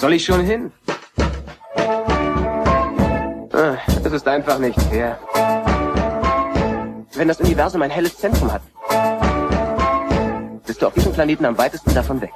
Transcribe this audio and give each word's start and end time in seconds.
soll 0.00 0.14
ich 0.14 0.24
schon 0.24 0.42
hin? 0.42 0.72
Ah, 3.52 3.76
Es 4.02 4.12
ist 4.12 4.26
einfach 4.26 4.58
nicht 4.58 4.80
fair. 4.82 5.18
Wenn 7.14 7.28
das 7.28 7.38
Universum 7.40 7.82
ein 7.82 7.90
helles 7.90 8.16
Zentrum 8.16 8.50
hat, 8.50 8.62
bist 10.66 10.80
du 10.80 10.86
auf 10.86 10.94
diesem 10.94 11.12
Planeten 11.12 11.44
am 11.44 11.58
weitesten 11.58 11.92
davon 11.92 12.18
weg. 12.22 12.30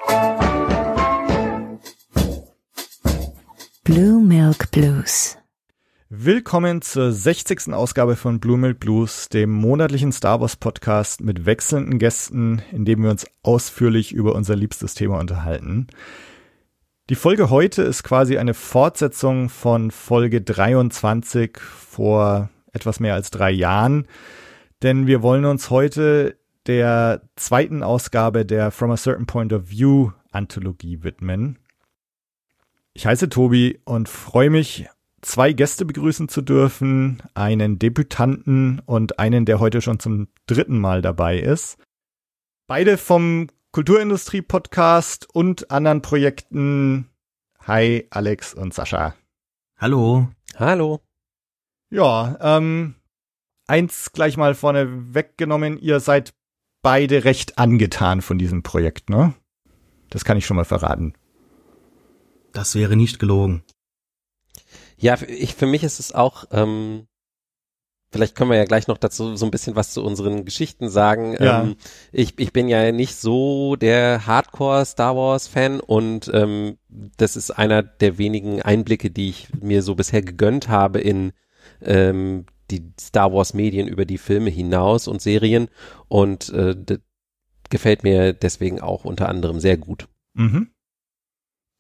Blue 3.83 4.23
Milk 4.23 4.71
Blues. 4.71 5.39
Willkommen 6.11 6.83
zur 6.83 7.13
60. 7.13 7.73
Ausgabe 7.73 8.15
von 8.15 8.41
Blue 8.41 8.59
Milk 8.59 8.79
Blues, 8.79 9.31
dem 9.31 9.51
monatlichen 9.51 10.13
Star 10.13 10.41
Wars 10.43 10.57
Podcast 10.57 11.23
mit 11.23 11.47
wechselnden 11.47 11.99
Gästen, 11.99 12.63
in 12.73 12.85
dem 12.85 13.03
wir 13.03 13.11
uns 13.11 13.27
ausführlich 13.43 14.13
über 14.13 14.35
unser 14.35 14.55
liebstes 14.55 14.93
Thema 14.95 15.19
unterhalten. 15.19 15.87
Die 17.11 17.17
Folge 17.17 17.51
heute 17.51 17.83
ist 17.83 18.03
quasi 18.03 18.39
eine 18.39 18.55
Fortsetzung 18.55 19.51
von 19.51 19.91
Folge 19.91 20.41
23 20.41 21.59
vor 21.59 22.49
etwas 22.73 22.99
mehr 22.99 23.13
als 23.13 23.31
drei 23.31 23.51
Jahren, 23.51 24.09
denn 24.83 25.07
wir 25.07 25.21
wollen 25.21 25.45
uns 25.45 25.69
heute 25.69 26.39
der 26.65 27.21
zweiten 27.37 27.83
Ausgabe 27.83 28.47
der 28.47 28.71
From 28.71 28.91
a 28.91 28.97
Certain 28.97 29.27
Point 29.27 29.53
of 29.53 29.69
View 29.69 30.13
Anthologie 30.31 31.03
widmen. 31.03 31.59
Ich 32.95 33.07
heiße 33.07 33.29
Tobi 33.29 33.81
und 33.85 34.09
freue 34.09 34.49
mich, 34.49 34.87
zwei 35.21 35.53
Gäste 35.53 35.85
begrüßen 35.85 36.31
zu 36.31 36.41
dürfen, 36.41 37.23
einen 37.35 37.79
Debütanten 37.79 38.81
und 38.87 39.19
einen, 39.19 39.45
der 39.45 39.61
heute 39.61 39.83
schon 39.83 40.01
zum 40.01 40.29
dritten 40.47 40.79
Mal 40.79 41.03
dabei 41.03 41.39
ist. 41.39 41.77
Beide 42.67 42.97
vom 42.97 43.49
Kulturindustrie-Podcast 43.75 45.29
und 45.35 45.73
anderen 45.73 46.01
Projekten. 46.01 47.11
Hi, 47.67 48.07
Alex 48.11 48.55
und 48.55 48.73
Sascha. 48.73 49.17
Hallo. 49.77 50.29
Hallo. 50.55 51.01
Ja, 51.91 52.39
ähm, 52.41 52.95
eins 53.67 54.13
gleich 54.13 54.37
mal 54.37 54.55
vorne 54.55 55.13
weggenommen, 55.13 55.77
ihr 55.81 55.99
seid 55.99 56.35
beide 56.83 57.25
recht 57.25 57.59
angetan 57.59 58.23
von 58.23 58.39
diesem 58.39 58.63
Projekt, 58.63 59.11
ne? 59.11 59.35
Das 60.09 60.25
kann 60.25 60.37
ich 60.37 60.47
schon 60.47 60.57
mal 60.57 60.65
verraten. 60.65 61.15
Das 62.53 62.77
wäre 62.77 62.95
nicht 62.95 63.19
gelogen. 63.19 63.65
Ja, 64.99 65.21
ich, 65.27 65.57
für 65.57 65.67
mich 65.67 65.83
ist 65.83 65.99
es 65.99 66.13
auch, 66.13 66.45
ähm, 66.53 67.09
vielleicht 68.15 68.37
können 68.37 68.51
wir 68.51 68.57
ja 68.57 68.65
gleich 68.65 68.87
noch 68.87 68.97
dazu 68.97 69.35
so 69.35 69.45
ein 69.45 69.51
bisschen 69.51 69.75
was 69.75 69.93
zu 69.93 70.05
unseren 70.05 70.45
Geschichten 70.45 70.89
sagen. 70.89 71.37
Ja. 71.41 71.65
Ähm, 71.65 71.75
ich, 72.13 72.39
ich 72.39 72.53
bin 72.53 72.69
ja 72.69 72.93
nicht 72.93 73.17
so 73.17 73.75
der 73.75 74.25
Hardcore 74.25 74.87
Star 74.87 75.17
Wars 75.17 75.49
Fan 75.49 75.81
und 75.81 76.31
ähm, 76.33 76.79
das 76.89 77.35
ist 77.35 77.51
einer 77.51 77.83
der 77.83 78.17
wenigen 78.17 78.63
Einblicke, 78.63 79.11
die 79.11 79.31
ich 79.31 79.49
mir 79.61 79.83
so 79.83 79.97
bisher 79.97 80.23
gegönnt 80.23 80.69
habe 80.69 81.01
in 81.01 81.33
ähm, 81.83 82.47
die 82.71 82.93
Star 83.01 83.33
Wars 83.33 83.53
Medien 83.53 83.89
über 83.89 84.05
die 84.05 84.19
Filme 84.19 84.51
hinaus 84.51 85.09
und 85.09 85.21
Serien 85.21 85.67
und 86.07 86.51
äh, 86.51 86.77
das 86.79 87.01
gefällt 87.69 88.05
mir 88.05 88.33
deswegen 88.33 88.81
auch 88.81 89.05
unter 89.05 89.29
anderem 89.29 89.59
sehr 89.59 89.77
gut. 89.77 90.07
Mhm. 90.35 90.71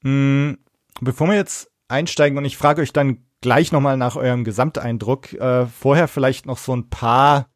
Mm, 0.02 0.54
Bevor 1.00 1.28
wir 1.28 1.36
jetzt 1.36 1.70
einsteigen 1.88 2.38
und 2.38 2.44
ich 2.44 2.56
frage 2.56 2.82
euch 2.82 2.92
dann 2.92 3.23
gleich 3.44 3.72
nochmal 3.72 3.98
nach 3.98 4.16
eurem 4.16 4.42
Gesamteindruck, 4.42 5.34
äh, 5.34 5.66
vorher 5.66 6.08
vielleicht 6.08 6.46
noch 6.46 6.56
so 6.56 6.74
ein 6.74 6.88
paar 6.88 7.50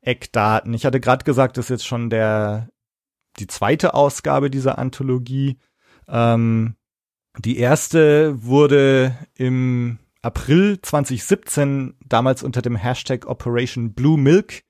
Eckdaten. 0.00 0.74
Ich 0.74 0.84
hatte 0.84 0.98
gerade 0.98 1.24
gesagt, 1.24 1.56
das 1.56 1.66
ist 1.66 1.70
jetzt 1.70 1.86
schon 1.86 2.10
der 2.10 2.68
die 3.38 3.46
zweite 3.46 3.94
Ausgabe 3.94 4.50
dieser 4.50 4.76
Anthologie. 4.78 5.56
Ähm, 6.08 6.74
die 7.38 7.58
erste 7.58 8.42
wurde 8.42 9.16
im 9.36 10.00
April 10.20 10.80
2017 10.82 11.94
damals 12.04 12.42
unter 12.42 12.60
dem 12.60 12.74
Hashtag 12.74 13.26
Operation 13.26 13.94
Blue 13.94 14.18
Milk 14.18 14.64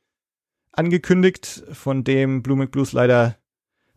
angekündigt, 0.72 1.64
von 1.72 2.04
dem 2.04 2.42
Blue 2.42 2.58
Milk 2.58 2.70
Blues 2.70 2.92
leider 2.92 3.39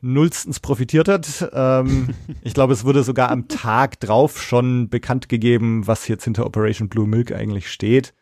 nullstens 0.04 0.60
profitiert 0.60 1.08
hat. 1.08 1.50
Ähm, 1.54 2.10
ich 2.44 2.54
glaube, 2.54 2.74
es 2.74 2.86
wurde 2.86 3.04
sogar 3.04 3.30
am 3.32 3.48
Tag 3.48 4.00
drauf 4.00 4.42
schon 4.42 4.90
bekannt 4.90 5.30
gegeben, 5.30 5.88
was 5.88 6.08
jetzt 6.08 6.26
hinter 6.26 6.46
Operation 6.46 6.90
Blue 6.90 7.08
Milk 7.08 7.32
eigentlich 7.32 7.72
steht. 7.72 8.14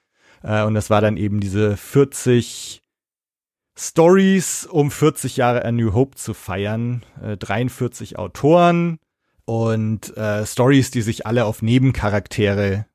Äh, 0.43 0.63
und 0.63 0.73
das 0.73 0.89
war 0.89 1.01
dann 1.01 1.17
eben 1.17 1.39
diese 1.39 1.75
40 1.75 2.81
Stories, 3.77 4.65
um 4.65 4.91
40 4.91 5.37
Jahre 5.37 5.65
A 5.65 5.71
New 5.71 5.93
Hope 5.93 6.15
zu 6.15 6.33
feiern. 6.33 7.03
Äh, 7.21 7.37
43 7.37 8.17
Autoren 8.17 8.99
und 9.45 10.15
äh, 10.15 10.45
Stories, 10.45 10.91
die 10.91 11.01
sich 11.01 11.25
alle 11.25 11.45
auf 11.45 11.61
Nebencharaktere 11.61 12.85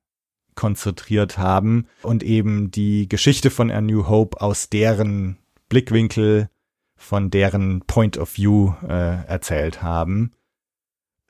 konzentriert 0.54 1.36
haben 1.38 1.86
und 2.02 2.22
eben 2.22 2.70
die 2.70 3.08
Geschichte 3.08 3.50
von 3.50 3.70
A 3.70 3.80
New 3.80 4.08
Hope 4.08 4.40
aus 4.40 4.70
deren 4.70 5.36
Blickwinkel 5.68 6.48
von 6.96 7.30
deren 7.30 7.82
Point 7.82 8.18
of 8.18 8.36
View 8.36 8.72
äh, 8.88 9.24
erzählt 9.26 9.82
haben. 9.82 10.32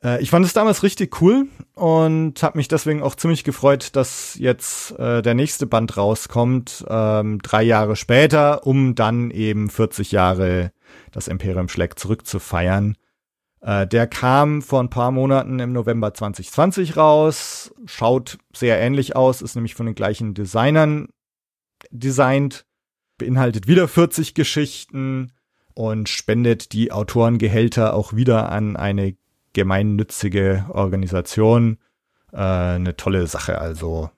Äh, 0.03 0.22
ich 0.22 0.31
fand 0.31 0.47
es 0.47 0.53
damals 0.53 0.82
richtig 0.82 1.21
cool 1.21 1.49
und 1.75 2.43
habe 2.43 2.59
mich 2.59 2.69
deswegen 2.69 3.03
auch 3.03 3.15
ziemlich 3.15 3.44
gefreut, 3.44 3.97
dass 3.97 4.37
jetzt 4.38 4.99
äh, 4.99 5.22
der 5.22 5.34
nächste 5.34 5.66
Band 5.66 5.97
rauskommt, 5.97 6.84
ähm, 6.88 7.41
drei 7.43 7.62
Jahre 7.62 7.97
später, 7.97 8.66
um 8.66 8.94
dann 8.94 9.31
eben 9.31 9.69
40 9.69 10.12
Jahre 10.12 10.72
das 11.12 11.28
Imperium 11.28 11.69
schlägt 11.69 11.98
zurück 11.98 12.27
zu 12.27 12.38
feiern. 12.38 12.97
Äh, 13.60 13.87
der 13.87 14.06
kam 14.06 14.62
vor 14.62 14.81
ein 14.81 14.91
paar 14.91 15.10
Monaten 15.10 15.59
im 15.59 15.72
November 15.72 16.15
2020 16.15 16.97
raus, 16.97 17.75
schaut 17.87 18.38
sehr 18.54 18.81
ähnlich 18.81 19.16
aus, 19.16 19.43
ist 19.43 19.56
nämlich 19.56 19.75
von 19.75 19.87
den 19.87 19.94
gleichen 19.94 20.34
Designern 20.34 21.09
designt, 21.91 22.65
beinhaltet 23.19 23.66
wieder 23.66 23.88
40 23.88 24.34
Geschichten, 24.34 25.33
und 25.77 26.09
spendet 26.09 26.73
die 26.73 26.91
Autorengehälter 26.91 27.93
auch 27.93 28.15
wieder 28.15 28.51
an 28.51 28.77
eine 28.77 29.15
gemeinnützige 29.53 30.65
Organisation. 30.71 31.77
Äh, 32.33 32.39
eine 32.39 32.97
tolle 32.97 33.27
Sache 33.27 33.59
also. 33.59 34.11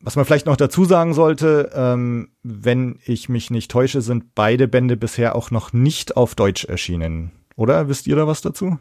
Was 0.00 0.16
man 0.16 0.26
vielleicht 0.26 0.46
noch 0.46 0.56
dazu 0.56 0.84
sagen 0.84 1.14
sollte, 1.14 1.70
ähm, 1.74 2.32
wenn 2.42 2.98
ich 3.06 3.30
mich 3.30 3.50
nicht 3.50 3.70
täusche, 3.70 4.02
sind 4.02 4.34
beide 4.34 4.68
Bände 4.68 4.98
bisher 4.98 5.34
auch 5.34 5.50
noch 5.50 5.72
nicht 5.72 6.16
auf 6.16 6.34
Deutsch 6.34 6.64
erschienen. 6.66 7.32
Oder 7.56 7.88
wisst 7.88 8.06
ihr 8.06 8.16
da 8.16 8.26
was 8.26 8.42
dazu? 8.42 8.78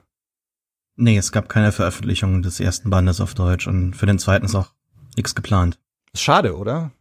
Nee, 0.97 1.17
es 1.17 1.31
gab 1.31 1.47
keine 1.47 1.71
Veröffentlichung 1.71 2.41
des 2.41 2.59
ersten 2.59 2.89
Bandes 2.89 3.21
auf 3.21 3.35
Deutsch 3.35 3.67
und 3.67 3.95
für 3.95 4.05
den 4.05 4.19
zweiten 4.19 4.45
ist 4.45 4.55
auch 4.55 4.73
nichts 5.15 5.33
geplant. 5.33 5.79
Ist 6.11 6.23
schade, 6.23 6.57
oder? 6.57 6.91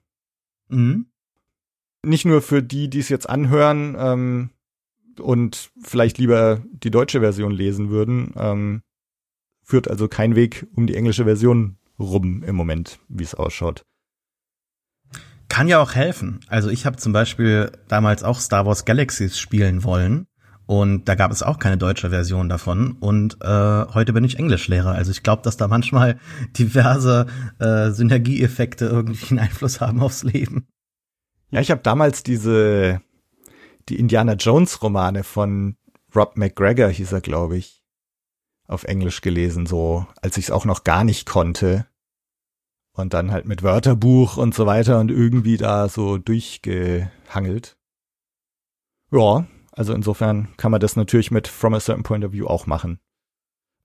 Mhm. 0.68 1.06
Nicht 2.04 2.26
nur 2.26 2.42
für 2.42 2.62
die, 2.62 2.88
die 2.88 3.00
es 3.00 3.08
jetzt 3.08 3.28
anhören, 3.28 3.96
ähm, 3.98 4.50
und 5.18 5.70
vielleicht 5.82 6.18
lieber 6.18 6.62
die 6.72 6.90
deutsche 6.90 7.20
Version 7.20 7.52
lesen 7.52 7.90
würden, 7.90 8.32
ähm, 8.36 8.82
führt 9.62 9.88
also 9.88 10.08
kein 10.08 10.36
Weg 10.36 10.66
um 10.74 10.86
die 10.86 10.96
englische 10.96 11.24
Version 11.24 11.78
rum 11.98 12.42
im 12.42 12.56
Moment, 12.56 12.98
wie 13.08 13.24
es 13.24 13.34
ausschaut. 13.34 13.84
Kann 15.48 15.68
ja 15.68 15.80
auch 15.80 15.94
helfen. 15.94 16.40
Also 16.48 16.70
ich 16.70 16.86
habe 16.86 16.96
zum 16.96 17.12
Beispiel 17.12 17.72
damals 17.88 18.22
auch 18.22 18.38
Star 18.38 18.66
Wars 18.66 18.84
Galaxies 18.84 19.38
spielen 19.38 19.82
wollen 19.82 20.26
und 20.66 21.08
da 21.08 21.16
gab 21.16 21.32
es 21.32 21.42
auch 21.42 21.58
keine 21.58 21.78
deutsche 21.78 22.10
Version 22.10 22.48
davon 22.48 22.92
und 23.00 23.38
äh, 23.42 23.84
heute 23.92 24.12
bin 24.12 24.22
ich 24.22 24.38
Englischlehrer. 24.38 24.92
Also 24.92 25.10
ich 25.10 25.24
glaube, 25.24 25.42
dass 25.42 25.56
da 25.56 25.66
manchmal 25.66 26.18
diverse 26.58 27.26
äh, 27.58 27.90
Synergieeffekte 27.90 28.86
irgendwie 28.86 29.30
einen 29.30 29.40
Einfluss 29.40 29.80
haben 29.80 30.00
aufs 30.00 30.22
Leben. 30.22 30.68
Ja, 31.50 31.60
ich 31.60 31.72
habe 31.72 31.82
damals 31.82 32.22
diese 32.22 33.00
die 33.90 33.98
Indiana 33.98 34.34
Jones 34.34 34.82
Romane 34.82 35.24
von 35.24 35.76
Rob 36.14 36.36
McGregor 36.36 36.88
hieß 36.88 37.12
er, 37.12 37.20
glaube 37.20 37.56
ich, 37.56 37.82
auf 38.66 38.84
Englisch 38.84 39.20
gelesen, 39.20 39.66
so 39.66 40.06
als 40.22 40.36
ich 40.36 40.46
es 40.46 40.50
auch 40.50 40.64
noch 40.64 40.84
gar 40.84 41.04
nicht 41.04 41.26
konnte. 41.26 41.86
Und 42.92 43.14
dann 43.14 43.30
halt 43.30 43.46
mit 43.46 43.62
Wörterbuch 43.62 44.36
und 44.36 44.54
so 44.54 44.66
weiter 44.66 44.98
und 45.00 45.10
irgendwie 45.10 45.56
da 45.56 45.88
so 45.88 46.18
durchgehangelt. 46.18 47.78
Ja, 49.10 49.46
also 49.72 49.94
insofern 49.94 50.56
kann 50.56 50.70
man 50.70 50.80
das 50.80 50.96
natürlich 50.96 51.30
mit 51.30 51.48
From 51.48 51.74
a 51.74 51.80
Certain 51.80 52.02
Point 52.02 52.24
of 52.24 52.32
View 52.32 52.46
auch 52.46 52.66
machen. 52.66 53.00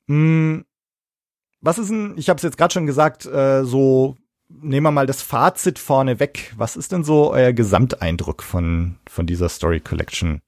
Hm, 0.07 0.65
was 1.61 1.77
ist 1.79 1.89
denn, 1.89 2.15
ich 2.17 2.29
habe 2.29 2.37
es 2.37 2.43
jetzt 2.43 2.57
gerade 2.57 2.73
schon 2.73 2.85
gesagt, 2.85 3.25
äh, 3.25 3.63
so 3.63 4.17
nehmen 4.49 4.85
wir 4.85 4.91
mal 4.91 5.07
das 5.07 5.21
Fazit 5.21 5.79
vorne 5.79 6.19
weg. 6.19 6.53
Was 6.55 6.75
ist 6.75 6.91
denn 6.91 7.03
so 7.03 7.31
euer 7.31 7.53
Gesamteindruck 7.53 8.43
von, 8.43 8.97
von 9.07 9.25
dieser 9.25 9.49
Story 9.49 9.79
Collection? 9.79 10.41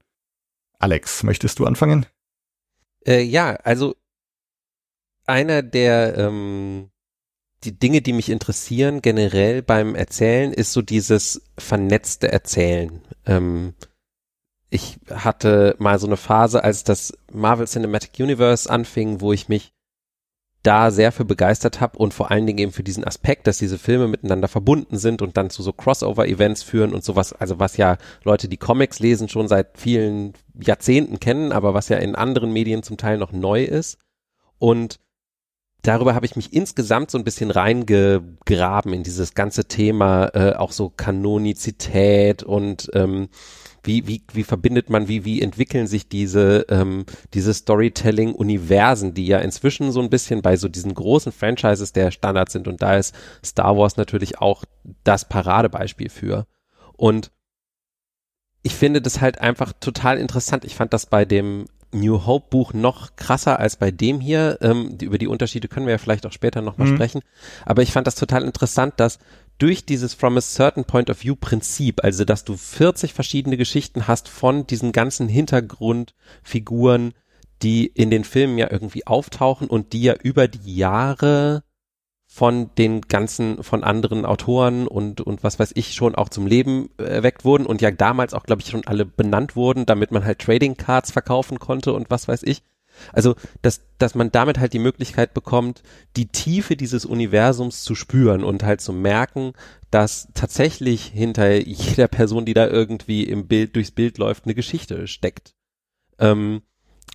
Alex, 0.79 1.23
möchtest 1.23 1.59
du 1.59 1.65
anfangen? 1.65 2.05
Äh, 3.05 3.21
ja, 3.21 3.55
also 3.63 3.95
einer 5.25 5.63
der 5.63 6.17
ähm, 6.17 6.89
die 7.63 7.77
Dinge, 7.77 8.01
die 8.01 8.13
mich 8.13 8.29
interessieren 8.29 9.01
generell 9.01 9.61
beim 9.61 9.95
Erzählen, 9.95 10.53
ist 10.53 10.73
so 10.73 10.81
dieses 10.81 11.41
vernetzte 11.57 12.31
Erzählen. 12.31 13.01
Ähm, 13.25 13.73
ich 14.69 14.99
hatte 15.09 15.75
mal 15.79 15.97
so 15.97 16.07
eine 16.07 16.17
Phase, 16.17 16.63
als 16.63 16.83
das 16.83 17.17
Marvel 17.31 17.67
Cinematic 17.67 18.11
Universe 18.19 18.69
anfing, 18.69 19.21
wo 19.21 19.33
ich 19.33 19.49
mich 19.49 19.73
da 20.67 20.91
sehr 20.91 21.13
für 21.13 21.23
begeistert 21.23 21.79
habe 21.79 21.97
und 21.97 22.13
vor 22.13 22.29
allen 22.29 22.45
Dingen 22.45 22.59
eben 22.59 22.71
für 22.73 22.83
diesen 22.83 23.05
Aspekt, 23.05 23.47
dass 23.47 23.57
diese 23.57 23.77
Filme 23.77 24.09
miteinander 24.09 24.49
verbunden 24.49 24.97
sind 24.97 25.21
und 25.21 25.37
dann 25.37 25.49
zu 25.49 25.63
so 25.63 25.71
Crossover-Events 25.71 26.61
führen 26.61 26.93
und 26.93 27.05
sowas, 27.05 27.31
also 27.31 27.57
was 27.57 27.77
ja 27.77 27.97
Leute, 28.25 28.49
die 28.49 28.57
Comics 28.57 28.99
lesen, 28.99 29.29
schon 29.29 29.47
seit 29.47 29.77
vielen 29.77 30.33
Jahrzehnten 30.61 31.21
kennen, 31.21 31.53
aber 31.53 31.73
was 31.73 31.87
ja 31.87 31.97
in 31.97 32.15
anderen 32.15 32.51
Medien 32.51 32.83
zum 32.83 32.97
Teil 32.97 33.17
noch 33.17 33.31
neu 33.31 33.63
ist. 33.63 33.97
Und 34.59 34.99
darüber 35.83 36.15
habe 36.15 36.25
ich 36.25 36.35
mich 36.35 36.51
insgesamt 36.51 37.11
so 37.11 37.17
ein 37.17 37.23
bisschen 37.23 37.49
reingegraben 37.49 38.91
in 38.91 39.03
dieses 39.03 39.35
ganze 39.35 39.69
Thema, 39.69 40.31
äh, 40.33 40.53
auch 40.55 40.73
so 40.73 40.89
Kanonizität 40.89 42.43
und 42.43 42.91
ähm, 42.93 43.29
wie, 43.87 44.05
wie, 44.05 44.21
wie 44.33 44.43
verbindet 44.43 44.89
man, 44.89 45.07
wie, 45.07 45.25
wie 45.25 45.41
entwickeln 45.41 45.87
sich 45.87 46.09
diese, 46.09 46.65
ähm, 46.69 47.05
diese 47.33 47.53
Storytelling-Universen, 47.53 49.13
die 49.13 49.25
ja 49.25 49.39
inzwischen 49.39 49.91
so 49.91 50.01
ein 50.01 50.09
bisschen 50.09 50.41
bei 50.41 50.57
so 50.57 50.67
diesen 50.67 50.93
großen 50.93 51.31
Franchises 51.31 51.93
der 51.93 52.11
Standard 52.11 52.51
sind 52.51 52.67
und 52.67 52.81
da 52.81 52.97
ist 52.97 53.15
Star 53.43 53.77
Wars 53.77 53.97
natürlich 53.97 54.39
auch 54.39 54.65
das 55.03 55.27
Paradebeispiel 55.27 56.09
für. 56.09 56.45
Und 56.97 57.31
ich 58.61 58.75
finde 58.75 59.01
das 59.01 59.21
halt 59.21 59.39
einfach 59.39 59.71
total 59.79 60.17
interessant. 60.17 60.65
Ich 60.65 60.75
fand 60.75 60.93
das 60.93 61.05
bei 61.05 61.23
dem 61.23 61.65
New 61.93 62.25
Hope 62.25 62.47
Buch 62.49 62.73
noch 62.73 63.15
krasser 63.15 63.59
als 63.59 63.77
bei 63.77 63.91
dem 63.91 64.19
hier. 64.19 64.57
Ähm, 64.61 64.97
die, 64.97 65.05
über 65.05 65.17
die 65.17 65.27
Unterschiede 65.27 65.69
können 65.69 65.85
wir 65.85 65.93
ja 65.93 65.97
vielleicht 65.97 66.25
auch 66.25 66.33
später 66.33 66.61
nochmal 66.61 66.89
mhm. 66.89 66.95
sprechen. 66.95 67.21
Aber 67.65 67.81
ich 67.81 67.93
fand 67.93 68.07
das 68.07 68.15
total 68.15 68.43
interessant, 68.43 68.95
dass 68.97 69.19
durch 69.57 69.85
dieses 69.85 70.13
From 70.13 70.37
a 70.37 70.41
Certain 70.41 70.85
Point 70.85 71.09
of 71.09 71.23
View 71.23 71.35
Prinzip, 71.35 72.03
also 72.03 72.25
dass 72.25 72.43
du 72.43 72.55
40 72.55 73.13
verschiedene 73.13 73.57
Geschichten 73.57 74.07
hast 74.07 74.29
von 74.29 74.67
diesen 74.67 74.91
ganzen 74.91 75.27
Hintergrundfiguren, 75.27 77.13
die 77.63 77.87
in 77.87 78.11
den 78.11 78.23
Filmen 78.23 78.57
ja 78.57 78.71
irgendwie 78.71 79.07
auftauchen 79.07 79.67
und 79.67 79.93
die 79.93 80.03
ja 80.03 80.13
über 80.21 80.47
die 80.47 80.75
Jahre 80.75 81.63
von 82.27 82.69
den 82.77 83.01
ganzen, 83.01 83.63
von 83.63 83.83
anderen 83.83 84.25
Autoren 84.25 84.85
und, 84.85 85.21
und 85.21 85.43
was 85.43 85.59
weiß 85.59 85.71
ich 85.75 85.93
schon 85.93 86.13
auch 86.13 86.29
zum 86.29 86.45
Leben 86.45 86.89
erweckt 86.97 87.45
wurden 87.45 87.65
und 87.65 87.81
ja 87.81 87.89
damals 87.89 88.33
auch, 88.33 88.43
glaube 88.43 88.61
ich, 88.61 88.69
schon 88.69 88.85
alle 88.85 89.05
benannt 89.05 89.55
wurden, 89.55 89.85
damit 89.85 90.11
man 90.11 90.25
halt 90.25 90.39
Trading 90.39 90.75
Cards 90.75 91.11
verkaufen 91.11 91.57
konnte 91.57 91.93
und 91.93 92.09
was 92.09 92.27
weiß 92.27 92.43
ich. 92.43 92.61
Also, 93.13 93.35
dass, 93.61 93.81
dass 93.97 94.15
man 94.15 94.31
damit 94.31 94.59
halt 94.59 94.73
die 94.73 94.79
Möglichkeit 94.79 95.33
bekommt, 95.33 95.83
die 96.15 96.27
Tiefe 96.27 96.75
dieses 96.75 97.05
Universums 97.05 97.83
zu 97.83 97.95
spüren 97.95 98.43
und 98.43 98.63
halt 98.63 98.81
zu 98.81 98.93
merken, 98.93 99.53
dass 99.91 100.29
tatsächlich 100.33 101.05
hinter 101.05 101.55
jeder 101.55 102.07
Person, 102.07 102.45
die 102.45 102.53
da 102.53 102.67
irgendwie 102.67 103.23
im 103.23 103.47
Bild, 103.47 103.75
durchs 103.75 103.91
Bild 103.91 104.17
läuft, 104.17 104.45
eine 104.45 104.55
Geschichte 104.55 105.07
steckt. 105.07 105.53
Ähm, 106.19 106.61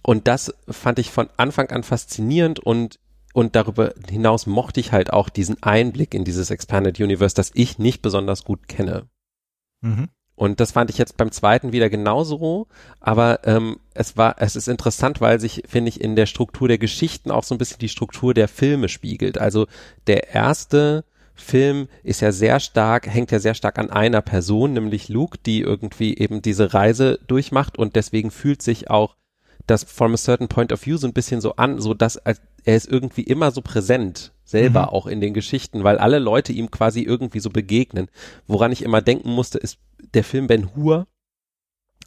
und 0.02 0.26
das 0.26 0.52
fand 0.68 0.98
ich 0.98 1.10
von 1.10 1.28
Anfang 1.36 1.70
an 1.70 1.82
faszinierend 1.82 2.58
und 2.60 2.98
und 3.34 3.56
darüber 3.56 3.94
hinaus 4.08 4.46
mochte 4.46 4.80
ich 4.80 4.92
halt 4.92 5.12
auch 5.12 5.30
diesen 5.30 5.62
Einblick 5.62 6.12
in 6.12 6.24
dieses 6.24 6.50
Expanded 6.50 7.00
Universe, 7.00 7.34
das 7.34 7.50
ich 7.54 7.78
nicht 7.78 8.02
besonders 8.02 8.44
gut 8.44 8.68
kenne. 8.68 9.08
Mhm. 9.80 10.10
Und 10.42 10.58
das 10.58 10.72
fand 10.72 10.90
ich 10.90 10.98
jetzt 10.98 11.16
beim 11.16 11.30
zweiten 11.30 11.70
wieder 11.70 11.88
genauso, 11.88 12.66
aber 12.98 13.46
ähm, 13.46 13.78
es 13.94 14.16
war, 14.16 14.34
es 14.38 14.56
ist 14.56 14.66
interessant, 14.66 15.20
weil 15.20 15.38
sich, 15.38 15.62
finde 15.68 15.88
ich, 15.88 16.00
in 16.00 16.16
der 16.16 16.26
Struktur 16.26 16.66
der 16.66 16.78
Geschichten 16.78 17.30
auch 17.30 17.44
so 17.44 17.54
ein 17.54 17.58
bisschen 17.58 17.78
die 17.78 17.88
Struktur 17.88 18.34
der 18.34 18.48
Filme 18.48 18.88
spiegelt. 18.88 19.38
Also 19.38 19.68
der 20.08 20.34
erste 20.34 21.04
Film 21.36 21.86
ist 22.02 22.22
ja 22.22 22.32
sehr 22.32 22.58
stark, 22.58 23.06
hängt 23.06 23.30
ja 23.30 23.38
sehr 23.38 23.54
stark 23.54 23.78
an 23.78 23.90
einer 23.90 24.20
Person, 24.20 24.72
nämlich 24.72 25.08
Luke, 25.08 25.38
die 25.46 25.60
irgendwie 25.60 26.18
eben 26.18 26.42
diese 26.42 26.74
Reise 26.74 27.20
durchmacht 27.28 27.78
und 27.78 27.94
deswegen 27.94 28.32
fühlt 28.32 28.62
sich 28.62 28.90
auch 28.90 29.14
das 29.68 29.84
from 29.84 30.12
a 30.12 30.16
certain 30.16 30.48
point 30.48 30.72
of 30.72 30.84
view 30.84 30.96
so 30.96 31.06
ein 31.06 31.12
bisschen 31.12 31.40
so 31.40 31.54
an, 31.54 31.80
so 31.80 31.94
dass 31.94 32.16
er 32.16 32.34
ist 32.64 32.90
irgendwie 32.90 33.22
immer 33.22 33.52
so 33.52 33.62
präsent 33.62 34.32
selber 34.44 34.82
mhm. 34.82 34.88
auch 34.88 35.06
in 35.06 35.20
den 35.20 35.34
Geschichten, 35.34 35.82
weil 35.82 35.98
alle 35.98 36.18
Leute 36.18 36.52
ihm 36.52 36.70
quasi 36.70 37.02
irgendwie 37.02 37.40
so 37.40 37.50
begegnen. 37.50 38.08
Woran 38.46 38.70
ich 38.70 38.82
immer 38.82 39.00
denken 39.00 39.30
musste, 39.30 39.58
ist 39.58 39.78
der 40.14 40.24
Film 40.24 40.46
Ben 40.46 40.74
Hur. 40.74 41.06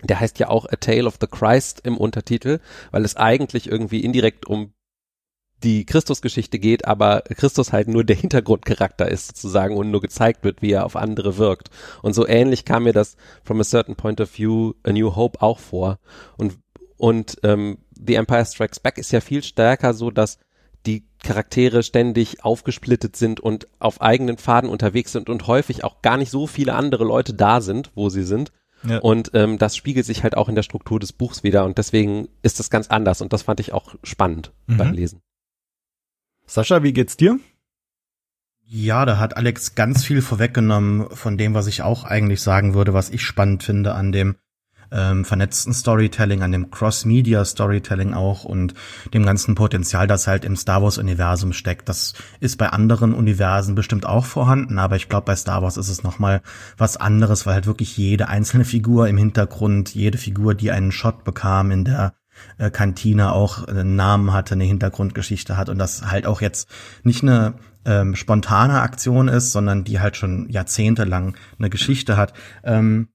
Der 0.03 0.19
heißt 0.19 0.39
ja 0.39 0.49
auch 0.49 0.65
A 0.65 0.75
Tale 0.75 1.05
of 1.05 1.17
the 1.19 1.27
Christ 1.27 1.81
im 1.83 1.97
Untertitel, 1.97 2.59
weil 2.91 3.05
es 3.05 3.15
eigentlich 3.15 3.67
irgendwie 3.67 4.01
indirekt 4.01 4.45
um 4.45 4.73
die 5.63 5.85
Christusgeschichte 5.85 6.59
geht, 6.59 6.85
aber 6.85 7.21
Christus 7.21 7.71
halt 7.71 7.87
nur 7.87 8.03
der 8.03 8.17
Hintergrundcharakter 8.17 9.09
ist 9.09 9.27
sozusagen 9.27 9.77
und 9.77 9.89
nur 9.89 10.01
gezeigt 10.01 10.43
wird, 10.43 10.61
wie 10.61 10.71
er 10.71 10.85
auf 10.85 10.95
andere 10.95 11.37
wirkt. 11.37 11.69
Und 12.01 12.13
so 12.13 12.27
ähnlich 12.27 12.65
kam 12.65 12.83
mir 12.83 12.93
das 12.93 13.15
from 13.43 13.59
a 13.61 13.63
certain 13.63 13.95
point 13.95 14.21
of 14.21 14.37
view 14.37 14.73
A 14.83 14.91
New 14.91 15.15
Hope 15.15 15.41
auch 15.41 15.59
vor. 15.59 15.99
Und 16.37 16.59
und 16.97 17.37
ähm, 17.43 17.79
The 17.91 18.15
Empire 18.15 18.45
Strikes 18.45 18.79
Back 18.79 18.97
ist 18.97 19.11
ja 19.11 19.21
viel 19.21 19.43
stärker 19.43 19.93
so, 19.93 20.11
dass 20.11 20.39
die 20.85 21.05
Charaktere 21.23 21.83
ständig 21.83 22.43
aufgesplittet 22.43 23.15
sind 23.15 23.39
und 23.39 23.67
auf 23.79 24.01
eigenen 24.01 24.37
Faden 24.37 24.69
unterwegs 24.69 25.11
sind 25.11 25.29
und 25.29 25.47
häufig 25.47 25.83
auch 25.83 26.01
gar 26.01 26.17
nicht 26.17 26.31
so 26.31 26.47
viele 26.47 26.75
andere 26.75 27.03
Leute 27.03 27.33
da 27.33 27.61
sind, 27.61 27.91
wo 27.95 28.09
sie 28.09 28.23
sind. 28.23 28.51
Ja. 28.83 28.99
Und 28.99 29.31
ähm, 29.33 29.57
das 29.57 29.75
spiegelt 29.75 30.05
sich 30.05 30.23
halt 30.23 30.37
auch 30.37 30.49
in 30.49 30.55
der 30.55 30.63
Struktur 30.63 30.99
des 30.99 31.13
Buchs 31.13 31.43
wieder 31.43 31.65
und 31.65 31.77
deswegen 31.77 32.27
ist 32.43 32.59
das 32.59 32.69
ganz 32.69 32.87
anders 32.87 33.21
und 33.21 33.33
das 33.33 33.41
fand 33.41 33.59
ich 33.59 33.73
auch 33.73 33.95
spannend 34.03 34.53
mhm. 34.67 34.77
beim 34.77 34.93
Lesen. 34.93 35.21
Sascha, 36.45 36.83
wie 36.83 36.93
geht's 36.93 37.17
dir? 37.17 37.39
Ja, 38.67 39.05
da 39.05 39.19
hat 39.19 39.37
Alex 39.37 39.75
ganz 39.75 40.03
viel 40.03 40.21
vorweggenommen 40.21 41.09
von 41.11 41.37
dem, 41.37 41.53
was 41.53 41.67
ich 41.67 41.81
auch 41.83 42.03
eigentlich 42.03 42.41
sagen 42.41 42.73
würde, 42.73 42.93
was 42.93 43.09
ich 43.09 43.21
spannend 43.21 43.63
finde 43.63 43.93
an 43.93 44.11
dem 44.11 44.35
ähm, 44.91 45.25
vernetzten 45.25 45.73
Storytelling, 45.73 46.43
an 46.43 46.51
dem 46.51 46.71
Cross-Media-Storytelling 46.71 48.13
auch 48.13 48.43
und 48.43 48.73
dem 49.13 49.25
ganzen 49.25 49.55
Potenzial, 49.55 50.07
das 50.07 50.27
halt 50.27 50.45
im 50.45 50.55
Star 50.55 50.81
Wars-Universum 50.81 51.53
steckt. 51.53 51.89
Das 51.89 52.13
ist 52.39 52.57
bei 52.57 52.69
anderen 52.69 53.13
Universen 53.13 53.75
bestimmt 53.75 54.05
auch 54.05 54.25
vorhanden, 54.25 54.79
aber 54.79 54.95
ich 54.95 55.09
glaube, 55.09 55.25
bei 55.25 55.35
Star 55.35 55.61
Wars 55.61 55.77
ist 55.77 55.89
es 55.89 56.03
nochmal 56.03 56.41
was 56.77 56.97
anderes, 56.97 57.45
weil 57.45 57.55
halt 57.55 57.67
wirklich 57.67 57.97
jede 57.97 58.27
einzelne 58.29 58.65
Figur 58.65 59.07
im 59.07 59.17
Hintergrund, 59.17 59.93
jede 59.93 60.17
Figur, 60.17 60.55
die 60.55 60.71
einen 60.71 60.91
Shot 60.91 61.23
bekam 61.23 61.71
in 61.71 61.85
der 61.85 62.13
äh, 62.57 62.69
Kantine 62.69 63.31
auch 63.31 63.67
einen 63.67 63.95
Namen 63.95 64.33
hatte, 64.33 64.55
eine 64.55 64.63
Hintergrundgeschichte 64.63 65.57
hat 65.57 65.69
und 65.69 65.77
das 65.77 66.09
halt 66.09 66.25
auch 66.25 66.41
jetzt 66.41 66.69
nicht 67.03 67.23
eine 67.23 67.55
ähm, 67.85 68.15
spontane 68.15 68.81
Aktion 68.81 69.27
ist, 69.27 69.51
sondern 69.51 69.83
die 69.83 69.99
halt 69.99 70.17
schon 70.17 70.49
jahrzehntelang 70.49 71.35
eine 71.57 71.69
Geschichte 71.69 72.17
hat. 72.17 72.33
Ähm, 72.63 73.09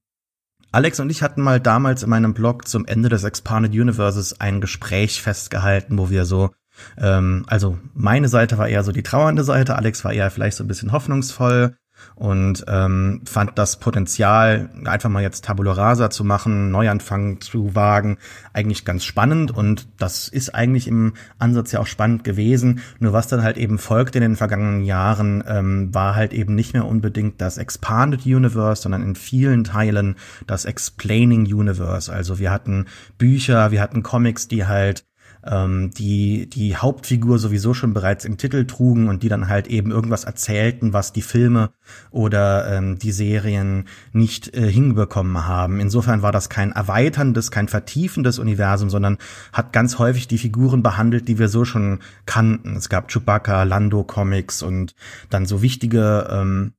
Alex 0.73 1.01
und 1.01 1.09
ich 1.09 1.21
hatten 1.21 1.41
mal 1.41 1.59
damals 1.59 2.01
in 2.01 2.09
meinem 2.09 2.33
Blog 2.33 2.65
zum 2.65 2.85
Ende 2.85 3.09
des 3.09 3.25
Expanded 3.25 3.73
Universes 3.73 4.39
ein 4.39 4.61
Gespräch 4.61 5.21
festgehalten, 5.21 5.97
wo 5.97 6.09
wir 6.09 6.23
so, 6.23 6.51
ähm, 6.97 7.43
also 7.47 7.77
meine 7.93 8.29
Seite 8.29 8.57
war 8.57 8.69
eher 8.69 8.83
so 8.83 8.93
die 8.93 9.03
trauernde 9.03 9.43
Seite, 9.43 9.75
Alex 9.75 10.05
war 10.05 10.13
eher 10.13 10.31
vielleicht 10.31 10.55
so 10.55 10.63
ein 10.63 10.69
bisschen 10.69 10.93
hoffnungsvoll 10.93 11.75
und 12.15 12.65
ähm, 12.67 13.21
fand 13.25 13.57
das 13.57 13.79
Potenzial, 13.79 14.69
einfach 14.85 15.09
mal 15.09 15.23
jetzt 15.23 15.45
Tabula 15.45 15.71
Rasa 15.71 16.09
zu 16.09 16.23
machen, 16.23 16.71
Neuanfang 16.71 17.41
zu 17.41 17.75
wagen, 17.75 18.17
eigentlich 18.53 18.85
ganz 18.85 19.03
spannend 19.03 19.51
und 19.51 19.87
das 19.97 20.27
ist 20.27 20.53
eigentlich 20.53 20.87
im 20.87 21.13
Ansatz 21.39 21.71
ja 21.71 21.79
auch 21.79 21.87
spannend 21.87 22.23
gewesen. 22.23 22.81
Nur 22.99 23.13
was 23.13 23.27
dann 23.27 23.43
halt 23.43 23.57
eben 23.57 23.77
folgte 23.77 24.19
in 24.19 24.23
den 24.23 24.35
vergangenen 24.35 24.83
Jahren, 24.83 25.43
ähm, 25.47 25.93
war 25.93 26.15
halt 26.15 26.33
eben 26.33 26.55
nicht 26.55 26.73
mehr 26.73 26.85
unbedingt 26.85 27.41
das 27.41 27.57
Expanded 27.57 28.25
Universe, 28.25 28.81
sondern 28.81 29.03
in 29.03 29.15
vielen 29.15 29.63
Teilen 29.63 30.15
das 30.47 30.65
Explaining 30.65 31.45
Universe. 31.45 32.11
Also 32.11 32.39
wir 32.39 32.51
hatten 32.51 32.85
Bücher, 33.17 33.71
wir 33.71 33.81
hatten 33.81 34.03
Comics, 34.03 34.47
die 34.47 34.65
halt 34.65 35.05
ähm, 35.45 35.91
die 35.91 36.49
die 36.49 36.75
Hauptfigur 36.75 37.39
sowieso 37.39 37.73
schon 37.73 37.93
bereits 37.93 38.25
im 38.25 38.37
Titel 38.37 38.65
trugen 38.65 39.07
und 39.07 39.23
die 39.23 39.29
dann 39.29 39.47
halt 39.47 39.67
eben 39.67 39.91
irgendwas 39.91 40.23
erzählten, 40.23 40.93
was 40.93 41.13
die 41.13 41.21
Filme 41.21 41.71
oder 42.11 42.71
ähm, 42.71 42.99
die 42.99 43.11
Serien 43.11 43.85
nicht 44.13 44.55
äh, 44.55 44.71
hinbekommen 44.71 45.47
haben. 45.47 45.79
Insofern 45.79 46.21
war 46.21 46.31
das 46.31 46.49
kein 46.49 46.71
erweiterndes, 46.71 47.51
kein 47.51 47.67
vertiefendes 47.67 48.39
Universum, 48.39 48.89
sondern 48.89 49.17
hat 49.53 49.73
ganz 49.73 49.99
häufig 49.99 50.27
die 50.27 50.37
Figuren 50.37 50.83
behandelt, 50.83 51.27
die 51.27 51.39
wir 51.39 51.49
so 51.49 51.65
schon 51.65 51.99
kannten. 52.25 52.75
Es 52.75 52.89
gab 52.89 53.09
Chewbacca, 53.09 53.63
Lando 53.63 54.03
Comics 54.03 54.61
und 54.61 54.95
dann 55.29 55.45
so 55.45 55.61
wichtige 55.61 56.27
ähm, 56.29 56.73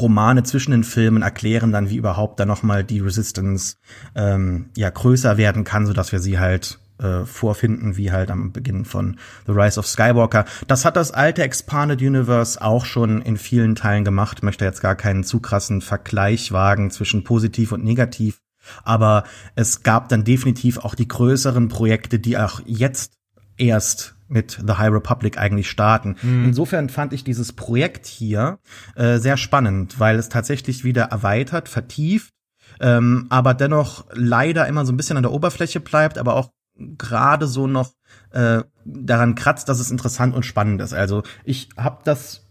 Romane 0.00 0.42
zwischen 0.42 0.72
den 0.72 0.84
Filmen 0.84 1.22
erklären 1.22 1.72
dann, 1.72 1.90
wie 1.90 1.96
überhaupt 1.96 2.40
da 2.40 2.46
nochmal 2.46 2.84
die 2.84 3.00
Resistance 3.00 3.76
ähm, 4.14 4.70
ja 4.76 4.90
größer 4.90 5.36
werden 5.36 5.64
kann, 5.64 5.86
so 5.86 5.92
dass 5.92 6.12
wir 6.12 6.18
sie 6.18 6.38
halt 6.38 6.78
äh, 6.98 7.24
vorfinden, 7.24 7.96
wie 7.96 8.12
halt 8.12 8.30
am 8.30 8.52
Beginn 8.52 8.84
von 8.84 9.18
The 9.46 9.52
Rise 9.52 9.78
of 9.78 9.86
Skywalker. 9.86 10.44
Das 10.66 10.84
hat 10.84 10.96
das 10.96 11.10
alte 11.10 11.42
Expanded 11.42 12.00
Universe 12.00 12.60
auch 12.60 12.84
schon 12.84 13.22
in 13.22 13.36
vielen 13.36 13.74
Teilen 13.74 14.04
gemacht. 14.04 14.38
Ich 14.38 14.42
möchte 14.42 14.64
jetzt 14.64 14.80
gar 14.80 14.94
keinen 14.94 15.24
zu 15.24 15.40
krassen 15.40 15.80
Vergleich 15.80 16.52
wagen 16.52 16.90
zwischen 16.90 17.24
positiv 17.24 17.72
und 17.72 17.84
negativ. 17.84 18.40
Aber 18.82 19.24
es 19.54 19.82
gab 19.82 20.08
dann 20.08 20.24
definitiv 20.24 20.78
auch 20.78 20.94
die 20.94 21.08
größeren 21.08 21.68
Projekte, 21.68 22.18
die 22.18 22.36
auch 22.36 22.60
jetzt 22.64 23.12
erst 23.56 24.16
mit 24.28 24.58
The 24.66 24.74
High 24.74 24.92
Republic 24.92 25.38
eigentlich 25.38 25.70
starten. 25.70 26.16
Mhm. 26.20 26.46
Insofern 26.46 26.88
fand 26.88 27.12
ich 27.12 27.24
dieses 27.24 27.52
Projekt 27.52 28.06
hier 28.06 28.58
äh, 28.96 29.18
sehr 29.18 29.36
spannend, 29.36 30.00
weil 30.00 30.18
es 30.18 30.28
tatsächlich 30.28 30.82
wieder 30.82 31.04
erweitert, 31.04 31.68
vertieft, 31.68 32.32
ähm, 32.80 33.26
aber 33.28 33.54
dennoch 33.54 34.06
leider 34.12 34.66
immer 34.66 34.84
so 34.84 34.92
ein 34.92 34.96
bisschen 34.96 35.16
an 35.16 35.22
der 35.22 35.32
Oberfläche 35.32 35.80
bleibt, 35.80 36.18
aber 36.18 36.34
auch 36.34 36.50
gerade 36.78 37.46
so 37.46 37.66
noch 37.66 37.92
äh, 38.30 38.62
daran 38.84 39.34
kratzt, 39.34 39.68
dass 39.68 39.80
es 39.80 39.90
interessant 39.90 40.34
und 40.34 40.44
spannend 40.44 40.80
ist. 40.80 40.92
Also 40.92 41.22
ich 41.44 41.68
habe 41.76 42.00
das 42.04 42.46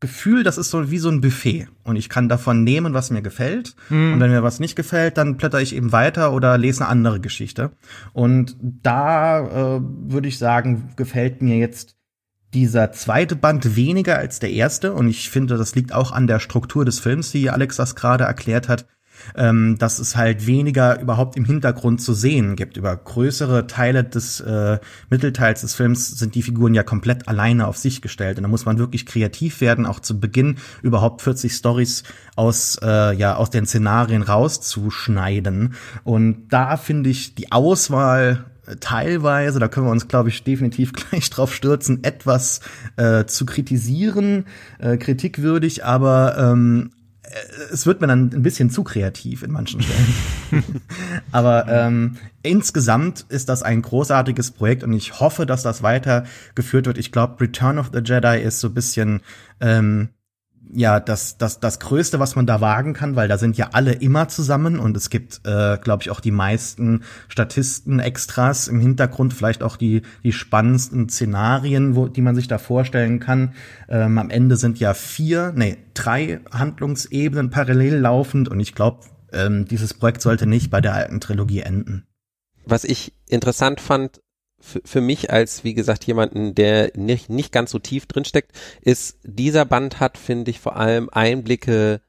Gefühl, 0.00 0.44
das 0.44 0.56
ist 0.56 0.70
so 0.70 0.90
wie 0.90 0.98
so 0.98 1.10
ein 1.10 1.20
Buffet 1.20 1.68
und 1.84 1.96
ich 1.96 2.08
kann 2.08 2.30
davon 2.30 2.64
nehmen, 2.64 2.94
was 2.94 3.10
mir 3.10 3.20
gefällt 3.20 3.76
mhm. 3.90 4.14
und 4.14 4.20
wenn 4.20 4.30
mir 4.30 4.42
was 4.42 4.58
nicht 4.58 4.74
gefällt, 4.74 5.18
dann 5.18 5.36
blätter 5.36 5.60
ich 5.60 5.74
eben 5.74 5.92
weiter 5.92 6.32
oder 6.32 6.56
lese 6.56 6.82
eine 6.82 6.90
andere 6.90 7.20
Geschichte. 7.20 7.72
Und 8.14 8.56
da 8.60 9.76
äh, 9.76 9.80
würde 9.82 10.28
ich 10.28 10.38
sagen, 10.38 10.94
gefällt 10.96 11.42
mir 11.42 11.58
jetzt 11.58 11.96
dieser 12.54 12.92
zweite 12.92 13.36
Band 13.36 13.76
weniger 13.76 14.16
als 14.16 14.40
der 14.40 14.50
erste 14.50 14.94
und 14.94 15.08
ich 15.08 15.28
finde, 15.28 15.58
das 15.58 15.74
liegt 15.74 15.92
auch 15.92 16.12
an 16.12 16.26
der 16.26 16.40
Struktur 16.40 16.86
des 16.86 16.98
Films, 16.98 17.34
wie 17.34 17.50
Alex 17.50 17.76
das 17.76 17.94
gerade 17.94 18.24
erklärt 18.24 18.68
hat 18.68 18.86
ähm, 19.36 19.76
dass 19.78 19.98
es 19.98 20.16
halt 20.16 20.46
weniger 20.46 21.00
überhaupt 21.00 21.36
im 21.36 21.44
Hintergrund 21.44 22.02
zu 22.02 22.14
sehen 22.14 22.56
gibt. 22.56 22.76
Über 22.76 22.96
größere 22.96 23.66
Teile 23.66 24.04
des 24.04 24.40
äh, 24.40 24.78
Mittelteils 25.08 25.60
des 25.62 25.74
Films 25.74 26.18
sind 26.18 26.34
die 26.34 26.42
Figuren 26.42 26.74
ja 26.74 26.82
komplett 26.82 27.28
alleine 27.28 27.66
auf 27.66 27.76
sich 27.76 28.02
gestellt. 28.02 28.38
Und 28.38 28.42
da 28.42 28.48
muss 28.48 28.64
man 28.64 28.78
wirklich 28.78 29.06
kreativ 29.06 29.60
werden, 29.60 29.86
auch 29.86 30.00
zu 30.00 30.18
Beginn 30.20 30.56
überhaupt 30.82 31.22
40 31.22 31.52
Stories 31.52 32.04
aus, 32.36 32.78
äh, 32.82 33.14
ja, 33.14 33.36
aus 33.36 33.50
den 33.50 33.66
Szenarien 33.66 34.22
rauszuschneiden. 34.22 35.74
Und 36.04 36.48
da 36.48 36.76
finde 36.76 37.10
ich 37.10 37.34
die 37.34 37.52
Auswahl 37.52 38.44
äh, 38.66 38.76
teilweise, 38.76 39.58
da 39.58 39.68
können 39.68 39.86
wir 39.86 39.92
uns, 39.92 40.08
glaube 40.08 40.28
ich, 40.28 40.44
definitiv 40.44 40.92
gleich 41.10 41.30
drauf 41.30 41.54
stürzen, 41.54 42.04
etwas 42.04 42.60
äh, 42.96 43.24
zu 43.26 43.46
kritisieren, 43.46 44.46
äh, 44.78 44.96
kritikwürdig, 44.96 45.84
aber 45.84 46.36
ähm, 46.38 46.90
äh, 46.92 46.99
es 47.72 47.86
wird 47.86 48.00
mir 48.00 48.06
dann 48.06 48.30
ein 48.32 48.42
bisschen 48.42 48.70
zu 48.70 48.82
kreativ 48.82 49.42
in 49.42 49.52
manchen 49.52 49.82
Stellen. 49.82 50.64
Aber 51.32 51.66
ähm, 51.68 52.16
insgesamt 52.42 53.26
ist 53.28 53.48
das 53.48 53.62
ein 53.62 53.82
großartiges 53.82 54.52
Projekt 54.52 54.82
und 54.82 54.92
ich 54.92 55.20
hoffe, 55.20 55.46
dass 55.46 55.62
das 55.62 55.82
weitergeführt 55.82 56.86
wird. 56.86 56.98
Ich 56.98 57.12
glaube, 57.12 57.40
Return 57.40 57.78
of 57.78 57.90
the 57.92 58.00
Jedi 58.04 58.40
ist 58.40 58.60
so 58.60 58.68
ein 58.68 58.74
bisschen 58.74 59.20
ähm, 59.60 60.10
ja 60.72 61.00
das, 61.00 61.38
das, 61.38 61.60
das 61.60 61.80
Größte, 61.80 62.20
was 62.20 62.36
man 62.36 62.46
da 62.46 62.60
wagen 62.60 62.92
kann, 62.92 63.16
weil 63.16 63.28
da 63.28 63.38
sind 63.38 63.56
ja 63.56 63.70
alle 63.72 63.92
immer 63.92 64.28
zusammen 64.28 64.78
und 64.78 64.96
es 64.96 65.10
gibt, 65.10 65.40
äh, 65.44 65.78
glaube 65.78 66.02
ich, 66.02 66.10
auch 66.10 66.20
die 66.20 66.30
meisten 66.30 67.02
Statisten, 67.28 67.98
Extras 67.98 68.68
im 68.68 68.80
Hintergrund, 68.80 69.34
vielleicht 69.34 69.62
auch 69.62 69.76
die, 69.76 70.02
die 70.22 70.32
spannendsten 70.32 71.08
Szenarien, 71.08 71.96
wo, 71.96 72.08
die 72.08 72.22
man 72.22 72.34
sich 72.34 72.48
da 72.48 72.58
vorstellen 72.58 73.20
kann. 73.20 73.54
Ähm, 73.88 74.18
am 74.18 74.30
Ende 74.30 74.56
sind 74.56 74.78
ja 74.78 74.94
vier, 74.94 75.52
nee, 75.54 75.78
drei 75.94 76.40
Handlungsebenen 76.52 77.50
parallel 77.50 77.96
laufend 77.96 78.48
und 78.48 78.60
ich 78.60 78.74
glaube, 78.74 79.00
ähm, 79.32 79.66
dieses 79.66 79.94
Projekt 79.94 80.22
sollte 80.22 80.46
nicht 80.46 80.70
bei 80.70 80.80
der 80.80 80.94
alten 80.94 81.20
Trilogie 81.20 81.60
enden. 81.60 82.04
Was 82.64 82.84
ich 82.84 83.14
interessant 83.26 83.80
fand, 83.80 84.20
für 84.60 85.00
mich 85.00 85.30
als, 85.30 85.64
wie 85.64 85.74
gesagt, 85.74 86.04
jemanden, 86.04 86.54
der 86.54 86.92
nicht, 86.94 87.30
nicht 87.30 87.52
ganz 87.52 87.70
so 87.70 87.78
tief 87.78 88.06
drinsteckt, 88.06 88.52
ist, 88.82 89.18
dieser 89.24 89.64
Band 89.64 90.00
hat, 90.00 90.18
finde 90.18 90.50
ich, 90.50 90.60
vor 90.60 90.76
allem 90.76 91.08
Einblicke 91.10 92.00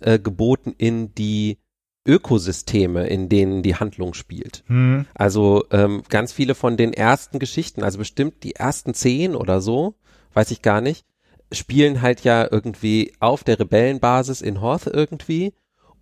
äh, 0.00 0.18
geboten 0.18 0.74
in 0.76 1.14
die 1.14 1.58
Ökosysteme, 2.06 3.06
in 3.08 3.28
denen 3.28 3.62
die 3.62 3.74
Handlung 3.74 4.14
spielt. 4.14 4.62
Hm. 4.66 5.06
Also 5.14 5.64
ähm, 5.72 6.02
ganz 6.08 6.32
viele 6.32 6.54
von 6.54 6.76
den 6.76 6.92
ersten 6.92 7.38
Geschichten, 7.38 7.82
also 7.82 7.98
bestimmt 7.98 8.42
die 8.44 8.54
ersten 8.54 8.94
zehn 8.94 9.34
oder 9.34 9.60
so, 9.60 9.94
weiß 10.34 10.52
ich 10.52 10.62
gar 10.62 10.80
nicht, 10.80 11.04
spielen 11.50 12.02
halt 12.02 12.22
ja 12.24 12.46
irgendwie 12.50 13.12
auf 13.18 13.42
der 13.42 13.58
Rebellenbasis 13.58 14.40
in 14.40 14.60
Horth 14.60 14.86
irgendwie 14.86 15.54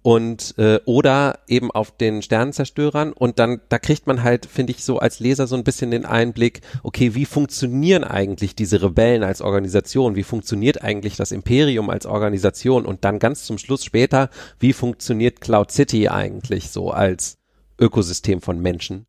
und 0.04 0.54
äh, 0.58 0.80
oder 0.84 1.38
eben 1.48 1.70
auf 1.70 1.96
den 1.96 2.20
Sternenzerstörern 2.20 3.14
und 3.14 3.38
dann 3.38 3.62
da 3.70 3.78
kriegt 3.78 4.06
man 4.06 4.22
halt 4.22 4.44
finde 4.44 4.72
ich 4.72 4.84
so 4.84 4.98
als 4.98 5.18
Leser 5.18 5.46
so 5.46 5.56
ein 5.56 5.64
bisschen 5.64 5.90
den 5.90 6.04
Einblick 6.04 6.60
okay 6.82 7.14
wie 7.14 7.24
funktionieren 7.24 8.04
eigentlich 8.04 8.54
diese 8.54 8.82
Rebellen 8.82 9.22
als 9.22 9.40
Organisation? 9.40 10.14
Wie 10.14 10.22
funktioniert 10.22 10.82
eigentlich 10.82 11.16
das 11.16 11.32
Imperium 11.32 11.88
als 11.88 12.04
Organisation? 12.04 12.84
Und 12.84 13.02
dann 13.06 13.18
ganz 13.18 13.46
zum 13.46 13.56
Schluss 13.56 13.82
später 13.82 14.28
wie 14.58 14.74
funktioniert 14.74 15.40
Cloud 15.40 15.70
City 15.70 16.08
eigentlich 16.10 16.68
so 16.68 16.90
als 16.90 17.38
Ökosystem 17.80 18.42
von 18.42 18.60
Menschen? 18.60 19.06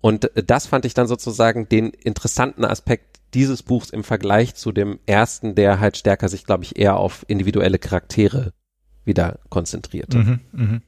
Und 0.00 0.34
äh, 0.36 0.42
das 0.42 0.66
fand 0.66 0.86
ich 0.86 0.94
dann 0.94 1.06
sozusagen 1.06 1.68
den 1.68 1.90
interessanten 1.90 2.64
Aspekt 2.64 3.20
dieses 3.34 3.62
Buchs 3.62 3.90
im 3.90 4.04
Vergleich 4.04 4.54
zu 4.54 4.72
dem 4.72 5.00
ersten 5.04 5.54
der 5.54 5.80
halt 5.80 5.98
stärker 5.98 6.30
sich 6.30 6.46
glaube 6.46 6.64
ich 6.64 6.78
eher 6.78 6.96
auf 6.96 7.26
individuelle 7.28 7.78
Charaktere 7.78 8.54
wieder 9.04 9.40
konzentrierte. 9.48 10.18
Mhm, 10.18 10.40
mh. 10.52 10.80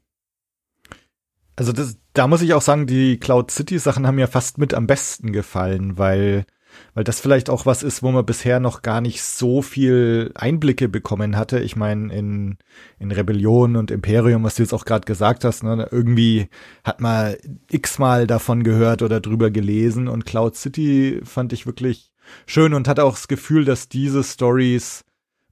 Also 1.57 1.73
das, 1.73 1.99
da 2.14 2.26
muss 2.26 2.42
ich 2.42 2.54
auch 2.54 2.62
sagen, 2.62 2.87
die 2.87 3.19
Cloud 3.19 3.50
City 3.50 3.78
Sachen 3.78 4.07
haben 4.07 4.14
mir 4.16 4.28
fast 4.28 4.59
mit 4.59 4.75
am 4.75 4.87
besten 4.87 5.33
gefallen, 5.33 5.99
weil 5.99 6.47
weil 6.95 7.04
das 7.04 7.21
vielleicht 7.21 7.50
auch 7.50 7.66
was 7.66 7.83
ist, 7.83 8.02
wo 8.02 8.11
man 8.11 8.26
bisher 8.26 8.61
noch 8.61 8.83
gar 8.83 9.00
nicht 9.00 9.23
so 9.23 9.62
viel 9.62 10.33
Einblicke 10.35 10.88
bekommen 10.88 11.37
hatte. 11.37 11.61
Ich 11.61 11.76
meine, 11.76 12.12
in, 12.14 12.59
in 12.99 13.11
Rebellion 13.11 13.76
und 13.76 13.90
Imperium, 13.90 14.42
was 14.45 14.57
du 14.57 14.62
jetzt 14.62 14.73
auch 14.73 14.85
gerade 14.85 15.04
gesagt 15.04 15.45
hast, 15.45 15.62
ne, 15.62 15.88
irgendwie 15.90 16.49
hat 16.85 17.00
man 17.00 17.37
x-mal 17.71 18.26
davon 18.26 18.62
gehört 18.62 19.02
oder 19.02 19.21
drüber 19.21 19.50
gelesen 19.50 20.09
und 20.09 20.26
Cloud 20.26 20.57
City 20.57 21.21
fand 21.25 21.52
ich 21.52 21.66
wirklich 21.66 22.12
schön 22.47 22.75
und 22.75 22.88
hatte 22.88 23.04
auch 23.04 23.14
das 23.14 23.28
Gefühl, 23.28 23.64
dass 23.64 23.88
diese 23.88 24.23
Stories 24.23 25.04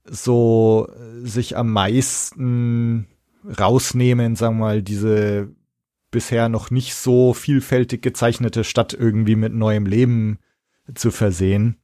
so 0.05 0.87
äh, 0.89 1.27
sich 1.27 1.57
am 1.57 1.71
meisten 1.71 3.07
rausnehmen, 3.59 4.35
sagen 4.35 4.57
wir 4.57 4.65
mal, 4.65 4.83
diese 4.83 5.49
bisher 6.11 6.49
noch 6.49 6.69
nicht 6.71 6.93
so 6.93 7.33
vielfältig 7.33 8.01
gezeichnete 8.01 8.63
Stadt 8.63 8.93
irgendwie 8.93 9.35
mit 9.35 9.53
neuem 9.53 9.85
Leben 9.85 10.39
zu 10.93 11.09
versehen. 11.09 11.77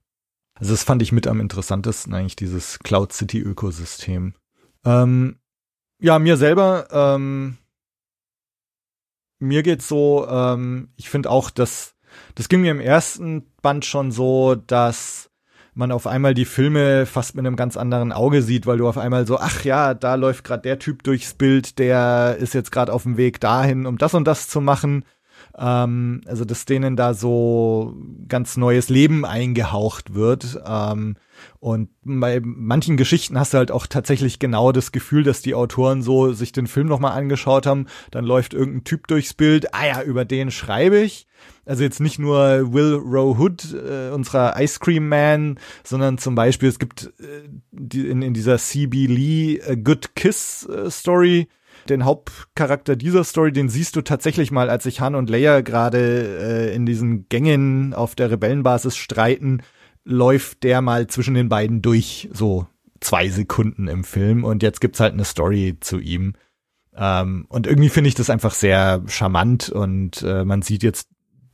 Also 0.54 0.74
das 0.74 0.84
fand 0.84 1.02
ich 1.02 1.12
mit 1.12 1.28
am 1.28 1.40
interessantesten 1.40 2.14
eigentlich, 2.14 2.36
dieses 2.36 2.80
Cloud 2.80 3.14
City 3.14 3.40
Ökosystem. 3.40 4.34
Ähm, 4.84 5.40
ja, 6.00 6.20
mir 6.20 6.36
selber, 6.38 6.88
ähm, 6.92 7.58
mir 9.40 9.64
geht's 9.64 9.88
so, 9.88 10.28
ähm, 10.28 10.90
ich 10.96 11.10
finde 11.10 11.30
auch, 11.30 11.50
dass, 11.50 11.96
das 12.36 12.50
ging 12.50 12.62
mir 12.62 12.72
im 12.72 12.80
ersten 12.80 13.46
Band 13.62 13.86
schon 13.86 14.12
so, 14.12 14.56
dass 14.56 15.30
man 15.78 15.92
auf 15.92 16.08
einmal 16.08 16.34
die 16.34 16.46
Filme 16.46 17.06
fast 17.06 17.36
mit 17.36 17.46
einem 17.46 17.56
ganz 17.56 17.78
anderen 17.78 18.12
Auge 18.12 18.42
sieht, 18.42 18.66
weil 18.66 18.78
du 18.78 18.88
auf 18.88 18.98
einmal 18.98 19.28
so, 19.28 19.38
ach 19.40 19.64
ja, 19.64 19.94
da 19.94 20.16
läuft 20.16 20.44
gerade 20.44 20.64
der 20.64 20.80
Typ 20.80 21.04
durchs 21.04 21.34
Bild, 21.34 21.80
der 21.80 22.38
ist 22.40 22.54
jetzt 22.54 22.72
gerade 22.72 22.92
auf 22.92 23.04
dem 23.04 23.18
Weg 23.18 23.40
dahin, 23.40 23.86
um 23.86 23.98
das 23.98 24.14
und 24.14 24.26
das 24.26 24.48
zu 24.48 24.62
machen. 24.62 25.06
Ähm, 25.58 26.22
also 26.26 26.46
dass 26.46 26.66
denen 26.66 26.96
da 26.96 27.14
so 27.14 27.96
ganz 28.28 28.58
neues 28.58 28.90
Leben 28.90 29.26
eingehaucht 29.26 30.14
wird. 30.14 30.60
Ähm, 30.66 31.16
und 31.60 31.90
bei 32.04 32.42
manchen 32.44 32.98
Geschichten 32.98 33.40
hast 33.40 33.54
du 33.54 33.58
halt 33.58 33.72
auch 33.72 33.88
tatsächlich 33.88 34.40
genau 34.40 34.72
das 34.72 34.92
Gefühl, 34.92 35.24
dass 35.24 35.42
die 35.42 35.56
Autoren 35.56 36.02
so 36.02 36.34
sich 36.34 36.52
den 36.52 36.68
Film 36.68 36.88
nochmal 36.88 37.18
angeschaut 37.18 37.66
haben, 37.66 37.88
dann 38.12 38.26
läuft 38.26 38.54
irgendein 38.54 38.84
Typ 38.84 39.08
durchs 39.08 39.34
Bild, 39.34 39.74
ah 39.74 39.86
ja, 39.86 40.02
über 40.02 40.26
den 40.26 40.52
schreibe 40.52 41.00
ich. 41.00 41.28
Also 41.68 41.84
jetzt 41.84 42.00
nicht 42.00 42.18
nur 42.18 42.74
Will 42.74 42.96
Rowe 42.96 43.38
Hood, 43.38 43.74
äh, 43.74 44.10
unserer 44.12 44.60
Ice 44.60 44.80
Cream 44.80 45.10
Man, 45.10 45.60
sondern 45.84 46.18
zum 46.18 46.36
Beispiel, 46.36 46.70
es 46.70 46.80
gibt 46.80 47.14
äh, 47.20 47.50
die, 47.72 48.08
in, 48.08 48.22
in 48.22 48.34
dieser 48.34 48.58
C.B. 48.58 49.06
Lee 49.08 49.62
A 49.62 49.76
Good 49.76 50.16
Kiss 50.16 50.66
äh, 50.66 50.90
Story, 50.90 51.48
den 51.90 52.06
Hauptcharakter 52.06 52.96
dieser 52.96 53.24
Story, 53.24 53.52
den 53.52 53.70
siehst 53.70 53.96
du 53.96 54.02
tatsächlich 54.02 54.52
mal, 54.52 54.70
als 54.70 54.84
sich 54.84 55.02
Han 55.02 55.16
und 55.16 55.30
Leia 55.30 55.62
gerade 55.62 56.70
äh, 56.70 56.76
in 56.76 56.86
diesen 56.86 57.28
Gängen 57.30 57.94
auf 57.94 58.16
der 58.16 58.32
Rebellenbasis 58.32 58.96
streiten 58.98 59.62
läuft 60.08 60.64
der 60.64 60.82
mal 60.82 61.08
zwischen 61.08 61.34
den 61.34 61.50
beiden 61.50 61.82
durch, 61.82 62.30
so 62.32 62.66
zwei 63.02 63.30
Sekunden 63.30 63.88
im 63.88 64.04
Film 64.04 64.44
und 64.44 64.64
jetzt 64.64 64.82
gibt's 64.82 65.00
halt 65.00 65.14
eine 65.14 65.26
Story 65.26 65.78
zu 65.82 66.00
ihm. 66.00 66.34
Ähm, 66.96 67.46
und 67.50 67.68
irgendwie 67.68 67.90
finde 67.90 68.08
ich 68.08 68.16
das 68.16 68.30
einfach 68.30 68.54
sehr 68.54 69.04
charmant 69.08 69.70
und 69.70 70.24
äh, 70.24 70.46
man 70.46 70.62
sieht 70.62 70.82
jetzt 70.82 71.10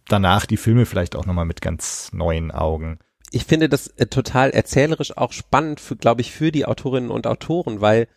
danach 0.07 0.45
die 0.45 0.57
Filme 0.57 0.86
vielleicht 0.86 1.15
auch 1.15 1.25
nochmal 1.25 1.45
mit 1.45 1.62
ganz 1.62 2.12
neuen 2.13 2.51
Augen. 2.51 3.00
Ich 3.31 3.45
finde 3.45 3.69
das 3.69 3.88
äh, 3.88 4.05
total 4.05 4.51
erzählerisch 4.51 5.17
auch 5.17 5.31
spannend 5.31 5.79
für, 5.79 5.95
glaube 5.95 6.22
ich, 6.22 6.31
für 6.31 6.51
die 6.51 6.65
Autorinnen 6.65 7.10
und 7.10 7.25
Autoren, 7.25 7.81
weil 7.81 8.07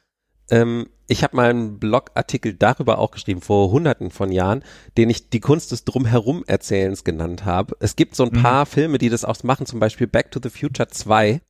ähm, 0.50 0.88
ich 1.08 1.22
habe 1.22 1.36
mal 1.36 1.50
einen 1.50 1.78
Blogartikel 1.78 2.54
darüber 2.54 2.98
auch 2.98 3.12
geschrieben, 3.12 3.40
vor 3.40 3.70
hunderten 3.70 4.10
von 4.10 4.32
Jahren, 4.32 4.64
den 4.96 5.08
ich 5.08 5.30
die 5.30 5.40
Kunst 5.40 5.72
des 5.72 5.84
Drumherum-Erzählens 5.84 7.04
genannt 7.04 7.44
habe. 7.44 7.76
Es 7.80 7.96
gibt 7.96 8.16
so 8.16 8.24
ein 8.24 8.32
mhm. 8.32 8.42
paar 8.42 8.66
Filme, 8.66 8.98
die 8.98 9.08
das 9.08 9.24
auch 9.24 9.42
machen, 9.42 9.66
zum 9.66 9.80
Beispiel 9.80 10.06
Back 10.06 10.30
to 10.30 10.40
the 10.42 10.50
Future 10.50 10.88
2 10.88 11.40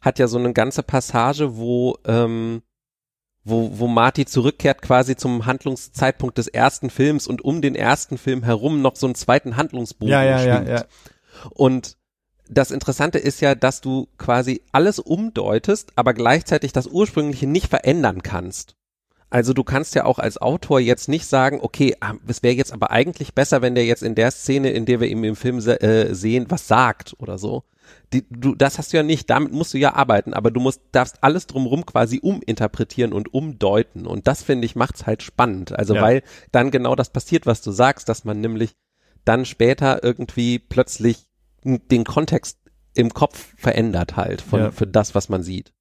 hat 0.00 0.18
ja 0.18 0.28
so 0.28 0.38
eine 0.38 0.52
ganze 0.52 0.82
Passage, 0.82 1.56
wo, 1.56 1.98
ähm, 2.06 2.62
wo, 3.46 3.78
wo 3.78 3.86
Marty 3.86 4.26
zurückkehrt 4.26 4.82
quasi 4.82 5.16
zum 5.16 5.46
Handlungszeitpunkt 5.46 6.36
des 6.36 6.48
ersten 6.48 6.90
Films 6.90 7.28
und 7.28 7.42
um 7.42 7.62
den 7.62 7.76
ersten 7.76 8.18
Film 8.18 8.42
herum 8.42 8.82
noch 8.82 8.96
so 8.96 9.06
einen 9.06 9.14
zweiten 9.14 9.56
Handlungsbogen 9.56 10.12
ja, 10.12 10.24
ja, 10.24 10.42
ja, 10.42 10.62
ja. 10.62 10.84
Und 11.50 11.96
das 12.48 12.70
Interessante 12.72 13.18
ist 13.18 13.40
ja, 13.40 13.54
dass 13.54 13.80
du 13.80 14.08
quasi 14.18 14.62
alles 14.72 14.98
umdeutest, 14.98 15.92
aber 15.94 16.12
gleichzeitig 16.12 16.72
das 16.72 16.86
Ursprüngliche 16.86 17.46
nicht 17.46 17.68
verändern 17.68 18.22
kannst. 18.22 18.76
Also 19.28 19.52
du 19.52 19.64
kannst 19.64 19.94
ja 19.94 20.04
auch 20.04 20.18
als 20.18 20.40
Autor 20.40 20.78
jetzt 20.80 21.08
nicht 21.08 21.26
sagen, 21.26 21.58
okay, 21.60 21.96
ah, 22.00 22.14
es 22.28 22.42
wäre 22.42 22.54
jetzt 22.54 22.72
aber 22.72 22.90
eigentlich 22.90 23.34
besser, 23.34 23.60
wenn 23.60 23.74
der 23.74 23.84
jetzt 23.84 24.02
in 24.02 24.14
der 24.14 24.30
Szene, 24.30 24.70
in 24.70 24.86
der 24.86 25.00
wir 25.00 25.08
ihn 25.08 25.22
im 25.24 25.36
Film 25.36 25.60
se 25.60 25.80
äh, 25.80 26.14
sehen, 26.14 26.46
was 26.48 26.68
sagt 26.68 27.14
oder 27.18 27.36
so. 27.38 27.64
Die, 28.12 28.24
du, 28.30 28.54
das 28.54 28.78
hast 28.78 28.92
du 28.92 28.96
ja 28.96 29.02
nicht, 29.02 29.28
damit 29.30 29.52
musst 29.52 29.74
du 29.74 29.78
ja 29.78 29.94
arbeiten, 29.94 30.32
aber 30.32 30.50
du 30.50 30.60
musst, 30.60 30.80
darfst 30.92 31.22
alles 31.22 31.46
drumrum 31.46 31.86
quasi 31.86 32.20
uminterpretieren 32.22 33.12
und 33.12 33.32
umdeuten. 33.34 34.06
Und 34.06 34.26
das, 34.28 34.42
finde 34.42 34.66
ich, 34.66 34.76
macht's 34.76 35.06
halt 35.06 35.22
spannend. 35.22 35.76
Also 35.76 35.94
Ja. 35.94 36.02
weil 36.02 36.22
dann 36.52 36.70
genau 36.70 36.94
das 36.94 37.10
passiert, 37.10 37.46
was 37.46 37.62
du 37.62 37.72
sagst, 37.72 38.08
dass 38.08 38.24
man 38.24 38.40
nämlich 38.40 38.76
dann 39.24 39.44
später 39.44 40.04
irgendwie 40.04 40.58
plötzlich 40.60 41.26
den 41.64 42.04
Kontext 42.04 42.58
im 42.94 43.12
Kopf 43.12 43.54
verändert 43.56 44.16
halt 44.16 44.40
von, 44.40 44.60
Ja. 44.60 44.70
für 44.70 44.86
das, 44.86 45.14
was 45.16 45.28
man 45.28 45.42
sieht. 45.42 45.72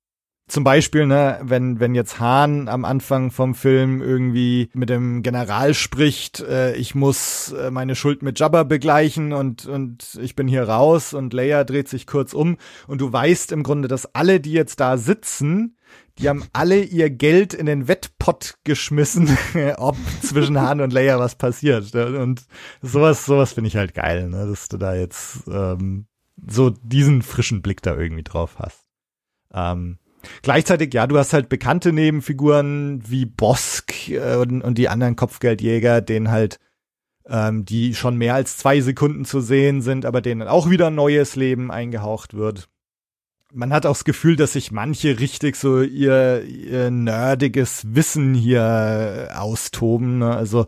Zum 0.47 0.63
Beispiel, 0.63 1.07
ne, 1.07 1.39
wenn, 1.41 1.79
wenn 1.79 1.95
jetzt 1.95 2.19
Hahn 2.19 2.67
am 2.67 2.85
Anfang 2.85 3.31
vom 3.31 3.55
Film 3.55 4.03
irgendwie 4.03 4.69
mit 4.73 4.89
dem 4.89 5.23
General 5.23 5.73
spricht, 5.73 6.39
äh, 6.41 6.75
ich 6.75 6.93
muss 6.93 7.51
äh, 7.53 7.71
meine 7.71 7.95
Schuld 7.95 8.21
mit 8.21 8.39
Jabba 8.39 8.61
begleichen 8.61 9.33
und, 9.33 9.65
und 9.65 10.19
ich 10.21 10.35
bin 10.35 10.47
hier 10.47 10.69
raus 10.69 11.15
und 11.15 11.33
Leia 11.33 11.63
dreht 11.63 11.89
sich 11.89 12.05
kurz 12.05 12.33
um 12.33 12.57
und 12.85 13.01
du 13.01 13.11
weißt 13.11 13.51
im 13.53 13.63
Grunde, 13.63 13.87
dass 13.87 14.13
alle, 14.13 14.39
die 14.39 14.51
jetzt 14.51 14.79
da 14.79 14.97
sitzen, 14.97 15.77
die 16.19 16.29
haben 16.29 16.45
alle 16.53 16.83
ihr 16.83 17.09
Geld 17.09 17.55
in 17.55 17.65
den 17.65 17.87
Wettpott 17.87 18.59
geschmissen, 18.63 19.35
ob 19.77 19.97
zwischen 20.21 20.61
Hahn 20.61 20.79
und 20.79 20.93
Leia 20.93 21.17
was 21.17 21.35
passiert. 21.35 21.95
Und 21.95 22.45
sowas, 22.83 23.25
sowas 23.25 23.53
finde 23.53 23.69
ich 23.69 23.77
halt 23.77 23.95
geil, 23.95 24.29
ne, 24.29 24.45
dass 24.45 24.67
du 24.67 24.77
da 24.77 24.93
jetzt 24.93 25.47
ähm, 25.47 26.05
so 26.47 26.69
diesen 26.69 27.23
frischen 27.23 27.63
Blick 27.63 27.81
da 27.81 27.97
irgendwie 27.97 28.23
drauf 28.23 28.57
hast. 28.59 28.85
Ähm, 29.51 29.97
Gleichzeitig, 30.41 30.93
ja, 30.93 31.07
du 31.07 31.17
hast 31.17 31.33
halt 31.33 31.49
bekannte 31.49 31.93
Nebenfiguren 31.93 33.01
wie 33.07 33.25
Bosk 33.25 34.09
äh, 34.09 34.35
und, 34.35 34.61
und 34.61 34.77
die 34.77 34.89
anderen 34.89 35.15
Kopfgeldjäger, 35.15 36.01
denen 36.01 36.31
halt, 36.31 36.59
ähm, 37.27 37.65
die 37.65 37.95
schon 37.95 38.17
mehr 38.17 38.35
als 38.35 38.57
zwei 38.57 38.81
Sekunden 38.81 39.25
zu 39.25 39.41
sehen 39.41 39.81
sind, 39.81 40.05
aber 40.05 40.21
denen 40.21 40.47
auch 40.47 40.69
wieder 40.69 40.89
neues 40.89 41.35
Leben 41.35 41.71
eingehaucht 41.71 42.33
wird. 42.33 42.69
Man 43.53 43.71
hat 43.71 43.85
auch 43.85 43.93
das 43.93 44.03
Gefühl, 44.03 44.35
dass 44.35 44.53
sich 44.53 44.71
manche 44.71 45.19
richtig 45.19 45.55
so 45.55 45.81
ihr, 45.81 46.43
ihr 46.43 46.91
nerdiges 46.91 47.83
Wissen 47.95 48.33
hier 48.33 49.29
äh, 49.29 49.33
austoben. 49.33 50.19
Ne? 50.19 50.35
Also 50.35 50.67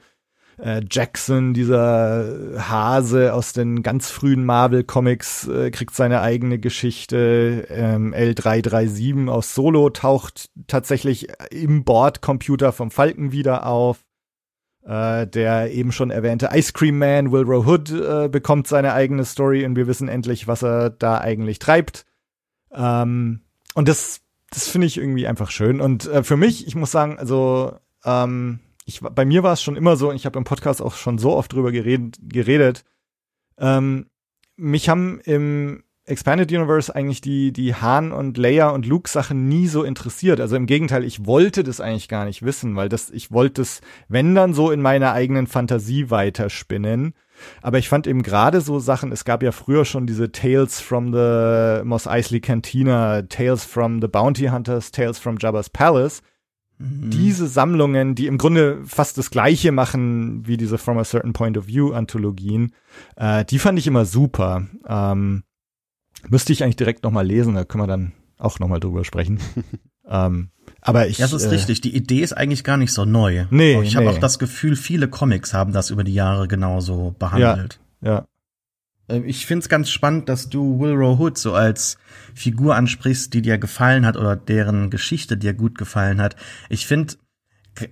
äh, 0.57 0.81
Jackson, 0.89 1.53
dieser 1.53 2.57
Hase 2.57 3.33
aus 3.33 3.53
den 3.53 3.83
ganz 3.83 4.09
frühen 4.09 4.45
Marvel-Comics, 4.45 5.47
äh, 5.47 5.71
kriegt 5.71 5.93
seine 5.95 6.21
eigene 6.21 6.57
Geschichte. 6.57 7.67
Ähm, 7.69 8.13
L337 8.13 9.29
aus 9.29 9.53
Solo 9.53 9.89
taucht 9.89 10.49
tatsächlich 10.67 11.27
im 11.51 11.83
Bordcomputer 11.83 12.71
vom 12.71 12.91
Falken 12.91 13.31
wieder 13.31 13.65
auf. 13.67 14.03
Äh, 14.83 15.27
der 15.27 15.73
eben 15.73 15.91
schon 15.91 16.11
erwähnte 16.11 16.49
Ice 16.53 16.71
Cream 16.73 16.97
Man, 16.97 17.31
Wilbur 17.31 17.67
Hood, 17.67 18.31
bekommt 18.31 18.67
seine 18.67 18.93
eigene 18.93 19.25
Story 19.25 19.65
und 19.65 19.75
wir 19.75 19.85
wissen 19.85 20.07
endlich, 20.07 20.47
was 20.47 20.63
er 20.63 20.89
da 20.89 21.19
eigentlich 21.19 21.59
treibt. 21.59 22.05
Ähm, 22.73 23.41
und 23.73 23.87
das, 23.89 24.21
das 24.49 24.69
finde 24.69 24.87
ich 24.87 24.97
irgendwie 24.97 25.27
einfach 25.27 25.51
schön. 25.51 25.81
Und 25.81 26.09
für 26.23 26.37
mich, 26.37 26.67
ich 26.67 26.75
muss 26.75 26.91
sagen, 26.91 27.19
also 27.19 27.73
ähm, 28.05 28.59
ich, 28.87 29.01
bei 29.01 29.25
mir 29.25 29.43
war 29.43 29.53
es 29.53 29.61
schon 29.61 29.75
immer 29.75 29.97
so, 29.97 30.09
und 30.09 30.15
ich 30.15 30.25
habe 30.25 30.39
im 30.39 30.45
Podcast 30.45 30.81
auch 30.81 30.95
schon 30.95 31.17
so 31.17 31.35
oft 31.35 31.51
drüber 31.51 31.71
geredet, 31.71 32.17
geredet 32.21 32.83
ähm, 33.57 34.07
mich 34.55 34.89
haben 34.89 35.19
im 35.25 35.83
Expanded 36.05 36.49
Universe 36.51 36.95
eigentlich 36.95 37.19
die, 37.19 37.51
die 37.51 37.75
Han 37.75 38.13
und 38.13 38.37
Leia 38.37 38.69
und 38.69 38.85
Luke 38.85 39.09
Sachen 39.09 39.49
nie 39.49 39.67
so 39.67 39.83
interessiert. 39.83 40.39
Also 40.39 40.55
im 40.55 40.65
Gegenteil, 40.65 41.03
ich 41.03 41.25
wollte 41.25 41.65
das 41.65 41.81
eigentlich 41.81 42.07
gar 42.07 42.23
nicht 42.23 42.43
wissen, 42.43 42.77
weil 42.77 42.87
das, 42.87 43.09
ich 43.09 43.29
wollte 43.31 43.61
es, 43.61 43.81
wenn 44.07 44.33
dann 44.33 44.53
so 44.53 44.71
in 44.71 44.81
meiner 44.81 45.11
eigenen 45.11 45.47
Fantasie 45.47 46.09
weiterspinnen. 46.09 47.13
Aber 47.61 47.77
ich 47.77 47.89
fand 47.89 48.07
eben 48.07 48.23
gerade 48.23 48.61
so 48.61 48.79
Sachen, 48.79 49.11
es 49.11 49.25
gab 49.25 49.43
ja 49.43 49.51
früher 49.51 49.83
schon 49.83 50.07
diese 50.07 50.31
Tales 50.31 50.79
from 50.79 51.11
the 51.11 51.83
Mos 51.83 52.07
Eisley 52.07 52.39
Cantina, 52.39 53.23
Tales 53.23 53.65
from 53.65 53.99
the 54.01 54.07
Bounty 54.07 54.45
Hunters, 54.45 54.91
Tales 54.91 55.19
from 55.19 55.37
Jabba's 55.37 55.69
Palace. 55.69 56.21
Diese 56.79 57.47
Sammlungen, 57.47 58.13
die 58.13 58.27
im 58.27 58.37
Grunde 58.37 58.81
fast 58.85 59.17
das 59.17 59.31
gleiche 59.31 59.71
machen 59.71 60.45
wie 60.45 60.57
diese 60.57 60.77
From 60.77 60.99
a 60.99 61.03
Certain 61.03 61.33
Point 61.33 61.57
of 61.57 61.67
View 61.67 61.91
Anthologien, 61.91 62.71
äh, 63.15 63.43
die 63.45 63.57
fand 63.57 63.79
ich 63.79 63.87
immer 63.87 64.05
super. 64.05 64.67
Ähm, 64.87 65.43
müsste 66.29 66.53
ich 66.53 66.63
eigentlich 66.63 66.75
direkt 66.75 67.03
nochmal 67.03 67.25
lesen, 67.25 67.55
da 67.55 67.63
können 67.63 67.83
wir 67.83 67.87
dann 67.87 68.13
auch 68.37 68.59
nochmal 68.59 68.79
drüber 68.79 69.03
sprechen. 69.05 69.39
ähm, 70.07 70.49
aber 70.81 71.07
ich. 71.07 71.17
Ja, 71.17 71.25
das 71.25 71.33
ist 71.33 71.45
äh, 71.45 71.55
richtig. 71.55 71.81
Die 71.81 71.95
Idee 71.95 72.21
ist 72.21 72.33
eigentlich 72.33 72.63
gar 72.63 72.77
nicht 72.77 72.93
so 72.93 73.05
neu. 73.05 73.45
Nee, 73.49 73.75
Aber 73.75 73.83
ich 73.83 73.95
habe 73.95 74.05
nee. 74.05 74.11
auch 74.11 74.19
das 74.19 74.37
Gefühl, 74.37 74.75
viele 74.75 75.07
Comics 75.07 75.53
haben 75.53 75.73
das 75.73 75.89
über 75.89 76.03
die 76.03 76.13
Jahre 76.13 76.47
genauso 76.47 77.15
behandelt. 77.17 77.79
Ja, 78.01 78.19
Äh, 78.19 78.21
Ich 79.09 79.45
find's 79.45 79.69
ganz 79.69 79.89
spannend, 79.89 80.27
dass 80.27 80.49
du 80.49 80.79
Wilrow 80.79 81.17
Hood 81.17 81.37
so 81.37 81.53
als 81.53 81.97
Figur 82.35 82.75
ansprichst, 82.75 83.33
die 83.33 83.41
dir 83.41 83.57
gefallen 83.57 84.05
hat 84.05 84.17
oder 84.17 84.35
deren 84.35 84.89
Geschichte 84.89 85.37
dir 85.37 85.53
gut 85.53 85.77
gefallen 85.77 86.21
hat. 86.21 86.35
Ich 86.69 86.85
find, 86.85 87.17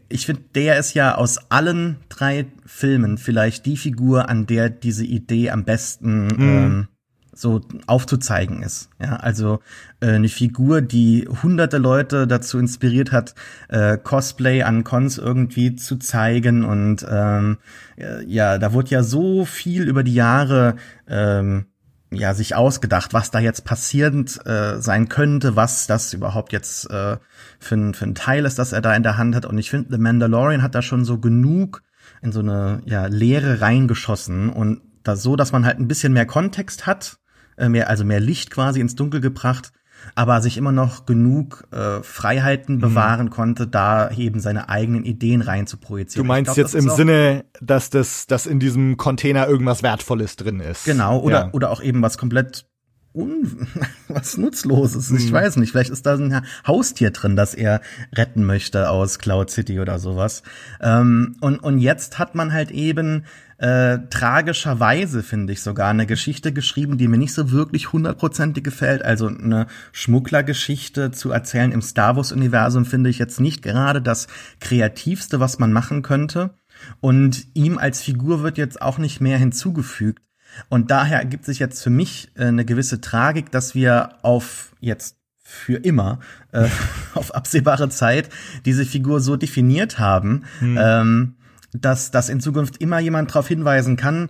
ich 0.10 0.26
find, 0.26 0.56
der 0.56 0.78
ist 0.78 0.94
ja 0.94 1.16
aus 1.16 1.50
allen 1.50 1.98
drei 2.10 2.48
Filmen 2.66 3.18
vielleicht 3.18 3.66
die 3.66 3.78
Figur, 3.78 4.28
an 4.28 4.46
der 4.46 4.70
diese 4.70 5.06
Idee 5.06 5.52
am 5.52 5.64
besten 5.64 6.28
ähm, 6.38 6.88
so 7.36 7.62
aufzuzeigen 7.86 8.64
ist. 8.64 8.90
Ja, 9.00 9.18
also 9.18 9.60
äh, 10.00 10.14
eine 10.14 10.30
Figur, 10.30 10.82
die 10.82 11.28
hunderte 11.44 11.78
Leute 11.78 12.28
dazu 12.28 12.58
inspiriert 12.58 13.12
hat, 13.12 13.36
äh, 13.70 13.98
Cosplay 13.98 14.64
an 14.64 14.84
Cons 14.84 15.18
irgendwie 15.18 15.76
zu 15.76 15.98
zeigen 15.98 16.64
und 16.64 17.06
ähm, 17.10 17.58
äh, 17.98 18.24
ja, 18.26 18.58
da 18.58 18.74
wurde 18.74 18.90
ja 18.90 19.04
so 19.04 19.46
viel 19.46 19.88
über 19.88 20.04
die 20.04 20.14
Jahre 20.14 20.76
ähm, 21.08 21.66
ja 22.12 22.34
sich 22.34 22.56
ausgedacht, 22.56 23.14
was 23.14 23.32
da 23.32 23.40
jetzt 23.40 23.66
passierend 23.66 24.46
äh, 24.46 24.80
sein 24.80 25.10
könnte, 25.10 25.56
was 25.56 25.88
das 25.88 26.14
überhaupt 26.14 26.54
jetzt 26.54 26.90
äh, 26.90 27.18
für, 27.60 27.76
ein, 27.76 27.94
für 27.94 28.06
ein 28.06 28.16
Teil 28.16 28.46
ist, 28.46 28.60
das 28.60 28.72
er 28.72 28.82
da 28.82 28.96
in 28.96 29.04
der 29.04 29.18
Hand 29.18 29.36
hat. 29.36 29.46
Und 29.46 29.58
ich 29.58 29.70
finde, 29.70 29.90
The 29.92 29.98
Mandalorian 29.98 30.62
hat 30.62 30.76
da 30.76 30.82
schon 30.82 31.06
so 31.06 31.20
genug 31.20 31.82
in 32.22 32.32
so 32.32 32.40
eine 32.40 32.82
ja, 32.86 33.08
Leere 33.08 33.62
reingeschossen 33.62 34.50
und 34.50 34.82
da 35.04 35.16
so, 35.16 35.36
dass 35.36 35.52
man 35.52 35.66
halt 35.66 35.80
ein 35.80 35.88
bisschen 35.88 36.14
mehr 36.14 36.26
Kontext 36.26 36.88
hat, 36.88 37.18
äh, 37.58 37.70
mehr, 37.70 37.90
also 37.90 38.04
mehr 38.06 38.20
Licht 38.20 38.52
quasi 38.52 38.80
ins 38.80 38.96
Dunkel 38.96 39.22
gebracht, 39.22 39.72
aber 40.14 40.42
sich 40.42 40.58
immer 40.58 40.72
noch 40.72 41.06
genug 41.06 41.68
äh, 41.72 41.98
Mhm. 41.98 42.04
Freiheiten 42.04 42.80
bewahren 42.80 43.30
konnte, 43.30 43.66
da 43.68 44.12
eben 44.12 44.40
seine 44.40 44.70
eigenen 44.70 45.04
Ideen 45.04 45.42
rein 45.42 45.66
zu 45.68 45.78
projizieren. 45.78 46.26
du 46.26 46.28
meinst 46.28 46.54
glaub, 46.54 46.58
jetzt 46.58 46.76
im 46.76 46.90
Sinne, 46.90 47.46
dass 47.62 47.90
das, 47.90 48.28
dass 48.28 48.46
in 48.46 48.60
diesem 48.60 48.98
Container 48.98 49.48
irgendwas 49.48 49.82
Wertvolles 49.84 50.36
drin 50.36 50.60
ist. 50.60 50.86
Genau, 50.86 51.20
oder, 51.20 51.40
Ja. 51.46 51.50
oder 51.54 51.72
auch 51.72 51.82
eben 51.82 52.02
was 52.02 52.18
komplett 52.18 52.66
un 53.14 53.68
was 54.10 54.38
Nutzloses. 54.38 55.10
Mhm. 55.10 55.18
Ich 55.18 55.32
weiß 55.32 55.56
nicht, 55.56 55.72
vielleicht 55.72 55.90
ist 55.90 56.06
da 56.06 56.16
ein 56.16 56.46
Haustier 56.68 57.12
drin, 57.12 57.36
das 57.38 57.54
er 57.56 57.80
retten 58.14 58.44
möchte 58.44 58.90
aus 58.90 59.20
Cloud 59.20 59.50
City 59.50 59.80
oder 59.80 59.98
sowas. 60.00 60.44
Ähm, 60.82 61.38
und, 61.40 61.60
und 61.60 61.80
jetzt 61.80 62.20
hat 62.20 62.36
man 62.36 62.52
halt 62.54 62.72
eben 62.72 63.24
äh, 63.58 64.00
tragischerweise, 64.10 65.24
finde 65.24 65.54
ich, 65.54 65.62
sogar 65.62 65.90
eine 65.90 66.06
Geschichte 66.06 66.52
geschrieben, 66.52 66.98
die 66.98 67.08
mir 67.08 67.18
nicht 67.18 67.34
so 67.34 67.52
wirklich 67.52 67.94
hundertprozentig 67.94 68.64
gefällt. 68.64 69.04
Also 69.04 69.28
eine 69.28 69.68
Schmugglergeschichte 69.94 71.12
zu 71.12 71.32
erzählen 71.32 71.72
im 71.72 71.82
Star 71.82 72.18
Wars-Universum 72.18 72.86
finde 72.86 73.10
ich 73.10 73.18
jetzt 73.18 73.40
nicht 73.40 73.62
gerade 73.62 74.02
das 74.02 74.28
Kreativste, 74.60 75.40
was 75.40 75.58
man 75.58 75.72
machen 75.72 76.02
könnte. 76.02 76.56
Und 77.00 77.48
ihm 77.54 77.78
als 77.78 78.02
Figur 78.02 78.44
wird 78.44 78.58
jetzt 78.58 78.82
auch 78.82 78.98
nicht 78.98 79.22
mehr 79.22 79.38
hinzugefügt. 79.38 80.22
Und 80.70 80.92
daher 80.92 81.20
ergibt 81.20 81.46
sich 81.46 81.60
jetzt 81.60 81.82
für 81.82 81.90
mich 81.90 82.32
äh, 82.36 82.46
eine 82.46 82.66
gewisse 82.66 83.02
Tragik, 83.02 83.52
dass 83.52 83.76
wir 83.76 84.18
auf 84.22 84.74
jetzt 84.82 85.18
für 85.46 85.78
immer, 85.78 86.20
äh, 86.52 86.68
auf 87.14 87.34
absehbare 87.34 87.88
Zeit, 87.88 88.30
diese 88.66 88.86
Figur 88.86 89.22
so 89.22 89.38
definiert 89.38 90.00
haben, 90.00 90.44
ähm, 90.62 91.36
dass, 91.82 92.12
dass 92.12 92.30
in 92.30 92.40
Zukunft 92.40 92.78
immer 92.78 93.00
jemand 93.00 93.30
darauf 93.32 93.48
hinweisen 93.48 93.98
kann, 93.98 94.30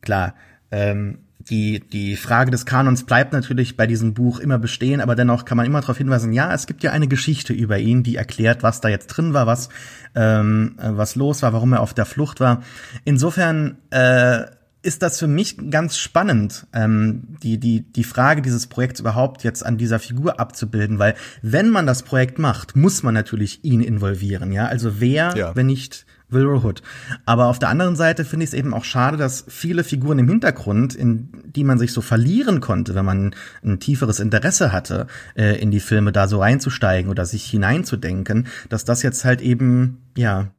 klar, 0.00 0.34
ähm, 0.70 1.18
die, 1.48 1.80
die 1.80 2.16
Frage 2.16 2.50
des 2.50 2.66
Kanons 2.66 3.04
bleibt 3.04 3.32
natürlich 3.32 3.76
bei 3.76 3.86
diesem 3.86 4.12
Buch 4.14 4.40
immer 4.40 4.58
bestehen, 4.58 5.00
aber 5.00 5.14
dennoch 5.14 5.44
kann 5.46 5.56
man 5.56 5.66
immer 5.66 5.80
darauf 5.80 5.96
hinweisen, 5.96 6.32
ja, 6.32 6.52
es 6.52 6.66
gibt 6.66 6.82
ja 6.82 6.92
eine 6.92 7.08
Geschichte 7.08 7.52
über 7.52 7.78
ihn, 7.78 8.02
die 8.02 8.16
erklärt, 8.16 8.62
was 8.62 8.80
da 8.80 8.88
jetzt 8.88 9.06
drin 9.08 9.32
war, 9.32 9.46
was, 9.46 9.70
ähm, 10.14 10.76
äh, 10.78 10.90
was 10.92 11.14
los 11.16 11.42
war, 11.42 11.52
warum 11.52 11.72
er 11.72 11.80
auf 11.80 11.94
der 11.94 12.04
Flucht 12.04 12.40
war. 12.40 12.62
Insofern 13.04 13.78
äh, 13.90 14.44
ist 14.82 15.02
das 15.02 15.18
für 15.18 15.26
mich 15.26 15.56
ganz 15.70 15.96
spannend, 15.98 16.66
ähm, 16.74 17.36
die, 17.42 17.58
die, 17.58 17.90
die 17.90 18.04
Frage 18.04 18.42
dieses 18.42 18.66
Projekts 18.66 19.00
überhaupt 19.00 19.42
jetzt 19.42 19.64
an 19.64 19.76
dieser 19.78 19.98
Figur 19.98 20.40
abzubilden, 20.40 20.98
weil 20.98 21.14
wenn 21.42 21.70
man 21.70 21.86
das 21.86 22.02
Projekt 22.02 22.38
macht, 22.38 22.76
muss 22.76 23.02
man 23.02 23.14
natürlich 23.14 23.64
ihn 23.64 23.80
involvieren, 23.80 24.52
ja. 24.52 24.66
Also 24.66 25.00
wer, 25.00 25.34
Ja. 25.36 25.56
wenn 25.56 25.66
nicht 25.66 26.06
Will 26.30 26.46
Hood. 26.46 26.82
Aber 27.26 27.46
auf 27.46 27.58
der 27.58 27.68
anderen 27.68 27.96
Seite 27.96 28.24
finde 28.24 28.44
ich 28.44 28.50
es 28.50 28.54
eben 28.54 28.74
auch 28.74 28.84
schade, 28.84 29.16
dass 29.16 29.44
viele 29.48 29.84
Figuren 29.84 30.18
im 30.18 30.28
Hintergrund, 30.28 30.94
in 30.94 31.28
die 31.44 31.64
man 31.64 31.78
sich 31.78 31.92
so 31.92 32.00
verlieren 32.00 32.60
konnte, 32.60 32.94
wenn 32.94 33.04
man 33.04 33.34
ein 33.64 33.80
tieferes 33.80 34.20
Interesse 34.20 34.72
hatte, 34.72 35.06
äh, 35.34 35.60
in 35.60 35.70
die 35.70 35.80
Filme 35.80 36.12
da 36.12 36.28
so 36.28 36.40
reinzusteigen 36.40 37.10
oder 37.10 37.26
sich 37.26 37.44
hineinzudenken, 37.44 38.46
dass 38.68 38.84
das 38.84 39.02
jetzt 39.02 39.24
halt 39.24 39.40
eben, 39.40 39.98
ja, 40.16 40.52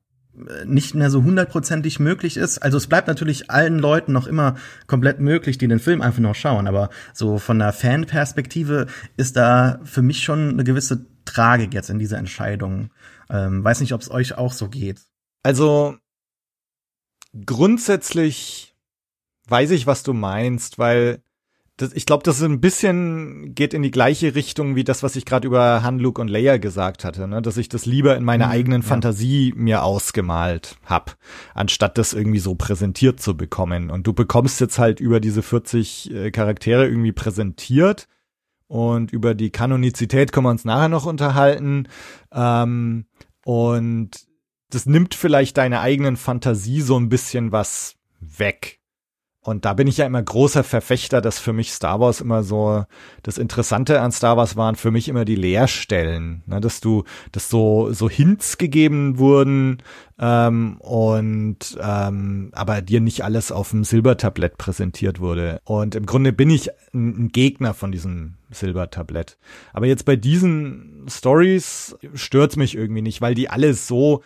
nicht 0.65 0.95
mehr 0.95 1.09
so 1.09 1.23
hundertprozentig 1.23 1.99
möglich 1.99 2.37
ist. 2.37 2.59
Also 2.59 2.77
es 2.77 2.87
bleibt 2.87 3.07
natürlich 3.07 3.51
allen 3.51 3.79
Leuten 3.79 4.13
noch 4.13 4.27
immer 4.27 4.55
komplett 4.87 5.19
möglich, 5.19 5.57
die 5.57 5.67
den 5.67 5.79
Film 5.79 6.01
einfach 6.01 6.21
noch 6.21 6.35
schauen. 6.35 6.67
Aber 6.67 6.89
so 7.13 7.37
von 7.37 7.59
der 7.59 7.73
Fanperspektive 7.73 8.87
ist 9.17 9.35
da 9.35 9.79
für 9.83 10.01
mich 10.01 10.23
schon 10.23 10.51
eine 10.51 10.63
gewisse 10.63 11.05
Tragik 11.25 11.73
jetzt 11.73 11.89
in 11.89 11.99
dieser 11.99 12.17
Entscheidung. 12.17 12.89
Ähm, 13.29 13.63
weiß 13.63 13.81
nicht, 13.81 13.93
ob 13.93 14.01
es 14.01 14.09
euch 14.09 14.37
auch 14.37 14.53
so 14.53 14.69
geht. 14.69 15.01
Also 15.43 15.95
grundsätzlich 17.45 18.75
weiß 19.47 19.71
ich, 19.71 19.87
was 19.87 20.03
du 20.03 20.13
meinst, 20.13 20.79
weil 20.79 21.23
das, 21.77 21.93
ich 21.93 22.05
glaube, 22.05 22.23
das 22.23 22.37
ist 22.37 22.43
ein 22.43 22.61
bisschen 22.61 23.55
geht 23.55 23.73
in 23.73 23.81
die 23.81 23.91
gleiche 23.91 24.35
Richtung 24.35 24.75
wie 24.75 24.83
das, 24.83 25.03
was 25.03 25.15
ich 25.15 25.25
gerade 25.25 25.47
über 25.47 25.81
Han, 25.83 25.99
Luke 25.99 26.21
und 26.21 26.27
Leia 26.27 26.57
gesagt 26.57 27.03
hatte, 27.03 27.27
ne? 27.27 27.41
dass 27.41 27.57
ich 27.57 27.69
das 27.69 27.85
lieber 27.85 28.15
in 28.15 28.23
meiner 28.23 28.47
mhm, 28.47 28.51
eigenen 28.51 28.81
ja. 28.81 28.87
Fantasie 28.87 29.53
mir 29.55 29.83
ausgemalt 29.83 30.77
hab, 30.85 31.17
anstatt 31.55 31.97
das 31.97 32.13
irgendwie 32.13 32.39
so 32.39 32.55
präsentiert 32.55 33.19
zu 33.19 33.35
bekommen. 33.35 33.89
Und 33.89 34.05
du 34.05 34.13
bekommst 34.13 34.61
jetzt 34.61 34.79
halt 34.79 34.99
über 34.99 35.19
diese 35.19 35.41
40 35.41 36.11
äh, 36.11 36.31
Charaktere 36.31 36.87
irgendwie 36.87 37.13
präsentiert 37.13 38.07
und 38.67 39.11
über 39.11 39.33
die 39.33 39.49
Kanonizität 39.49 40.31
können 40.31 40.45
wir 40.45 40.51
uns 40.51 40.65
nachher 40.65 40.89
noch 40.89 41.05
unterhalten. 41.05 41.87
Ähm, 42.31 43.05
und 43.43 44.11
das 44.71 44.85
nimmt 44.85 45.13
vielleicht 45.13 45.57
deine 45.57 45.81
eigenen 45.81 46.17
Fantasie 46.17 46.81
so 46.81 46.97
ein 46.97 47.09
bisschen 47.09 47.51
was 47.51 47.95
weg. 48.19 48.81
Und 49.43 49.65
da 49.65 49.73
bin 49.73 49.87
ich 49.87 49.97
ja 49.97 50.05
immer 50.05 50.21
großer 50.21 50.63
Verfechter, 50.63 51.19
dass 51.19 51.39
für 51.39 51.51
mich 51.51 51.71
Star 51.71 51.99
Wars 51.99 52.21
immer 52.21 52.43
so, 52.43 52.85
das 53.23 53.39
Interessante 53.39 53.99
an 53.99 54.11
Star 54.11 54.37
Wars 54.37 54.55
waren 54.55 54.75
für 54.75 54.91
mich 54.91 55.09
immer 55.09 55.25
die 55.25 55.35
Leerstellen, 55.35 56.43
ne, 56.45 56.61
dass 56.61 56.79
du, 56.79 57.05
dass 57.31 57.49
so, 57.49 57.91
so 57.91 58.07
Hints 58.07 58.59
gegeben 58.59 59.17
wurden, 59.17 59.81
ähm, 60.19 60.77
und, 60.77 61.75
ähm, 61.81 62.51
aber 62.53 62.83
dir 62.83 63.01
nicht 63.01 63.23
alles 63.23 63.51
auf 63.51 63.71
dem 63.71 63.83
Silbertablett 63.83 64.59
präsentiert 64.59 65.19
wurde. 65.19 65.59
Und 65.63 65.95
im 65.95 66.05
Grunde 66.05 66.33
bin 66.33 66.51
ich 66.51 66.69
ein, 66.93 67.23
ein 67.23 67.27
Gegner 67.29 67.73
von 67.73 67.91
diesem 67.91 68.35
Silbertablett. 68.51 69.39
Aber 69.73 69.87
jetzt 69.87 70.05
bei 70.05 70.15
diesen 70.15 71.07
Stories 71.09 71.97
stört's 72.13 72.57
mich 72.57 72.75
irgendwie 72.75 73.01
nicht, 73.01 73.21
weil 73.21 73.33
die 73.33 73.49
alle 73.49 73.73
so, 73.73 74.21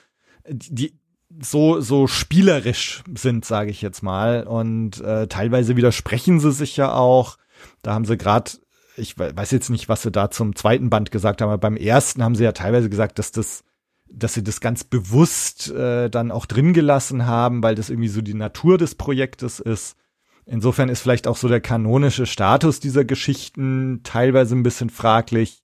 die, 0.49 0.99
so 1.41 1.81
so 1.81 2.07
spielerisch 2.07 3.03
sind, 3.15 3.45
sage 3.45 3.71
ich 3.71 3.81
jetzt 3.81 4.03
mal. 4.03 4.43
Und 4.43 5.01
äh, 5.01 5.27
teilweise 5.27 5.75
widersprechen 5.75 6.39
sie 6.39 6.51
sich 6.51 6.77
ja 6.77 6.93
auch. 6.93 7.37
Da 7.81 7.93
haben 7.93 8.05
sie 8.05 8.17
gerade, 8.17 8.51
ich 8.95 9.17
weiß 9.17 9.51
jetzt 9.51 9.69
nicht, 9.69 9.89
was 9.89 10.01
sie 10.01 10.11
da 10.11 10.29
zum 10.29 10.55
zweiten 10.55 10.89
Band 10.89 11.11
gesagt 11.11 11.41
haben, 11.41 11.49
aber 11.49 11.57
beim 11.57 11.77
ersten 11.77 12.23
haben 12.23 12.35
sie 12.35 12.43
ja 12.43 12.51
teilweise 12.51 12.89
gesagt, 12.89 13.19
dass 13.19 13.31
das, 13.31 13.63
dass 14.09 14.33
sie 14.33 14.43
das 14.43 14.61
ganz 14.61 14.83
bewusst 14.83 15.71
äh, 15.71 16.09
dann 16.09 16.31
auch 16.31 16.45
drin 16.45 16.73
gelassen 16.73 17.25
haben, 17.25 17.63
weil 17.63 17.75
das 17.75 17.89
irgendwie 17.89 18.09
so 18.09 18.21
die 18.21 18.33
Natur 18.33 18.77
des 18.77 18.95
Projektes 18.95 19.59
ist. 19.59 19.97
Insofern 20.45 20.89
ist 20.89 21.01
vielleicht 21.01 21.27
auch 21.27 21.37
so 21.37 21.47
der 21.47 21.61
kanonische 21.61 22.27
Status 22.27 22.79
dieser 22.79 23.03
Geschichten 23.03 24.01
teilweise 24.03 24.55
ein 24.55 24.63
bisschen 24.63 24.91
fraglich. 24.91 25.63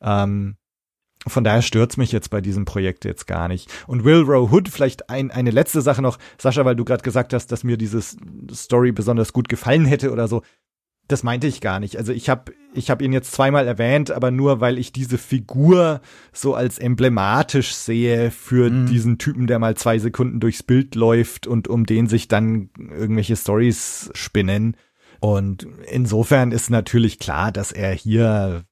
Ähm, 0.00 0.56
von 1.26 1.44
daher 1.44 1.62
stört's 1.62 1.96
mich 1.96 2.12
jetzt 2.12 2.30
bei 2.30 2.40
diesem 2.40 2.64
Projekt 2.64 3.04
jetzt 3.04 3.26
gar 3.26 3.48
nicht. 3.48 3.70
Und 3.86 4.04
Will 4.04 4.22
Row 4.22 4.50
Hood, 4.50 4.68
vielleicht 4.68 5.08
ein, 5.08 5.30
eine 5.30 5.50
letzte 5.50 5.80
Sache 5.80 6.02
noch, 6.02 6.18
Sascha, 6.38 6.64
weil 6.64 6.76
du 6.76 6.84
gerade 6.84 7.02
gesagt 7.02 7.32
hast, 7.32 7.52
dass 7.52 7.64
mir 7.64 7.76
dieses 7.76 8.16
Story 8.52 8.92
besonders 8.92 9.32
gut 9.32 9.48
gefallen 9.48 9.84
hätte 9.84 10.12
oder 10.12 10.26
so. 10.26 10.42
Das 11.08 11.22
meinte 11.22 11.46
ich 11.46 11.60
gar 11.60 11.80
nicht. 11.80 11.96
Also 11.96 12.12
ich 12.12 12.28
habe 12.28 12.52
ich 12.74 12.90
hab 12.90 13.02
ihn 13.02 13.12
jetzt 13.12 13.32
zweimal 13.32 13.66
erwähnt, 13.66 14.10
aber 14.10 14.30
nur 14.30 14.60
weil 14.60 14.78
ich 14.78 14.92
diese 14.92 15.18
Figur 15.18 16.00
so 16.32 16.54
als 16.54 16.78
emblematisch 16.78 17.74
sehe 17.74 18.30
für 18.30 18.70
mhm. 18.70 18.86
diesen 18.86 19.18
Typen, 19.18 19.46
der 19.46 19.58
mal 19.58 19.76
zwei 19.76 19.98
Sekunden 19.98 20.40
durchs 20.40 20.62
Bild 20.62 20.94
läuft 20.94 21.46
und 21.46 21.68
um 21.68 21.86
den 21.86 22.06
sich 22.06 22.28
dann 22.28 22.70
irgendwelche 22.78 23.36
Stories 23.36 24.10
spinnen. 24.14 24.76
Und 25.20 25.66
insofern 25.90 26.50
ist 26.50 26.70
natürlich 26.70 27.18
klar, 27.18 27.52
dass 27.52 27.72
er 27.72 27.92
hier 27.92 28.64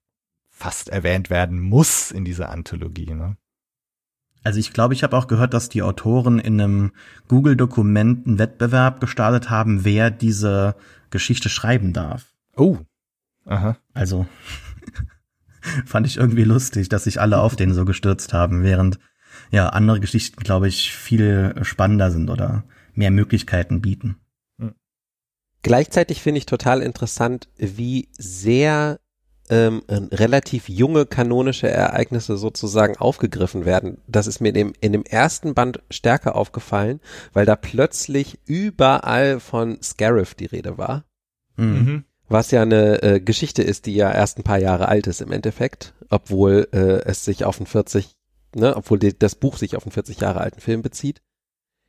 fast 0.60 0.90
erwähnt 0.90 1.30
werden 1.30 1.58
muss 1.58 2.10
in 2.10 2.24
dieser 2.26 2.50
Anthologie. 2.50 3.14
Ne? 3.14 3.36
Also 4.44 4.58
ich 4.58 4.74
glaube, 4.74 4.92
ich 4.92 5.02
habe 5.02 5.16
auch 5.16 5.26
gehört, 5.26 5.54
dass 5.54 5.70
die 5.70 5.82
Autoren 5.82 6.38
in 6.38 6.60
einem 6.60 6.92
Google-Dokument 7.28 8.26
einen 8.26 8.38
Wettbewerb 8.38 9.00
gestartet 9.00 9.48
haben, 9.48 9.84
wer 9.86 10.10
diese 10.10 10.76
Geschichte 11.08 11.48
schreiben 11.48 11.94
darf. 11.94 12.34
Oh. 12.56 12.76
Aha. 13.46 13.78
Also 13.94 14.26
fand 15.86 16.06
ich 16.06 16.18
irgendwie 16.18 16.44
lustig, 16.44 16.90
dass 16.90 17.04
sich 17.04 17.20
alle 17.20 17.40
auf 17.40 17.56
den 17.56 17.72
so 17.72 17.86
gestürzt 17.86 18.34
haben, 18.34 18.62
während 18.62 18.98
ja 19.50 19.70
andere 19.70 19.98
Geschichten, 19.98 20.42
glaube 20.42 20.68
ich, 20.68 20.94
viel 20.94 21.54
spannender 21.62 22.10
sind 22.10 22.28
oder 22.28 22.64
mehr 22.92 23.10
Möglichkeiten 23.10 23.80
bieten. 23.80 24.16
Gleichzeitig 25.62 26.22
finde 26.22 26.38
ich 26.38 26.46
total 26.46 26.82
interessant, 26.82 27.48
wie 27.56 28.08
sehr 28.12 28.99
ähm, 29.50 29.82
relativ 29.88 30.68
junge 30.68 31.06
kanonische 31.06 31.68
Ereignisse 31.68 32.36
sozusagen 32.36 32.96
aufgegriffen 32.96 33.64
werden. 33.64 33.98
Das 34.06 34.26
ist 34.26 34.40
mir 34.40 34.48
in 34.48 34.54
dem, 34.54 34.72
in 34.80 34.92
dem 34.92 35.04
ersten 35.04 35.54
Band 35.54 35.82
stärker 35.90 36.36
aufgefallen, 36.36 37.00
weil 37.32 37.46
da 37.46 37.56
plötzlich 37.56 38.38
überall 38.46 39.40
von 39.40 39.78
Scarif 39.82 40.34
die 40.34 40.46
Rede 40.46 40.78
war. 40.78 41.04
Mhm. 41.56 42.04
Was 42.28 42.52
ja 42.52 42.62
eine 42.62 43.02
äh, 43.02 43.20
Geschichte 43.20 43.62
ist, 43.62 43.86
die 43.86 43.94
ja 43.96 44.12
erst 44.12 44.38
ein 44.38 44.44
paar 44.44 44.58
Jahre 44.58 44.86
alt 44.86 45.08
ist 45.08 45.20
im 45.20 45.32
Endeffekt, 45.32 45.94
obwohl 46.10 46.68
äh, 46.72 47.02
es 47.04 47.24
sich 47.24 47.44
auf 47.44 47.58
einen 47.58 47.66
40, 47.66 48.14
ne, 48.54 48.76
obwohl 48.76 49.00
die, 49.00 49.18
das 49.18 49.34
Buch 49.34 49.56
sich 49.56 49.76
auf 49.76 49.84
einen 49.84 49.92
40 49.92 50.20
Jahre 50.20 50.40
alten 50.40 50.60
Film 50.60 50.80
bezieht. 50.80 51.20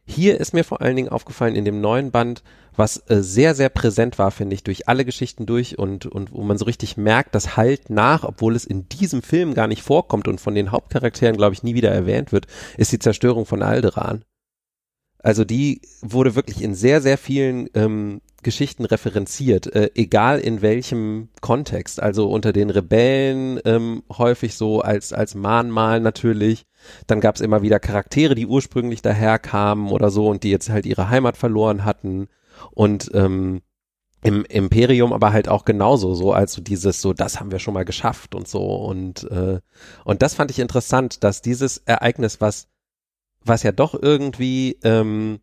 Hier 0.06 0.40
ist 0.40 0.54
mir 0.54 0.64
vor 0.64 0.82
allen 0.82 0.96
Dingen 0.96 1.10
aufgefallen 1.10 1.56
in 1.56 1.66
dem 1.66 1.80
neuen 1.80 2.12
Band, 2.12 2.44
was 2.76 2.98
äh, 3.10 3.22
sehr, 3.22 3.56
sehr 3.56 3.70
präsent 3.70 4.18
war, 4.18 4.32
finde 4.32 4.56
ich, 4.56 4.64
durch 4.64 4.88
alle 4.88 5.06
Geschichten 5.06 5.46
durch 5.46 5.78
und, 5.78 6.06
und 6.06 6.32
wo 6.32 6.42
man 6.42 6.58
so 6.58 6.66
richtig 6.66 6.98
merkt, 6.98 7.36
das 7.36 7.58
halt 7.58 7.90
nach, 7.90 8.24
obwohl 8.24 8.56
es 8.56 8.66
in 8.66 8.88
diesem 8.90 9.22
Film 9.22 9.54
gar 9.54 9.68
nicht 9.68 9.84
vorkommt 9.84 10.28
und 10.28 10.42
von 10.42 10.56
den 10.56 10.72
Hauptcharakteren, 10.72 11.38
glaube 11.38 11.54
ich, 11.54 11.64
nie 11.64 11.76
wieder 11.76 11.92
erwähnt 11.92 12.32
wird, 12.32 12.48
ist 12.78 12.92
die 12.92 13.00
Zerstörung 13.00 13.46
von 13.46 13.62
Alderan. 13.62 14.24
Also 15.20 15.46
die 15.46 15.82
wurde 16.02 16.36
wirklich 16.36 16.62
in 16.62 16.74
sehr, 16.74 17.02
sehr 17.02 17.18
vielen 17.18 17.70
ähm, 17.76 18.22
Geschichten 18.42 18.86
referenziert, 18.86 19.68
äh, 19.68 19.92
egal 19.96 20.40
in 20.40 20.62
welchem 20.62 21.30
Kontext. 21.42 22.02
Also 22.02 22.30
unter 22.30 22.54
den 22.54 22.70
Rebellen 22.70 23.60
ähm, 23.66 24.04
häufig 24.18 24.56
so 24.56 24.82
als, 24.82 25.14
als 25.14 25.36
Mahnmal 25.36 26.00
natürlich. 26.00 26.66
Dann 27.08 27.22
gab 27.22 27.36
es 27.36 27.42
immer 27.42 27.62
wieder 27.62 27.80
Charaktere, 27.80 28.36
die 28.36 28.48
ursprünglich 28.48 29.02
daherkamen 29.02 29.90
oder 29.90 30.10
so 30.10 30.28
und 30.28 30.44
die 30.44 30.52
jetzt 30.52 30.70
halt 30.70 30.86
ihre 30.86 31.10
Heimat 31.10 31.38
verloren 31.38 31.86
hatten. 31.86 32.28
Und 32.72 33.12
ähm, 33.14 33.62
im 34.24 34.46
Imperium 34.46 35.14
aber 35.14 35.34
halt 35.34 35.48
auch 35.48 35.66
genauso 35.66 36.14
so 36.14 36.32
als 36.32 36.54
so 36.54 36.62
dieses 36.62 37.02
so 37.02 37.14
das 37.14 37.40
haben 37.40 37.52
wir 37.52 37.60
schon 37.60 37.74
mal 37.74 37.86
geschafft 37.86 38.36
und 38.36 38.48
so 38.48 38.76
und 38.76 39.24
äh, 39.32 39.60
und 40.06 40.22
das 40.22 40.36
fand 40.36 40.52
ich 40.52 40.60
interessant 40.60 41.24
dass 41.24 41.42
dieses 41.42 41.78
Ereignis 41.78 42.40
was 42.40 42.68
was 43.44 43.64
ja 43.64 43.72
doch 43.72 43.96
irgendwie 44.00 44.78
ähm, 44.84 45.40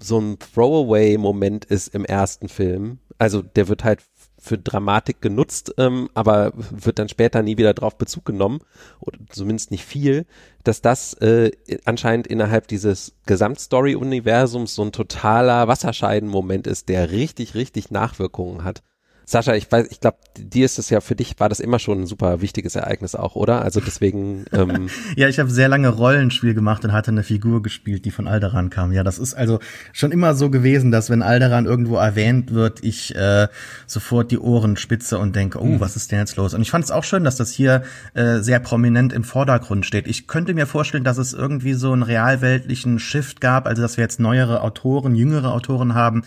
so 0.00 0.20
ein 0.20 0.38
Throwaway-Moment 0.38 1.64
ist 1.64 1.94
im 1.94 2.04
ersten 2.04 2.48
Film. 2.48 2.98
Also 3.18 3.42
der 3.42 3.68
wird 3.68 3.84
halt 3.84 4.00
für 4.38 4.56
Dramatik 4.56 5.20
genutzt, 5.20 5.74
ähm, 5.78 6.08
aber 6.14 6.52
wird 6.54 7.00
dann 7.00 7.08
später 7.08 7.42
nie 7.42 7.58
wieder 7.58 7.74
drauf 7.74 7.98
Bezug 7.98 8.24
genommen, 8.24 8.60
oder 9.00 9.18
zumindest 9.30 9.72
nicht 9.72 9.84
viel, 9.84 10.26
dass 10.62 10.80
das 10.80 11.14
äh, 11.14 11.50
anscheinend 11.84 12.28
innerhalb 12.28 12.68
dieses 12.68 13.14
Gesamtstory-Universums 13.26 14.74
so 14.74 14.82
ein 14.82 14.92
totaler 14.92 15.66
Wasserscheidenmoment 15.66 16.68
ist, 16.68 16.88
der 16.88 17.10
richtig, 17.10 17.56
richtig 17.56 17.90
Nachwirkungen 17.90 18.62
hat. 18.62 18.82
Sascha, 19.28 19.54
ich 19.54 19.70
weiß, 19.70 19.88
ich 19.90 20.00
glaube, 20.00 20.16
dir 20.38 20.64
ist 20.64 20.78
es 20.78 20.88
ja 20.88 21.02
für 21.02 21.14
dich 21.14 21.38
war 21.38 21.50
das 21.50 21.60
immer 21.60 21.78
schon 21.78 22.00
ein 22.00 22.06
super 22.06 22.40
wichtiges 22.40 22.76
Ereignis 22.76 23.14
auch, 23.14 23.36
oder? 23.36 23.60
Also 23.60 23.78
deswegen. 23.78 24.46
Ähm 24.52 24.88
ja, 25.16 25.28
ich 25.28 25.38
habe 25.38 25.50
sehr 25.50 25.68
lange 25.68 25.90
Rollenspiel 25.90 26.54
gemacht 26.54 26.82
und 26.86 26.94
hatte 26.94 27.10
eine 27.10 27.22
Figur 27.22 27.62
gespielt, 27.62 28.06
die 28.06 28.10
von 28.10 28.26
Alderan 28.26 28.70
kam. 28.70 28.90
Ja, 28.90 29.04
das 29.04 29.18
ist 29.18 29.34
also 29.34 29.58
schon 29.92 30.12
immer 30.12 30.34
so 30.34 30.48
gewesen, 30.48 30.90
dass 30.90 31.10
wenn 31.10 31.20
Alderan 31.20 31.66
irgendwo 31.66 31.96
erwähnt 31.96 32.54
wird, 32.54 32.82
ich 32.82 33.14
äh, 33.16 33.48
sofort 33.86 34.30
die 34.30 34.38
Ohren 34.38 34.78
spitze 34.78 35.18
und 35.18 35.36
denke, 35.36 35.60
oh, 35.60 35.66
mhm. 35.66 35.80
was 35.80 35.94
ist 35.94 36.10
denn 36.10 36.20
jetzt 36.20 36.36
los? 36.36 36.54
Und 36.54 36.62
ich 36.62 36.70
fand 36.70 36.86
es 36.86 36.90
auch 36.90 37.04
schön, 37.04 37.22
dass 37.22 37.36
das 37.36 37.50
hier 37.50 37.82
äh, 38.14 38.38
sehr 38.38 38.60
prominent 38.60 39.12
im 39.12 39.24
Vordergrund 39.24 39.84
steht. 39.84 40.08
Ich 40.08 40.26
könnte 40.26 40.54
mir 40.54 40.66
vorstellen, 40.66 41.04
dass 41.04 41.18
es 41.18 41.34
irgendwie 41.34 41.74
so 41.74 41.92
einen 41.92 42.02
realweltlichen 42.02 42.98
Shift 42.98 43.42
gab, 43.42 43.66
also 43.66 43.82
dass 43.82 43.98
wir 43.98 44.04
jetzt 44.04 44.20
neuere 44.20 44.62
Autoren, 44.62 45.14
jüngere 45.14 45.52
Autoren 45.52 45.92
haben, 45.92 46.22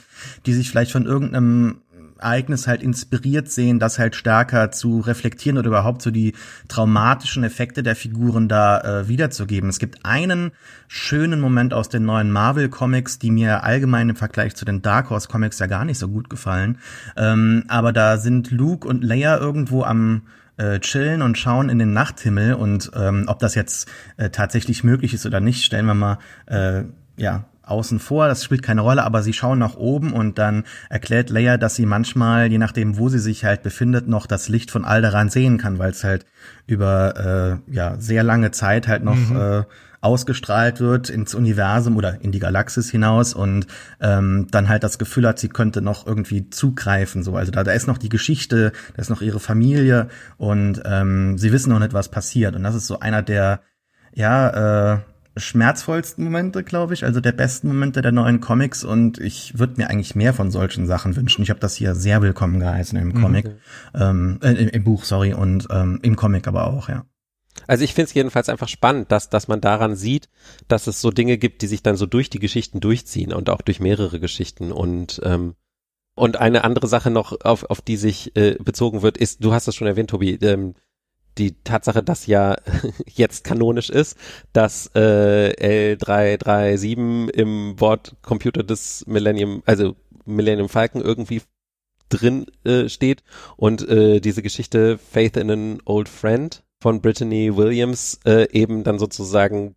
die 0.46 0.54
sich 0.54 0.70
vielleicht 0.70 0.92
von 0.92 1.08
irgendeinem 1.08 1.78
Ereignis 2.22 2.68
halt 2.68 2.84
inspiriert 2.84 3.50
sehen, 3.50 3.80
das 3.80 4.00
halt 4.00 4.16
stärker 4.16 4.72
zu 4.72 5.00
reflektieren 5.00 5.58
oder 5.58 5.68
überhaupt 5.68 6.02
so 6.02 6.12
die 6.12 6.34
traumatischen 6.68 7.44
Effekte 7.44 7.84
der 7.84 7.96
Figuren 7.96 8.48
da 8.48 8.80
äh, 8.82 9.08
wiederzugeben. 9.08 9.70
Es 9.70 9.80
gibt 9.80 10.06
einen 10.06 10.52
schönen 10.88 11.40
Moment 11.40 11.74
aus 11.74 11.90
den 11.90 12.06
neuen 12.06 12.32
Marvel 12.32 12.70
Comics, 12.70 13.20
die 13.20 13.32
mir 13.32 13.64
allgemein 13.64 14.10
im 14.10 14.16
Vergleich 14.16 14.56
zu 14.56 14.66
den 14.66 14.82
Dark 14.82 15.10
Horse 15.10 15.28
Comics 15.28 15.60
ja 15.60 15.68
gar 15.68 15.86
nicht 15.86 15.98
so 15.98 16.08
gut 16.08 16.30
gefallen. 16.30 16.78
Ähm, 17.18 17.64
aber 17.68 17.94
da 17.94 18.18
sind 18.18 18.52
Luke 18.52 18.88
und 18.88 19.04
Leia 19.04 19.38
irgendwo 19.38 19.84
am 19.84 20.24
äh, 20.58 20.80
chillen 20.80 21.22
und 21.22 21.38
schauen 21.38 21.70
in 21.70 21.80
den 21.80 21.94
Nachthimmel 21.94 22.54
und 22.54 22.92
ähm, 22.96 23.26
ob 23.28 23.40
das 23.40 23.56
jetzt 23.56 23.90
äh, 24.18 24.30
tatsächlich 24.30 24.84
möglich 24.84 25.14
ist 25.14 25.26
oder 25.26 25.40
nicht, 25.40 25.64
stellen 25.64 25.86
wir 25.86 25.94
mal 25.94 26.18
äh, 26.46 26.84
ja 27.18 27.46
außen 27.72 28.00
vor, 28.00 28.28
das 28.28 28.44
spielt 28.44 28.62
keine 28.62 28.82
Rolle, 28.82 29.04
aber 29.04 29.24
sie 29.24 29.34
schauen 29.34 29.58
nach 29.58 29.76
oben 29.76 30.14
und 30.14 30.38
dann 30.38 30.66
erklärt 30.90 31.30
Leia, 31.30 31.58
dass 31.58 31.76
sie 31.76 31.86
manchmal, 31.86 32.52
je 32.52 32.58
nachdem, 32.58 32.98
wo 32.98 33.10
sie 33.10 33.20
sich 33.20 33.46
halt 33.46 33.64
befindet, 33.64 34.08
noch 34.08 34.28
das 34.28 34.50
Licht 34.50 34.70
von 34.70 34.86
Alderan 34.86 35.30
sehen 35.30 35.58
kann, 35.58 35.80
weil 35.80 35.92
es 35.92 36.04
halt 36.04 36.26
über 36.68 37.62
äh, 37.68 37.74
ja 37.74 37.96
sehr 37.98 38.24
lange 38.24 38.52
Zeit 38.52 38.88
halt 38.88 39.04
noch 39.04 39.16
mhm. 39.16 39.36
äh, 39.36 39.64
ausgestrahlt 40.02 40.80
wird 40.80 41.10
ins 41.10 41.36
Universum 41.36 41.96
oder 41.96 42.22
in 42.22 42.32
die 42.32 42.40
Galaxis 42.40 42.90
hinaus 42.90 43.34
und 43.34 43.68
ähm, 44.02 44.48
dann 44.50 44.68
halt 44.68 44.84
das 44.84 44.98
Gefühl 44.98 45.28
hat, 45.28 45.38
sie 45.38 45.50
könnte 45.50 45.82
noch 45.82 46.08
irgendwie 46.08 46.50
zugreifen. 46.50 47.24
So, 47.24 47.36
also 47.36 47.52
da, 47.52 47.64
da 47.64 47.72
ist 47.72 47.88
noch 47.88 48.00
die 48.00 48.10
Geschichte, 48.10 48.74
da 48.96 49.02
ist 49.02 49.10
noch 49.10 49.22
ihre 49.22 49.40
Familie 49.40 50.10
und 50.38 50.82
ähm, 50.86 51.38
sie 51.38 51.52
wissen 51.52 51.70
noch 51.70 51.80
nicht, 51.80 51.94
was 51.94 52.10
passiert. 52.10 52.56
Und 52.56 52.64
das 52.64 52.76
ist 52.76 52.88
so 52.88 53.00
einer 53.00 53.22
der 53.22 53.62
ja 54.14 54.96
äh, 54.96 55.00
schmerzvollsten 55.38 56.24
Momente, 56.24 56.64
glaube 56.64 56.94
ich, 56.94 57.06
also 57.06 57.22
der 57.22 57.32
besten 57.32 57.68
Momente 57.68 58.02
der 58.02 58.12
neuen 58.12 58.42
Comics 58.42 58.84
und 58.84 59.18
ich 59.18 59.58
würde 59.58 59.76
mir 59.78 59.90
eigentlich 59.90 60.16
mehr 60.16 60.34
von 60.34 60.52
solchen 60.52 60.88
Sachen 60.88 61.16
wünschen. 61.16 61.42
Ich 61.42 61.50
habe 61.50 61.60
das 61.60 61.76
hier 61.76 61.96
sehr 61.96 62.22
willkommen 62.22 62.60
geheißen 62.60 62.98
im 62.98 63.10
mhm. 63.10 63.22
Comic, 63.22 63.46
mhm. 63.46 63.52
ähm, 63.96 64.40
äh, 64.44 64.52
im, 64.52 64.68
im, 64.70 64.84
Buch, 64.84 65.04
sorry, 65.06 65.34
und 65.34 65.68
ähm, 65.72 66.00
im 66.02 66.16
Comic 66.16 66.48
aber 66.48 66.68
auch, 66.68 66.90
ja. 66.90 67.06
Also 67.68 67.84
ich 67.84 67.94
finde 67.94 68.08
es 68.08 68.14
jedenfalls 68.14 68.50
einfach 68.50 68.68
spannend, 68.68 69.12
dass, 69.12 69.30
dass 69.30 69.48
man 69.48 69.62
daran 69.62 69.96
sieht, 69.96 70.30
dass 70.68 70.88
es 70.88 71.00
so 71.00 71.12
Dinge 71.12 71.38
gibt, 71.38 71.62
die 71.62 71.68
sich 71.68 71.84
dann 71.84 71.96
so 71.96 72.06
durch 72.06 72.30
die 72.30 72.40
Geschichten 72.40 72.80
durchziehen 72.80 73.32
und 73.32 73.50
auch 73.50 73.62
durch 73.62 73.80
mehrere 73.80 74.20
Geschichten 74.20 74.72
und 74.72 75.22
ähm, 75.24 75.56
und 76.14 76.38
eine 76.38 76.66
andere 76.66 76.88
Sache 76.88 77.10
noch, 77.10 77.40
auf, 77.42 77.64
auf 77.70 77.82
die 77.82 77.96
sich 77.96 78.36
äh, 78.36 78.58
bezogen 78.60 79.02
wird, 79.02 79.18
ist, 79.18 79.44
du 79.44 79.54
hast 79.54 79.68
es 79.68 79.76
schon 79.76 79.88
erwähnt, 79.88 80.10
Tobi, 80.10 80.34
ähm, 80.42 80.76
die 81.38 81.56
Tatsache, 81.64 82.04
dass 82.04 82.28
ja 82.28 82.56
jetzt 83.08 83.44
kanonisch 83.44 83.90
ist, 83.90 84.18
dass 84.54 84.92
äh, 84.96 85.96
L337 85.96 87.30
im 87.30 87.76
Bordcomputer 87.76 88.64
des 88.64 89.06
Millennium, 89.08 89.64
also 89.66 89.96
Millennium 90.26 90.70
Falcon 90.70 91.02
irgendwie 91.02 91.42
drin 92.10 92.46
äh, 92.64 92.90
steht 92.90 93.24
und 93.56 93.88
äh, 93.88 94.20
diese 94.20 94.42
Geschichte 94.42 94.98
Faith 94.98 95.38
in 95.38 95.50
an 95.50 95.82
Old 95.86 96.10
Friend 96.10 96.64
von 96.80 97.02
Brittany 97.02 97.56
Williams 97.56 98.20
äh, 98.26 98.48
eben 98.52 98.84
dann 98.84 99.00
sozusagen 99.00 99.76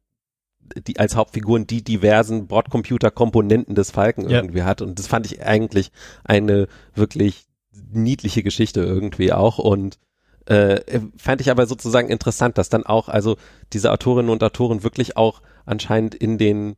die 0.86 0.98
als 0.98 1.14
Hauptfiguren 1.14 1.66
die 1.66 1.84
diversen 1.84 2.46
Bordcomputer-Komponenten 2.46 3.74
des 3.74 3.90
Falken 3.90 4.28
ja. 4.30 4.38
irgendwie 4.38 4.62
hat 4.62 4.82
und 4.82 4.98
das 4.98 5.06
fand 5.06 5.26
ich 5.26 5.42
eigentlich 5.42 5.92
eine 6.24 6.68
wirklich 6.94 7.46
niedliche 7.92 8.42
Geschichte 8.42 8.80
irgendwie 8.80 9.32
auch 9.32 9.58
und 9.58 9.98
äh, 10.46 11.00
fand 11.16 11.40
ich 11.40 11.50
aber 11.50 11.66
sozusagen 11.66 12.08
interessant, 12.08 12.58
dass 12.58 12.68
dann 12.68 12.84
auch 12.84 13.08
also 13.08 13.36
diese 13.72 13.92
Autorinnen 13.92 14.30
und 14.30 14.42
Autoren 14.42 14.82
wirklich 14.82 15.16
auch 15.16 15.40
anscheinend 15.64 16.14
in 16.14 16.38
den 16.38 16.76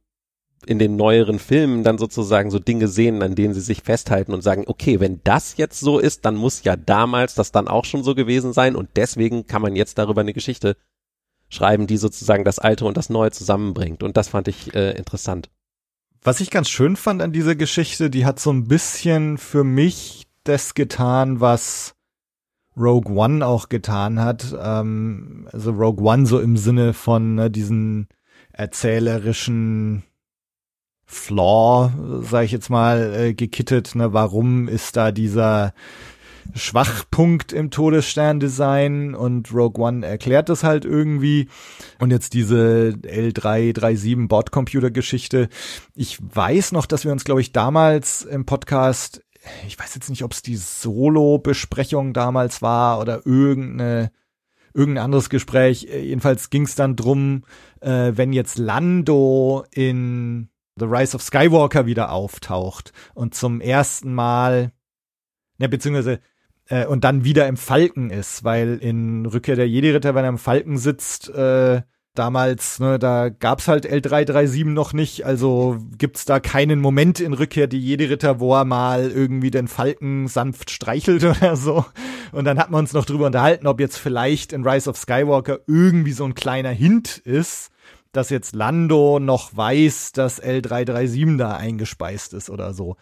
in 0.64 0.78
den 0.78 0.96
neueren 0.96 1.38
Filmen 1.38 1.84
dann 1.84 1.98
sozusagen 1.98 2.50
so 2.50 2.58
Dinge 2.58 2.88
sehen, 2.88 3.22
an 3.22 3.34
denen 3.34 3.54
sie 3.54 3.60
sich 3.60 3.82
festhalten 3.82 4.32
und 4.32 4.42
sagen, 4.42 4.64
okay, 4.66 5.00
wenn 5.00 5.20
das 5.22 5.56
jetzt 5.58 5.78
so 5.78 5.98
ist, 5.98 6.24
dann 6.24 6.34
muss 6.34 6.64
ja 6.64 6.76
damals 6.76 7.34
das 7.34 7.52
dann 7.52 7.68
auch 7.68 7.84
schon 7.84 8.02
so 8.02 8.14
gewesen 8.14 8.52
sein 8.52 8.74
und 8.74 8.88
deswegen 8.96 9.46
kann 9.46 9.62
man 9.62 9.76
jetzt 9.76 9.98
darüber 9.98 10.22
eine 10.22 10.32
Geschichte 10.32 10.76
schreiben, 11.48 11.86
die 11.86 11.98
sozusagen 11.98 12.44
das 12.44 12.58
Alte 12.58 12.84
und 12.84 12.96
das 12.96 13.10
Neue 13.10 13.30
zusammenbringt 13.30 14.02
und 14.02 14.16
das 14.16 14.28
fand 14.28 14.48
ich 14.48 14.74
äh, 14.74 14.92
interessant. 14.92 15.50
Was 16.22 16.40
ich 16.40 16.50
ganz 16.50 16.68
schön 16.68 16.96
fand 16.96 17.22
an 17.22 17.32
dieser 17.32 17.54
Geschichte, 17.54 18.10
die 18.10 18.24
hat 18.24 18.40
so 18.40 18.50
ein 18.52 18.66
bisschen 18.66 19.38
für 19.38 19.62
mich 19.62 20.26
das 20.42 20.74
getan, 20.74 21.40
was 21.40 21.95
Rogue 22.76 23.14
One 23.14 23.44
auch 23.44 23.68
getan 23.68 24.20
hat. 24.20 24.54
Ähm, 24.60 25.48
also 25.52 25.70
Rogue 25.70 26.04
One 26.04 26.26
so 26.26 26.40
im 26.40 26.56
Sinne 26.56 26.92
von 26.92 27.34
ne, 27.36 27.50
diesen 27.50 28.08
erzählerischen 28.52 30.02
Flaw, 31.04 31.92
sag 32.22 32.44
ich 32.44 32.52
jetzt 32.52 32.70
mal, 32.70 33.14
äh, 33.14 33.34
gekittet. 33.34 33.94
Ne? 33.94 34.12
Warum 34.12 34.68
ist 34.68 34.96
da 34.96 35.12
dieser 35.12 35.72
Schwachpunkt 36.54 37.52
im 37.52 37.70
Todessterndesign 37.70 39.14
und 39.14 39.52
Rogue 39.52 39.84
One 39.84 40.06
erklärt 40.06 40.48
das 40.48 40.62
halt 40.64 40.84
irgendwie. 40.84 41.48
Und 41.98 42.10
jetzt 42.10 42.34
diese 42.34 42.94
L337 43.02 44.28
Bordcomputer-Geschichte. 44.28 45.48
Ich 45.94 46.18
weiß 46.20 46.72
noch, 46.72 46.86
dass 46.86 47.04
wir 47.04 47.12
uns, 47.12 47.24
glaube 47.24 47.40
ich, 47.40 47.52
damals 47.52 48.22
im 48.22 48.46
Podcast 48.46 49.22
ich 49.66 49.78
weiß 49.78 49.94
jetzt 49.94 50.10
nicht, 50.10 50.24
ob 50.24 50.32
es 50.32 50.42
die 50.42 50.56
Solo-Besprechung 50.56 52.12
damals 52.12 52.62
war 52.62 53.00
oder 53.00 53.26
irgendeine 53.26 54.10
irgendein 54.76 55.04
anderes 55.04 55.30
Gespräch. 55.30 55.88
Äh, 55.90 56.02
jedenfalls 56.02 56.50
ging 56.50 56.62
es 56.62 56.74
dann 56.74 56.96
drum, 56.96 57.44
äh, 57.80 58.12
wenn 58.14 58.32
jetzt 58.32 58.58
Lando 58.58 59.64
in 59.72 60.50
The 60.78 60.84
Rise 60.84 61.16
of 61.16 61.22
Skywalker 61.22 61.86
wieder 61.86 62.12
auftaucht 62.12 62.92
und 63.14 63.34
zum 63.34 63.60
ersten 63.60 64.14
Mal, 64.14 64.72
ne, 65.58 65.68
beziehungsweise 65.68 66.20
äh, 66.68 66.84
und 66.86 67.04
dann 67.04 67.24
wieder 67.24 67.48
im 67.48 67.56
Falken 67.56 68.10
ist, 68.10 68.44
weil 68.44 68.76
in 68.76 69.24
Rückkehr 69.24 69.56
der 69.56 69.68
Jedi-Ritter, 69.68 70.14
wenn 70.14 70.24
er 70.24 70.30
im 70.30 70.38
Falken 70.38 70.76
sitzt, 70.76 71.30
äh, 71.30 71.82
damals, 72.18 72.80
ne, 72.80 72.98
da 72.98 73.28
gab's 73.28 73.68
halt 73.68 73.86
L337 73.86 74.66
noch 74.66 74.92
nicht, 74.92 75.24
also 75.24 75.78
gibt's 75.98 76.24
da 76.24 76.40
keinen 76.40 76.80
Moment 76.80 77.20
in 77.20 77.32
Rückkehr 77.32 77.66
die 77.66 77.80
jede 77.80 78.10
Ritter, 78.10 78.40
wo 78.40 78.54
er 78.54 78.64
mal 78.64 79.10
irgendwie 79.10 79.50
den 79.50 79.68
Falken 79.68 80.28
sanft 80.28 80.70
streichelt 80.70 81.24
oder 81.24 81.56
so. 81.56 81.84
Und 82.32 82.44
dann 82.44 82.58
hat 82.58 82.70
man 82.70 82.80
uns 82.80 82.92
noch 82.92 83.04
drüber 83.04 83.26
unterhalten, 83.26 83.66
ob 83.66 83.80
jetzt 83.80 83.98
vielleicht 83.98 84.52
in 84.52 84.66
Rise 84.66 84.90
of 84.90 84.96
Skywalker 84.96 85.60
irgendwie 85.66 86.12
so 86.12 86.24
ein 86.24 86.34
kleiner 86.34 86.70
Hint 86.70 87.18
ist, 87.18 87.70
dass 88.12 88.30
jetzt 88.30 88.54
Lando 88.54 89.18
noch 89.20 89.56
weiß, 89.56 90.12
dass 90.12 90.42
L337 90.42 91.36
da 91.36 91.56
eingespeist 91.56 92.32
ist 92.32 92.50
oder 92.50 92.72
so. 92.72 92.96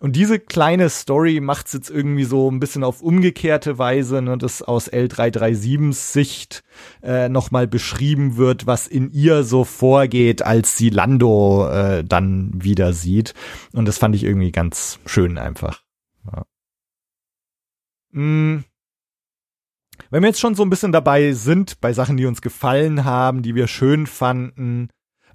Und 0.00 0.16
diese 0.16 0.38
kleine 0.38 0.88
Story 0.88 1.40
macht's 1.40 1.74
jetzt 1.74 1.90
irgendwie 1.90 2.24
so 2.24 2.50
ein 2.50 2.58
bisschen 2.58 2.84
auf 2.84 3.02
umgekehrte 3.02 3.76
Weise, 3.76 4.22
ne, 4.22 4.38
dass 4.38 4.62
aus 4.62 4.90
L337s 4.90 5.92
Sicht 5.92 6.64
äh, 7.02 7.28
nochmal 7.28 7.66
beschrieben 7.66 8.38
wird, 8.38 8.66
was 8.66 8.86
in 8.86 9.10
ihr 9.10 9.44
so 9.44 9.64
vorgeht, 9.64 10.40
als 10.40 10.78
sie 10.78 10.88
Lando 10.88 11.68
äh, 11.68 12.02
dann 12.02 12.50
wieder 12.54 12.94
sieht. 12.94 13.34
Und 13.74 13.86
das 13.86 13.98
fand 13.98 14.16
ich 14.16 14.24
irgendwie 14.24 14.52
ganz 14.52 14.98
schön 15.04 15.36
einfach. 15.36 15.82
Ja. 16.32 16.44
Mm. 18.12 18.64
Wenn 20.08 20.22
wir 20.22 20.28
jetzt 20.28 20.40
schon 20.40 20.54
so 20.54 20.62
ein 20.62 20.70
bisschen 20.70 20.92
dabei 20.92 21.32
sind, 21.32 21.78
bei 21.82 21.92
Sachen, 21.92 22.16
die 22.16 22.24
uns 22.24 22.40
gefallen 22.40 23.04
haben, 23.04 23.42
die 23.42 23.54
wir 23.54 23.68
schön 23.68 24.06
fanden, 24.06 24.88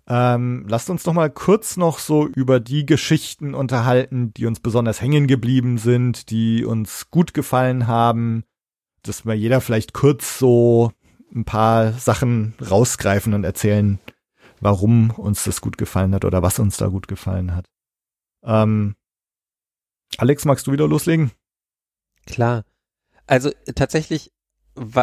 ähm, 0.08 0.66
lasst 0.68 0.90
uns 0.90 1.04
doch 1.04 1.14
mal 1.14 1.32
kurz 1.32 1.78
noch 1.78 1.98
so 1.98 2.28
über 2.28 2.60
die 2.60 2.86
Geschichten 2.86 3.56
unterhalten, 3.56 4.34
die 4.34 4.46
uns 4.46 4.60
besonders 4.60 5.02
hängen 5.02 5.26
geblieben 5.26 5.78
sind, 5.78 6.30
die 6.30 6.64
uns 6.64 7.10
gut 7.10 7.34
gefallen 7.34 7.88
haben, 7.88 8.44
dass 9.02 9.26
wir 9.26 9.34
jeder 9.34 9.62
vielleicht 9.62 9.94
kurz 9.94 10.38
so 10.38 10.92
ein 11.34 11.46
paar 11.46 11.94
Sachen 11.94 12.54
rausgreifen 12.62 13.34
und 13.34 13.44
erzählen, 13.44 14.00
warum 14.60 15.10
uns 15.12 15.44
das 15.44 15.60
gut 15.60 15.78
gefallen 15.78 16.14
hat 16.14 16.24
oder 16.24 16.44
was 16.44 16.60
uns 16.60 16.78
da 16.78 16.88
gut 16.88 17.08
gefallen 17.08 17.56
hat. 17.56 17.68
Ähm, 18.44 18.96
Alex, 20.18 20.46
magst 20.46 20.68
du 20.68 20.72
wieder 20.72 20.88
loslegen? 20.88 21.32
Klar. 22.28 22.64
Also 23.28 23.52
tatsächlich 23.74 24.32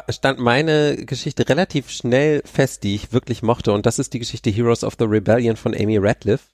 stand 0.09 0.39
meine 0.39 0.97
Geschichte 1.07 1.49
relativ 1.49 1.91
schnell 1.91 2.43
fest, 2.45 2.83
die 2.83 2.95
ich 2.95 3.13
wirklich 3.13 3.43
mochte. 3.43 3.73
Und 3.73 3.87
das 3.87 3.99
ist 3.99 4.13
die 4.13 4.19
Geschichte 4.19 4.51
Heroes 4.51 4.85
of 4.85 4.97
the 4.99 5.05
Rebellion 5.05 5.57
von 5.57 5.75
Amy 5.75 5.99
Radcliffe, 5.99 6.49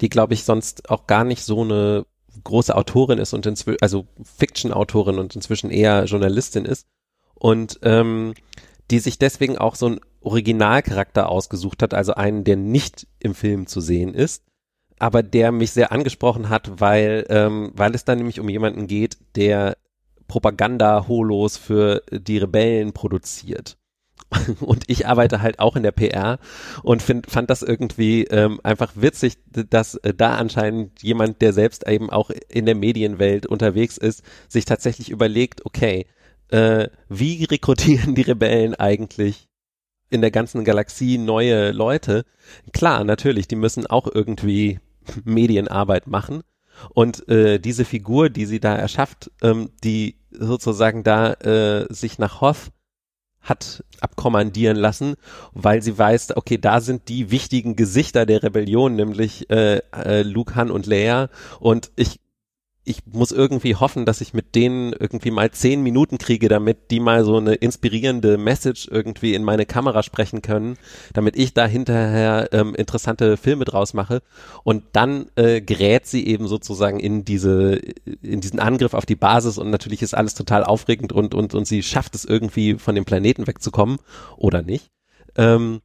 die, 0.00 0.08
glaube 0.08 0.34
ich, 0.34 0.44
sonst 0.44 0.90
auch 0.90 1.06
gar 1.06 1.24
nicht 1.24 1.44
so 1.44 1.62
eine 1.62 2.06
große 2.42 2.74
Autorin 2.74 3.18
ist 3.18 3.32
und 3.32 3.46
inzwischen, 3.46 3.80
also 3.80 4.06
Fiction-Autorin 4.22 5.18
und 5.18 5.36
inzwischen 5.36 5.70
eher 5.70 6.04
Journalistin 6.04 6.64
ist. 6.64 6.86
Und 7.34 7.78
ähm, 7.82 8.34
die 8.90 8.98
sich 8.98 9.18
deswegen 9.18 9.56
auch 9.56 9.76
so 9.76 9.86
einen 9.86 10.00
Originalcharakter 10.20 11.28
ausgesucht 11.28 11.82
hat, 11.82 11.94
also 11.94 12.14
einen, 12.14 12.44
der 12.44 12.56
nicht 12.56 13.06
im 13.18 13.34
Film 13.34 13.66
zu 13.66 13.80
sehen 13.80 14.14
ist, 14.14 14.44
aber 14.98 15.22
der 15.22 15.52
mich 15.52 15.72
sehr 15.72 15.92
angesprochen 15.92 16.48
hat, 16.48 16.80
weil, 16.80 17.26
ähm, 17.28 17.72
weil 17.74 17.94
es 17.94 18.04
da 18.04 18.14
nämlich 18.14 18.40
um 18.40 18.48
jemanden 18.48 18.86
geht, 18.86 19.18
der 19.36 19.76
Propaganda-Holos 20.28 21.56
für 21.56 22.02
die 22.10 22.38
Rebellen 22.38 22.92
produziert. 22.92 23.76
und 24.60 24.84
ich 24.88 25.06
arbeite 25.06 25.42
halt 25.42 25.58
auch 25.58 25.76
in 25.76 25.82
der 25.82 25.92
PR 25.92 26.38
und 26.82 27.02
find, 27.02 27.30
fand 27.30 27.50
das 27.50 27.62
irgendwie 27.62 28.24
ähm, 28.24 28.60
einfach 28.62 28.92
witzig, 28.94 29.38
dass 29.46 29.96
äh, 29.96 30.14
da 30.14 30.34
anscheinend 30.36 31.02
jemand, 31.02 31.42
der 31.42 31.52
selbst 31.52 31.86
eben 31.86 32.10
auch 32.10 32.30
in 32.48 32.66
der 32.66 32.74
Medienwelt 32.74 33.46
unterwegs 33.46 33.96
ist, 33.96 34.22
sich 34.48 34.64
tatsächlich 34.64 35.10
überlegt, 35.10 35.64
okay, 35.66 36.06
äh, 36.48 36.88
wie 37.08 37.44
rekrutieren 37.44 38.14
die 38.14 38.22
Rebellen 38.22 38.74
eigentlich 38.74 39.48
in 40.10 40.20
der 40.20 40.30
ganzen 40.30 40.64
Galaxie 40.64 41.18
neue 41.18 41.72
Leute? 41.72 42.24
Klar, 42.72 43.04
natürlich, 43.04 43.48
die 43.48 43.56
müssen 43.56 43.86
auch 43.86 44.08
irgendwie 44.12 44.80
Medienarbeit 45.24 46.06
machen. 46.06 46.42
Und 46.90 47.28
äh, 47.28 47.58
diese 47.58 47.84
Figur, 47.84 48.30
die 48.30 48.46
sie 48.46 48.60
da 48.60 48.74
erschafft, 48.74 49.30
ähm, 49.42 49.70
die 49.82 50.16
sozusagen 50.30 51.04
da 51.04 51.32
äh, 51.34 51.86
sich 51.92 52.18
nach 52.18 52.40
Hoth 52.40 52.70
hat 53.44 53.84
abkommandieren 54.00 54.76
lassen, 54.76 55.16
weil 55.52 55.82
sie 55.82 55.96
weiß, 55.96 56.36
okay, 56.36 56.58
da 56.58 56.80
sind 56.80 57.08
die 57.08 57.30
wichtigen 57.30 57.76
Gesichter 57.76 58.24
der 58.24 58.42
Rebellion, 58.42 58.96
nämlich 58.96 59.50
äh, 59.50 59.82
äh, 59.92 60.22
Luke 60.22 60.54
Han 60.54 60.70
und 60.70 60.86
Leia. 60.86 61.28
Und 61.60 61.90
ich 61.94 62.20
ich 62.84 62.98
muss 63.10 63.32
irgendwie 63.32 63.76
hoffen, 63.76 64.04
dass 64.04 64.20
ich 64.20 64.34
mit 64.34 64.54
denen 64.54 64.92
irgendwie 64.92 65.30
mal 65.30 65.50
zehn 65.50 65.82
Minuten 65.82 66.18
kriege, 66.18 66.48
damit 66.48 66.90
die 66.90 67.00
mal 67.00 67.24
so 67.24 67.38
eine 67.38 67.54
inspirierende 67.54 68.36
Message 68.36 68.88
irgendwie 68.90 69.34
in 69.34 69.42
meine 69.42 69.64
Kamera 69.64 70.02
sprechen 70.02 70.42
können, 70.42 70.76
damit 71.14 71.36
ich 71.36 71.54
da 71.54 71.66
hinterher 71.66 72.50
ähm, 72.52 72.74
interessante 72.74 73.36
Filme 73.38 73.64
draus 73.64 73.94
mache. 73.94 74.22
Und 74.64 74.84
dann 74.92 75.26
äh, 75.36 75.62
gerät 75.62 76.06
sie 76.06 76.26
eben 76.26 76.46
sozusagen 76.46 77.00
in 77.00 77.24
diese, 77.24 77.80
in 78.22 78.40
diesen 78.40 78.60
Angriff 78.60 78.92
auf 78.92 79.06
die 79.06 79.16
Basis 79.16 79.56
und 79.56 79.70
natürlich 79.70 80.02
ist 80.02 80.14
alles 80.14 80.34
total 80.34 80.62
aufregend 80.62 81.12
und, 81.12 81.34
und, 81.34 81.54
und 81.54 81.66
sie 81.66 81.82
schafft 81.82 82.14
es 82.14 82.26
irgendwie 82.26 82.74
von 82.74 82.94
dem 82.94 83.06
Planeten 83.06 83.46
wegzukommen 83.46 83.98
oder 84.36 84.62
nicht. 84.62 84.90
Ähm, 85.36 85.80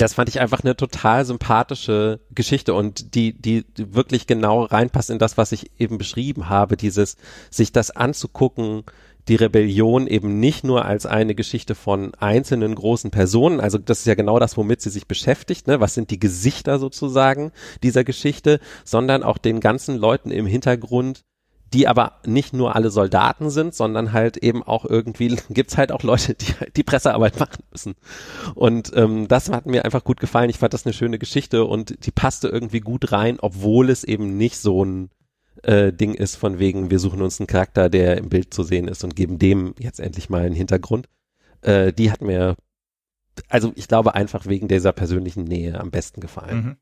das 0.00 0.14
fand 0.14 0.28
ich 0.30 0.40
einfach 0.40 0.60
eine 0.64 0.76
total 0.76 1.24
sympathische 1.24 2.20
Geschichte 2.34 2.72
und 2.74 3.14
die, 3.14 3.34
die 3.34 3.64
wirklich 3.76 4.26
genau 4.26 4.64
reinpasst 4.64 5.10
in 5.10 5.18
das, 5.18 5.36
was 5.36 5.52
ich 5.52 5.70
eben 5.78 5.98
beschrieben 5.98 6.48
habe, 6.48 6.76
dieses, 6.76 7.16
sich 7.50 7.72
das 7.72 7.90
anzugucken, 7.90 8.84
die 9.28 9.36
Rebellion 9.36 10.06
eben 10.06 10.40
nicht 10.40 10.64
nur 10.64 10.84
als 10.84 11.06
eine 11.06 11.34
Geschichte 11.34 11.74
von 11.74 12.14
einzelnen 12.14 12.74
großen 12.74 13.10
Personen, 13.10 13.60
also 13.60 13.78
das 13.78 14.00
ist 14.00 14.06
ja 14.06 14.14
genau 14.14 14.38
das, 14.38 14.56
womit 14.56 14.80
sie 14.80 14.90
sich 14.90 15.06
beschäftigt, 15.06 15.68
ne? 15.68 15.78
was 15.78 15.94
sind 15.94 16.10
die 16.10 16.18
Gesichter 16.18 16.78
sozusagen 16.78 17.52
dieser 17.82 18.02
Geschichte, 18.02 18.58
sondern 18.84 19.22
auch 19.22 19.38
den 19.38 19.60
ganzen 19.60 19.96
Leuten 19.96 20.30
im 20.30 20.46
Hintergrund, 20.46 21.24
die 21.72 21.88
aber 21.88 22.20
nicht 22.26 22.52
nur 22.52 22.76
alle 22.76 22.90
Soldaten 22.90 23.50
sind, 23.50 23.74
sondern 23.74 24.12
halt 24.12 24.36
eben 24.36 24.62
auch 24.62 24.84
irgendwie 24.84 25.36
gibt's 25.50 25.76
halt 25.76 25.92
auch 25.92 26.02
Leute, 26.02 26.34
die 26.34 26.52
halt 26.54 26.76
die 26.76 26.82
Pressearbeit 26.82 27.38
machen 27.40 27.64
müssen. 27.70 27.94
Und 28.54 28.92
ähm, 28.94 29.28
das 29.28 29.48
hat 29.50 29.66
mir 29.66 29.84
einfach 29.84 30.04
gut 30.04 30.20
gefallen. 30.20 30.50
Ich 30.50 30.58
fand 30.58 30.74
das 30.74 30.86
eine 30.86 30.92
schöne 30.92 31.18
Geschichte 31.18 31.64
und 31.64 32.06
die 32.06 32.10
passte 32.10 32.48
irgendwie 32.48 32.80
gut 32.80 33.12
rein, 33.12 33.38
obwohl 33.40 33.90
es 33.90 34.04
eben 34.04 34.36
nicht 34.36 34.58
so 34.58 34.84
ein 34.84 35.10
äh, 35.62 35.92
Ding 35.92 36.14
ist 36.14 36.36
von 36.36 36.58
wegen, 36.58 36.90
wir 36.90 36.98
suchen 36.98 37.22
uns 37.22 37.40
einen 37.40 37.46
Charakter, 37.46 37.88
der 37.88 38.16
im 38.16 38.28
Bild 38.28 38.52
zu 38.52 38.62
sehen 38.62 38.88
ist 38.88 39.04
und 39.04 39.16
geben 39.16 39.38
dem 39.38 39.74
jetzt 39.78 40.00
endlich 40.00 40.28
mal 40.28 40.42
einen 40.42 40.54
Hintergrund. 40.54 41.08
Äh, 41.62 41.92
die 41.92 42.10
hat 42.10 42.20
mir, 42.20 42.56
also 43.48 43.72
ich 43.76 43.88
glaube 43.88 44.14
einfach 44.14 44.46
wegen 44.46 44.68
dieser 44.68 44.92
persönlichen 44.92 45.44
Nähe 45.44 45.80
am 45.80 45.90
besten 45.90 46.20
gefallen. 46.20 46.56
Mhm. 46.56 46.76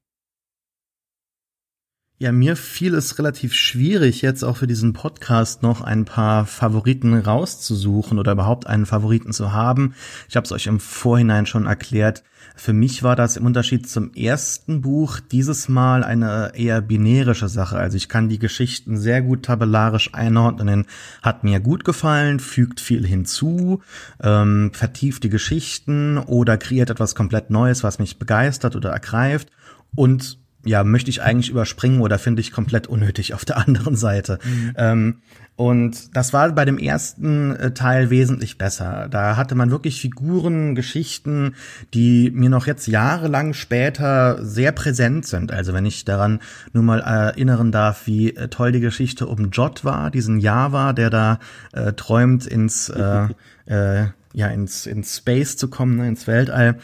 Ja, 2.22 2.32
mir 2.32 2.54
fiel 2.54 2.94
es 2.96 3.18
relativ 3.18 3.54
schwierig, 3.54 4.20
jetzt 4.20 4.42
auch 4.42 4.58
für 4.58 4.66
diesen 4.66 4.92
Podcast 4.92 5.62
noch 5.62 5.80
ein 5.80 6.04
paar 6.04 6.44
Favoriten 6.44 7.14
rauszusuchen 7.14 8.18
oder 8.18 8.32
überhaupt 8.32 8.66
einen 8.66 8.84
Favoriten 8.84 9.32
zu 9.32 9.54
haben. 9.54 9.94
Ich 10.28 10.36
habe 10.36 10.44
es 10.44 10.52
euch 10.52 10.66
im 10.66 10.80
Vorhinein 10.80 11.46
schon 11.46 11.64
erklärt. 11.64 12.22
Für 12.56 12.74
mich 12.74 13.02
war 13.02 13.16
das 13.16 13.38
im 13.38 13.46
Unterschied 13.46 13.88
zum 13.88 14.12
ersten 14.12 14.82
Buch 14.82 15.18
dieses 15.18 15.70
Mal 15.70 16.04
eine 16.04 16.52
eher 16.54 16.82
binärische 16.82 17.48
Sache. 17.48 17.78
Also 17.78 17.96
ich 17.96 18.10
kann 18.10 18.28
die 18.28 18.38
Geschichten 18.38 18.98
sehr 18.98 19.22
gut 19.22 19.44
tabellarisch 19.44 20.12
einordnen. 20.12 20.84
Hat 21.22 21.42
mir 21.42 21.58
gut 21.58 21.86
gefallen, 21.86 22.38
fügt 22.38 22.80
viel 22.80 23.06
hinzu, 23.06 23.80
ähm, 24.22 24.72
vertieft 24.74 25.24
die 25.24 25.30
Geschichten 25.30 26.18
oder 26.18 26.58
kreiert 26.58 26.90
etwas 26.90 27.14
komplett 27.14 27.48
Neues, 27.48 27.82
was 27.82 27.98
mich 27.98 28.18
begeistert 28.18 28.76
oder 28.76 28.90
ergreift. 28.90 29.48
Und 29.96 30.39
ja, 30.64 30.84
möchte 30.84 31.10
ich 31.10 31.22
eigentlich 31.22 31.50
überspringen 31.50 32.00
oder 32.00 32.18
finde 32.18 32.40
ich 32.40 32.52
komplett 32.52 32.86
unnötig 32.86 33.34
auf 33.34 33.44
der 33.44 33.58
anderen 33.66 33.96
Seite. 33.96 34.38
Mhm. 34.44 34.72
Ähm, 34.76 35.14
und 35.56 36.16
das 36.16 36.32
war 36.32 36.50
bei 36.52 36.64
dem 36.64 36.78
ersten 36.78 37.54
äh, 37.54 37.72
Teil 37.72 38.08
wesentlich 38.08 38.56
besser. 38.56 39.08
Da 39.10 39.36
hatte 39.36 39.54
man 39.54 39.70
wirklich 39.70 40.00
Figuren, 40.00 40.74
Geschichten, 40.74 41.54
die 41.92 42.30
mir 42.30 42.48
noch 42.48 42.66
jetzt 42.66 42.86
jahrelang 42.86 43.52
später 43.52 44.42
sehr 44.42 44.72
präsent 44.72 45.26
sind. 45.26 45.52
Also 45.52 45.74
wenn 45.74 45.84
ich 45.84 46.06
daran 46.06 46.40
nur 46.72 46.82
mal 46.82 47.00
erinnern 47.00 47.72
darf, 47.72 48.06
wie 48.06 48.34
äh, 48.34 48.48
toll 48.48 48.72
die 48.72 48.80
Geschichte 48.80 49.26
um 49.26 49.50
Jot 49.50 49.84
war, 49.84 50.10
diesen 50.10 50.38
Java, 50.38 50.94
der 50.94 51.10
da 51.10 51.38
äh, 51.72 51.92
träumt 51.92 52.46
ins 52.46 52.88
äh, 52.88 53.28
äh, 53.66 54.06
ja 54.32 54.48
ins 54.48 54.86
ins 54.86 55.16
Space 55.18 55.56
zu 55.56 55.68
kommen, 55.68 55.96
ne, 55.96 56.08
ins 56.08 56.26
Weltall. 56.26 56.78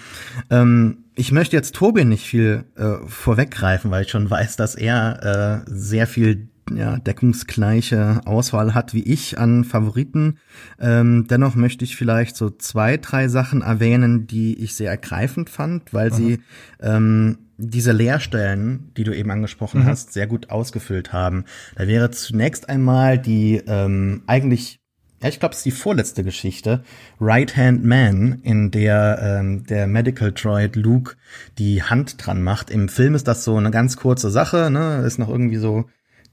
Ähm, 0.50 1.04
ich 1.14 1.32
möchte 1.32 1.56
jetzt 1.56 1.74
Tobin 1.74 2.08
nicht 2.08 2.26
viel 2.26 2.64
äh, 2.76 2.96
vorweggreifen, 3.06 3.90
weil 3.90 4.02
ich 4.02 4.10
schon 4.10 4.28
weiß, 4.28 4.56
dass 4.56 4.74
er 4.74 5.64
äh, 5.66 5.70
sehr 5.70 6.06
viel 6.06 6.48
ja, 6.74 6.96
deckungsgleiche 6.98 8.20
Auswahl 8.24 8.74
hat 8.74 8.92
wie 8.92 9.02
ich 9.02 9.38
an 9.38 9.64
Favoriten. 9.64 10.38
Ähm, 10.80 11.26
dennoch 11.28 11.54
möchte 11.54 11.84
ich 11.84 11.96
vielleicht 11.96 12.36
so 12.36 12.50
zwei, 12.50 12.96
drei 12.96 13.28
Sachen 13.28 13.62
erwähnen, 13.62 14.26
die 14.26 14.58
ich 14.62 14.74
sehr 14.74 14.90
ergreifend 14.90 15.48
fand, 15.48 15.94
weil 15.94 16.08
Aha. 16.08 16.16
sie 16.16 16.40
ähm, 16.80 17.38
diese 17.58 17.92
Leerstellen, 17.92 18.92
die 18.96 19.04
du 19.04 19.16
eben 19.16 19.30
angesprochen 19.30 19.82
mhm. 19.82 19.86
hast, 19.86 20.12
sehr 20.12 20.26
gut 20.26 20.50
ausgefüllt 20.50 21.12
haben. 21.12 21.44
Da 21.76 21.86
wäre 21.86 22.10
zunächst 22.10 22.68
einmal 22.68 23.18
die 23.18 23.62
ähm, 23.66 24.22
eigentlich 24.26 24.80
ja, 25.26 25.30
ich 25.30 25.40
glaube, 25.40 25.52
es 25.52 25.58
ist 25.58 25.66
die 25.66 25.72
vorletzte 25.72 26.22
Geschichte, 26.22 26.84
Right 27.20 27.56
Hand 27.56 27.84
Man, 27.84 28.40
in 28.42 28.70
der 28.70 29.18
ähm, 29.20 29.64
der 29.66 29.88
Medical 29.88 30.30
Droid 30.30 30.76
Luke 30.76 31.16
die 31.58 31.82
Hand 31.82 32.24
dran 32.24 32.42
macht. 32.42 32.70
Im 32.70 32.88
Film 32.88 33.14
ist 33.16 33.26
das 33.26 33.42
so 33.42 33.56
eine 33.56 33.72
ganz 33.72 33.96
kurze 33.96 34.30
Sache, 34.30 34.70
ne? 34.70 35.02
Ist 35.04 35.18
noch 35.18 35.28
irgendwie 35.28 35.56
so 35.56 35.86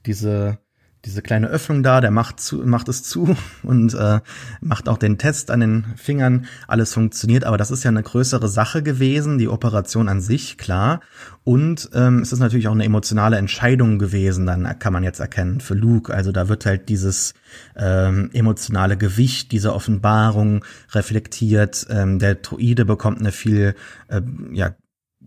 diese 0.06 0.58
diese 1.04 1.22
kleine 1.22 1.48
Öffnung 1.48 1.82
da, 1.82 2.00
der 2.00 2.10
macht 2.10 2.40
zu, 2.40 2.56
macht 2.64 2.88
es 2.88 3.02
zu 3.02 3.36
und 3.62 3.94
äh, 3.94 4.20
macht 4.60 4.88
auch 4.88 4.98
den 4.98 5.18
Test 5.18 5.50
an 5.50 5.60
den 5.60 5.84
Fingern. 5.96 6.46
Alles 6.66 6.94
funktioniert, 6.94 7.44
aber 7.44 7.58
das 7.58 7.70
ist 7.70 7.84
ja 7.84 7.90
eine 7.90 8.02
größere 8.02 8.48
Sache 8.48 8.82
gewesen, 8.82 9.38
die 9.38 9.48
Operation 9.48 10.08
an 10.08 10.20
sich, 10.20 10.58
klar. 10.58 11.00
Und 11.44 11.90
ähm, 11.92 12.20
es 12.20 12.32
ist 12.32 12.38
natürlich 12.38 12.68
auch 12.68 12.72
eine 12.72 12.84
emotionale 12.84 13.36
Entscheidung 13.36 13.98
gewesen, 13.98 14.46
dann 14.46 14.78
kann 14.78 14.92
man 14.92 15.04
jetzt 15.04 15.20
erkennen, 15.20 15.60
für 15.60 15.74
Luke. 15.74 16.12
Also 16.12 16.32
da 16.32 16.48
wird 16.48 16.64
halt 16.64 16.88
dieses 16.88 17.34
ähm, 17.76 18.30
emotionale 18.32 18.96
Gewicht 18.96 19.52
dieser 19.52 19.74
Offenbarung 19.74 20.64
reflektiert. 20.92 21.86
Ähm, 21.90 22.18
der 22.18 22.36
Droide 22.36 22.86
bekommt 22.86 23.20
eine 23.20 23.32
viel 23.32 23.74
äh, 24.08 24.22
ja, 24.52 24.74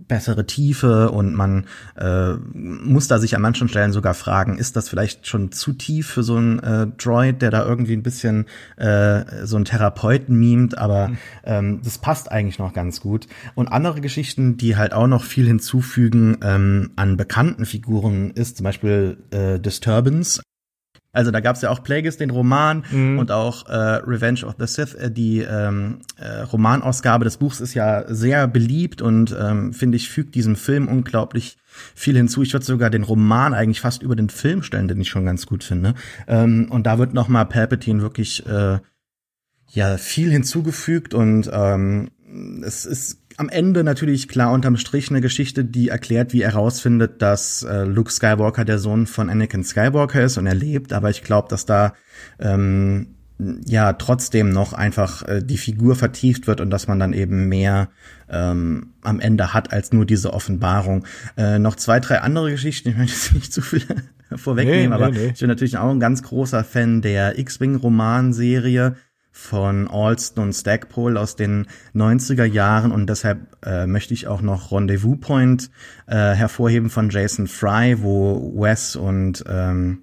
bessere 0.08 0.46
Tiefe 0.46 1.12
und 1.12 1.34
man 1.34 1.65
äh, 1.96 2.34
muss 2.54 3.08
da 3.08 3.20
sich 3.20 3.36
an 3.36 3.41
manchen 3.41 3.67
Stellen 3.67 3.91
sogar 3.91 4.13
fragen, 4.13 4.58
ist 4.58 4.76
das 4.76 4.89
vielleicht 4.89 5.28
schon 5.28 5.52
zu 5.52 5.74
tief 5.74 6.08
für 6.08 6.24
so 6.24 6.36
einen 6.36 6.60
äh, 6.60 6.88
Droid, 6.98 7.41
der 7.41 7.52
da 7.52 7.65
irgendwie 7.65 7.93
ein 7.93 8.04
bisschen 8.04 8.46
äh, 8.78 9.46
so 9.46 9.56
einen 9.56 9.65
Therapeuten 9.65 10.38
mimt, 10.38 10.78
aber 10.78 11.10
mhm. 11.10 11.17
ähm, 11.43 11.82
das 11.84 11.98
passt 11.98 12.32
eigentlich 12.32 12.60
noch 12.60 12.74
ganz 12.74 13.02
gut. 13.02 13.28
Und 13.56 13.67
andere 13.67 14.02
Geschichten, 14.02 14.58
die 14.58 14.76
halt 14.76 14.93
auch 14.93 15.08
noch 15.08 15.24
viel 15.24 15.48
hinzufügen 15.48 16.38
ähm, 16.41 16.91
an 16.96 17.17
bekannten 17.17 17.65
Figuren, 17.65 18.32
ist 18.32 18.58
zum 18.58 18.63
Beispiel 18.63 19.17
äh, 19.32 19.60
Disturbance, 19.60 20.41
also 21.18 21.32
da 21.32 21.40
gab 21.40 21.56
es 21.56 21.64
ja 21.64 21.72
auch 21.72 21.82
Plagueis, 21.82 22.18
den 22.18 22.30
Roman 22.30 22.86
mhm. 22.92 23.18
und 23.18 23.32
auch 23.32 23.68
äh, 23.68 23.74
Revenge 23.74 24.46
of 24.46 24.56
the 24.60 24.68
Sith. 24.68 24.94
Äh, 24.94 25.10
die 25.10 25.40
ähm, 25.40 26.02
äh, 26.18 26.42
Romanausgabe 26.42 27.26
des 27.26 27.38
Buchs 27.38 27.60
ist 27.60 27.74
ja 27.74 28.04
sehr 28.08 28.48
beliebt 28.48 29.02
und 29.02 29.36
ähm, 29.38 29.74
finde 29.74 29.98
ich 29.98 30.10
fügt 30.10 30.36
diesem 30.36 30.56
Film 30.56 30.88
unglaublich 30.88 31.58
viel 31.96 32.16
hinzu. 32.16 32.44
Ich 32.44 32.54
würde 32.54 32.66
sogar 32.66 32.92
den 32.92 33.02
Roman 33.02 33.56
eigentlich 33.56 33.82
fast 33.82 34.04
über 34.04 34.16
den 34.16 34.30
Film 34.30 34.62
stellen, 34.62 34.88
den 34.88 35.02
ich 35.02 35.10
schon 35.10 35.26
ganz 35.26 35.48
gut 35.48 35.64
finde. 35.64 35.96
Ähm, 36.28 36.68
und 36.70 36.86
da 36.86 37.00
wird 37.00 37.16
noch 37.16 37.30
mal 37.30 37.46
Palpatine 37.46 38.04
wirklich 38.04 38.46
äh, 38.46 38.78
ja 39.70 39.98
viel 39.98 40.30
hinzugefügt 40.30 41.16
und 41.16 41.50
ähm, 41.52 42.12
es 42.64 42.86
ist 42.86 43.27
am 43.38 43.50
Ende 43.50 43.84
natürlich 43.84 44.28
klar 44.28 44.52
unterm 44.52 44.78
Strich 44.78 45.10
eine 45.12 45.21
Geschichte, 45.21 45.63
die 45.63 45.89
erklärt, 45.89 46.34
wie 46.34 46.41
er 46.41 46.54
herausfindet, 46.54 47.21
dass 47.21 47.62
äh, 47.63 47.84
Luke 47.84 48.12
Skywalker 48.12 48.65
der 48.65 48.80
Sohn 48.80 49.06
von 49.06 49.30
Anakin 49.30 49.63
Skywalker 49.63 50.23
ist 50.23 50.38
und 50.38 50.47
er 50.47 50.56
lebt. 50.56 50.91
Aber 50.91 51.12
ich 51.12 51.23
glaube, 51.23 51.47
dass 51.47 51.65
da 51.65 51.93
ähm, 52.39 53.15
ja 53.38 53.93
trotzdem 53.93 54.50
noch 54.50 54.73
einfach 54.73 55.28
äh, 55.28 55.43
die 55.43 55.60
Figur 55.60 55.95
vertieft 55.95 56.47
wird 56.47 56.62
und 56.62 56.71
dass 56.71 56.88
man 56.88 57.00
dann 57.00 57.13
eben 57.13 57.47
mehr 57.47 57.89
ähm, 58.28 58.93
am 59.02 59.19
Ende 59.19 59.54
hat 59.54 59.71
als 59.71 59.93
nur 59.93 60.06
diese 60.06 60.34
Offenbarung. 60.34 61.06
Äh, 61.38 61.60
noch 61.60 61.76
zwei, 61.76 62.00
drei 62.00 62.21
andere 62.21 62.50
Geschichten. 62.50 62.90
Ich 62.90 62.98
möchte 62.98 63.13
jetzt 63.13 63.33
nicht 63.35 63.54
zu 63.54 63.62
viel 63.62 63.83
vorwegnehmen, 64.35 64.90
nee, 64.90 64.96
aber 64.96 65.12
nee, 65.12 65.19
nee. 65.19 65.31
ich 65.33 65.40
bin 65.40 65.48
natürlich 65.48 65.77
auch 65.77 65.92
ein 65.92 66.00
ganz 66.00 66.23
großer 66.23 66.63
Fan 66.63 67.04
der 67.04 67.38
X-Wing-Romanserie 67.38 68.96
von 69.38 69.88
Alston 69.88 70.46
und 70.46 70.54
Stackpole 70.54 71.19
aus 71.19 71.35
den 71.35 71.67
90er 71.96 72.44
Jahren 72.44 72.92
und 72.92 73.08
deshalb 73.08 73.56
äh, 73.63 73.85
möchte 73.85 74.13
ich 74.13 74.27
auch 74.27 74.42
noch 74.42 74.71
Rendezvous 74.71 75.19
Point 75.19 75.69
äh, 76.08 76.15
hervorheben 76.15 76.90
von 76.90 77.12
Jason 77.12 77.48
Fry, 77.48 78.02
wo 78.02 78.54
Wes 78.60 78.96
und 78.96 79.46
ähm, 79.48 80.00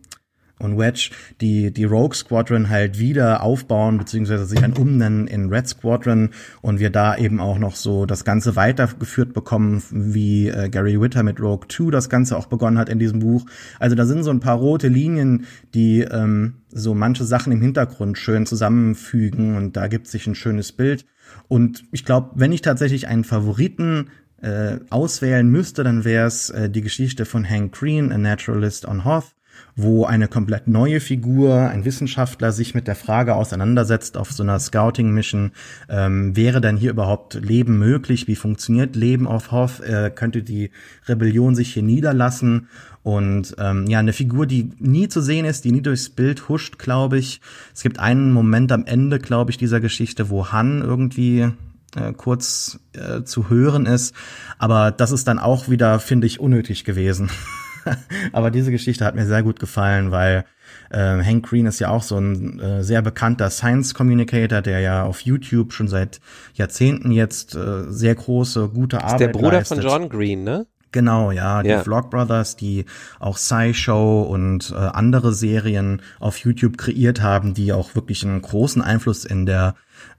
und 0.59 0.79
Wedge 0.79 1.11
die, 1.41 1.73
die 1.73 1.85
Rogue 1.85 2.15
Squadron 2.15 2.71
halt 2.71 2.99
wieder 2.99 3.43
aufbauen, 3.43 3.99
beziehungsweise 3.99 4.47
sich 4.47 4.61
dann 4.61 4.73
umnennen 4.73 5.27
in 5.27 5.49
Red 5.49 5.69
Squadron 5.69 6.31
und 6.63 6.79
wir 6.79 6.91
da 6.91 7.17
eben 7.17 7.41
auch 7.41 7.59
noch 7.59 7.77
so 7.77 8.07
das 8.07 8.25
Ganze 8.25 8.57
weitergeführt 8.57 9.33
bekommen, 9.33 9.83
wie 9.91 10.49
äh, 10.49 10.69
Gary 10.69 11.01
Witter 11.01 11.23
mit 11.23 11.41
Rogue 11.41 11.67
2 11.69 11.91
das 11.91 12.09
Ganze 12.09 12.37
auch 12.37 12.47
begonnen 12.47 12.79
hat 12.79 12.89
in 12.89 12.99
diesem 12.99 13.21
Buch. 13.21 13.47
Also 13.79 13.97
da 13.97 14.07
sind 14.07 14.23
so 14.23 14.31
ein 14.31 14.41
paar 14.41 14.57
rote 14.57 14.89
Linien, 14.89 15.47
die 15.75 16.03
ähm, 16.03 16.63
so 16.71 16.95
manche 16.95 17.25
Sachen 17.25 17.53
im 17.53 17.61
Hintergrund 17.61 18.17
schön 18.19 18.47
zusammenfügen 18.47 19.57
und 19.57 19.77
da 19.77 19.89
gibt 19.89 20.07
sich 20.07 20.27
ein 20.27 20.35
schönes 20.35 20.73
Bild. 20.73 21.05
Und 21.49 21.85
ich 21.91 22.05
glaube, 22.05 22.31
wenn 22.35 22.53
ich 22.53 22.63
tatsächlich 22.63 23.09
einen 23.09 23.25
Favoriten 23.25 24.11
äh, 24.41 24.79
auswählen 24.91 25.49
müsste, 25.49 25.85
dann 25.85 26.05
wäre 26.05 26.27
es 26.27 26.51
äh, 26.51 26.71
die 26.71 26.83
Geschichte 26.83 27.25
von 27.25 27.49
Hank 27.49 27.73
Green, 27.73 28.13
A 28.13 28.19
Naturalist 28.19 28.87
on 28.87 29.05
Hoth 29.05 29.35
wo 29.77 30.05
eine 30.05 30.29
komplett 30.29 30.69
neue 30.69 31.01
Figur, 31.01 31.69
ein 31.69 31.85
Wissenschaftler, 31.85 32.53
sich 32.53 32.75
mit 32.75 32.87
der 32.87 32.95
Frage 32.95 33.35
auseinandersetzt 33.35 34.17
auf 34.17 34.31
so 34.33 34.43
einer 34.43 34.59
Scouting-Mission, 34.59 35.53
ähm, 35.89 36.37
wäre 36.37 36.61
denn 36.61 36.77
hier 36.77 36.91
überhaupt 36.91 37.35
Leben 37.35 37.79
möglich? 37.79 38.29
Wie 38.29 38.37
funktioniert 38.37 38.97
Leben 38.97 39.27
auf 39.27 39.51
Hoth? 39.51 39.81
Äh, 39.81 40.11
könnte 40.15 40.43
die 40.43 40.71
Rebellion 41.07 41.55
sich 41.55 41.73
hier 41.73 41.83
niederlassen? 41.83 42.69
Und 43.03 43.55
ähm, 43.59 43.87
ja, 43.87 43.99
eine 43.99 44.15
Figur, 44.15 44.47
die 44.47 44.71
nie 44.79 45.09
zu 45.09 45.21
sehen 45.21 45.45
ist, 45.45 45.65
die 45.65 45.73
nie 45.73 45.83
durchs 45.83 46.09
Bild 46.09 46.49
huscht, 46.49 46.79
glaube 46.79 47.19
ich. 47.19 47.41
Es 47.75 47.83
gibt 47.83 47.99
einen 47.99 48.33
Moment 48.33 48.73
am 48.73 48.87
Ende, 48.87 49.19
glaube 49.19 49.51
ich, 49.51 49.59
dieser 49.59 49.81
Geschichte, 49.81 50.31
wo 50.31 50.53
Han 50.53 50.81
irgendwie 50.81 51.51
äh, 51.97 52.13
kurz 52.17 52.81
äh, 52.95 53.23
zu 53.25 53.51
hören 53.51 53.87
ist. 53.87 54.15
Aber 54.59 54.91
das 54.91 55.13
ist 55.13 55.29
dann 55.29 55.39
auch 55.39 55.69
wieder, 55.69 56.01
finde 56.01 56.27
ich, 56.27 56.41
unnötig 56.41 56.85
gewesen. 56.85 57.31
Aber 58.33 58.51
diese 58.51 58.71
Geschichte 58.71 59.05
hat 59.05 59.15
mir 59.15 59.27
sehr 59.27 59.43
gut 59.43 59.61
gefallen, 59.61 60.11
weil 60.11 60.45
äh, 60.91 61.23
Hank 61.23 61.47
Green 61.47 61.67
ist 61.67 61.81
ja 61.81 61.89
auch 61.91 62.03
so 62.03 62.17
ein 62.19 62.61
äh, 62.61 62.83
sehr 62.83 63.03
bekannter 63.03 63.51
Science 63.51 63.95
Communicator, 63.95 64.63
der 64.63 64.81
ja 64.81 65.05
auf 65.05 65.21
YouTube 65.21 65.73
schon 65.73 65.89
seit 65.89 66.21
Jahrzehnten 66.55 67.11
jetzt 67.11 67.55
äh, 67.55 67.85
sehr 67.91 68.15
große, 68.15 68.69
gute 68.69 68.99
Arbeit 68.99 69.11
leistet. 69.13 69.35
Der 69.35 69.39
Bruder 69.39 69.59
leistet. 69.59 69.79
von 69.83 69.87
John 69.87 70.09
Green, 70.09 70.45
ne? 70.45 70.67
Genau, 70.93 71.33
ja, 71.33 71.65
die 71.65 71.71
Ja. 71.71 71.83
Vlog 71.83 72.11
Brothers, 72.11 72.55
die 72.55 72.85
auch 73.19 73.37
SciShow 73.37 74.23
und 74.23 74.71
äh, 74.71 74.77
andere 74.77 75.33
Serien 75.33 76.01
auf 76.21 76.39
YouTube 76.39 76.79
kreiert 76.79 77.21
haben, 77.21 77.53
die 77.53 77.73
auch 77.73 77.97
wirklich 77.97 78.25
einen 78.25 78.41
großen 78.41 78.81
Einfluss 78.81 79.25
in 79.25 79.45
der 79.45 79.75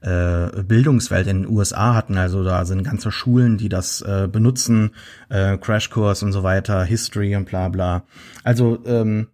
äh, 0.05 0.63
Bildungswelt 0.63 1.27
in 1.27 1.43
den 1.43 1.51
USA 1.51 1.95
hatten. 1.95 2.17
Also 2.17 2.43
da 2.43 2.63
sind 2.65 2.83
ganze 2.83 3.11
Schulen, 3.11 3.57
die 3.57 3.69
das 3.69 4.01
äh, 4.01 4.29
benutzen, 4.31 4.91
äh, 5.29 5.57
Crashkurs 5.57 6.21
und 6.23 6.31
so 6.31 6.43
weiter, 6.43 6.83
History 6.83 7.35
und 7.35 7.45
bla 7.45 7.69
bla. 7.69 8.03
Also 8.43 8.79
ähm, 8.85 9.27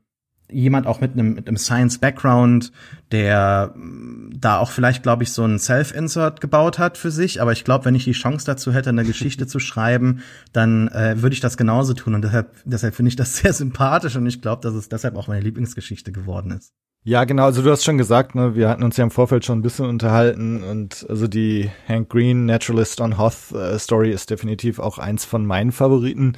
jemand 0.50 0.88
auch 0.88 1.02
mit 1.02 1.14
einem 1.14 1.34
mit 1.34 1.48
einem 1.48 1.58
Science 1.58 1.98
Background, 1.98 2.72
der 3.12 3.74
mh, 3.76 4.36
da 4.38 4.60
auch 4.60 4.72
vielleicht, 4.72 5.04
glaube 5.04 5.24
ich, 5.24 5.32
so 5.34 5.44
ein 5.44 5.60
Self-Insert 5.60 6.40
gebaut 6.40 6.80
hat 6.80 6.98
für 6.98 7.12
sich. 7.12 7.42
Aber 7.42 7.52
ich 7.52 7.64
glaube, 7.64 7.86
wenn 7.86 7.96
ich 7.96 8.06
die 8.06 8.14
Chance 8.14 8.46
dazu 8.46 8.74
hätte, 8.74 8.90
eine 8.90 9.04
Geschichte 9.04 9.48
zu 9.48 9.60
schreiben, 9.60 10.22
dann 10.54 10.88
äh, 10.90 11.22
würde 11.22 11.34
ich 11.34 11.42
das 11.42 11.58
genauso 11.58 11.94
tun. 11.94 12.16
Und 12.16 12.24
deshalb, 12.24 12.56
deshalb 12.64 12.96
finde 12.96 13.10
ich 13.10 13.16
das 13.16 13.38
sehr 13.38 13.54
sympathisch 13.54 14.16
und 14.16 14.26
ich 14.26 14.42
glaube, 14.42 14.62
dass 14.62 14.74
es 14.74 14.90
deshalb 14.90 15.16
auch 15.16 15.28
meine 15.28 15.42
Lieblingsgeschichte 15.42 16.12
geworden 16.12 16.52
ist. 16.52 16.74
Ja, 17.04 17.24
genau, 17.24 17.46
also 17.46 17.64
du 17.64 17.72
hast 17.72 17.84
schon 17.84 17.98
gesagt, 17.98 18.36
ne, 18.36 18.56
wir 18.56 18.70
hatten 18.70 18.84
uns 18.84 18.96
ja 18.96 19.04
im 19.04 19.10
Vorfeld 19.10 19.44
schon 19.44 19.58
ein 19.58 19.64
bisschen 19.64 19.88
unterhalten 19.88 20.62
und 20.62 21.04
also 21.10 21.28
die 21.28 21.72
Hank 21.88 22.10
Green 22.10 22.46
Naturalist 22.46 23.02
on 23.02 23.18
Hoth 23.18 23.52
äh, 23.54 23.80
Story 23.80 24.12
ist 24.12 24.30
definitiv 24.30 24.78
auch 24.78 25.00
eins 25.00 25.26
von 25.26 25.44
meinen 25.44 25.72
Favoriten. 25.72 26.38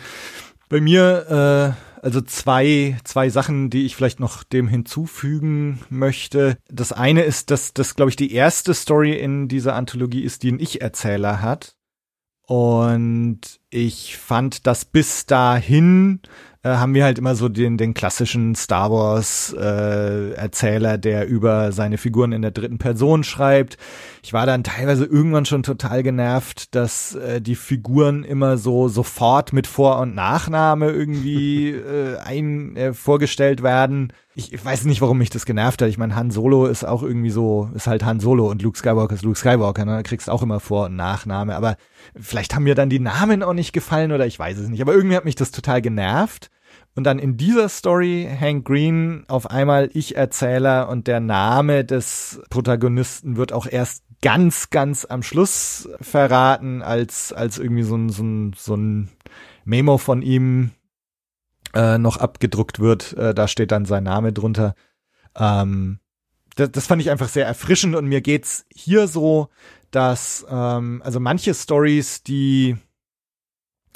Bei 0.70 0.80
mir, 0.80 1.76
äh, 1.76 2.02
also 2.02 2.22
zwei, 2.22 2.98
zwei 3.04 3.30
Sachen, 3.30 3.70
die 3.70 3.86
ich 3.86 3.98
vielleicht 3.98 4.22
noch 4.22 4.44
dem 4.44 4.70
hinzufügen 4.70 5.82
möchte. 5.90 6.58
Das 6.70 6.94
eine 6.94 7.24
ist, 7.24 7.52
dass 7.52 7.74
das, 7.74 7.96
glaube 7.96 8.10
ich, 8.10 8.16
die 8.16 8.34
erste 8.34 8.74
Story 8.74 9.14
in 9.18 9.50
dieser 9.50 9.76
Anthologie 9.76 10.24
ist, 10.24 10.44
die 10.44 10.48
einen 10.48 10.62
Ich-Erzähler 10.62 11.42
hat. 11.42 11.76
Und 12.48 13.60
ich 13.70 14.18
fand, 14.18 14.66
dass 14.66 14.86
bis 14.86 15.26
dahin 15.26 16.22
äh, 16.64 16.70
haben 16.70 16.94
wir 16.94 17.04
halt 17.04 17.20
immer 17.20 17.36
so 17.36 17.50
den, 17.50 17.78
den 17.78 17.94
klassischen 17.94 18.56
Star 18.56 18.90
Wars 18.90 19.54
äh, 19.58 20.32
Erzähler, 20.32 20.98
der 20.98 21.28
über 21.28 21.72
seine 21.74 21.98
Figuren 21.98 22.32
in 22.32 22.42
der 22.42 22.52
dritten 22.52 22.78
Person 22.78 23.24
schreibt. 23.24 23.78
Ich 24.24 24.32
war 24.32 24.46
dann 24.46 24.64
teilweise 24.64 25.04
irgendwann 25.06 25.46
schon 25.46 25.64
total 25.64 26.04
genervt, 26.04 26.74
dass 26.74 27.16
äh, 27.16 27.42
die 27.42 27.56
Figuren 27.56 28.24
immer 28.24 28.58
so 28.58 28.88
sofort 28.88 29.52
mit 29.52 29.68
Vor- 29.68 30.00
und 30.00 30.16
Nachname 30.16 30.90
irgendwie 30.90 31.72
äh, 31.72 32.18
ein 32.20 32.78
äh, 32.78 32.94
vorgestellt 32.94 33.62
werden. 33.62 34.14
Ich, 34.36 34.52
ich 34.54 34.66
weiß 34.66 34.86
nicht, 34.86 35.02
warum 35.02 35.18
mich 35.20 35.30
das 35.30 35.46
genervt 35.46 35.82
hat. 35.82 35.90
Ich 35.90 35.98
meine, 35.98 36.16
Han 36.16 36.32
Solo 36.32 36.66
ist 36.66 36.86
auch 36.86 37.04
irgendwie 37.04 37.30
so, 37.30 37.70
ist 37.76 37.88
halt 37.88 38.04
Han 38.06 38.20
Solo 38.20 38.50
und 38.50 38.62
Luke 38.62 38.78
Skywalker 38.78 39.14
ist 39.14 39.24
Luke 39.24 39.38
Skywalker. 39.38 39.86
Ne? 39.86 39.98
Da 39.98 40.02
kriegst 40.02 40.30
auch 40.30 40.42
immer 40.42 40.60
Vor- 40.60 40.86
und 40.86 40.96
Nachname. 40.96 41.56
Aber 41.56 41.76
vielleicht 42.20 42.56
haben 42.56 42.64
mir 42.64 42.74
dann 42.74 42.90
die 42.90 43.00
Namen 43.00 43.44
auch 43.44 43.54
nicht 43.54 43.74
gefallen 43.74 44.12
oder 44.12 44.26
ich 44.26 44.40
weiß 44.40 44.58
es 44.58 44.70
nicht. 44.70 44.82
Aber 44.82 44.94
irgendwie 44.94 45.18
hat 45.18 45.26
mich 45.26 45.36
das 45.36 45.52
total 45.52 45.82
genervt. 45.82 46.50
Und 46.96 47.06
dann 47.06 47.18
in 47.18 47.38
dieser 47.38 47.70
Story 47.70 48.30
Hank 48.40 48.66
Green 48.66 49.24
auf 49.28 49.50
einmal 49.50 49.90
Ich-Erzähler 49.94 50.90
und 50.90 51.08
der 51.08 51.20
Name 51.20 51.84
des 51.84 52.42
Protagonisten 52.50 53.36
wird 53.36 53.52
auch 53.52 53.66
erst 53.66 54.04
ganz, 54.22 54.70
ganz 54.70 55.06
am 55.06 55.24
Schluss 55.24 55.90
verraten, 56.00 56.82
als, 56.82 57.34
als 57.34 57.58
irgendwie 57.58 57.84
so 57.84 57.96
ein, 57.96 58.10
so 58.10 58.24
ein, 58.24 58.54
so 58.56 58.76
ein 58.76 59.10
Memo 59.66 59.98
von 59.98 60.22
ihm 60.22 60.72
äh, 61.74 61.98
noch 61.98 62.18
abgedruckt 62.18 62.80
wird. 62.80 63.14
Äh, 63.14 63.34
da 63.34 63.48
steht 63.48 63.72
dann 63.72 63.86
sein 63.86 64.04
Name 64.04 64.32
drunter. 64.32 64.76
Ähm, 65.36 66.00
das, 66.56 66.72
das 66.72 66.88
fand 66.88 67.02
ich 67.02 67.10
einfach 67.10 67.30
sehr 67.30 67.46
erfrischend 67.46 67.96
und 67.96 68.06
mir 68.08 68.22
geht's 68.22 68.66
hier 68.72 69.08
so, 69.08 69.50
dass 69.92 70.46
ähm, 70.50 71.02
also 71.04 71.20
manche 71.20 71.54
Stories, 71.54 72.24
die 72.24 72.78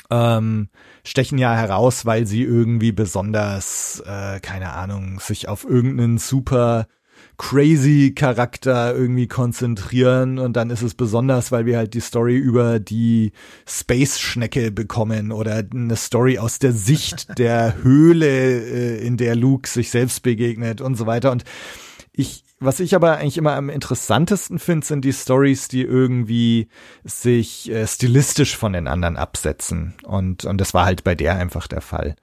ähm, 0.10 0.70
stechen 1.04 1.38
ja 1.38 1.56
heraus, 1.56 2.06
weil 2.06 2.28
sie 2.28 2.44
irgendwie 2.44 2.92
besonders, 2.92 4.02
äh, 4.06 4.40
keine 4.40 4.74
Ahnung, 4.74 5.20
sich 5.20 5.48
auf 5.48 5.64
irgendeinen 5.64 6.18
super 6.18 6.88
crazy 7.38 8.14
Charakter 8.16 8.96
irgendwie 8.96 9.28
konzentrieren 9.28 10.40
und 10.40 10.54
dann 10.54 10.72
ist 10.72 10.82
es 10.82 10.96
besonders, 10.96 11.52
weil 11.52 11.66
wir 11.66 11.78
halt 11.78 11.94
die 11.94 12.00
Story 12.00 12.36
über 12.36 12.80
die 12.80 13.32
Space-Schnecke 13.68 14.72
bekommen 14.72 15.32
oder 15.32 15.64
eine 15.72 15.96
Story 15.96 16.40
aus 16.40 16.58
der 16.60 16.74
Sicht 16.74 17.38
der 17.38 17.76
Höhle, 17.84 18.28
äh, 18.28 19.06
in 19.06 19.18
der 19.18 19.36
Luke 19.36 19.70
sich 19.70 19.92
selbst 19.92 20.24
begegnet 20.24 20.82
und 20.82 20.96
so 20.96 21.06
weiter. 21.06 21.32
Und 21.32 21.44
ich, 22.12 22.44
was 22.60 22.80
ich 22.80 22.96
aber 22.96 23.18
eigentlich 23.18 23.38
immer 23.38 23.56
am 23.56 23.70
interessantesten 23.70 24.58
finde, 24.58 24.86
sind 24.86 25.06
die 25.06 25.14
Stories, 25.14 25.68
die 25.68 25.84
irgendwie 25.84 26.70
sich 27.04 27.70
äh, 27.70 27.86
stilistisch 27.86 28.58
von 28.58 28.74
den 28.74 28.88
anderen 28.88 29.18
absetzen. 29.18 29.94
Und, 30.04 30.46
und 30.46 30.60
das 30.60 30.74
war 30.74 30.86
halt 30.86 31.04
bei 31.04 31.14
der 31.14 31.36
einfach 31.36 31.68
der 31.68 31.82
Fall. 31.82 32.16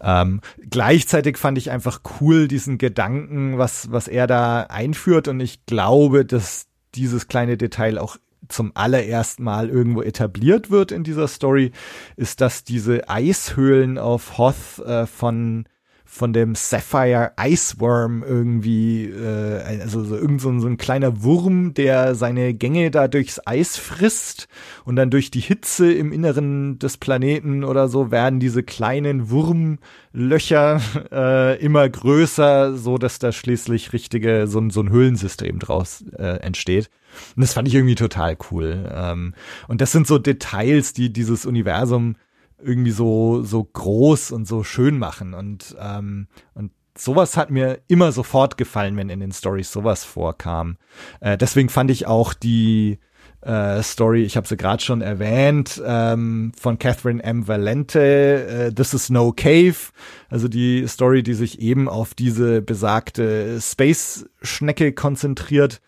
Ähm, 0.00 0.40
gleichzeitig 0.58 1.38
fand 1.38 1.58
ich 1.58 1.70
einfach 1.70 2.00
cool 2.20 2.48
diesen 2.48 2.78
Gedanken, 2.78 3.58
was, 3.58 3.90
was 3.90 4.08
er 4.08 4.26
da 4.26 4.62
einführt. 4.62 5.26
Und 5.26 5.40
ich 5.40 5.64
glaube, 5.64 6.24
dass 6.24 6.66
dieses 6.94 7.28
kleine 7.28 7.56
Detail 7.56 7.98
auch 7.98 8.16
zum 8.48 8.72
allerersten 8.74 9.42
Mal 9.42 9.68
irgendwo 9.68 10.02
etabliert 10.02 10.70
wird 10.70 10.92
in 10.92 11.04
dieser 11.04 11.28
Story, 11.28 11.72
ist, 12.16 12.40
dass 12.40 12.64
diese 12.64 13.08
Eishöhlen 13.08 13.98
auf 13.98 14.38
Hoth 14.38 14.78
äh, 14.84 15.06
von 15.06 15.66
von 16.10 16.32
dem 16.32 16.54
Sapphire 16.54 17.32
Iceworm 17.38 18.24
irgendwie, 18.26 19.04
äh, 19.04 19.80
also 19.82 20.02
so 20.02 20.16
irgend 20.16 20.40
so 20.40 20.48
ein, 20.48 20.58
so 20.58 20.66
ein 20.66 20.78
kleiner 20.78 21.22
Wurm, 21.22 21.74
der 21.74 22.14
seine 22.14 22.54
Gänge 22.54 22.90
da 22.90 23.08
durchs 23.08 23.40
Eis 23.44 23.76
frisst 23.76 24.48
und 24.86 24.96
dann 24.96 25.10
durch 25.10 25.30
die 25.30 25.40
Hitze 25.40 25.92
im 25.92 26.10
Inneren 26.10 26.78
des 26.78 26.96
Planeten 26.96 27.62
oder 27.62 27.88
so 27.88 28.10
werden 28.10 28.40
diese 28.40 28.62
kleinen 28.62 29.28
Wurmlöcher 29.28 30.80
äh, 31.12 31.62
immer 31.62 31.86
größer, 31.86 32.74
so 32.74 32.96
dass 32.96 33.18
da 33.18 33.30
schließlich 33.30 33.92
richtige 33.92 34.46
so, 34.46 34.60
ein 34.60 34.70
so 34.70 34.80
ein 34.80 34.88
Höhlensystem 34.88 35.58
draus 35.58 36.04
äh, 36.18 36.38
entsteht. 36.40 36.88
Und 37.36 37.42
das 37.42 37.52
fand 37.52 37.68
ich 37.68 37.74
irgendwie 37.74 37.96
total 37.96 38.38
cool. 38.50 38.90
Ähm, 38.92 39.34
und 39.68 39.82
das 39.82 39.92
sind 39.92 40.06
so 40.06 40.18
Details, 40.18 40.94
die 40.94 41.12
dieses 41.12 41.44
Universum 41.44 42.16
irgendwie 42.62 42.90
so 42.90 43.42
so 43.42 43.64
groß 43.64 44.32
und 44.32 44.46
so 44.46 44.64
schön 44.64 44.98
machen 44.98 45.34
und 45.34 45.76
ähm, 45.80 46.28
und 46.54 46.72
sowas 46.96 47.36
hat 47.36 47.50
mir 47.50 47.80
immer 47.88 48.12
sofort 48.12 48.56
gefallen, 48.56 48.96
wenn 48.96 49.08
in 49.08 49.20
den 49.20 49.32
Stories 49.32 49.72
sowas 49.72 50.04
vorkam. 50.04 50.76
Äh, 51.20 51.38
deswegen 51.38 51.68
fand 51.68 51.90
ich 51.90 52.06
auch 52.06 52.34
die 52.34 52.98
äh, 53.40 53.82
Story, 53.82 54.24
ich 54.24 54.36
habe 54.36 54.48
sie 54.48 54.56
gerade 54.56 54.82
schon 54.82 55.00
erwähnt, 55.00 55.80
ähm, 55.84 56.52
von 56.58 56.78
Catherine 56.78 57.22
M. 57.22 57.46
Valente, 57.46 58.00
äh, 58.00 58.72
This 58.72 58.94
is 58.94 59.10
No 59.10 59.32
Cave, 59.32 59.76
also 60.28 60.48
die 60.48 60.86
Story, 60.88 61.22
die 61.22 61.34
sich 61.34 61.60
eben 61.60 61.88
auf 61.88 62.14
diese 62.14 62.62
besagte 62.62 63.60
Space-Schnecke 63.60 64.92
konzentriert, 64.92 65.80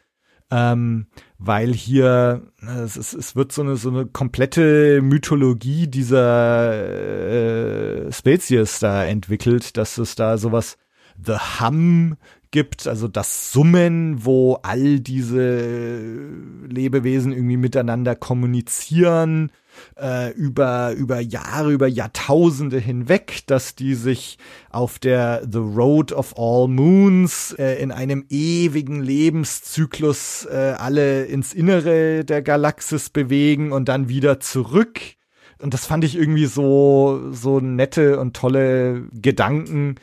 ähm, 0.51 1.07
weil 1.39 1.73
hier 1.73 2.43
es, 2.85 2.97
es, 2.97 3.13
es 3.15 3.37
wird 3.37 3.53
so 3.53 3.63
eine 3.63 3.77
so 3.77 3.91
eine 3.91 4.07
komplette 4.07 5.01
Mythologie 5.03 5.87
dieser 5.87 6.73
äh, 8.07 8.13
Spezies 8.13 8.81
da 8.81 9.05
entwickelt, 9.05 9.77
dass 9.77 9.99
es 9.99 10.15
da 10.15 10.39
sowas 10.39 10.77
The 11.23 11.37
Hum 11.61 12.17
gibt, 12.51 12.87
also 12.87 13.09
das 13.09 13.53
Summen, 13.53 14.25
wo 14.25 14.55
all 14.63 15.01
diese 15.01 16.09
Lebewesen 16.69 17.33
irgendwie 17.33 17.57
miteinander 17.57 18.17
kommunizieren 18.17 19.53
äh, 20.01 20.33
über 20.33 20.93
über 20.93 21.21
Jahre, 21.21 21.73
über 21.73 21.87
Jahrtausende 21.87 22.79
hinweg, 22.79 23.43
dass 23.47 23.75
die 23.75 23.95
sich 23.95 24.39
auf 24.71 24.99
der 24.99 25.47
The 25.51 25.59
Road 25.59 26.13
of 26.13 26.35
All 26.37 26.69
Moons 26.69 27.55
äh, 27.59 27.75
in 27.81 27.93
einem 27.93 28.25
ewigen 28.29 29.01
Lebenszyklus 29.01 30.47
äh, 30.51 30.75
alle 30.79 31.25
ins 31.25 31.53
Innere 31.53 32.25
der 32.25 32.43
Galaxis 32.43 33.11
bewegen 33.11 33.73
und 33.73 33.89
dann 33.89 34.09
wieder 34.09 34.41
zurück. 34.41 35.01
Und 35.63 35.75
das 35.75 35.87
fand 35.87 36.05
ich 36.05 36.17
irgendwie 36.17 36.47
so 36.47 37.31
so 37.33 37.61
nette 37.61 38.19
und 38.19 38.35
tolle 38.35 39.05
Gedanken, 39.13 39.97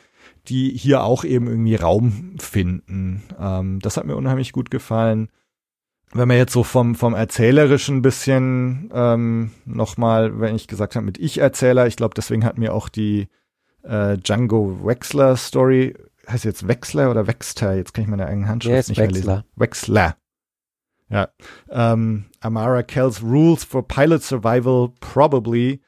die 0.48 0.70
hier 0.70 1.02
auch 1.04 1.24
eben 1.24 1.46
irgendwie 1.46 1.76
Raum 1.76 2.36
finden. 2.38 3.22
Ähm, 3.38 3.80
das 3.80 3.96
hat 3.96 4.06
mir 4.06 4.16
unheimlich 4.16 4.52
gut 4.52 4.70
gefallen. 4.70 5.28
Wenn 6.12 6.28
man 6.28 6.38
jetzt 6.38 6.54
so 6.54 6.64
vom, 6.64 6.94
vom 6.94 7.14
Erzählerischen 7.14 8.00
bisschen 8.00 8.90
ähm, 8.94 9.50
nochmal, 9.66 10.40
wenn 10.40 10.56
ich 10.56 10.66
gesagt 10.66 10.96
habe 10.96 11.04
mit 11.04 11.18
Ich-Erzähler, 11.18 11.86
ich 11.86 11.96
glaube, 11.96 12.14
deswegen 12.14 12.44
hat 12.44 12.56
mir 12.56 12.72
auch 12.72 12.88
die 12.88 13.28
äh, 13.82 14.16
Django 14.16 14.84
Wexler 14.84 15.36
Story, 15.36 15.94
heißt 16.26 16.44
jetzt 16.44 16.66
Wexler 16.66 17.10
oder 17.10 17.26
Wexter? 17.26 17.74
Jetzt 17.74 17.92
kann 17.92 18.04
ich 18.04 18.10
meine 18.10 18.26
eigene 18.26 18.48
Handschrift 18.48 18.74
Yes, 18.74 18.88
nicht 18.88 18.98
Wexler. 18.98 19.24
mehr 19.26 19.36
lesen. 19.36 19.44
Wexler. 19.56 20.16
Ja. 21.10 21.28
Ähm, 21.70 22.24
Amara 22.40 22.82
Kells 22.82 23.22
Rules 23.22 23.64
for 23.64 23.86
Pilot 23.86 24.22
Survival 24.22 24.90
Probably 25.00 25.80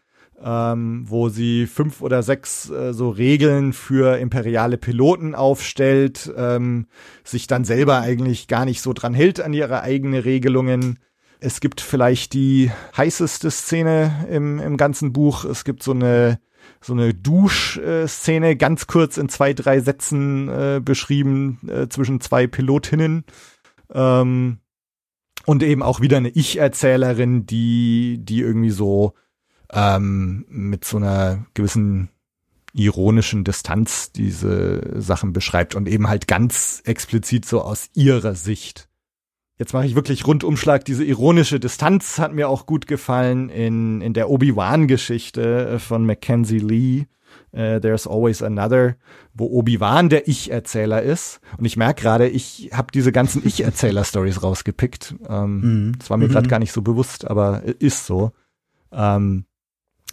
ähm, 0.42 1.04
wo 1.06 1.28
sie 1.28 1.66
fünf 1.66 2.00
oder 2.00 2.22
sechs 2.22 2.70
äh, 2.70 2.92
so 2.92 3.10
Regeln 3.10 3.72
für 3.72 4.18
imperiale 4.18 4.78
Piloten 4.78 5.34
aufstellt, 5.34 6.32
ähm, 6.36 6.86
sich 7.24 7.46
dann 7.46 7.64
selber 7.64 8.00
eigentlich 8.00 8.48
gar 8.48 8.64
nicht 8.64 8.80
so 8.80 8.92
dran 8.92 9.14
hält 9.14 9.40
an 9.40 9.52
ihre 9.52 9.82
eigenen 9.82 10.20
Regelungen. 10.20 10.98
Es 11.40 11.60
gibt 11.60 11.80
vielleicht 11.80 12.32
die 12.32 12.70
heißeste 12.96 13.50
Szene 13.50 14.26
im, 14.30 14.58
im 14.58 14.76
ganzen 14.76 15.12
Buch. 15.12 15.44
Es 15.44 15.64
gibt 15.64 15.82
so 15.82 15.92
eine 15.92 16.38
so 16.82 16.94
eine 16.94 17.12
Duschszene, 17.12 18.56
ganz 18.56 18.86
kurz 18.86 19.18
in 19.18 19.28
zwei, 19.28 19.52
drei 19.52 19.80
Sätzen 19.80 20.48
äh, 20.48 20.80
beschrieben 20.82 21.58
äh, 21.68 21.88
zwischen 21.88 22.20
zwei 22.20 22.46
Pilotinnen. 22.46 23.24
Ähm, 23.92 24.58
und 25.46 25.62
eben 25.62 25.82
auch 25.82 26.00
wieder 26.00 26.18
eine 26.18 26.28
Ich-Erzählerin, 26.28 27.46
die, 27.46 28.18
die 28.22 28.40
irgendwie 28.40 28.70
so 28.70 29.14
ähm, 29.72 30.44
mit 30.48 30.84
so 30.84 30.96
einer 30.96 31.46
gewissen 31.54 32.10
ironischen 32.72 33.44
Distanz 33.44 34.12
diese 34.12 35.00
Sachen 35.00 35.32
beschreibt 35.32 35.74
und 35.74 35.88
eben 35.88 36.08
halt 36.08 36.28
ganz 36.28 36.82
explizit 36.84 37.44
so 37.44 37.62
aus 37.62 37.90
ihrer 37.94 38.34
Sicht. 38.34 38.88
Jetzt 39.58 39.74
mache 39.74 39.86
ich 39.86 39.94
wirklich 39.94 40.26
Rundumschlag. 40.26 40.84
Diese 40.84 41.04
ironische 41.04 41.60
Distanz 41.60 42.18
hat 42.18 42.32
mir 42.32 42.48
auch 42.48 42.64
gut 42.66 42.86
gefallen 42.86 43.50
in, 43.50 44.00
in 44.00 44.14
der 44.14 44.30
Obi-Wan-Geschichte 44.30 45.78
von 45.80 46.06
Mackenzie 46.06 46.60
Lee. 46.60 47.06
Uh, 47.52 47.78
There's 47.80 48.06
Always 48.06 48.42
Another, 48.42 48.96
wo 49.34 49.46
Obi-Wan 49.46 50.08
der 50.08 50.28
Ich-Erzähler 50.28 51.02
ist. 51.02 51.40
Und 51.58 51.64
ich 51.64 51.76
merke 51.76 52.02
gerade, 52.02 52.28
ich 52.28 52.70
habe 52.72 52.92
diese 52.92 53.12
ganzen 53.12 53.44
Ich-Erzähler-Stories 53.44 54.42
rausgepickt. 54.42 55.16
Ähm, 55.28 55.60
Mhm. 55.60 55.98
Das 55.98 56.10
war 56.10 56.16
mir 56.16 56.28
gerade 56.28 56.48
gar 56.48 56.60
nicht 56.60 56.72
so 56.72 56.82
bewusst, 56.82 57.28
aber 57.28 57.62
ist 57.80 58.06
so. 58.06 58.32
Ähm, 58.92 59.44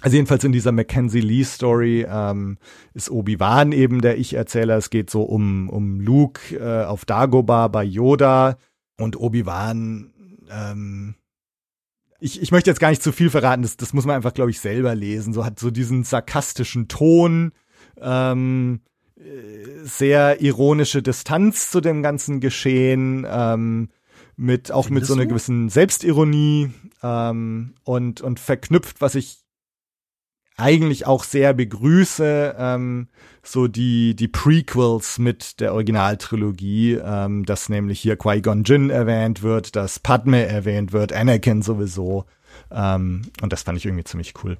also 0.01 0.15
jedenfalls 0.15 0.43
in 0.43 0.51
dieser 0.51 0.71
Mackenzie 0.71 1.21
Lee 1.21 1.43
Story 1.43 2.05
ähm, 2.07 2.57
ist 2.93 3.09
Obi-Wan 3.09 3.71
eben 3.71 4.01
der 4.01 4.17
Ich-Erzähler. 4.17 4.77
Es 4.77 4.89
geht 4.89 5.09
so 5.09 5.23
um, 5.23 5.69
um 5.69 5.99
Luke 5.99 6.55
äh, 6.55 6.85
auf 6.85 7.05
Dagobah 7.05 7.67
bei 7.67 7.83
Yoda 7.83 8.57
und 8.97 9.19
Obi-Wan. 9.19 10.13
Ähm, 10.51 11.15
ich, 12.19 12.41
ich 12.41 12.51
möchte 12.51 12.69
jetzt 12.69 12.79
gar 12.79 12.89
nicht 12.89 13.01
zu 13.01 13.11
viel 13.11 13.29
verraten, 13.29 13.63
das, 13.63 13.77
das 13.77 13.93
muss 13.93 14.05
man 14.05 14.15
einfach, 14.15 14.33
glaube 14.33 14.51
ich, 14.51 14.59
selber 14.59 14.93
lesen. 14.93 15.33
So 15.33 15.45
hat 15.45 15.59
so 15.59 15.71
diesen 15.71 16.03
sarkastischen 16.03 16.87
Ton, 16.87 17.51
ähm, 17.99 18.81
äh, 19.15 19.83
sehr 19.83 20.41
ironische 20.41 21.01
Distanz 21.01 21.71
zu 21.71 21.81
dem 21.81 22.03
ganzen 22.03 22.39
Geschehen, 22.39 23.25
ähm, 23.29 23.89
mit 24.35 24.71
auch 24.71 24.85
mit 24.85 25.05
Findest 25.05 25.07
so 25.07 25.13
einer 25.15 25.23
du? 25.23 25.29
gewissen 25.29 25.69
Selbstironie 25.69 26.69
ähm, 27.01 27.73
und 27.83 28.21
und 28.21 28.39
verknüpft, 28.39 29.01
was 29.01 29.15
ich 29.15 29.46
eigentlich 30.58 31.05
auch 31.05 31.24
sehr 31.24 31.53
begrüße, 31.53 32.55
ähm, 32.58 33.08
so 33.43 33.68
die 33.68 34.16
die 34.16 34.28
Prequels 34.28 35.20
mit 35.20 35.60
der 35.60 35.74
Originaltrilogie, 35.74 36.95
ähm, 36.95 37.45
dass 37.45 37.70
nämlich 37.70 37.99
hier 37.99 38.18
Qui-Gon 38.18 38.64
Jinn 38.64 38.89
erwähnt 38.89 39.43
wird, 39.43 39.76
dass 39.76 39.99
Padme 39.99 40.45
erwähnt 40.45 40.91
wird, 40.91 41.14
Anakin 41.14 41.62
sowieso, 41.62 42.26
ähm, 42.72 43.22
und 43.41 43.53
das 43.53 43.64
fand 43.64 43.78
ich 43.78 43.86
irgendwie 43.86 44.03
ziemlich 44.03 44.34
cool. 44.43 44.58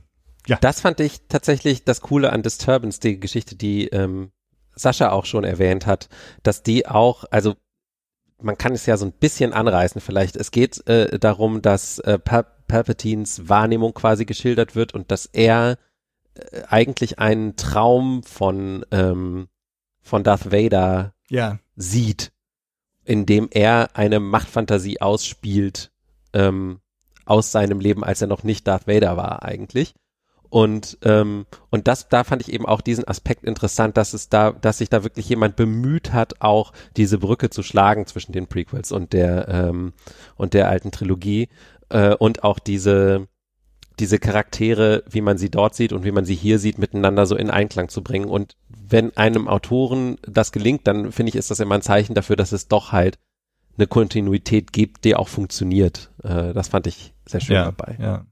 Das 0.62 0.80
fand 0.80 1.00
ich 1.02 1.28
tatsächlich 1.28 1.84
das 1.84 2.00
Coole 2.02 2.32
an 2.32 2.42
Disturbance, 2.42 3.02
die 3.02 3.20
Geschichte, 3.20 3.56
die 3.56 3.88
ähm, 3.88 4.32
Sascha 4.76 5.12
auch 5.12 5.26
schon 5.26 5.44
erwähnt 5.44 5.86
hat, 5.86 6.08
dass 6.44 6.64
die 6.64 6.88
auch, 6.88 7.26
also 7.32 7.56
man 8.40 8.58
kann 8.58 8.74
es 8.74 8.86
ja 8.86 8.98
so 8.98 9.06
ein 9.06 9.12
bisschen 9.12 9.52
anreißen 9.52 10.00
vielleicht. 10.00 10.36
Es 10.36 10.52
geht 10.52 10.88
äh, 10.88 11.20
darum, 11.20 11.62
dass 11.62 12.00
äh, 12.00 12.20
Pal 12.20 12.46
Palpatines 12.68 13.48
Wahrnehmung 13.48 13.94
quasi 13.94 14.26
geschildert 14.26 14.76
wird 14.76 14.94
und 14.94 15.10
dass 15.10 15.26
er 15.26 15.78
eigentlich 16.68 17.20
einen 17.20 17.56
Traum 17.56 18.24
von 18.24 18.86
ähm, 18.92 19.48
von 20.02 20.24
Darth 20.24 20.52
Vader 20.52 21.14
Ja, 21.30 21.60
sieht, 21.76 22.32
indem 23.04 23.50
er 23.52 23.96
eine 23.96 24.20
Machtfantasie 24.20 25.02
ausspielt 25.02 25.92
ähm, 26.34 26.80
aus 27.26 27.52
seinem 27.52 27.80
Leben, 27.80 28.04
als 28.04 28.22
er 28.22 28.28
noch 28.28 28.44
nicht 28.44 28.68
Darth 28.68 28.88
Vader 28.88 29.18
war 29.18 29.44
eigentlich. 29.44 29.94
Und 30.50 30.98
ähm, 31.04 31.46
und 31.70 31.88
das 31.88 32.08
da 32.08 32.24
fand 32.24 32.42
ich 32.42 32.54
eben 32.54 32.66
auch 32.66 32.80
diesen 32.80 33.06
Aspekt 33.06 33.44
interessant, 33.44 33.98
dass 33.98 34.14
es 34.14 34.30
da, 34.30 34.52
dass 34.52 34.78
sich 34.78 34.90
da 34.90 35.04
wirklich 35.04 35.28
jemand 35.28 35.58
bemüht 35.58 36.14
hat, 36.14 36.42
auch 36.42 36.72
diese 36.96 37.18
Brücke 37.18 37.50
zu 37.50 37.64
schlagen 37.64 38.06
zwischen 38.06 38.32
den 38.32 38.48
Prequels 38.48 38.94
und 38.94 39.12
der 39.12 39.48
ähm, 39.50 39.94
und 40.36 40.54
der 40.54 40.70
alten 40.70 40.92
Trilogie 40.92 41.50
äh, 41.90 42.16
und 42.16 42.44
auch 42.44 42.60
diese 42.60 43.28
diese 44.00 44.20
Charaktere, 44.20 45.04
wie 45.10 45.22
man 45.22 45.38
sie 45.38 45.50
dort 45.50 45.76
sieht 45.76 45.92
und 45.94 46.04
wie 46.04 46.12
man 46.12 46.26
sie 46.26 46.36
hier 46.36 46.60
sieht, 46.60 46.78
miteinander 46.78 47.26
so 47.26 47.36
in 47.36 47.50
Einklang 47.50 47.90
zu 47.90 48.04
bringen. 48.04 48.26
Und 48.30 48.56
wenn 48.70 49.16
einem 49.18 49.48
Autoren 49.48 50.18
das 50.22 50.52
gelingt, 50.52 50.86
dann 50.88 51.12
finde 51.12 51.30
ich, 51.30 51.36
ist 51.36 51.50
das 51.52 51.60
immer 51.60 51.76
ein 51.76 51.82
Zeichen 51.82 52.14
dafür, 52.14 52.36
dass 52.36 52.52
es 52.52 52.68
doch 52.68 52.92
halt 52.92 53.18
eine 53.78 53.88
Kontinuität 53.88 54.72
gibt, 54.74 55.04
die 55.06 55.16
auch 55.16 55.28
funktioniert. 55.28 56.12
Äh, 56.24 56.54
das 56.54 56.68
fand 56.68 56.88
ich 56.88 57.14
sehr 57.26 57.42
schön 57.42 57.56
ja, 57.56 57.66
dabei. 57.66 57.98
ja. 58.00 58.26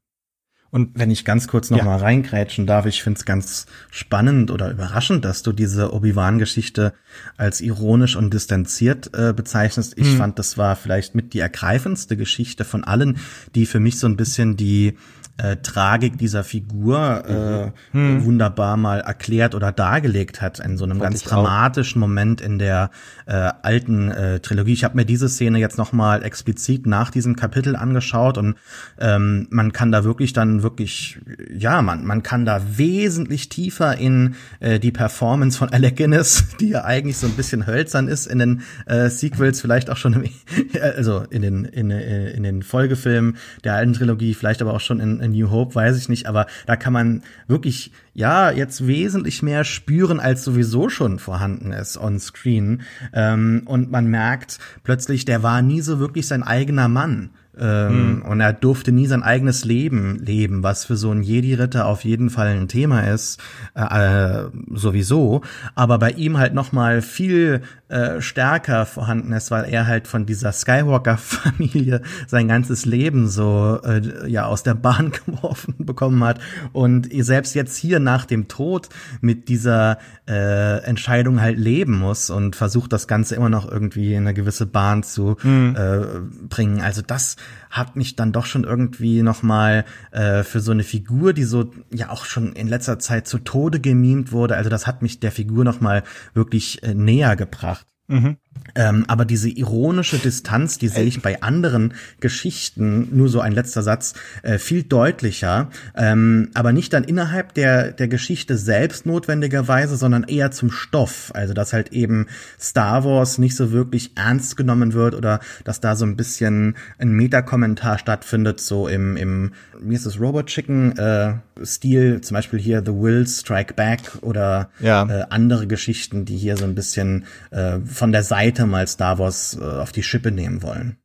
Und 0.71 0.99
Wenn 0.99 1.09
ich 1.09 1.23
ganz 1.23 1.47
kurz 1.47 1.69
noch 1.69 1.77
Ja. 1.77 1.85
mal 1.85 1.97
reingrätschen 1.99 2.65
darf, 2.67 2.85
ich 2.85 3.01
finde 3.01 3.17
es 3.19 3.25
ganz 3.25 3.65
spannend 3.91 4.51
oder 4.51 4.69
überraschend, 4.71 5.23
dass 5.23 5.41
du 5.41 5.53
diese 5.53 5.93
Obi-Wan-Geschichte 5.93 6.93
als 7.37 7.61
ironisch 7.61 8.17
und 8.17 8.33
distanziert 8.33 9.09
äh, 9.13 9.31
bezeichnest. 9.31 9.93
Ich 9.97 10.07
Hm. 10.09 10.17
fand, 10.17 10.39
das 10.39 10.57
war 10.57 10.75
vielleicht 10.75 11.15
mit 11.15 11.33
die 11.33 11.39
ergreifendste 11.39 12.17
Geschichte 12.17 12.65
von 12.65 12.83
allen, 12.83 13.19
die 13.53 13.65
für 13.67 13.79
mich 13.79 13.99
so 13.99 14.07
ein 14.07 14.17
bisschen 14.17 14.57
die 14.57 14.97
äh, 15.37 15.57
Tragik 15.57 16.17
dieser 16.17 16.43
Figur 16.43 17.23
äh, 17.27 17.71
Hm. 17.91 18.23
wunderbar 18.25 18.77
mal 18.77 18.99
erklärt 19.01 19.53
oder 19.55 19.71
dargelegt 19.71 20.41
hat 20.41 20.59
in 20.59 20.77
so 20.77 20.85
einem 20.85 20.99
Fand 20.99 21.11
ganz 21.11 21.21
ich 21.21 21.27
auch. 21.27 21.43
dramatischen 21.43 21.99
Moment 21.99 22.41
in 22.41 22.57
der 22.59 22.89
äh, 23.25 23.51
alten 23.61 24.11
äh, 24.11 24.39
Trilogie. 24.39 24.73
Ich 24.73 24.83
habe 24.83 24.95
mir 24.95 25.05
diese 25.05 25.27
Szene 25.29 25.59
jetzt 25.59 25.77
noch 25.77 25.91
mal 25.93 26.23
explizit 26.23 26.85
nach 26.87 27.09
diesem 27.11 27.35
Kapitel 27.35 27.75
angeschaut 27.75 28.37
und 28.37 28.55
ähm, 28.99 29.47
man 29.49 29.73
kann 29.73 29.91
da 29.91 30.03
wirklich 30.03 30.33
dann 30.33 30.63
wirklich, 30.63 31.19
ja, 31.53 31.81
man, 31.81 32.05
man 32.05 32.23
kann 32.23 32.45
da 32.45 32.61
wesentlich 32.77 33.49
tiefer 33.49 33.97
in 33.97 34.35
äh, 34.59 34.79
die 34.79 34.91
Performance 34.91 35.57
von 35.57 35.69
Alec 35.69 35.97
Guinness, 35.97 36.45
die 36.59 36.69
ja 36.69 36.85
eigentlich 36.85 37.17
so 37.17 37.27
ein 37.27 37.33
bisschen 37.33 37.67
hölzern 37.67 38.07
ist 38.07 38.25
in 38.27 38.39
den 38.39 38.61
äh, 38.85 39.09
Sequels, 39.09 39.61
vielleicht 39.61 39.89
auch 39.89 39.97
schon 39.97 40.13
im, 40.13 40.23
also 40.81 41.23
in 41.29 41.41
den, 41.41 41.65
in, 41.65 41.91
äh, 41.91 42.31
in 42.31 42.43
den 42.43 42.63
Folgefilmen 42.63 43.37
der 43.63 43.73
alten 43.75 43.93
Trilogie, 43.93 44.33
vielleicht 44.33 44.61
aber 44.61 44.73
auch 44.73 44.79
schon 44.79 44.99
in, 44.99 45.19
in 45.25 45.31
New 45.31 45.51
Hope, 45.51 45.75
weiß 45.75 45.97
ich 45.97 46.07
nicht, 46.07 46.27
aber 46.27 46.45
da 46.65 46.75
kann 46.75 46.93
man 46.93 47.23
wirklich, 47.47 47.91
ja, 48.13 48.51
jetzt 48.51 48.87
wesentlich 48.87 49.43
mehr 49.43 49.63
spüren, 49.63 50.19
als 50.19 50.43
sowieso 50.43 50.89
schon 50.89 51.19
vorhanden 51.19 51.73
ist 51.73 51.97
on 51.97 52.19
screen. 52.19 52.83
Ähm, 53.13 53.63
und 53.65 53.91
man 53.91 54.07
merkt 54.07 54.59
plötzlich, 54.83 55.25
der 55.25 55.43
war 55.43 55.61
nie 55.61 55.81
so 55.81 55.99
wirklich 55.99 56.27
sein 56.27 56.43
eigener 56.43 56.87
Mann 56.87 57.31
Ähm, 57.59 58.15
mhm. 58.17 58.21
Und 58.23 58.41
er 58.41 58.53
durfte 58.53 58.91
nie 58.91 59.07
sein 59.07 59.23
eigenes 59.23 59.65
Leben 59.65 60.19
leben, 60.19 60.63
was 60.63 60.85
für 60.85 60.95
so 60.95 61.11
einen 61.11 61.23
Jedi-Ritter 61.23 61.85
auf 61.85 62.03
jeden 62.03 62.29
Fall 62.29 62.47
ein 62.47 62.67
Thema 62.67 63.01
ist, 63.01 63.39
äh, 63.75 63.81
äh, 63.81 64.49
sowieso. 64.73 65.41
Aber 65.75 65.99
bei 65.99 66.11
ihm 66.11 66.37
halt 66.37 66.53
noch 66.53 66.71
mal 66.71 67.01
viel 67.01 67.61
äh, 67.87 68.19
stärker 68.19 68.85
vorhanden 68.85 69.31
ist, 69.31 69.51
weil 69.51 69.65
er 69.65 69.85
halt 69.85 70.07
von 70.07 70.25
dieser 70.25 70.51
Skywalker-Familie 70.51 72.01
sein 72.27 72.47
ganzes 72.47 72.85
Leben 72.85 73.27
so 73.27 73.79
äh, 73.83 74.27
ja 74.29 74.45
aus 74.45 74.63
der 74.63 74.73
Bahn 74.73 75.11
geworfen 75.25 75.75
bekommen 75.77 76.23
hat 76.23 76.39
und 76.73 77.07
selbst 77.23 77.53
jetzt 77.53 77.77
hier 77.77 77.99
nach 77.99 78.25
dem 78.25 78.47
Tod 78.47 78.89
mit 79.21 79.49
dieser 79.49 79.99
äh, 80.27 80.79
Entscheidung 80.83 81.41
halt 81.41 81.59
leben 81.59 81.99
muss 81.99 82.29
und 82.29 82.55
versucht 82.55 82.91
das 82.91 83.07
Ganze 83.07 83.35
immer 83.35 83.49
noch 83.49 83.71
irgendwie 83.71 84.13
in 84.13 84.23
eine 84.23 84.33
gewisse 84.33 84.65
Bahn 84.65 85.03
zu 85.03 85.37
mhm. 85.43 85.75
äh, 85.77 86.47
bringen. 86.49 86.81
Also 86.81 87.01
das 87.01 87.35
hat 87.69 87.95
mich 87.95 88.15
dann 88.15 88.31
doch 88.31 88.45
schon 88.45 88.63
irgendwie 88.63 89.21
noch 89.21 89.43
mal 89.43 89.85
äh, 90.11 90.43
für 90.43 90.59
so 90.59 90.71
eine 90.71 90.83
Figur, 90.83 91.33
die 91.33 91.43
so 91.43 91.71
ja 91.91 92.09
auch 92.09 92.25
schon 92.25 92.53
in 92.53 92.67
letzter 92.67 92.99
Zeit 92.99 93.27
zu 93.27 93.39
Tode 93.39 93.79
gemimt 93.79 94.31
wurde. 94.31 94.55
Also 94.55 94.69
das 94.69 94.87
hat 94.87 95.01
mich 95.01 95.19
der 95.19 95.31
Figur 95.31 95.63
noch 95.63 95.81
mal 95.81 96.03
wirklich 96.33 96.83
äh, 96.83 96.93
näher 96.93 97.35
gebracht. 97.35 97.85
Mhm. 98.07 98.37
Ähm, 98.73 99.05
aber 99.07 99.25
diese 99.25 99.49
ironische 99.49 100.17
Distanz, 100.17 100.77
die 100.77 100.87
sehe 100.87 101.03
ich 101.05 101.21
bei 101.21 101.41
anderen 101.41 101.93
Geschichten, 102.19 103.15
nur 103.15 103.29
so 103.29 103.39
ein 103.39 103.51
letzter 103.51 103.83
Satz, 103.83 104.13
äh, 104.41 104.57
viel 104.57 104.83
deutlicher, 104.83 105.69
ähm, 105.95 106.49
aber 106.53 106.73
nicht 106.73 106.91
dann 106.93 107.03
innerhalb 107.03 107.53
der, 107.53 107.91
der 107.91 108.07
Geschichte 108.07 108.57
selbst 108.57 109.05
notwendigerweise, 109.05 109.95
sondern 109.97 110.23
eher 110.23 110.51
zum 110.51 110.71
Stoff. 110.71 111.31
Also 111.35 111.53
dass 111.53 111.73
halt 111.73 111.93
eben 111.93 112.27
Star 112.59 113.03
Wars 113.05 113.37
nicht 113.37 113.55
so 113.55 113.71
wirklich 113.71 114.11
ernst 114.15 114.57
genommen 114.57 114.93
wird 114.93 115.15
oder 115.15 115.39
dass 115.63 115.79
da 115.79 115.95
so 115.95 116.05
ein 116.05 116.15
bisschen 116.15 116.75
ein 116.97 117.11
Metakommentar 117.11 117.97
stattfindet, 117.99 118.59
so 118.59 118.87
im, 118.87 119.15
im 119.15 119.51
wie 119.79 119.95
ist 119.95 120.05
das, 120.05 120.19
Robot 120.19 120.47
Chicken 120.47 120.97
äh, 120.97 121.35
Stil, 121.63 122.21
zum 122.21 122.35
Beispiel 122.35 122.59
hier 122.59 122.83
The 122.85 122.93
Will 122.93 123.27
Strike 123.27 123.73
Back 123.73 124.19
oder 124.21 124.69
ja. 124.79 125.07
äh, 125.07 125.25
andere 125.29 125.67
Geschichten, 125.67 126.25
die 126.25 126.37
hier 126.37 126.57
so 126.57 126.65
ein 126.65 126.75
bisschen 126.75 127.25
äh, 127.51 127.79
von 127.79 128.11
der 128.11 128.23
Seite 128.23 128.65
mal 128.65 128.87
Star 128.87 129.19
Wars 129.19 129.57
äh, 129.59 129.63
auf 129.63 129.91
die 129.91 130.03
Schippe 130.03 130.31
nehmen 130.31 130.61
wollen. 130.61 130.97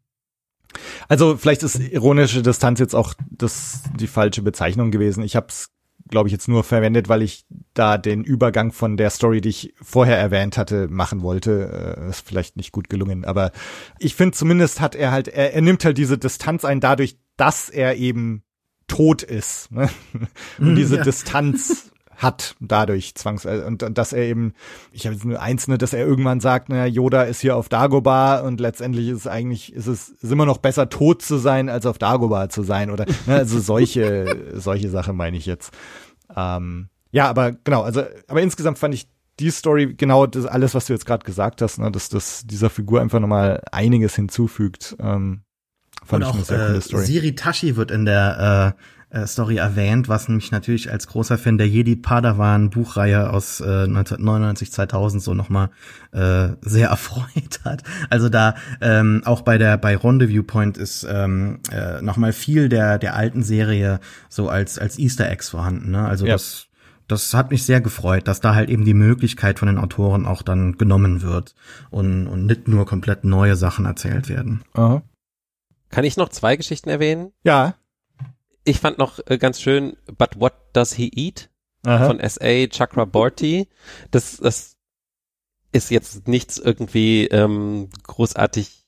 Also 1.08 1.36
vielleicht 1.36 1.62
ist 1.62 1.78
ironische 1.78 2.42
Distanz 2.42 2.78
jetzt 2.78 2.94
auch 2.94 3.14
das 3.30 3.82
die 3.98 4.06
falsche 4.06 4.42
Bezeichnung 4.42 4.90
gewesen. 4.90 5.22
Ich 5.24 5.36
habe 5.36 5.46
es, 5.48 5.70
glaube 6.08 6.28
ich, 6.28 6.32
jetzt 6.32 6.48
nur 6.48 6.64
verwendet, 6.64 7.08
weil 7.08 7.22
ich 7.22 7.44
da 7.74 7.98
den 7.98 8.24
Übergang 8.24 8.72
von 8.72 8.96
der 8.96 9.10
Story, 9.10 9.40
die 9.40 9.48
ich 9.48 9.74
vorher 9.80 10.18
erwähnt 10.18 10.56
hatte, 10.56 10.88
machen 10.88 11.22
wollte. 11.22 11.96
Äh, 11.98 12.10
ist 12.10 12.26
vielleicht 12.26 12.56
nicht 12.56 12.72
gut 12.72 12.88
gelungen, 12.88 13.24
aber 13.24 13.52
ich 13.98 14.14
finde 14.14 14.36
zumindest 14.36 14.80
hat 14.80 14.94
er 14.94 15.10
halt, 15.10 15.28
er, 15.28 15.54
er 15.54 15.62
nimmt 15.62 15.84
halt 15.84 15.98
diese 15.98 16.18
Distanz 16.18 16.64
ein 16.64 16.80
dadurch, 16.80 17.18
dass 17.36 17.68
er 17.68 17.96
eben 17.96 18.44
tot 18.90 19.22
ist. 19.22 19.70
Ne? 19.70 19.88
Und 20.58 20.74
diese 20.74 20.96
ja. 20.96 21.04
Distanz 21.04 21.92
hat 22.16 22.56
dadurch 22.60 23.14
zwangs 23.14 23.46
und, 23.46 23.82
und 23.82 23.96
dass 23.96 24.12
er 24.12 24.24
eben 24.24 24.52
ich 24.92 25.06
habe 25.06 25.16
nur 25.26 25.40
einzelne 25.40 25.78
dass 25.78 25.94
er 25.94 26.06
irgendwann 26.06 26.40
sagt 26.40 26.68
naja 26.68 26.84
Yoda 26.84 27.22
ist 27.22 27.40
hier 27.40 27.56
auf 27.56 27.70
Dagobah 27.70 28.40
und 28.40 28.60
letztendlich 28.60 29.08
ist 29.08 29.20
es 29.20 29.26
eigentlich 29.26 29.72
ist 29.72 29.86
es 29.86 30.10
ist 30.10 30.30
immer 30.30 30.44
noch 30.44 30.58
besser 30.58 30.90
tot 30.90 31.22
zu 31.22 31.38
sein 31.38 31.70
als 31.70 31.86
auf 31.86 31.96
Dagobah 31.96 32.50
zu 32.50 32.62
sein 32.62 32.90
oder 32.90 33.06
ne, 33.26 33.36
also 33.36 33.58
solche 33.58 34.50
solche 34.54 34.90
Sache 34.90 35.14
meine 35.14 35.38
ich 35.38 35.46
jetzt 35.46 35.72
ähm, 36.36 36.90
ja 37.10 37.26
aber 37.26 37.52
genau 37.52 37.84
also 37.84 38.02
aber 38.28 38.42
insgesamt 38.42 38.78
fand 38.78 38.92
ich 38.92 39.08
die 39.38 39.50
Story 39.50 39.94
genau 39.94 40.26
das 40.26 40.44
alles 40.44 40.74
was 40.74 40.84
du 40.84 40.92
jetzt 40.92 41.06
gerade 41.06 41.24
gesagt 41.24 41.62
hast 41.62 41.78
ne, 41.78 41.90
dass 41.90 42.10
das 42.10 42.42
dieser 42.44 42.68
Figur 42.68 43.00
einfach 43.00 43.20
nochmal 43.20 43.62
einiges 43.72 44.14
hinzufügt 44.14 44.94
ähm, 45.00 45.40
Fand 46.10 46.24
und 46.24 46.30
auch 46.30 46.50
äh, 46.50 46.80
Siri 46.80 47.34
Tashi 47.34 47.76
wird 47.76 47.90
in 47.90 48.04
der 48.04 48.74
äh, 48.78 48.82
äh, 49.10 49.26
Story 49.26 49.56
erwähnt, 49.56 50.08
was 50.08 50.28
mich 50.28 50.52
natürlich 50.52 50.90
als 50.90 51.08
großer 51.08 51.36
Fan 51.36 51.58
der 51.58 51.68
Jedi 51.68 51.96
Padawan 51.96 52.70
Buchreihe 52.70 53.30
aus 53.30 53.60
äh, 53.60 53.64
1999 53.64 54.72
2000 54.72 55.22
so 55.22 55.34
nochmal 55.34 55.70
äh, 56.12 56.50
sehr 56.60 56.88
erfreut 56.90 57.60
hat. 57.64 57.82
Also 58.08 58.28
da 58.28 58.54
ähm, 58.80 59.22
auch 59.24 59.42
bei 59.42 59.58
der 59.58 59.76
bei 59.78 59.96
Rendezvous 59.96 60.46
Point 60.46 60.78
ist 60.78 61.06
ähm, 61.10 61.58
äh, 61.72 62.00
nochmal 62.02 62.32
viel 62.32 62.68
der 62.68 62.98
der 62.98 63.16
alten 63.16 63.42
Serie 63.42 64.00
so 64.28 64.48
als 64.48 64.78
als 64.78 64.98
Easter 64.98 65.28
Eggs 65.28 65.48
vorhanden. 65.48 65.90
Ne? 65.90 66.06
Also 66.06 66.26
ja. 66.26 66.34
das 66.34 66.68
das 67.08 67.34
hat 67.34 67.50
mich 67.50 67.64
sehr 67.64 67.80
gefreut, 67.80 68.28
dass 68.28 68.40
da 68.40 68.54
halt 68.54 68.70
eben 68.70 68.84
die 68.84 68.94
Möglichkeit 68.94 69.58
von 69.58 69.66
den 69.66 69.78
Autoren 69.78 70.26
auch 70.26 70.42
dann 70.42 70.78
genommen 70.78 71.22
wird 71.22 71.56
und, 71.90 72.28
und 72.28 72.46
nicht 72.46 72.68
nur 72.68 72.86
komplett 72.86 73.24
neue 73.24 73.56
Sachen 73.56 73.84
erzählt 73.84 74.28
werden. 74.28 74.62
Aha. 74.74 75.02
Kann 75.90 76.04
ich 76.04 76.16
noch 76.16 76.30
zwei 76.30 76.56
Geschichten 76.56 76.88
erwähnen? 76.88 77.32
Ja. 77.42 77.74
Ich 78.64 78.80
fand 78.80 78.98
noch 78.98 79.20
äh, 79.26 79.38
ganz 79.38 79.60
schön, 79.60 79.96
But 80.16 80.40
What 80.40 80.54
Does 80.72 80.94
He 80.94 81.10
Eat? 81.14 81.50
Aha. 81.84 82.06
von 82.06 82.20
S.A. 82.20 82.66
Chakraborty. 82.66 83.68
Das, 84.10 84.36
das 84.36 84.76
ist 85.72 85.90
jetzt 85.90 86.28
nichts 86.28 86.58
irgendwie 86.58 87.26
ähm, 87.28 87.88
großartig 88.02 88.79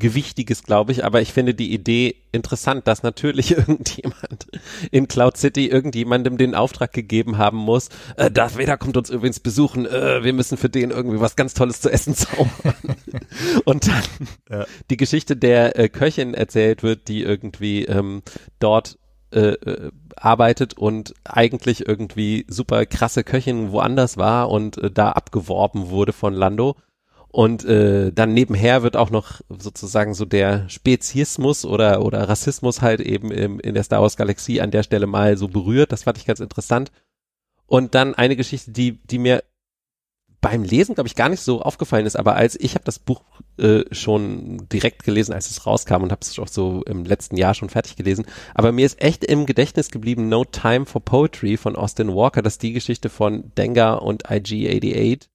Gewichtiges, 0.00 0.64
glaube 0.64 0.90
ich, 0.90 1.04
aber 1.04 1.20
ich 1.20 1.32
finde 1.32 1.54
die 1.54 1.72
Idee 1.72 2.16
interessant, 2.32 2.88
dass 2.88 3.04
natürlich 3.04 3.52
irgendjemand 3.56 4.48
in 4.90 5.06
Cloud 5.06 5.36
City 5.36 5.68
irgendjemandem 5.68 6.36
den 6.36 6.56
Auftrag 6.56 6.92
gegeben 6.92 7.38
haben 7.38 7.58
muss, 7.58 7.90
äh, 8.16 8.30
Darth 8.30 8.58
Vader 8.58 8.76
kommt 8.76 8.96
uns 8.96 9.10
übrigens 9.10 9.38
besuchen, 9.38 9.86
äh, 9.86 10.24
wir 10.24 10.32
müssen 10.32 10.58
für 10.58 10.68
den 10.68 10.90
irgendwie 10.90 11.20
was 11.20 11.36
ganz 11.36 11.54
Tolles 11.54 11.80
zu 11.80 11.90
essen 11.90 12.14
zaubern. 12.16 12.74
Und 13.64 13.86
dann 13.86 14.02
ja. 14.50 14.66
die 14.90 14.96
Geschichte 14.96 15.36
der 15.36 15.78
äh, 15.78 15.88
Köchin 15.88 16.34
erzählt 16.34 16.82
wird, 16.82 17.06
die 17.06 17.22
irgendwie 17.22 17.84
ähm, 17.84 18.22
dort 18.58 18.98
äh, 19.32 19.50
äh, 19.50 19.92
arbeitet 20.16 20.74
und 20.74 21.14
eigentlich 21.22 21.86
irgendwie 21.86 22.46
super 22.48 22.84
krasse 22.84 23.22
Köchin 23.22 23.70
woanders 23.70 24.16
war 24.16 24.50
und 24.50 24.76
äh, 24.78 24.90
da 24.90 25.12
abgeworben 25.12 25.90
wurde 25.90 26.12
von 26.12 26.34
Lando 26.34 26.74
und 27.32 27.64
äh, 27.64 28.12
dann 28.12 28.34
nebenher 28.34 28.82
wird 28.82 28.96
auch 28.96 29.10
noch 29.10 29.40
sozusagen 29.48 30.14
so 30.14 30.24
der 30.24 30.68
Speziismus 30.68 31.64
oder, 31.64 32.04
oder 32.04 32.28
Rassismus 32.28 32.82
halt 32.82 33.00
eben 33.00 33.30
im, 33.30 33.60
in 33.60 33.74
der 33.74 33.84
Star 33.84 34.02
Wars 34.02 34.16
Galaxie 34.16 34.60
an 34.60 34.72
der 34.72 34.82
Stelle 34.82 35.06
mal 35.06 35.36
so 35.36 35.46
berührt. 35.46 35.92
Das 35.92 36.02
fand 36.02 36.18
ich 36.18 36.26
ganz 36.26 36.40
interessant. 36.40 36.90
Und 37.66 37.94
dann 37.94 38.16
eine 38.16 38.34
Geschichte, 38.34 38.72
die, 38.72 38.98
die 39.04 39.18
mir 39.18 39.44
beim 40.40 40.64
Lesen, 40.64 40.96
glaube 40.96 41.06
ich, 41.06 41.14
gar 41.14 41.28
nicht 41.28 41.42
so 41.42 41.62
aufgefallen 41.62 42.06
ist, 42.06 42.16
aber 42.16 42.34
als 42.34 42.58
ich 42.58 42.74
habe 42.74 42.84
das 42.84 42.98
Buch 42.98 43.22
äh, 43.58 43.82
schon 43.92 44.66
direkt 44.72 45.04
gelesen, 45.04 45.32
als 45.32 45.50
es 45.50 45.66
rauskam 45.66 46.02
und 46.02 46.10
habe 46.10 46.22
es 46.22 46.36
auch 46.38 46.48
so 46.48 46.82
im 46.86 47.04
letzten 47.04 47.36
Jahr 47.36 47.54
schon 47.54 47.68
fertig 47.68 47.94
gelesen. 47.94 48.26
Aber 48.54 48.72
mir 48.72 48.86
ist 48.86 49.00
echt 49.00 49.24
im 49.24 49.46
Gedächtnis 49.46 49.90
geblieben 49.90 50.28
No 50.28 50.44
Time 50.44 50.86
for 50.86 51.04
Poetry 51.04 51.56
von 51.56 51.76
Austin 51.76 52.12
Walker, 52.12 52.42
das 52.42 52.54
ist 52.54 52.62
die 52.62 52.72
Geschichte 52.72 53.08
von 53.08 53.52
Dengar 53.56 54.02
und 54.02 54.30
IG-88 54.30 55.28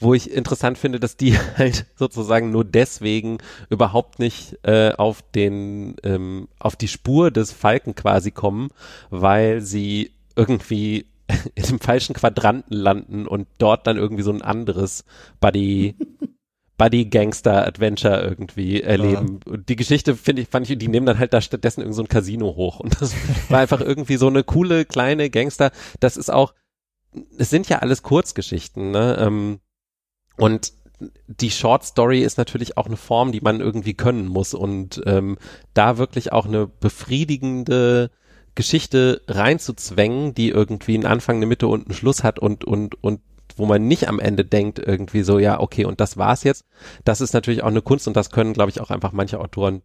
wo 0.00 0.14
ich 0.14 0.30
interessant 0.30 0.78
finde, 0.78 1.00
dass 1.00 1.16
die 1.16 1.36
halt 1.56 1.86
sozusagen 1.96 2.50
nur 2.50 2.64
deswegen 2.64 3.38
überhaupt 3.70 4.18
nicht 4.18 4.58
äh, 4.62 4.92
auf 4.92 5.22
den 5.34 5.96
ähm, 6.02 6.48
auf 6.58 6.76
die 6.76 6.88
Spur 6.88 7.30
des 7.30 7.52
Falken 7.52 7.94
quasi 7.94 8.30
kommen, 8.30 8.70
weil 9.10 9.60
sie 9.60 10.12
irgendwie 10.36 11.06
in 11.54 11.64
dem 11.64 11.80
falschen 11.80 12.14
Quadranten 12.14 12.74
landen 12.74 13.26
und 13.26 13.48
dort 13.58 13.86
dann 13.86 13.96
irgendwie 13.96 14.22
so 14.22 14.32
ein 14.32 14.42
anderes 14.42 15.04
Buddy 15.40 15.96
Buddy 16.78 17.06
Gangster 17.06 17.66
Adventure 17.66 18.22
irgendwie 18.22 18.80
erleben. 18.80 19.40
Ja. 19.44 19.52
Und 19.52 19.68
die 19.68 19.74
Geschichte 19.74 20.14
finde 20.14 20.42
ich, 20.42 20.48
fand 20.48 20.70
ich, 20.70 20.78
die 20.78 20.86
nehmen 20.86 21.06
dann 21.06 21.18
halt 21.18 21.32
da 21.32 21.40
stattdessen 21.40 21.80
irgend 21.80 21.96
so 21.96 22.02
ein 22.02 22.08
Casino 22.08 22.54
hoch. 22.54 22.78
Und 22.78 23.00
das 23.00 23.14
war 23.48 23.58
einfach 23.58 23.80
irgendwie 23.80 24.16
so 24.16 24.28
eine 24.28 24.44
coole 24.44 24.84
kleine 24.84 25.28
Gangster. 25.28 25.72
Das 25.98 26.16
ist 26.16 26.30
auch, 26.30 26.54
es 27.36 27.50
sind 27.50 27.68
ja 27.68 27.80
alles 27.80 28.04
Kurzgeschichten, 28.04 28.92
ne? 28.92 29.16
Ähm, 29.18 29.58
und 30.38 30.72
die 31.28 31.50
Short 31.50 31.84
Story 31.84 32.22
ist 32.22 32.38
natürlich 32.38 32.76
auch 32.76 32.86
eine 32.86 32.96
Form, 32.96 33.30
die 33.32 33.40
man 33.40 33.60
irgendwie 33.60 33.94
können 33.94 34.26
muss 34.26 34.54
und 34.54 35.00
ähm, 35.06 35.38
da 35.74 35.98
wirklich 35.98 36.32
auch 36.32 36.46
eine 36.46 36.66
befriedigende 36.66 38.10
Geschichte 38.54 39.22
reinzuzwängen, 39.28 40.34
die 40.34 40.48
irgendwie 40.48 40.94
einen 40.94 41.06
Anfang, 41.06 41.36
eine 41.36 41.46
Mitte 41.46 41.68
und 41.68 41.86
einen 41.86 41.94
Schluss 41.94 42.24
hat 42.24 42.40
und 42.40 42.64
und 42.64 43.02
und 43.02 43.20
wo 43.56 43.66
man 43.66 43.86
nicht 43.86 44.08
am 44.08 44.18
Ende 44.18 44.44
denkt 44.44 44.78
irgendwie 44.78 45.22
so 45.22 45.38
ja 45.38 45.60
okay 45.60 45.84
und 45.84 46.00
das 46.00 46.16
war's 46.16 46.42
jetzt. 46.42 46.64
Das 47.04 47.20
ist 47.20 47.32
natürlich 47.32 47.62
auch 47.62 47.68
eine 47.68 47.82
Kunst 47.82 48.08
und 48.08 48.16
das 48.16 48.30
können 48.30 48.52
glaube 48.52 48.70
ich 48.70 48.80
auch 48.80 48.90
einfach 48.90 49.12
manche 49.12 49.38
Autoren 49.38 49.82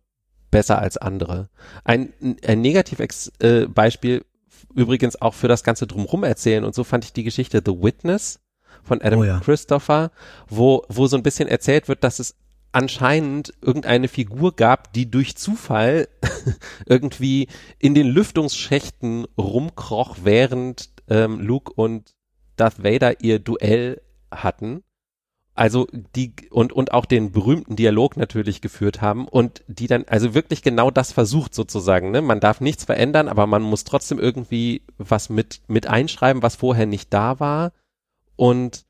besser 0.49 0.79
als 0.79 0.97
andere. 0.97 1.49
Ein, 1.83 2.13
ein 2.45 2.61
Negativbeispiel 2.61 4.17
äh, 4.17 4.79
übrigens 4.79 5.21
auch 5.21 5.33
für 5.33 5.47
das 5.47 5.63
ganze 5.63 5.85
drumherum 5.85 6.23
erzählen 6.23 6.63
und 6.63 6.73
so 6.73 6.83
fand 6.83 7.05
ich 7.05 7.13
die 7.13 7.23
Geschichte 7.23 7.61
The 7.63 7.73
Witness 7.73 8.39
von 8.83 9.01
Adam 9.01 9.19
oh 9.19 9.23
ja. 9.23 9.39
Christopher, 9.39 10.11
wo, 10.47 10.83
wo 10.89 11.07
so 11.07 11.17
ein 11.17 11.23
bisschen 11.23 11.47
erzählt 11.47 11.87
wird, 11.87 12.03
dass 12.03 12.19
es 12.19 12.35
anscheinend 12.71 13.53
irgendeine 13.61 14.07
Figur 14.07 14.55
gab, 14.55 14.93
die 14.93 15.09
durch 15.09 15.35
Zufall 15.37 16.07
irgendwie 16.85 17.47
in 17.79 17.93
den 17.93 18.07
Lüftungsschächten 18.07 19.25
rumkroch, 19.37 20.17
während 20.23 20.89
ähm, 21.07 21.39
Luke 21.39 21.71
und 21.73 22.15
Darth 22.55 22.83
Vader 22.83 23.21
ihr 23.21 23.39
Duell 23.39 24.01
hatten 24.31 24.83
also 25.55 25.87
die 26.15 26.33
und 26.49 26.73
und 26.73 26.93
auch 26.93 27.05
den 27.05 27.31
berühmten 27.31 27.75
Dialog 27.75 28.17
natürlich 28.17 28.61
geführt 28.61 29.01
haben 29.01 29.27
und 29.27 29.63
die 29.67 29.87
dann 29.87 30.05
also 30.07 30.33
wirklich 30.33 30.63
genau 30.63 30.89
das 30.89 31.11
versucht 31.11 31.53
sozusagen, 31.53 32.11
ne? 32.11 32.21
Man 32.21 32.39
darf 32.39 32.59
nichts 32.59 32.85
verändern, 32.85 33.27
aber 33.27 33.45
man 33.45 33.61
muss 33.61 33.83
trotzdem 33.83 34.19
irgendwie 34.19 34.81
was 34.97 35.29
mit 35.29 35.61
mit 35.67 35.87
einschreiben, 35.87 36.41
was 36.41 36.55
vorher 36.55 36.87
nicht 36.87 37.13
da 37.13 37.39
war 37.39 37.71
und 38.35 38.85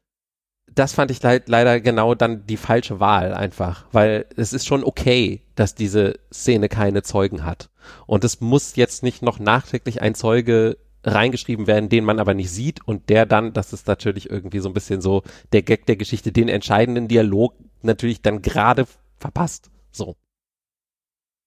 das 0.75 0.93
fand 0.93 1.11
ich 1.11 1.21
le 1.21 1.41
leider 1.45 1.79
genau 1.81 2.15
dann 2.15 2.47
die 2.47 2.57
falsche 2.57 2.99
Wahl 2.99 3.33
einfach, 3.33 3.85
weil 3.91 4.25
es 4.35 4.53
ist 4.53 4.65
schon 4.65 4.83
okay, 4.83 5.43
dass 5.55 5.75
diese 5.75 6.19
Szene 6.31 6.67
keine 6.69 7.03
Zeugen 7.03 7.45
hat 7.45 7.69
und 8.07 8.23
es 8.23 8.41
muss 8.41 8.75
jetzt 8.75 9.03
nicht 9.03 9.21
noch 9.21 9.39
nachträglich 9.39 10.01
ein 10.01 10.15
Zeuge 10.15 10.77
reingeschrieben 11.03 11.67
werden, 11.67 11.89
den 11.89 12.05
man 12.05 12.19
aber 12.19 12.33
nicht 12.33 12.49
sieht 12.49 12.79
und 12.87 13.09
der 13.09 13.25
dann, 13.25 13.53
das 13.53 13.73
ist 13.73 13.87
natürlich 13.87 14.29
irgendwie 14.29 14.59
so 14.59 14.69
ein 14.69 14.73
bisschen 14.73 15.01
so 15.01 15.23
der 15.51 15.61
Gag 15.61 15.85
der 15.85 15.97
Geschichte, 15.97 16.31
den 16.31 16.49
entscheidenden 16.49 17.07
Dialog 17.07 17.53
natürlich 17.81 18.21
dann 18.21 18.41
gerade 18.41 18.85
verpasst. 19.17 19.69
So. 19.91 20.15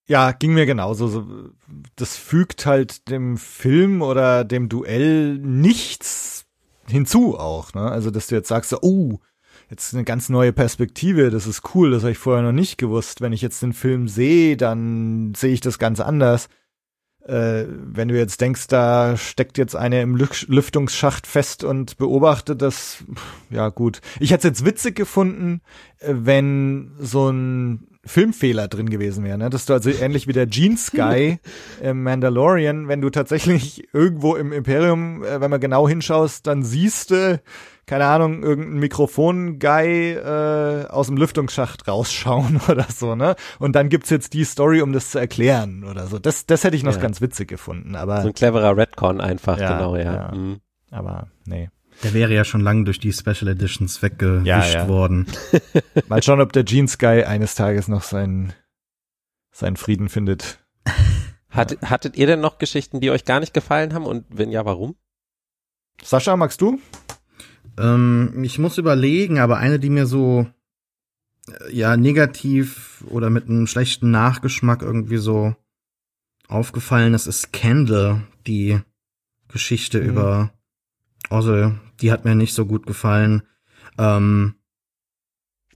Ja, 0.08 0.32
ging 0.32 0.54
mir 0.54 0.66
genauso. 0.66 1.50
Das 1.96 2.16
fügt 2.16 2.66
halt 2.66 3.08
dem 3.08 3.38
Film 3.38 4.02
oder 4.02 4.44
dem 4.44 4.68
Duell 4.68 5.38
nichts 5.38 6.35
hinzu 6.88 7.38
auch. 7.38 7.74
Ne? 7.74 7.82
Also, 7.82 8.10
dass 8.10 8.26
du 8.28 8.34
jetzt 8.34 8.48
sagst, 8.48 8.74
oh, 8.82 9.20
jetzt 9.70 9.94
eine 9.94 10.04
ganz 10.04 10.28
neue 10.28 10.52
Perspektive, 10.52 11.30
das 11.30 11.46
ist 11.46 11.74
cool, 11.74 11.90
das 11.90 12.02
habe 12.02 12.12
ich 12.12 12.18
vorher 12.18 12.42
noch 12.42 12.52
nicht 12.52 12.78
gewusst. 12.78 13.20
Wenn 13.20 13.32
ich 13.32 13.42
jetzt 13.42 13.62
den 13.62 13.72
Film 13.72 14.08
sehe, 14.08 14.56
dann 14.56 15.34
sehe 15.34 15.52
ich 15.52 15.60
das 15.60 15.78
ganz 15.78 16.00
anders 16.00 16.48
äh, 17.26 17.66
wenn 17.68 18.08
du 18.08 18.16
jetzt 18.16 18.40
denkst, 18.40 18.68
da 18.68 19.16
steckt 19.16 19.58
jetzt 19.58 19.74
eine 19.74 20.00
im 20.00 20.16
Lüftungsschacht 20.16 21.26
fest 21.26 21.64
und 21.64 21.96
beobachtet 21.96 22.62
das, 22.62 23.04
ja 23.50 23.68
gut. 23.68 24.00
Ich 24.20 24.30
hätte 24.30 24.48
es 24.48 24.58
jetzt 24.60 24.64
witzig 24.64 24.94
gefunden, 24.94 25.60
äh, 25.98 26.14
wenn 26.14 26.92
so 26.98 27.28
ein 27.30 27.95
Filmfehler 28.06 28.68
drin 28.68 28.88
gewesen 28.88 29.24
wäre, 29.24 29.36
ne? 29.36 29.50
Dass 29.50 29.66
du 29.66 29.72
also 29.72 29.90
ähnlich 29.90 30.26
wie 30.26 30.32
der 30.32 30.48
Jeans 30.48 30.92
Guy 30.92 31.38
im 31.82 32.02
Mandalorian, 32.02 32.88
wenn 32.88 33.00
du 33.00 33.10
tatsächlich 33.10 33.92
irgendwo 33.92 34.36
im 34.36 34.52
Imperium, 34.52 35.22
äh, 35.24 35.40
wenn 35.40 35.50
man 35.50 35.60
genau 35.60 35.88
hinschaust, 35.88 36.46
dann 36.46 36.62
siehst 36.62 37.10
du, 37.10 37.40
keine 37.86 38.06
Ahnung, 38.06 38.42
irgendein 38.42 38.78
Mikrofon-Guy 38.78 40.12
äh, 40.12 40.86
aus 40.88 41.08
dem 41.08 41.16
Lüftungsschacht 41.16 41.86
rausschauen 41.88 42.60
oder 42.68 42.86
so, 42.88 43.14
ne? 43.14 43.34
Und 43.58 43.74
dann 43.74 43.88
gibt's 43.88 44.10
jetzt 44.10 44.32
die 44.32 44.44
Story, 44.44 44.82
um 44.82 44.92
das 44.92 45.10
zu 45.10 45.18
erklären 45.18 45.84
oder 45.84 46.06
so. 46.06 46.18
Das, 46.18 46.46
das 46.46 46.64
hätte 46.64 46.76
ich 46.76 46.84
noch 46.84 46.94
ja. 46.94 47.00
ganz 47.00 47.20
witzig 47.20 47.48
gefunden, 47.48 47.96
aber. 47.96 48.22
So 48.22 48.28
ein 48.28 48.34
cleverer 48.34 48.76
Redcon 48.76 49.20
einfach, 49.20 49.58
ja, 49.58 49.76
genau, 49.76 49.96
ja. 49.96 50.14
ja. 50.14 50.32
Mhm. 50.32 50.60
Aber, 50.90 51.28
nee. 51.44 51.68
Der 52.02 52.12
wäre 52.12 52.34
ja 52.34 52.44
schon 52.44 52.60
lange 52.60 52.84
durch 52.84 53.00
die 53.00 53.12
Special 53.12 53.48
Editions 53.48 54.02
weggewischt 54.02 54.46
ja, 54.46 54.64
ja. 54.64 54.88
worden. 54.88 55.26
Mal 56.08 56.22
schauen, 56.22 56.40
ob 56.40 56.52
der 56.52 56.64
Jeans 56.64 56.98
Guy 56.98 57.24
eines 57.24 57.54
Tages 57.54 57.88
noch 57.88 58.02
seinen, 58.02 58.52
seinen 59.50 59.76
Frieden 59.76 60.08
findet. 60.08 60.58
Hat, 61.48 61.80
hattet 61.82 62.16
ihr 62.16 62.26
denn 62.26 62.40
noch 62.40 62.58
Geschichten, 62.58 63.00
die 63.00 63.10
euch 63.10 63.24
gar 63.24 63.40
nicht 63.40 63.54
gefallen 63.54 63.94
haben 63.94 64.04
und 64.04 64.26
wenn 64.28 64.50
ja, 64.50 64.64
warum? 64.64 64.94
Sascha, 66.02 66.36
magst 66.36 66.60
du? 66.60 66.78
Ähm, 67.78 68.42
ich 68.42 68.58
muss 68.58 68.78
überlegen, 68.78 69.38
aber 69.38 69.56
eine, 69.56 69.78
die 69.78 69.90
mir 69.90 70.06
so 70.06 70.46
äh, 71.48 71.74
ja 71.74 71.96
negativ 71.96 73.04
oder 73.08 73.30
mit 73.30 73.48
einem 73.48 73.66
schlechten 73.66 74.10
Nachgeschmack 74.10 74.82
irgendwie 74.82 75.16
so 75.16 75.54
aufgefallen 76.48 77.14
ist, 77.14 77.26
ist 77.26 77.52
Candle, 77.52 78.22
die 78.46 78.80
Geschichte 79.48 80.00
mhm. 80.00 80.08
über 80.08 80.52
Ozzel. 81.30 81.80
Die 82.00 82.12
hat 82.12 82.24
mir 82.24 82.34
nicht 82.34 82.54
so 82.54 82.66
gut 82.66 82.86
gefallen. 82.86 83.42
Ähm, 83.98 84.54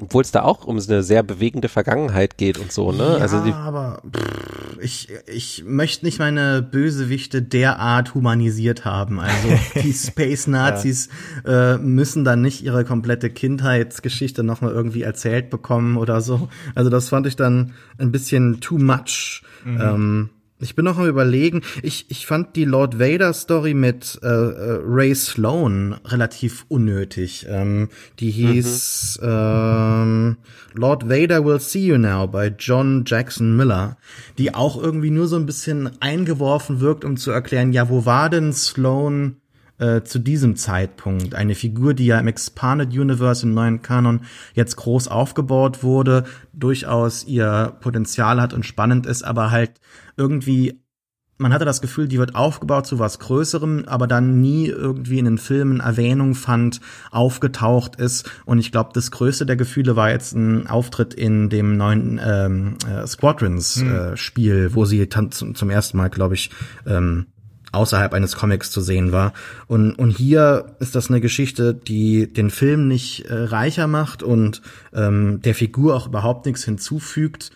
obwohl 0.00 0.22
es 0.22 0.30
da 0.30 0.42
auch 0.42 0.64
um 0.64 0.78
eine 0.78 1.02
sehr 1.02 1.22
bewegende 1.22 1.68
Vergangenheit 1.68 2.38
geht 2.38 2.58
und 2.58 2.72
so, 2.72 2.90
ne? 2.90 3.16
Ja, 3.16 3.16
also 3.16 3.44
die 3.44 3.52
aber 3.52 4.02
pff, 4.10 4.78
ich, 4.80 5.08
ich 5.26 5.64
möchte 5.66 6.06
nicht 6.06 6.18
meine 6.18 6.62
Bösewichte 6.62 7.42
derart 7.42 8.14
humanisiert 8.14 8.84
haben. 8.84 9.20
Also 9.20 9.48
die 9.82 9.92
Space 9.92 10.46
Nazis 10.46 11.08
ja. 11.44 11.74
äh, 11.74 11.78
müssen 11.78 12.24
dann 12.24 12.40
nicht 12.40 12.64
ihre 12.64 12.84
komplette 12.84 13.30
Kindheitsgeschichte 13.30 14.42
nochmal 14.42 14.72
irgendwie 14.72 15.02
erzählt 15.02 15.50
bekommen 15.50 15.96
oder 15.96 16.20
so. 16.20 16.48
Also 16.74 16.88
das 16.88 17.10
fand 17.10 17.26
ich 17.26 17.36
dann 17.36 17.74
ein 17.98 18.10
bisschen 18.10 18.60
too 18.60 18.78
much. 18.78 19.42
Mhm. 19.64 19.80
Ähm, 19.80 20.30
ich 20.60 20.74
bin 20.74 20.84
noch 20.84 20.98
am 20.98 21.06
überlegen. 21.06 21.62
Ich, 21.82 22.06
ich 22.08 22.26
fand 22.26 22.56
die 22.56 22.64
Lord 22.64 22.98
Vader 22.98 23.32
Story 23.32 23.74
mit 23.74 24.18
äh, 24.22 24.26
äh, 24.26 24.80
Ray 24.84 25.14
Sloan 25.14 25.94
relativ 26.04 26.64
unnötig. 26.68 27.46
Ähm, 27.48 27.88
die 28.18 28.30
hieß 28.30 29.20
mhm. 29.22 29.28
ähm, 29.28 30.36
Lord 30.74 31.08
Vader 31.08 31.44
Will 31.44 31.60
See 31.60 31.86
You 31.86 31.98
Now 31.98 32.26
bei 32.26 32.54
John 32.58 33.04
Jackson 33.06 33.56
Miller, 33.56 33.96
die 34.38 34.54
auch 34.54 34.80
irgendwie 34.80 35.10
nur 35.10 35.28
so 35.28 35.36
ein 35.36 35.46
bisschen 35.46 35.90
eingeworfen 36.00 36.80
wirkt, 36.80 37.04
um 37.04 37.16
zu 37.16 37.30
erklären, 37.30 37.72
ja, 37.72 37.88
wo 37.88 38.04
war 38.04 38.30
denn 38.30 38.52
Sloan 38.52 39.36
äh, 39.80 40.02
zu 40.02 40.18
diesem 40.18 40.56
Zeitpunkt. 40.56 41.34
Eine 41.34 41.54
Figur, 41.54 41.94
die 41.94 42.06
ja 42.06 42.20
im 42.20 42.28
Expanded 42.28 42.90
Universe 42.96 43.44
im 43.44 43.54
neuen 43.54 43.82
Kanon 43.82 44.20
jetzt 44.54 44.76
groß 44.76 45.08
aufgebaut 45.08 45.82
wurde, 45.82 46.24
durchaus 46.52 47.24
ihr 47.24 47.76
Potenzial 47.80 48.40
hat 48.40 48.52
und 48.52 48.64
spannend 48.64 49.06
ist, 49.06 49.22
aber 49.22 49.50
halt 49.50 49.72
irgendwie 50.16 50.80
man 51.40 51.54
hatte 51.54 51.64
das 51.64 51.80
Gefühl, 51.80 52.06
die 52.06 52.18
wird 52.18 52.34
aufgebaut 52.34 52.86
zu 52.86 52.98
was 52.98 53.18
Größerem, 53.18 53.84
aber 53.86 54.06
dann 54.06 54.42
nie 54.42 54.66
irgendwie 54.66 55.18
in 55.18 55.24
den 55.24 55.38
Filmen 55.38 55.80
Erwähnung 55.80 56.34
fand, 56.34 56.82
aufgetaucht 57.10 57.96
ist. 57.96 58.30
Und 58.44 58.58
ich 58.58 58.70
glaube, 58.70 58.90
das 58.92 59.10
größte 59.10 59.46
der 59.46 59.56
Gefühle 59.56 59.96
war 59.96 60.10
jetzt 60.10 60.34
ein 60.34 60.66
Auftritt 60.66 61.14
in 61.14 61.48
dem 61.48 61.78
neuen 61.78 62.20
ähm, 62.22 62.76
äh, 62.86 63.06
Squadrons-Spiel, 63.06 64.54
hm. 64.54 64.66
äh, 64.66 64.74
wo 64.74 64.84
sie 64.84 65.08
zum, 65.08 65.54
zum 65.54 65.70
ersten 65.70 65.96
Mal, 65.96 66.10
glaube 66.10 66.34
ich, 66.34 66.50
ähm, 66.86 67.28
außerhalb 67.72 68.12
eines 68.12 68.36
Comics 68.36 68.70
zu 68.70 68.80
sehen 68.80 69.12
war. 69.12 69.32
Und, 69.66 69.94
und 69.94 70.10
hier 70.10 70.76
ist 70.80 70.94
das 70.94 71.08
eine 71.08 71.20
Geschichte, 71.20 71.74
die 71.74 72.32
den 72.32 72.50
Film 72.50 72.88
nicht 72.88 73.26
äh, 73.26 73.34
reicher 73.34 73.86
macht 73.86 74.22
und 74.22 74.62
ähm, 74.92 75.40
der 75.42 75.54
Figur 75.54 75.94
auch 75.94 76.06
überhaupt 76.06 76.46
nichts 76.46 76.64
hinzufügt 76.64 77.52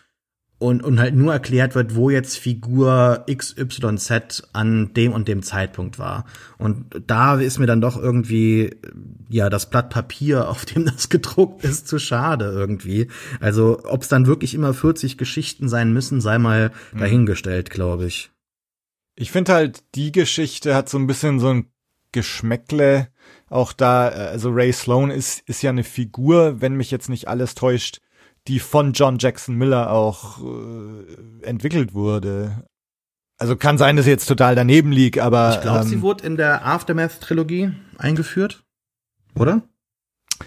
und, 0.58 0.82
und 0.82 0.98
halt 0.98 1.14
nur 1.14 1.32
erklärt 1.32 1.74
wird, 1.74 1.94
wo 1.94 2.10
jetzt 2.10 2.38
Figur 2.38 3.24
XYZ 3.30 4.48
an 4.52 4.94
dem 4.94 5.12
und 5.12 5.28
dem 5.28 5.42
Zeitpunkt 5.42 5.98
war. 5.98 6.24
Und 6.58 6.86
da 7.06 7.38
ist 7.38 7.58
mir 7.58 7.66
dann 7.66 7.80
doch 7.80 8.00
irgendwie, 8.00 8.76
ja, 9.28 9.50
das 9.50 9.68
Blatt 9.68 9.90
Papier, 9.90 10.48
auf 10.48 10.64
dem 10.64 10.86
das 10.86 11.08
gedruckt 11.08 11.64
ist, 11.64 11.88
zu 11.88 11.98
schade 11.98 12.46
irgendwie. 12.46 13.08
Also, 13.40 13.82
ob 13.84 14.02
es 14.02 14.08
dann 14.08 14.26
wirklich 14.26 14.54
immer 14.54 14.72
40 14.72 15.18
Geschichten 15.18 15.68
sein 15.68 15.92
müssen, 15.92 16.20
sei 16.20 16.38
mal 16.38 16.70
mhm. 16.92 16.98
dahingestellt, 16.98 17.70
glaube 17.70 18.06
ich. 18.06 18.30
Ich 19.16 19.30
finde 19.30 19.52
halt, 19.52 19.84
die 19.94 20.12
Geschichte 20.12 20.74
hat 20.74 20.88
so 20.88 20.98
ein 20.98 21.06
bisschen 21.06 21.38
so 21.38 21.48
ein 21.48 21.70
Geschmäckle. 22.12 23.08
Auch 23.48 23.72
da, 23.72 24.10
äh, 24.10 24.28
also 24.28 24.50
Ray 24.50 24.72
Sloan 24.72 25.10
ist, 25.10 25.40
ist 25.48 25.62
ja 25.62 25.70
eine 25.70 25.84
Figur, 25.84 26.60
wenn 26.60 26.74
mich 26.74 26.90
jetzt 26.90 27.08
nicht 27.08 27.28
alles 27.28 27.54
täuscht, 27.54 28.00
die 28.48 28.60
von 28.60 28.92
John 28.92 29.18
Jackson 29.18 29.56
Miller 29.56 29.90
auch 29.90 30.38
äh, 30.42 31.44
entwickelt 31.44 31.94
wurde. 31.94 32.64
Also 33.36 33.56
kann 33.56 33.78
sein, 33.78 33.96
dass 33.96 34.06
ich 34.06 34.10
jetzt 34.10 34.26
total 34.26 34.54
daneben 34.54 34.92
liegt, 34.92 35.18
aber. 35.18 35.54
Ich 35.54 35.60
glaube, 35.60 35.80
ähm, 35.80 35.88
sie 35.88 36.02
wurde 36.02 36.24
in 36.24 36.36
der 36.36 36.64
Aftermath-Trilogie 36.64 37.72
eingeführt. 37.98 38.64
Oder? 39.34 39.62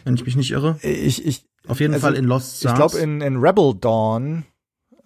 Wenn 0.03 0.15
ich 0.15 0.25
mich 0.25 0.35
nicht 0.35 0.51
irre. 0.51 0.79
Ich, 0.81 1.25
ich, 1.25 1.45
Auf 1.67 1.79
jeden 1.79 1.93
also, 1.93 2.07
Fall 2.07 2.15
in 2.15 2.25
Lost 2.25 2.59
Stars. 2.59 2.71
Ich 2.71 2.75
glaube, 2.75 2.97
in, 2.99 3.21
in 3.21 3.37
Rebel 3.37 3.75
Dawn 3.75 4.45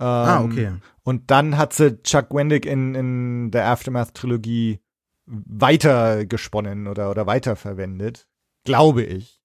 ah, 0.01 0.39
ähm, 0.39 0.51
okay. 0.51 0.71
Und 1.03 1.31
dann 1.31 1.57
hat 1.57 1.73
sie 1.73 2.01
Chuck 2.03 2.33
Wendig 2.33 2.65
in, 2.65 2.95
in 2.95 3.51
der 3.51 3.67
Aftermath-Trilogie 3.67 4.79
weiter 5.25 6.25
gesponnen 6.25 6.87
oder, 6.87 7.09
oder 7.09 7.25
weiterverwendet. 7.25 8.27
Glaube 8.65 9.03
ich. 9.03 9.41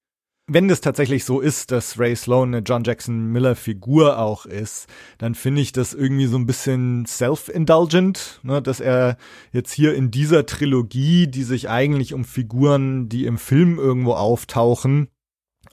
Wenn 0.49 0.69
das 0.69 0.79
tatsächlich 0.79 1.25
so 1.25 1.41
ist, 1.41 1.71
dass 1.71 1.99
Ray 1.99 2.15
Sloan 2.15 2.53
eine 2.53 2.63
John 2.63 2.85
Jackson 2.85 3.33
Miller 3.33 3.55
Figur 3.55 4.17
auch 4.17 4.45
ist, 4.45 4.87
dann 5.17 5.35
finde 5.35 5.59
ich 5.59 5.73
das 5.73 5.93
irgendwie 5.93 6.27
so 6.27 6.37
ein 6.37 6.45
bisschen 6.45 7.05
self-indulgent, 7.05 8.39
ne, 8.43 8.61
dass 8.61 8.79
er 8.79 9.17
jetzt 9.51 9.73
hier 9.73 9.93
in 9.93 10.09
dieser 10.09 10.45
Trilogie, 10.45 11.27
die 11.27 11.43
sich 11.43 11.69
eigentlich 11.69 12.13
um 12.13 12.23
Figuren, 12.23 13.09
die 13.09 13.25
im 13.25 13.37
Film 13.37 13.77
irgendwo 13.77 14.13
auftauchen, 14.13 15.09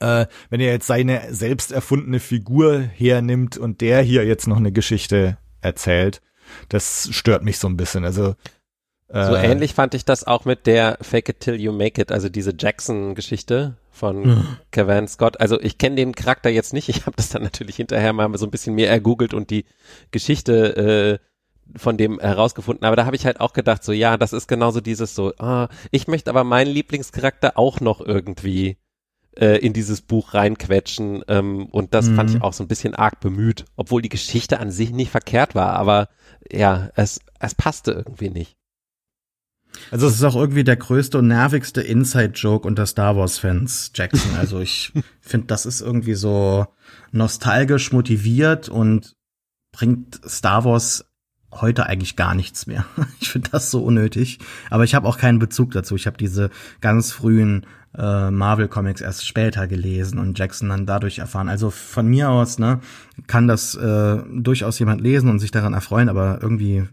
äh, 0.05 0.27
wenn 0.51 0.61
er 0.61 0.73
jetzt 0.73 0.87
seine 0.87 1.33
selbst 1.35 1.73
erfundene 1.73 2.21
Figur 2.21 2.79
hernimmt 2.79 3.57
und 3.57 3.81
der 3.81 4.03
hier 4.03 4.25
jetzt 4.25 4.47
noch 4.47 4.59
eine 4.59 4.73
Geschichte 4.73 5.39
erzählt, 5.61 6.21
das 6.69 7.09
stört 7.11 7.43
mich 7.43 7.59
so 7.59 7.69
ein 7.69 7.77
bisschen. 7.77 8.05
Also 8.05 8.35
äh, 9.09 9.27
so 9.27 9.35
ähnlich 9.35 9.75
fand 9.75 9.95
ich 9.95 10.05
das 10.05 10.27
auch 10.27 10.45
mit 10.45 10.67
der 10.67 10.99
Fake 11.01 11.29
It 11.29 11.41
Till 11.41 11.61
You 11.61 11.73
Make 11.73 12.01
It, 12.03 12.13
also 12.13 12.29
diese 12.29 12.53
Jackson-Geschichte 12.57 13.77
von. 13.91 14.59
Kevin 14.73 15.09
Scott. 15.09 15.41
Also 15.41 15.61
ich 15.61 15.79
kenne 15.79 15.97
den 15.97 16.15
Charakter 16.15 16.51
jetzt 16.51 16.73
nicht. 16.73 16.89
Ich 16.89 17.07
habe 17.07 17.17
das 17.17 17.31
dann 17.31 17.43
natürlich 17.43 17.77
hinterher 17.77 18.13
mal 18.13 18.37
so 18.37 18.47
ein 18.47 18.51
bisschen 18.51 18.75
mehr 18.75 18.91
ergoogelt 18.91 19.33
und 19.33 19.51
die 19.51 19.65
Geschichte 20.11 21.21
äh, 21.21 21.79
von 21.79 21.97
dem 21.97 22.21
herausgefunden. 22.21 22.85
Aber 22.85 22.97
da 22.97 23.07
habe 23.07 23.17
ich 23.17 23.25
halt 23.25 23.41
auch 23.41 23.53
gedacht, 23.53 23.83
so 23.85 23.93
ja, 23.93 24.17
das 24.17 24.33
ist 24.33 24.49
genauso 24.49 24.81
dieses 24.81 25.15
so, 25.15 25.33
ah, 25.39 25.69
ich 25.91 26.09
möchte 26.09 26.29
aber 26.29 26.45
meinen 26.45 26.71
Lieblingscharakter 26.71 27.57
auch 27.57 27.81
noch 27.81 28.01
irgendwie 28.01 28.77
äh, 29.37 29.59
in 29.59 29.73
dieses 29.73 30.01
Buch 30.03 30.35
reinquetschen. 30.35 31.23
Ähm, 31.29 31.67
und 31.67 31.95
das 31.95 32.09
Mhm. 32.09 32.17
fand 32.17 32.31
ich 32.31 32.43
auch 32.43 32.53
so 32.53 32.65
ein 32.65 32.69
bisschen 32.69 32.95
arg 32.95 33.21
bemüht, 33.21 33.65
obwohl 33.77 34.03
die 34.03 34.09
Geschichte 34.09 34.61
an 34.61 34.71
sich 34.71 34.91
nicht 34.91 35.11
verkehrt 35.11 35.55
war, 35.55 35.75
aber 35.75 36.09
ja, 36.51 36.91
es, 36.97 37.21
es 37.41 37.55
passte 37.55 37.93
irgendwie 37.93 38.31
nicht. 38.31 38.57
Also 39.91 40.07
Das 40.07 40.15
ist 40.15 40.23
auch 40.23 40.37
irgendwie 40.37 40.63
der 40.65 40.77
größte 40.77 41.19
und 41.19 41.27
nervigste 41.29 41.81
Inside-Joke 41.83 42.67
unter 42.67 42.87
Star 42.87 43.17
Wars-Fans, 43.17 43.91
Jackson. 43.95 44.31
Also 44.39 44.61
ich 44.61 44.93
finde, 45.21 45.49
das 45.49 45.67
ist 45.67 45.81
irgendwie 45.81 46.15
so 46.15 46.67
nostalgisch 47.11 47.93
motiviert 47.93 48.69
und 48.69 49.15
bringt 49.73 50.21
Star 50.29 50.65
Wars 50.65 51.05
heute 51.51 51.87
eigentlich 51.87 52.15
gar 52.17 52.35
nichts 52.35 52.67
mehr. 52.67 52.85
Ich 53.21 53.31
finde 53.31 53.51
das 53.51 53.71
so 53.73 53.83
unnötig. 53.83 54.39
Aber 54.71 54.85
ich 54.85 54.95
habe 54.95 55.09
auch 55.09 55.19
keinen 55.19 55.39
Bezug 55.41 55.73
dazu. 55.73 55.97
Ich 55.97 56.07
habe 56.07 56.17
diese 56.19 56.51
ganz 56.81 57.11
frühen 57.11 57.67
äh, 57.97 58.31
Marvel-Comics 58.31 59.01
erst 59.01 59.27
später 59.27 59.67
gelesen 59.67 60.19
und 60.19 60.39
Jackson 60.39 60.69
dann 60.69 60.87
dadurch 60.87 61.19
erfahren. 61.21 61.49
Also 61.49 61.71
von 61.71 62.07
mir 62.07 62.31
aus, 62.31 62.59
ne, 62.59 62.81
kann 63.27 63.47
das 63.49 63.75
äh, 63.75 64.19
durchaus 64.33 64.79
jemand 64.79 65.01
lesen 65.01 65.31
und 65.31 65.39
sich 65.39 65.51
daran 65.51 65.75
erfreuen, 65.75 66.09
aber 66.09 66.39
irgendwie, 66.43 66.89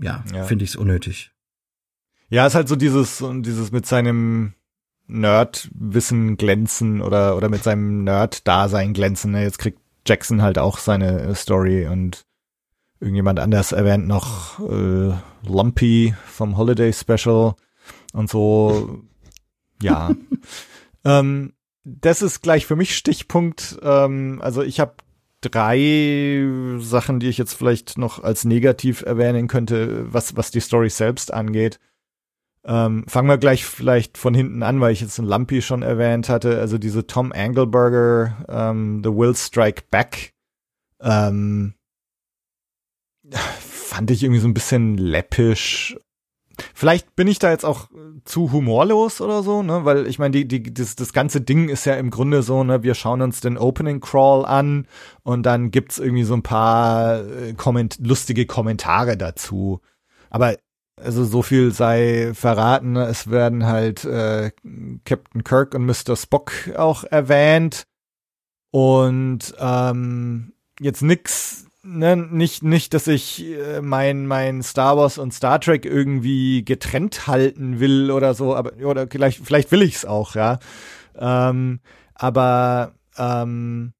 ja, 0.00 0.24
Ja. 0.34 0.44
finde 0.44 0.64
ich 0.64 0.70
es 0.70 0.76
unnötig. 0.76 1.32
Ja, 2.30 2.46
ist 2.46 2.54
halt 2.54 2.68
so 2.68 2.76
dieses, 2.76 3.22
und 3.22 3.44
dieses 3.44 3.72
mit 3.72 3.86
seinem 3.86 4.52
Nerd-Wissen 5.06 6.36
glänzen 6.36 7.00
oder, 7.00 7.36
oder 7.36 7.48
mit 7.48 7.62
seinem 7.62 8.04
Nerd-Dasein 8.04 8.92
glänzen. 8.92 9.32
ne? 9.32 9.42
Jetzt 9.42 9.58
kriegt 9.58 9.78
Jackson 10.06 10.42
halt 10.42 10.58
auch 10.58 10.78
seine 10.78 11.20
äh, 11.22 11.34
Story 11.34 11.86
und 11.86 12.24
irgendjemand 13.00 13.38
anders 13.40 13.72
erwähnt 13.72 14.06
noch 14.06 14.58
äh, 14.60 15.12
Lumpy 15.46 16.14
vom 16.26 16.56
Holiday 16.56 16.92
Special 16.92 17.54
und 18.12 18.28
so. 18.28 19.02
Ja. 19.82 20.14
ähm, 21.04 21.52
das 21.84 22.22
ist 22.22 22.42
gleich 22.42 22.66
für 22.66 22.76
mich 22.76 22.96
Stichpunkt. 22.96 23.78
Ähm, 23.82 24.40
also 24.42 24.62
ich 24.62 24.80
habe 24.80 24.94
drei 25.40 26.46
Sachen, 26.78 27.20
die 27.20 27.28
ich 27.28 27.38
jetzt 27.38 27.54
vielleicht 27.54 27.96
noch 27.98 28.22
als 28.22 28.44
negativ 28.44 29.02
erwähnen 29.02 29.48
könnte, 29.48 30.12
was, 30.12 30.36
was 30.36 30.50
die 30.50 30.60
Story 30.60 30.90
selbst 30.90 31.32
angeht. 31.32 31.78
Ähm, 32.64 33.04
fangen 33.06 33.28
wir 33.28 33.38
gleich 33.38 33.64
vielleicht 33.64 34.18
von 34.18 34.34
hinten 34.34 34.62
an, 34.62 34.80
weil 34.80 34.92
ich 34.92 35.00
jetzt 35.00 35.18
einen 35.18 35.28
Lumpy 35.28 35.62
schon 35.62 35.82
erwähnt 35.82 36.28
hatte. 36.28 36.58
Also 36.58 36.76
diese 36.76 37.06
Tom 37.06 37.32
Engelberger, 37.32 38.44
ähm, 38.48 39.02
The 39.02 39.10
Will 39.10 39.34
Strike 39.34 39.84
Back, 39.90 40.34
ähm, 41.00 41.74
fand 43.60 44.10
ich 44.10 44.22
irgendwie 44.22 44.40
so 44.40 44.48
ein 44.48 44.54
bisschen 44.54 44.98
läppisch. 44.98 45.96
Vielleicht 46.74 47.14
bin 47.16 47.28
ich 47.28 47.38
da 47.38 47.50
jetzt 47.50 47.64
auch 47.64 47.88
zu 48.24 48.52
humorlos 48.52 49.20
oder 49.20 49.42
so, 49.42 49.62
ne? 49.62 49.84
Weil 49.84 50.06
ich 50.06 50.18
meine, 50.18 50.32
die, 50.32 50.46
die, 50.46 50.74
das, 50.74 50.96
das 50.96 51.12
ganze 51.12 51.40
Ding 51.40 51.68
ist 51.68 51.84
ja 51.84 51.94
im 51.94 52.10
Grunde 52.10 52.42
so, 52.42 52.64
ne, 52.64 52.82
wir 52.82 52.94
schauen 52.94 53.22
uns 53.22 53.40
den 53.40 53.58
Opening 53.58 54.00
Crawl 54.00 54.44
an 54.44 54.86
und 55.22 55.44
dann 55.44 55.70
gibt's 55.70 55.98
irgendwie 55.98 56.24
so 56.24 56.34
ein 56.34 56.42
paar 56.42 57.20
äh, 57.20 57.54
komment 57.54 57.98
lustige 58.00 58.46
Kommentare 58.46 59.16
dazu. 59.16 59.80
Aber 60.30 60.56
also 60.96 61.24
so 61.24 61.42
viel 61.42 61.72
sei 61.72 62.32
verraten, 62.34 62.92
ne? 62.92 63.04
es 63.06 63.30
werden 63.30 63.66
halt 63.66 64.04
äh, 64.04 64.50
Captain 65.04 65.44
Kirk 65.44 65.74
und 65.74 65.86
Mr. 65.86 66.16
Spock 66.16 66.52
auch 66.76 67.04
erwähnt. 67.04 67.84
Und 68.70 69.54
ähm, 69.58 70.52
jetzt 70.80 71.02
nix, 71.02 71.66
ne, 71.88 72.16
nicht, 72.16 72.62
nicht, 72.62 72.94
dass 72.94 73.06
ich 73.06 73.44
äh, 73.44 73.80
mein, 73.80 74.26
mein 74.26 74.62
Star 74.62 74.96
Wars 74.96 75.18
und 75.18 75.32
Star 75.32 75.60
Trek 75.60 75.84
irgendwie 75.84 76.64
getrennt 76.64 77.26
halten 77.26 77.80
will 77.80 78.10
oder 78.10 78.34
so, 78.34 78.54
aber 78.54 78.72
oder 78.84 79.06
vielleicht, 79.10 79.44
vielleicht 79.44 79.72
will 79.72 79.82
ich's 79.82 80.04
auch, 80.04 80.34
ja. 80.34 80.58
Ähm, 81.18 81.80
aber 82.14 82.92
ähm, 83.16 83.92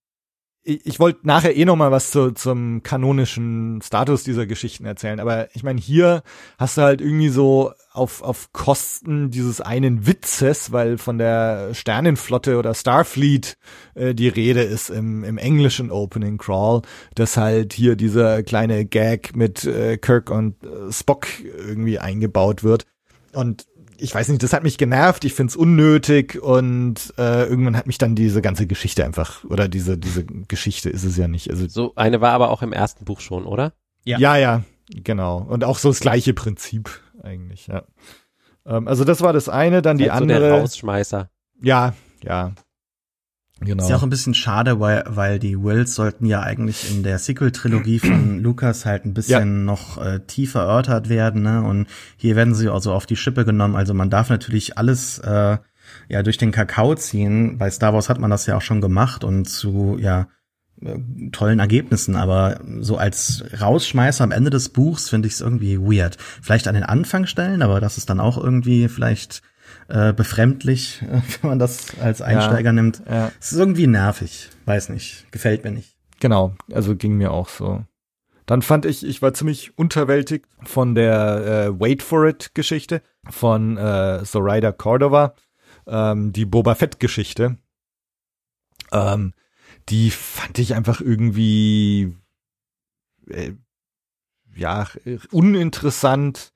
ich, 0.69 0.85
ich 0.85 1.01
wollte 1.01 1.27
nachher 1.27 1.57
eh 1.57 1.65
noch 1.65 1.77
mal 1.77 1.91
was 1.91 2.11
zu, 2.11 2.33
zum 2.33 2.83
kanonischen 2.83 3.81
Status 3.83 4.23
dieser 4.23 4.47
Geschichten 4.47 4.85
erzählen, 4.85 5.19
aber 5.19 5.49
ich 5.55 5.63
meine, 5.63 5.81
hier 5.81 6.23
hast 6.59 6.77
du 6.77 6.83
halt 6.83 7.01
irgendwie 7.01 7.31
so 7.31 7.73
auf, 7.91 8.23
auf 8.23 8.53
Kosten 8.53 9.31
dieses 9.31 9.61
einen 9.61 10.07
Witzes, 10.07 10.71
weil 10.71 10.99
von 10.99 11.17
der 11.19 11.75
Sternenflotte 11.75 12.59
oder 12.59 12.75
Starfleet 12.75 13.57
äh, 13.95 14.15
die 14.15 14.29
Rede 14.29 14.63
ist 14.63 14.91
im, 14.91 15.25
im 15.25 15.39
englischen 15.39 15.91
Opening 15.91 16.37
Crawl, 16.37 16.83
dass 17.15 17.39
halt 17.39 17.73
hier 17.73 17.97
dieser 17.97 18.43
kleine 18.43 18.85
Gag 18.85 19.35
mit 19.35 19.65
äh, 19.65 19.97
Kirk 19.97 20.31
und 20.31 20.63
äh, 20.65 20.93
Spock 20.93 21.27
irgendwie 21.43 21.99
eingebaut 21.99 22.63
wird. 22.63 22.85
Und 23.33 23.67
ich 23.99 24.15
weiß 24.15 24.29
nicht, 24.29 24.43
das 24.43 24.53
hat 24.53 24.63
mich 24.63 24.79
genervt, 24.79 25.25
ich 25.25 25.35
find's 25.35 25.57
unnötig 25.57 26.41
und 26.41 27.13
äh, 27.19 27.45
irgendwann 27.45 27.77
hat 27.77 27.87
mich 27.87 27.99
dann 27.99 28.15
diese 28.15 28.41
ganze 28.43 28.67
Geschichte 28.67 29.05
einfach, 29.05 29.45
oder 29.45 29.69
diese, 29.69 29.99
diese 29.99 30.25
Geschichte 30.25 30.89
ist 30.91 31.05
es 31.05 31.17
ja 31.17 31.29
nicht. 31.29 31.51
Also 31.51 31.69
So 31.69 31.93
eine 31.97 32.21
war 32.21 32.33
aber 32.33 32.51
auch 32.51 32.63
im 32.63 32.73
ersten 32.73 33.05
Buch 33.05 33.21
schon, 33.21 33.45
oder? 33.45 33.73
Ja. 34.05 34.19
ja, 34.19 34.37
ja, 34.37 34.63
genau. 34.95 35.39
Und 35.39 35.65
auch 35.65 35.79
so 35.79 35.89
das 35.89 36.01
gleiche 36.01 36.33
Prinzip 36.33 36.89
eigentlich, 37.23 37.67
ja. 37.67 37.83
Ähm, 38.65 38.89
also 38.89 39.05
das 39.05 39.21
war 39.21 39.33
das 39.33 39.49
eine, 39.49 39.83
dann 39.83 39.99
die 39.99 40.11
Halt 40.11 40.21
so 40.21 40.27
der 40.27 40.37
andere. 40.37 40.61
Rausschmeißer. 40.61 41.31
ja, 41.61 41.95
ja. 42.23 42.53
Genau. 43.61 43.83
Ist 43.83 43.91
ja 43.91 43.97
auch 43.97 44.05
ein 44.05 44.11
bisschen 44.11 44.35
schade, 44.35 44.79
weil, 44.79 45.03
weil 45.09 45.39
die 45.41 45.61
Wills 45.61 45.95
sollten 45.95 46.27
ja 46.27 46.41
eigentlich 46.43 46.91
in 46.91 47.03
der 47.03 47.19
Sequel-Trilogie 47.19 47.99
von 47.99 48.39
Lucas 48.43 48.87
halt 48.87 49.05
ein 49.05 49.15
bisschen 49.15 49.59
Ja. 49.59 49.65
noch 49.65 49.99
äh, 49.99 50.21
tiefer 50.21 50.61
erörtert 50.61 51.09
werden, 51.09 51.43
ne? 51.43 51.63
Und 51.63 51.89
hier 52.17 52.37
werden 52.37 52.55
sie 52.55 52.69
also 52.69 52.93
auf 52.93 53.07
die 53.07 53.17
Schippe 53.17 53.45
genommen. 53.45 53.75
Also 53.75 53.95
man 53.95 54.11
darf 54.11 54.31
natürlich 54.31 54.79
alles 54.79 55.19
äh, 55.19 55.59
ja 56.09 56.23
durch 56.23 56.37
den 56.39 56.53
Kakao 56.53 56.95
ziehen. 56.95 57.59
Bei 57.59 57.69
Star 57.71 57.93
Wars 57.95 58.09
hat 58.09 58.21
man 58.21 58.31
das 58.31 58.47
ja 58.47 58.57
auch 58.57 58.63
schon 58.63 58.81
gemacht 58.81 59.25
und 59.25 59.47
zu 59.47 59.99
ja 60.01 60.29
äh, 60.81 60.97
tollen 61.33 61.59
Ergebnissen, 61.59 62.15
aber 62.15 62.61
so 62.81 62.97
als 62.97 63.43
Rausschmeißer 63.61 64.23
am 64.23 64.31
Ende 64.31 64.51
des 64.51 64.69
Buchs 64.69 65.09
finde 65.09 65.27
ich 65.27 65.35
es 65.35 65.41
irgendwie 65.41 65.79
weird. 65.81 66.17
Vielleicht 66.41 66.69
an 66.69 66.75
den 66.75 66.85
Anfang 66.85 67.27
stellen, 67.27 67.63
aber 67.63 67.81
das 67.81 67.99
ist 67.99 68.09
dann 68.09 68.21
auch 68.21 68.39
irgendwie 68.43 68.87
vielleicht 68.87 69.43
äh, 69.89 70.13
befremdlich, 70.13 71.03
wenn 71.41 71.51
man 71.51 71.59
das 71.59 71.99
als 71.99 72.23
Einsteiger 72.23 72.73
nimmt. 72.73 73.03
ja, 73.09 73.33
Es 73.41 73.53
ist 73.53 73.59
irgendwie 73.59 73.87
nervig. 73.87 74.51
Weiß 74.67 74.89
nicht. 74.91 75.31
Gefällt 75.33 75.65
mir 75.65 75.73
nicht. 75.73 75.97
genau. 76.21 76.55
Also 76.73 76.95
ging 76.97 77.17
mir 77.17 77.33
auch 77.33 77.49
so. 77.49 77.85
Dann 78.47 78.63
fand 78.63 78.87
ich, 78.87 79.05
ich 79.05 79.21
war 79.21 79.35
ziemlich 79.35 79.77
unterwältigt 79.77 80.47
von 80.63 80.95
der 80.95 81.67
äh, 81.69 81.81
Wait 81.81 82.03
for 82.03 82.27
It 82.27 82.53
Geschichte 82.55 83.03
von 83.29 83.77
äh, 83.77 84.23
Zoraida 84.25 84.73
Cordova, 84.73 85.35
ähm, 85.87 86.33
die 86.33 86.47
Boba 86.47 86.75
Fett 86.75 86.99
Geschichte. 86.99 87.59
Ähm, 88.91 89.35
die 89.91 90.11
fand 90.11 90.59
ich 90.59 90.75
einfach 90.75 91.03
irgendwie 91.03 92.17
äh, 93.29 93.53
ja 94.55 94.87
uninteressant. 95.31 96.53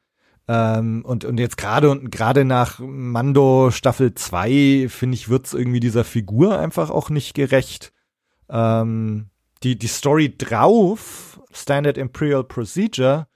Ähm, 0.49 1.05
und, 1.05 1.25
und 1.25 1.39
jetzt 1.39 1.57
gerade 1.57 1.91
und 1.91 2.11
gerade 2.11 2.45
nach 2.45 2.79
Mando 2.81 3.71
Staffel 3.71 4.15
2, 4.15 4.87
finde 4.89 5.15
ich, 5.15 5.29
wird's 5.29 5.55
irgendwie 5.55 5.81
dieser 5.81 6.05
Figur 6.05 6.59
einfach 6.59 6.91
auch 6.91 7.11
nicht 7.11 7.35
gerecht. 7.35 7.93
Ähm, 8.49 9.31
die, 9.63 9.79
die 9.79 9.87
Story 9.87 10.37
drauf, 10.37 11.41
Standard 11.53 11.97
Imperial 11.97 12.45
Procedure, 12.45 13.29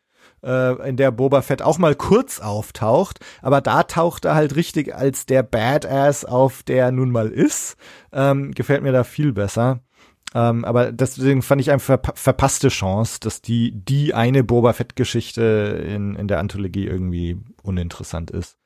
äh, 0.42 0.88
in 0.88 0.96
der 0.96 1.11
Boba 1.11 1.42
Fett 1.42 1.62
auch 1.62 1.78
mal 1.78 1.94
kurz 1.94 2.40
auftaucht, 2.40 3.20
aber 3.42 3.61
da 3.61 3.84
taucht 3.84 4.24
er 4.24 4.34
halt 4.34 4.57
richtig 4.57 4.94
als 4.94 5.26
der 5.26 5.42
Badass 5.42 6.24
auf, 6.24 6.62
der 6.62 6.86
er 6.86 6.92
nun 6.92 7.11
mal 7.11 7.28
ist. 7.28 7.76
Ähm, 8.12 8.52
gefällt 8.52 8.82
mir 8.82 8.92
da 8.92 9.04
viel 9.04 9.32
besser. 9.32 9.80
Ähm, 10.37 10.66
aber 10.66 10.93
deswegen 10.93 11.41
fand 11.41 11.62
ich 11.62 11.70
einfach 11.70 11.87
verpa 11.87 12.12
verpasste 12.14 12.68
Chance, 12.68 13.20
dass 13.20 13.41
die, 13.41 13.72
die 13.72 14.12
eine 14.12 14.45
Boba 14.45 14.74
Fett-Geschichte 14.74 15.43
in, 15.89 16.14
in 16.14 16.28
der 16.28 16.41
Anthologie 16.41 16.87
irgendwie 16.87 17.39
uninteressant 17.62 18.30
ist. 18.30 18.59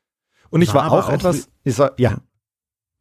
Und 0.50 0.62
ich 0.62 0.74
War 0.74 0.90
war, 0.90 0.92
auch, 0.92 1.08
auch 1.08 1.12
etwas, 1.12 1.48
ich 1.62 1.78
war, 1.78 1.92
ja, 1.96 2.18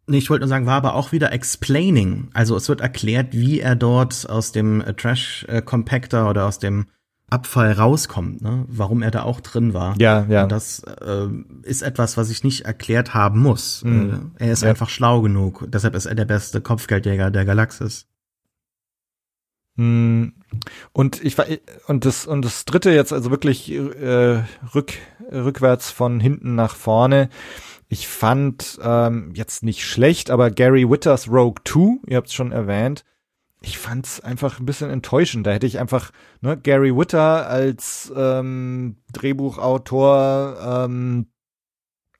Nee, 0.05 0.17
ich 0.17 0.29
wollte 0.31 0.41
nur 0.41 0.49
sagen, 0.49 0.65
war 0.65 0.77
aber 0.77 0.95
auch 0.95 1.11
wieder 1.11 1.31
explaining. 1.31 2.29
Also 2.33 2.55
es 2.55 2.67
wird 2.67 2.81
erklärt, 2.81 3.27
wie 3.33 3.59
er 3.59 3.75
dort 3.75 4.27
aus 4.29 4.51
dem 4.51 4.81
äh, 4.81 4.93
Trash 4.93 5.45
Compactor 5.65 6.29
oder 6.29 6.45
aus 6.47 6.57
dem 6.59 6.87
Abfall 7.29 7.71
rauskommt, 7.73 8.41
ne? 8.41 8.65
Warum 8.67 9.03
er 9.03 9.11
da 9.11 9.21
auch 9.21 9.39
drin 9.39 9.73
war. 9.75 9.95
ja, 9.99 10.25
ja. 10.27 10.43
Und 10.43 10.51
das 10.51 10.79
äh, 10.83 11.27
ist 11.61 11.83
etwas, 11.83 12.17
was 12.17 12.31
ich 12.31 12.43
nicht 12.43 12.61
erklärt 12.65 13.13
haben 13.13 13.39
muss. 13.39 13.83
Mhm. 13.83 14.31
Äh, 14.39 14.45
er 14.47 14.51
ist 14.53 14.63
Ja. 14.63 14.69
einfach 14.69 14.89
schlau 14.89 15.21
genug. 15.21 15.65
Deshalb 15.67 15.93
ist 15.95 16.07
er 16.07 16.15
der 16.15 16.25
beste 16.25 16.59
Kopfgeldjäger 16.59 17.29
der 17.29 17.45
Galaxis. 17.45 18.07
Mm, 19.79 20.33
Und 20.91 21.23
ich 21.23 21.37
war 21.37 21.45
und 21.87 22.03
das 22.05 22.25
und 22.27 22.43
das 22.43 22.65
dritte 22.65 22.91
jetzt 22.91 23.13
also 23.13 23.31
wirklich 23.31 23.71
äh, 23.71 24.43
rück, 24.75 24.93
rückwärts 25.31 25.91
von 25.91 26.19
hinten 26.19 26.55
nach 26.55 26.75
vorne. 26.75 27.29
Ich 27.87 28.07
fand 28.07 28.77
ähm, 28.83 29.31
jetzt 29.35 29.63
nicht 29.63 29.85
schlecht, 29.85 30.29
aber 30.29 30.51
Gary 30.51 30.89
Witters 30.89 31.29
Rogue 31.29 31.61
2, 31.63 31.99
ihr 32.07 32.17
habt 32.17 32.27
es 32.27 32.33
schon 32.33 32.51
erwähnt, 32.51 33.03
ich 33.61 33.77
fand's 33.77 34.19
einfach 34.21 34.59
ein 34.59 34.65
bisschen 34.65 34.89
enttäuschend. 34.89 35.47
Da 35.47 35.51
hätte 35.51 35.65
ich 35.65 35.79
einfach 35.79 36.11
ne, 36.41 36.57
Gary 36.57 36.95
Witter 36.95 37.47
als 37.47 38.11
ähm, 38.15 38.97
Drehbuchautor, 39.13 40.85
ähm, 40.85 41.27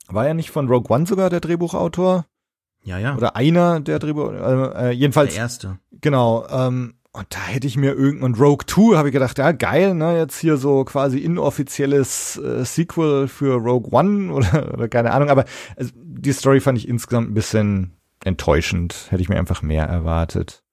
war 0.07 0.25
er 0.25 0.33
nicht 0.33 0.49
von 0.49 0.67
Rogue 0.67 0.93
One 0.95 1.05
sogar 1.05 1.29
der 1.29 1.39
Drehbuchautor? 1.39 2.25
Ja, 2.83 2.97
ja. 2.97 3.15
Oder 3.15 3.35
einer 3.35 3.79
der 3.79 3.99
Drehbuch, 3.99 4.31
äh, 4.31 4.91
jedenfalls. 4.91 5.33
Der 5.33 5.43
erste. 5.43 5.79
Genau, 6.01 6.47
ähm, 6.49 6.95
und 7.11 7.25
da 7.29 7.39
hätte 7.39 7.67
ich 7.67 7.75
mir 7.75 7.93
irgendein 7.93 8.35
Rogue 8.35 8.65
2, 8.67 8.97
habe 8.97 9.09
ich 9.09 9.13
gedacht, 9.13 9.37
ja 9.39 9.51
geil, 9.51 9.95
ne, 9.95 10.17
jetzt 10.17 10.39
hier 10.39 10.57
so 10.57 10.83
quasi 10.83 11.19
inoffizielles 11.19 12.37
äh, 12.37 12.63
Sequel 12.63 13.27
für 13.27 13.55
Rogue 13.55 13.91
One 13.91 14.31
oder, 14.33 14.73
oder 14.73 14.87
keine 14.87 15.11
Ahnung, 15.11 15.29
aber 15.29 15.45
also, 15.75 15.91
die 15.95 16.33
Story 16.33 16.59
fand 16.59 16.77
ich 16.77 16.87
insgesamt 16.87 17.31
ein 17.31 17.33
bisschen 17.33 17.93
enttäuschend, 18.23 19.07
hätte 19.09 19.21
ich 19.21 19.29
mir 19.29 19.39
einfach 19.39 19.61
mehr 19.61 19.85
erwartet. 19.85 20.63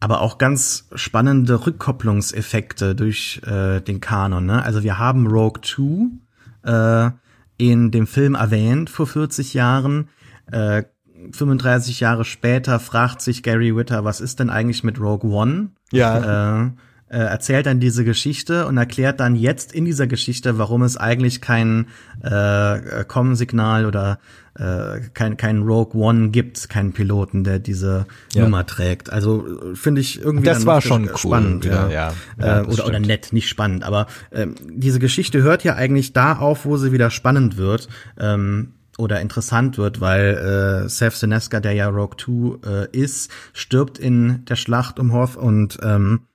Aber 0.00 0.20
auch 0.20 0.38
ganz 0.38 0.88
spannende 0.94 1.66
Rückkopplungseffekte 1.66 2.94
durch 2.94 3.42
äh, 3.44 3.80
den 3.80 4.00
Kanon, 4.00 4.46
ne? 4.46 4.62
Also 4.62 4.84
wir 4.84 4.96
haben 4.96 5.26
Rogue 5.26 5.60
2 5.60 7.08
äh, 7.08 7.10
in 7.56 7.90
dem 7.90 8.06
Film 8.06 8.36
erwähnt 8.36 8.90
vor 8.90 9.08
40 9.08 9.54
Jahren. 9.54 10.08
Äh, 10.52 10.84
35 11.32 12.00
Jahre 12.00 12.24
später 12.24 12.80
fragt 12.80 13.22
sich 13.22 13.42
Gary 13.42 13.74
Witter, 13.74 14.04
was 14.04 14.20
ist 14.20 14.40
denn 14.40 14.50
eigentlich 14.50 14.84
mit 14.84 15.00
Rogue 15.00 15.30
One? 15.30 15.70
Ja. 15.92 16.64
Äh, 16.64 16.70
äh, 17.10 17.16
erzählt 17.20 17.64
dann 17.64 17.80
diese 17.80 18.04
Geschichte 18.04 18.66
und 18.66 18.76
erklärt 18.76 19.20
dann 19.20 19.34
jetzt 19.34 19.72
in 19.72 19.86
dieser 19.86 20.06
Geschichte, 20.06 20.58
warum 20.58 20.82
es 20.82 20.98
eigentlich 20.98 21.40
kein 21.40 21.86
äh, 22.22 23.04
Com-Signal 23.06 23.86
oder 23.86 24.18
äh, 24.58 25.00
kein, 25.14 25.38
kein 25.38 25.62
Rogue 25.62 25.98
One 25.98 26.28
gibt, 26.28 26.68
keinen 26.68 26.92
Piloten, 26.92 27.44
der 27.44 27.60
diese 27.60 28.06
Ja. 28.34 28.42
Nummer 28.42 28.66
trägt. 28.66 29.10
Also 29.10 29.70
äh, 29.72 29.74
finde 29.74 30.02
ich 30.02 30.20
irgendwie 30.20 30.44
Das 30.44 30.66
war 30.66 30.82
schon 30.82 31.04
cool, 31.08 31.16
spannend, 31.16 31.64
wieder, 31.64 31.88
ja. 31.88 32.12
ja. 32.38 32.46
Ja, 32.46 32.60
äh, 32.60 32.66
oder, 32.66 32.86
oder 32.86 33.00
nett, 33.00 33.32
nicht 33.32 33.48
spannend. 33.48 33.84
Aber 33.84 34.06
ähm, 34.30 34.54
diese 34.68 34.98
Geschichte 34.98 35.42
hört 35.42 35.64
ja 35.64 35.76
eigentlich 35.76 36.12
da 36.12 36.36
auf, 36.36 36.66
wo 36.66 36.76
sie 36.76 36.92
wieder 36.92 37.10
spannend 37.10 37.56
wird. 37.56 37.88
Ähm, 38.18 38.74
oder 38.98 39.20
interessant 39.20 39.78
wird, 39.78 40.00
weil 40.00 40.84
äh, 40.84 40.88
Seth 40.88 41.14
Sineska, 41.14 41.60
der 41.60 41.72
ja 41.72 41.88
Rogue 41.88 42.16
2 42.18 42.68
äh, 42.68 42.88
ist, 42.92 43.30
stirbt 43.54 43.98
in 43.98 44.44
der 44.44 44.56
Schlacht 44.56 44.98
um 44.98 45.12
Hoth 45.12 45.36
und 45.36 45.78
ähm, 45.82 46.26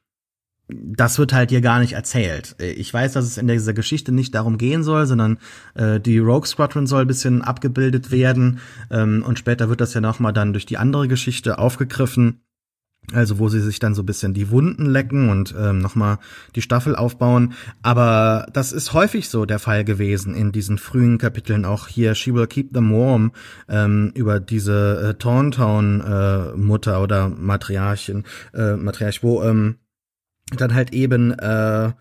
das 0.69 1.19
wird 1.19 1.33
halt 1.33 1.49
hier 1.49 1.61
gar 1.61 1.79
nicht 1.79 1.93
erzählt. 1.93 2.55
Äh, 2.59 2.71
Ich 2.71 2.93
weiß, 2.93 3.13
dass 3.13 3.25
es 3.25 3.37
in 3.37 3.47
dieser 3.47 3.73
Geschichte 3.73 4.11
nicht 4.11 4.33
darum 4.33 4.57
gehen 4.57 4.83
soll, 4.83 5.05
sondern 5.05 5.37
äh, 5.75 5.99
die 5.99 6.19
Rogue 6.19 6.47
Squadron 6.47 6.87
soll 6.87 7.01
ein 7.01 7.07
bisschen 7.07 7.41
abgebildet 7.41 8.11
werden 8.11 8.59
ähm, 8.89 9.23
und 9.27 9.37
später 9.37 9.69
wird 9.69 9.81
das 9.81 9.93
ja 9.93 10.01
nochmal 10.01 10.33
dann 10.33 10.53
durch 10.53 10.65
die 10.65 10.77
andere 10.77 11.07
Geschichte 11.07 11.59
aufgegriffen. 11.59 12.41
Also 13.11 13.37
wo 13.37 13.49
sie 13.49 13.59
sich 13.59 13.79
dann 13.79 13.95
so 13.95 14.01
ein 14.01 14.05
bisschen 14.05 14.33
die 14.33 14.49
Wunden 14.49 14.85
lecken 14.85 15.29
und 15.29 15.53
ähm, 15.57 15.79
nochmal 15.79 16.19
die 16.55 16.61
Staffel 16.61 16.95
aufbauen. 16.95 17.53
Aber 17.81 18.47
das 18.53 18.71
ist 18.71 18.93
häufig 18.93 19.27
so 19.27 19.45
der 19.45 19.59
Fall 19.59 19.83
gewesen 19.83 20.35
in 20.35 20.51
diesen 20.51 20.77
frühen 20.77 21.17
Kapiteln. 21.17 21.65
Auch 21.65 21.87
hier 21.87 22.15
She 22.15 22.33
Will 22.33 22.47
Keep 22.47 22.73
Them 22.73 22.91
Warm 22.93 23.33
ähm, 23.67 24.11
über 24.15 24.39
diese 24.39 25.09
äh, 25.09 25.13
Tauntaun-Mutter 25.15 27.01
oder 27.01 27.29
Matriarchin, 27.29 28.23
äh, 28.53 28.77
Matriarch, 28.77 29.21
wo 29.21 29.43
ähm, 29.43 29.75
dann 30.55 30.73
halt 30.73 30.93
eben 30.93 31.31
äh, 31.31 31.91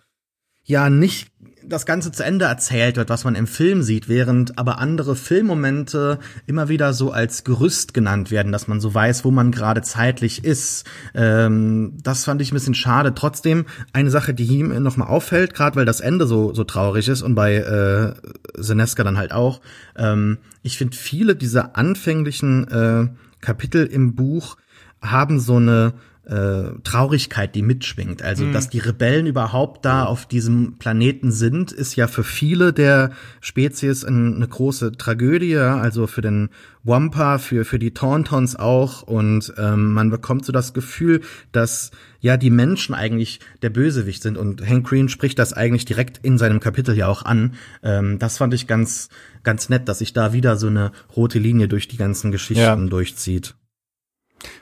ja 0.64 0.90
nicht 0.90 1.31
das 1.66 1.86
Ganze 1.86 2.12
zu 2.12 2.24
Ende 2.24 2.46
erzählt 2.46 2.96
wird, 2.96 3.08
was 3.08 3.24
man 3.24 3.34
im 3.34 3.46
Film 3.46 3.82
sieht, 3.82 4.08
während 4.08 4.58
aber 4.58 4.78
andere 4.78 5.16
Filmmomente 5.16 6.18
immer 6.46 6.68
wieder 6.68 6.92
so 6.92 7.10
als 7.12 7.44
Gerüst 7.44 7.94
genannt 7.94 8.30
werden, 8.30 8.52
dass 8.52 8.68
man 8.68 8.80
so 8.80 8.92
weiß, 8.92 9.24
wo 9.24 9.30
man 9.30 9.52
gerade 9.52 9.82
zeitlich 9.82 10.44
ist. 10.44 10.84
Ähm, 11.14 11.98
das 12.02 12.24
fand 12.24 12.40
ich 12.42 12.52
ein 12.52 12.54
bisschen 12.54 12.74
schade. 12.74 13.14
Trotzdem 13.14 13.66
eine 13.92 14.10
Sache, 14.10 14.34
die 14.34 14.46
ihm 14.46 14.82
nochmal 14.82 15.08
auffällt, 15.08 15.54
gerade 15.54 15.76
weil 15.76 15.86
das 15.86 16.00
Ende 16.00 16.26
so 16.26 16.54
so 16.54 16.64
traurig 16.64 17.08
ist 17.08 17.22
und 17.22 17.34
bei 17.34 17.56
äh, 17.56 18.14
Seneska 18.56 19.04
dann 19.04 19.18
halt 19.18 19.32
auch. 19.32 19.60
Ähm, 19.96 20.38
ich 20.62 20.78
finde 20.78 20.96
viele 20.96 21.36
dieser 21.36 21.76
anfänglichen 21.76 22.68
äh, 22.68 23.08
Kapitel 23.40 23.86
im 23.86 24.14
Buch 24.14 24.56
haben 25.02 25.40
so 25.40 25.56
eine 25.56 25.94
äh, 26.32 26.80
Traurigkeit, 26.82 27.54
die 27.54 27.60
mitschwingt. 27.62 28.22
Also, 28.22 28.50
dass 28.52 28.70
die 28.70 28.78
Rebellen 28.78 29.26
überhaupt 29.26 29.84
da 29.84 30.04
auf 30.04 30.24
diesem 30.26 30.78
Planeten 30.78 31.30
sind, 31.30 31.72
ist 31.72 31.94
ja 31.96 32.06
für 32.06 32.24
viele 32.24 32.72
der 32.72 33.10
Spezies 33.40 34.02
ein, 34.04 34.36
eine 34.36 34.48
große 34.48 34.92
Tragödie. 34.92 35.56
Also 35.58 36.06
für 36.06 36.22
den 36.22 36.48
Wampa, 36.84 37.38
für 37.38 37.64
für 37.64 37.78
die 37.78 37.92
Tauntons 37.92 38.56
auch. 38.56 39.02
Und 39.02 39.52
ähm, 39.58 39.92
man 39.92 40.08
bekommt 40.10 40.46
so 40.46 40.52
das 40.52 40.72
Gefühl, 40.72 41.20
dass 41.52 41.90
ja 42.20 42.36
die 42.38 42.50
Menschen 42.50 42.94
eigentlich 42.94 43.40
der 43.60 43.70
Bösewicht 43.70 44.22
sind. 44.22 44.38
Und 44.38 44.66
Hank 44.66 44.86
Green 44.88 45.08
spricht 45.10 45.38
das 45.38 45.52
eigentlich 45.52 45.84
direkt 45.84 46.18
in 46.22 46.38
seinem 46.38 46.60
Kapitel 46.60 46.96
ja 46.96 47.08
auch 47.08 47.24
an. 47.24 47.54
Ähm, 47.82 48.18
das 48.18 48.38
fand 48.38 48.54
ich 48.54 48.66
ganz 48.66 49.10
ganz 49.42 49.68
nett, 49.68 49.88
dass 49.88 49.98
sich 49.98 50.12
da 50.12 50.32
wieder 50.32 50.56
so 50.56 50.68
eine 50.68 50.92
rote 51.14 51.38
Linie 51.38 51.68
durch 51.68 51.88
die 51.88 51.96
ganzen 51.98 52.32
Geschichten 52.32 52.62
Ja. 52.62 52.76
durchzieht. 52.76 53.54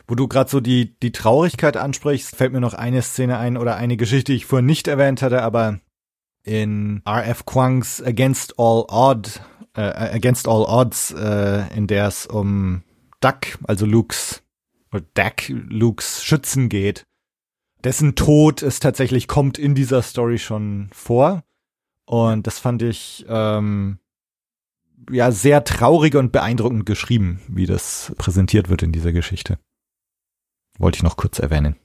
Wo 0.07 0.15
du 0.15 0.29
gerade 0.29 0.51
so 0.51 0.61
die, 0.61 0.99
die 1.01 1.13
Traurigkeit 1.13 1.77
ansprichst, 1.77 2.37
fällt 2.37 2.53
mir 2.53 2.61
noch 2.61 2.75
eine 2.75 3.03
Szene 3.03 3.39
ein 3.39 3.57
oder 3.57 3.77
eine 3.77 3.97
Geschichte, 3.97 4.33
die 4.33 4.37
ich 4.37 4.47
vorhin 4.47 4.67
nicht 4.67 4.89
erwähnt 4.89 5.23
hatte, 5.23 5.43
aber 5.43 5.81
in 6.43 7.03
R.F. 7.05 7.47
Kwang's 7.47 8.03
Against 8.03 8.59
All 8.59 8.85
Odd, 8.89 9.41
äh, 9.75 9.83
Against 9.83 10.49
All 10.49 10.65
Odds, 10.65 11.13
äh, 11.13 11.77
in 11.77 11.87
der 11.87 12.07
es 12.07 12.27
um 12.27 12.83
Duck, 13.21 13.59
also 13.65 13.87
Lukes, 13.87 14.43
oder 14.93 15.05
Dak, 15.15 15.49
Lukes 15.49 16.25
Schützen 16.25 16.69
geht, 16.69 17.07
dessen 17.85 18.15
Tod 18.15 18.63
es 18.63 18.81
tatsächlich 18.81 19.29
kommt 19.29 19.59
in 19.59 19.75
dieser 19.75 20.03
Story 20.03 20.39
schon 20.39 20.89
vor. 20.93 21.45
Und 22.07 22.47
das 22.47 22.59
fand 22.59 22.83
ich 22.83 23.25
ähm, 23.29 23.99
ja 25.11 25.31
sehr 25.31 25.65
traurig 25.65 26.17
und 26.17 26.33
beeindruckend 26.33 26.87
geschrieben, 26.87 27.41
wie 27.49 27.67
das 27.67 28.13
präsentiert 28.19 28.69
wird 28.69 28.83
in 28.83 28.93
dieser 28.93 29.13
Geschichte. 29.13 29.59
Wollte 30.81 30.97
ich 30.97 31.03
noch 31.03 31.19
kurz 31.19 31.39
erwähnen. 31.39 31.77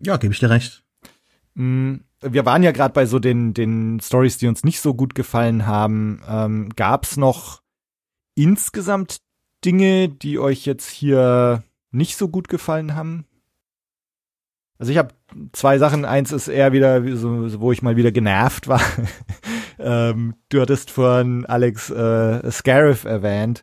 Ja, 0.00 0.16
gebe 0.16 0.32
ich 0.32 0.40
dir 0.40 0.48
recht. 0.48 0.84
Mm, 1.54 1.96
Wir 2.22 2.46
waren 2.46 2.62
ja 2.62 2.72
gerade 2.72 2.94
bei 2.94 3.04
so 3.04 3.18
den, 3.18 3.52
den 3.52 4.00
Stories, 4.00 4.38
die 4.38 4.48
uns 4.48 4.64
nicht 4.64 4.80
so 4.80 4.94
gut 4.94 5.14
gefallen 5.14 5.66
haben. 5.66 6.22
Ähm, 6.26 6.70
Gab 6.74 7.04
es 7.04 7.18
noch 7.18 7.60
insgesamt 8.34 9.18
Dinge, 9.66 10.08
die 10.08 10.38
euch 10.38 10.64
jetzt 10.64 10.88
hier 10.88 11.62
nicht 11.90 12.16
so 12.16 12.28
gut 12.28 12.48
gefallen 12.48 12.94
haben? 12.94 13.26
Also 14.78 14.92
ich 14.92 14.98
habe 14.98 15.14
zwei 15.52 15.76
Sachen. 15.76 16.06
Eins 16.06 16.32
ist 16.32 16.48
eher 16.48 16.72
wieder, 16.72 17.04
wie 17.04 17.16
so, 17.16 17.48
so, 17.48 17.60
wo 17.60 17.70
ich 17.70 17.82
mal 17.82 17.96
wieder 17.96 18.12
genervt 18.12 18.66
war. 18.66 18.80
ähm, 19.78 20.36
du 20.48 20.62
hattest 20.62 20.90
vorhin 20.90 21.44
Alex 21.44 21.90
äh, 21.90 22.50
Scarif 22.50 23.04
erwähnt. 23.04 23.62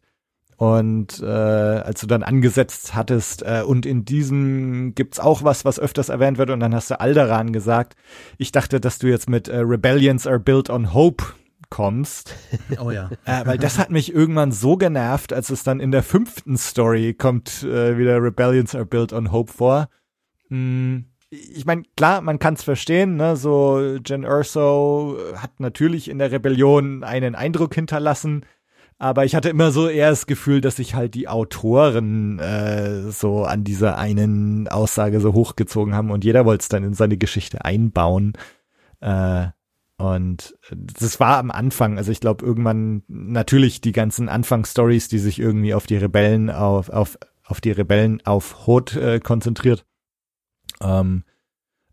Und 0.58 1.22
äh, 1.22 1.26
als 1.26 2.02
du 2.02 2.08
dann 2.08 2.24
angesetzt 2.24 2.96
hattest, 2.96 3.44
äh, 3.44 3.64
und 3.66 3.86
in 3.86 4.06
diesem 4.06 4.96
gibt's 4.96 5.20
auch 5.20 5.44
was, 5.44 5.66
was 5.66 5.80
öfters 5.80 6.10
erwähnt 6.10 6.38
wird, 6.38 6.50
und 6.50 6.60
dann 6.60 6.74
hast 6.74 6.92
du 6.92 7.00
Alderan 7.00 7.54
gesagt. 7.54 7.96
Ich 8.38 8.52
dachte, 8.52 8.80
dass 8.80 9.00
du 9.00 9.08
jetzt 9.08 9.30
mit 9.30 9.48
äh, 9.48 9.58
Rebellions 9.58 10.28
are 10.28 10.40
built 10.40 10.70
on 10.70 10.94
hope 10.94 11.24
kommst. 11.70 12.36
Oh 12.80 12.92
ja. 12.92 13.10
Äh, 13.26 13.46
weil 13.46 13.58
das 13.58 13.80
hat 13.80 13.90
mich 13.90 14.14
irgendwann 14.14 14.52
so 14.52 14.78
genervt, 14.78 15.34
als 15.34 15.50
es 15.50 15.64
dann 15.64 15.80
in 15.80 15.92
der 15.92 16.04
fünften 16.04 16.58
Story 16.58 17.14
kommt 17.14 17.64
äh, 17.64 17.98
wieder 17.98 18.22
Rebellions 18.22 18.76
are 18.76 18.86
built 18.86 19.12
on 19.14 19.32
hope 19.32 19.52
vor. 19.52 19.90
Mm, 20.50 21.00
ich 21.30 21.66
meine, 21.66 21.84
klar, 21.98 22.22
man 22.22 22.38
kann 22.38 22.54
es 22.54 22.64
verstehen, 22.64 23.16
ne? 23.16 23.36
So 23.36 23.98
Jen 24.06 24.24
Urso 24.24 25.18
hat 25.36 25.60
natürlich 25.60 26.10
in 26.10 26.20
der 26.20 26.32
Rebellion 26.32 27.04
einen 27.04 27.34
Eindruck 27.34 27.74
hinterlassen, 27.74 28.46
aber 29.04 29.26
ich 29.26 29.36
hatte 29.36 29.50
immer 29.50 29.72
so 29.72 29.90
eher 29.90 30.12
das 30.12 30.28
Gefühl, 30.28 30.62
dass 30.62 30.78
sich 30.78 30.96
halt 30.96 31.14
die 31.14 31.28
Autoren 31.28 32.40
äh, 32.40 33.12
so 33.12 33.44
an 33.44 33.66
dieser 33.66 33.98
einen 33.98 34.70
Aussage 34.70 35.20
so 35.20 35.34
hochgezogen 35.34 35.94
haben 35.94 36.10
und 36.10 36.24
jeder 36.24 36.46
wollte 36.46 36.62
es 36.62 36.70
dann 36.70 36.86
in 36.86 36.94
seine 36.94 37.18
Geschichte 37.18 37.66
einbauen. 37.66 38.32
Äh, 39.02 39.48
und 39.98 40.56
das 40.72 41.20
war 41.20 41.38
am 41.38 41.52
Anfang, 41.52 41.98
also 41.98 42.14
ich 42.14 42.22
glaube 42.22 42.46
irgendwann 42.46 43.04
natürlich 43.10 43.82
die 43.82 43.92
ganzen 43.92 44.30
Anfangsstories, 44.30 45.10
die 45.10 45.20
sich 45.20 45.38
irgendwie 45.38 45.74
auf 45.74 45.86
die 45.86 45.98
Rebellen 45.98 46.50
auf 46.50 46.88
auf 46.88 47.20
auf 47.44 47.60
die 47.60 47.72
Rebellen 47.72 48.22
auf 48.26 48.68
Hot 48.68 48.96
äh, 48.96 49.20
konzentriert. 49.20 49.86
Ähm, 50.80 51.26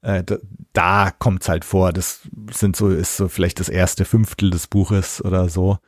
äh, 0.02 0.22
da, 0.22 0.36
da 0.72 1.11
kommt's 1.11 1.48
halt 1.48 1.64
vor. 1.64 1.92
Das 1.92 2.20
sind 2.52 2.76
so 2.76 2.88
ist 2.88 3.16
so 3.16 3.26
vielleicht 3.26 3.58
das 3.58 3.68
erste 3.68 4.04
Fünftel 4.04 4.50
des 4.50 4.68
Buches 4.68 5.24
oder 5.24 5.48
so. 5.48 5.78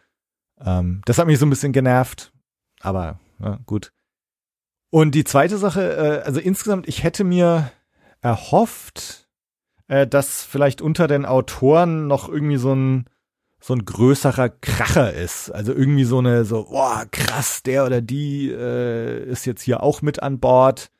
Ähm, 0.65 1.03
das 1.05 1.19
hat 1.19 1.27
mich 1.27 1.39
so 1.39 1.47
ein 1.47 1.51
bisschen 1.51 1.73
genervt, 1.73 2.33
aber 2.81 3.19
ja, 3.41 3.59
gut. 3.67 3.93
Und 4.91 5.15
die 5.15 5.25
zweite 5.25 5.59
Sache, 5.59 5.97
äh, 5.97 6.27
also 6.27 6.41
insgesamt, 6.41 6.87
ich 6.87 7.03
hätte 7.03 7.25
mir 7.25 7.71
erhofft, 8.21 9.29
äh, 9.89 10.07
dass 10.07 10.45
vielleicht 10.45 10.83
unter 10.83 11.09
den 11.09 11.25
Autoren 11.25 12.07
noch 12.07 12.29
irgendwie 12.29 12.59
so 12.59 12.75
ein 12.75 13.07
so 13.63 13.75
ein 13.75 13.85
größerer 13.85 14.49
Kracher 14.49 15.13
ist. 15.13 15.51
Also 15.51 15.73
irgendwie 15.73 16.05
so 16.05 16.19
eine, 16.19 16.45
so, 16.45 16.65
boah, 16.65 17.07
krass, 17.11 17.63
der 17.63 17.87
oder 17.87 18.01
die 18.01 18.51
äh, 18.51 19.25
ist 19.25 19.47
jetzt 19.47 19.63
hier 19.63 19.83
auch 19.85 20.03
mit 20.03 20.21
an 20.21 20.41
Bord. 20.41 20.91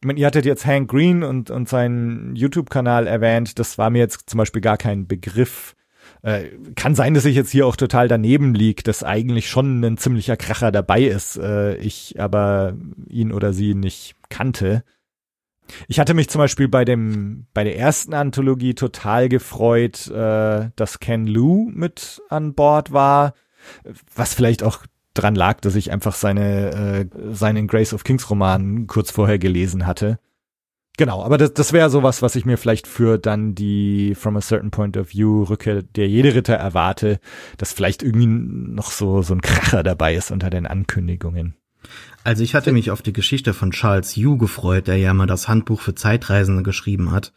Ich 0.00 0.06
meine, 0.06 0.18
ihr 0.18 0.26
hattet 0.26 0.46
jetzt 0.46 0.64
Hank 0.64 0.90
Green 0.90 1.22
und, 1.22 1.50
und 1.50 1.68
seinen 1.68 2.34
YouTube-Kanal 2.34 3.06
erwähnt. 3.06 3.58
Das 3.58 3.76
war 3.76 3.90
mir 3.90 3.98
jetzt 3.98 4.30
zum 4.30 4.38
Beispiel 4.38 4.62
gar 4.62 4.78
kein 4.78 5.06
Begriff. 5.06 5.76
Äh, 6.22 6.48
kann 6.74 6.94
sein, 6.94 7.14
dass 7.14 7.24
ich 7.24 7.34
jetzt 7.34 7.50
hier 7.50 7.66
auch 7.66 7.76
total 7.76 8.08
daneben 8.08 8.54
lieg, 8.54 8.84
dass 8.84 9.02
eigentlich 9.02 9.48
schon 9.48 9.82
ein 9.82 9.96
ziemlicher 9.96 10.36
Kracher 10.36 10.70
dabei 10.70 11.02
ist, 11.02 11.38
äh, 11.38 11.76
ich 11.76 12.20
aber 12.20 12.74
ihn 13.08 13.32
oder 13.32 13.52
sie 13.52 13.74
nicht 13.74 14.16
kannte. 14.28 14.84
Ich 15.88 16.00
hatte 16.00 16.14
mich 16.14 16.28
zum 16.28 16.40
Beispiel 16.40 16.68
bei 16.68 16.84
dem, 16.84 17.46
bei 17.54 17.64
der 17.64 17.78
ersten 17.78 18.12
Anthologie 18.12 18.74
total 18.74 19.28
gefreut, 19.28 20.08
äh, 20.08 20.70
dass 20.76 21.00
Ken 21.00 21.26
Lou 21.26 21.70
mit 21.72 22.20
an 22.28 22.54
Bord 22.54 22.92
war, 22.92 23.34
was 24.14 24.34
vielleicht 24.34 24.62
auch 24.62 24.84
dran 25.14 25.34
lag, 25.34 25.60
dass 25.60 25.74
ich 25.74 25.90
einfach 25.90 26.14
seine, 26.14 26.70
äh, 26.70 27.34
seinen 27.34 27.66
Grace 27.66 27.94
of 27.94 28.04
Kings 28.04 28.28
Roman 28.30 28.86
kurz 28.86 29.10
vorher 29.10 29.38
gelesen 29.38 29.86
hatte. 29.86 30.18
Genau, 31.00 31.24
aber 31.24 31.38
das, 31.38 31.54
das 31.54 31.72
wäre 31.72 31.88
sowas, 31.88 32.20
was 32.20 32.36
ich 32.36 32.44
mir 32.44 32.58
vielleicht 32.58 32.86
für 32.86 33.16
dann 33.16 33.54
die 33.54 34.14
From 34.14 34.36
a 34.36 34.42
Certain 34.42 34.70
Point 34.70 34.98
of 34.98 35.14
View 35.14 35.44
Rückkehr 35.44 35.80
der 35.80 36.06
jede 36.06 36.34
Ritter 36.34 36.52
erwarte, 36.52 37.20
dass 37.56 37.72
vielleicht 37.72 38.02
irgendwie 38.02 38.26
noch 38.26 38.90
so, 38.90 39.22
so 39.22 39.32
ein 39.32 39.40
Kracher 39.40 39.82
dabei 39.82 40.14
ist 40.14 40.30
unter 40.30 40.50
den 40.50 40.66
Ankündigungen. 40.66 41.56
Also 42.22 42.44
ich 42.44 42.54
hatte 42.54 42.72
mich 42.72 42.90
auf 42.90 43.00
die 43.00 43.14
Geschichte 43.14 43.54
von 43.54 43.70
Charles 43.70 44.14
Yu 44.16 44.36
gefreut, 44.36 44.88
der 44.88 44.98
ja 44.98 45.14
mal 45.14 45.24
das 45.24 45.48
Handbuch 45.48 45.80
für 45.80 45.94
Zeitreisende 45.94 46.62
geschrieben 46.62 47.12
hat 47.12 47.32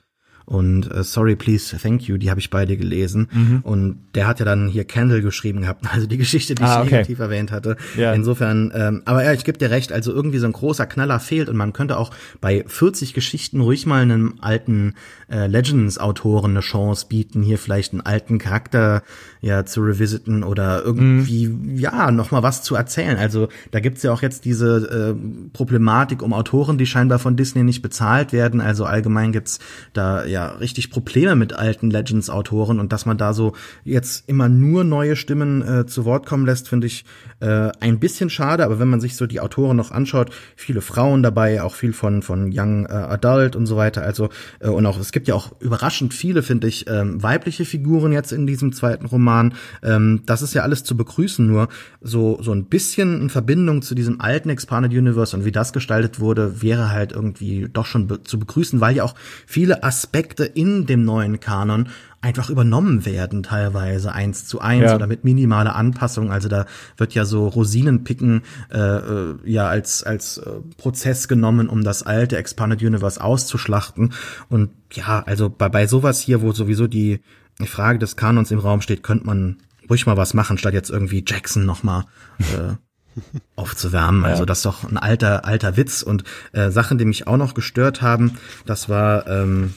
und 0.45 0.91
äh, 0.91 1.03
Sorry 1.03 1.35
Please 1.35 1.77
Thank 1.77 2.03
You, 2.03 2.17
die 2.17 2.29
habe 2.29 2.39
ich 2.39 2.49
beide 2.49 2.77
gelesen 2.77 3.27
mhm. 3.31 3.59
und 3.63 3.99
der 4.15 4.27
hat 4.27 4.39
ja 4.39 4.45
dann 4.45 4.67
hier 4.67 4.85
Candle 4.85 5.21
geschrieben 5.21 5.61
gehabt, 5.61 5.85
also 5.91 6.07
die 6.07 6.17
Geschichte, 6.17 6.55
die 6.55 6.63
ah, 6.63 6.81
ich 6.81 6.87
okay. 6.87 6.95
negativ 6.95 7.19
erwähnt 7.19 7.51
hatte. 7.51 7.77
Ja. 7.97 8.13
Insofern, 8.13 8.71
ähm, 8.75 9.01
aber 9.05 9.23
ja, 9.23 9.33
ich 9.33 9.43
gebe 9.43 9.57
dir 9.57 9.71
recht, 9.71 9.91
also 9.91 10.11
irgendwie 10.11 10.39
so 10.39 10.45
ein 10.45 10.51
großer 10.51 10.85
Knaller 10.85 11.19
fehlt 11.19 11.49
und 11.49 11.57
man 11.57 11.73
könnte 11.73 11.97
auch 11.97 12.11
bei 12.41 12.63
40 12.67 13.13
Geschichten 13.13 13.61
ruhig 13.61 13.85
mal 13.85 14.01
einem 14.01 14.35
alten 14.41 14.95
äh, 15.29 15.47
Legends-Autoren 15.47 16.51
eine 16.51 16.59
Chance 16.59 17.07
bieten, 17.09 17.41
hier 17.41 17.57
vielleicht 17.57 17.93
einen 17.93 18.01
alten 18.01 18.37
Charakter 18.37 19.03
ja 19.41 19.65
zu 19.65 19.81
revisiten 19.81 20.43
oder 20.43 20.83
irgendwie 20.83 21.47
mhm. 21.47 21.77
ja 21.77 22.11
noch 22.11 22.31
mal 22.31 22.43
was 22.43 22.63
zu 22.63 22.75
erzählen. 22.75 23.17
Also 23.17 23.49
da 23.71 23.79
gibt's 23.79 24.03
ja 24.03 24.11
auch 24.11 24.21
jetzt 24.21 24.45
diese 24.45 25.15
äh, 25.15 25.49
Problematik 25.53 26.21
um 26.21 26.33
Autoren, 26.33 26.77
die 26.77 26.85
scheinbar 26.85 27.19
von 27.19 27.35
Disney 27.35 27.63
nicht 27.63 27.81
bezahlt 27.81 28.33
werden. 28.33 28.61
Also 28.61 28.85
allgemein 28.85 29.31
gibt's 29.31 29.59
da 29.93 30.25
ja 30.33 30.47
richtig 30.47 30.91
Probleme 30.91 31.35
mit 31.35 31.53
alten 31.53 31.89
Legends-Autoren 31.89 32.79
und 32.79 32.91
dass 32.91 33.05
man 33.05 33.17
da 33.17 33.33
so 33.33 33.53
jetzt 33.85 34.27
immer 34.27 34.49
nur 34.49 34.83
neue 34.83 35.15
Stimmen 35.15 35.61
äh, 35.61 35.85
zu 35.85 36.05
Wort 36.05 36.25
kommen 36.25 36.45
lässt, 36.45 36.67
finde 36.67 36.87
ich 36.87 37.05
äh, 37.39 37.71
ein 37.79 37.99
bisschen 37.99 38.29
schade. 38.29 38.65
Aber 38.65 38.79
wenn 38.79 38.89
man 38.89 38.99
sich 38.99 39.15
so 39.15 39.25
die 39.25 39.39
Autoren 39.39 39.77
noch 39.77 39.91
anschaut, 39.91 40.31
viele 40.55 40.81
Frauen 40.81 41.23
dabei, 41.23 41.61
auch 41.61 41.75
viel 41.75 41.93
von 41.93 42.21
von 42.21 42.51
Young 42.53 42.85
äh, 42.85 42.91
Adult 42.91 43.55
und 43.55 43.65
so 43.65 43.77
weiter. 43.77 44.01
Also 44.01 44.29
äh, 44.59 44.69
und 44.69 44.85
auch 44.85 44.99
es 44.99 45.11
gibt 45.11 45.27
ja 45.27 45.35
auch 45.35 45.53
überraschend 45.61 46.13
viele, 46.13 46.43
finde 46.43 46.67
ich, 46.67 46.89
ähm, 46.89 47.21
weibliche 47.21 47.65
Figuren 47.65 48.11
jetzt 48.11 48.33
in 48.33 48.47
diesem 48.47 48.73
zweiten 48.73 49.05
Roman. 49.05 49.53
Ähm, 49.81 50.23
das 50.25 50.41
ist 50.41 50.53
ja 50.53 50.63
alles 50.63 50.83
zu 50.83 50.97
begrüßen. 50.97 51.45
Nur 51.45 51.69
so 52.01 52.41
so 52.41 52.51
ein 52.51 52.65
bisschen 52.65 53.21
in 53.21 53.29
Verbindung 53.29 53.81
zu 53.81 53.95
diesem 53.95 54.19
alten 54.19 54.49
Expanded 54.49 54.91
Universe 54.91 55.35
und 55.37 55.45
wie 55.45 55.51
das 55.51 55.73
gestaltet 55.73 56.19
wurde, 56.19 56.61
wäre 56.61 56.89
halt 56.89 57.11
irgendwie 57.11 57.69
doch 57.71 57.85
schon 57.85 58.07
be 58.07 58.23
zu 58.23 58.39
begrüßen, 58.39 58.81
weil 58.81 58.95
ja 58.95 59.03
auch 59.03 59.15
viele 59.45 59.83
Aspekte 59.83 60.22
Aspekte 60.23 60.45
in 60.45 60.85
dem 60.85 61.03
neuen 61.03 61.39
Kanon 61.41 61.89
einfach 62.21 62.49
übernommen 62.49 63.05
werden, 63.05 63.43
teilweise 63.43 64.13
eins 64.13 64.45
zu 64.45 64.61
eins 64.61 64.85
ja. 64.85 64.95
oder 64.95 65.07
mit 65.07 65.25
minimaler 65.25 65.75
Anpassung. 65.75 66.31
Also 66.31 66.47
da 66.47 66.65
wird 66.95 67.13
ja 67.13 67.25
so 67.25 67.47
Rosinenpicken 67.47 68.43
äh, 68.71 68.77
äh, 68.79 69.35
ja 69.43 69.67
als 69.67 70.03
als 70.03 70.37
äh, 70.37 70.49
Prozess 70.77 71.27
genommen, 71.27 71.67
um 71.67 71.83
das 71.83 72.03
alte 72.03 72.37
Expanded 72.37 72.81
Universe 72.81 73.21
auszuschlachten. 73.21 74.13
Und 74.47 74.69
ja, 74.93 75.21
also 75.25 75.49
bei 75.49 75.67
bei 75.67 75.87
sowas 75.87 76.21
hier, 76.21 76.41
wo 76.41 76.53
sowieso 76.53 76.87
die 76.87 77.19
Frage 77.65 77.99
des 77.99 78.15
Kanons 78.15 78.51
im 78.51 78.59
Raum 78.59 78.79
steht, 78.79 79.03
könnte 79.03 79.25
man 79.25 79.57
ruhig 79.89 80.05
mal 80.05 80.15
was 80.15 80.33
machen, 80.33 80.57
statt 80.57 80.73
jetzt 80.73 80.89
irgendwie 80.89 81.25
Jackson 81.27 81.65
noch 81.65 81.83
mal 81.83 82.05
äh, 82.39 82.75
aufzuwärmen. 83.55 84.25
Also 84.25 84.45
das 84.45 84.59
ist 84.59 84.65
doch 84.65 84.83
ein 84.83 84.97
alter 84.97 85.45
alter 85.45 85.77
Witz 85.77 86.01
und 86.01 86.23
äh, 86.51 86.71
Sachen, 86.71 86.97
die 86.97 87.05
mich 87.05 87.27
auch 87.27 87.37
noch 87.37 87.53
gestört 87.53 88.01
haben. 88.01 88.37
Das 88.65 88.89
war 88.89 89.27
ähm, 89.27 89.73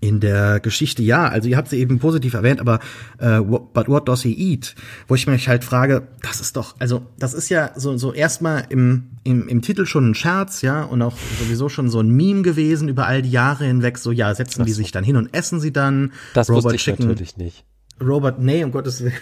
in 0.00 0.20
der 0.20 0.60
Geschichte, 0.60 1.02
ja, 1.02 1.28
also 1.28 1.48
ihr 1.48 1.56
habt 1.56 1.68
sie 1.68 1.78
eben 1.78 1.98
positiv 1.98 2.34
erwähnt, 2.34 2.60
aber 2.60 2.80
äh, 3.18 3.40
but 3.40 3.88
what 3.88 4.08
does 4.08 4.22
he 4.22 4.32
eat? 4.32 4.74
Wo 5.08 5.14
ich 5.14 5.26
mich 5.26 5.48
halt 5.48 5.64
frage, 5.64 6.06
das 6.22 6.40
ist 6.40 6.56
doch, 6.56 6.76
also 6.78 7.06
das 7.18 7.34
ist 7.34 7.48
ja 7.48 7.70
so 7.76 7.96
so 7.96 8.12
erstmal 8.12 8.66
im, 8.68 9.10
im 9.24 9.48
im 9.48 9.62
Titel 9.62 9.86
schon 9.86 10.10
ein 10.10 10.14
Scherz, 10.14 10.62
ja, 10.62 10.82
und 10.82 11.02
auch 11.02 11.16
sowieso 11.40 11.68
schon 11.68 11.90
so 11.90 12.00
ein 12.00 12.10
Meme 12.10 12.42
gewesen 12.42 12.88
über 12.88 13.06
all 13.06 13.22
die 13.22 13.30
Jahre 13.30 13.64
hinweg. 13.64 13.98
So 13.98 14.12
ja, 14.12 14.34
setzen 14.34 14.60
das 14.60 14.66
die 14.66 14.72
sich 14.72 14.92
dann 14.92 15.04
hin 15.04 15.16
und 15.16 15.34
essen 15.34 15.60
sie 15.60 15.72
dann. 15.72 16.12
Das 16.34 16.48
Robot 16.50 16.64
wusste 16.64 16.76
ich 16.76 16.84
Chicken, 16.84 17.08
natürlich 17.08 17.36
nicht. 17.36 17.64
Robert, 18.00 18.40
nee, 18.40 18.62
um 18.62 18.72
Gottes 18.72 19.02
Willen. 19.02 19.14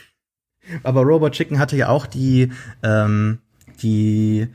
Aber 0.82 1.02
Robot 1.02 1.32
Chicken 1.32 1.58
hatte 1.58 1.76
ja 1.76 1.88
auch 1.88 2.06
die 2.06 2.50
ähm, 2.82 3.38
die 3.82 4.48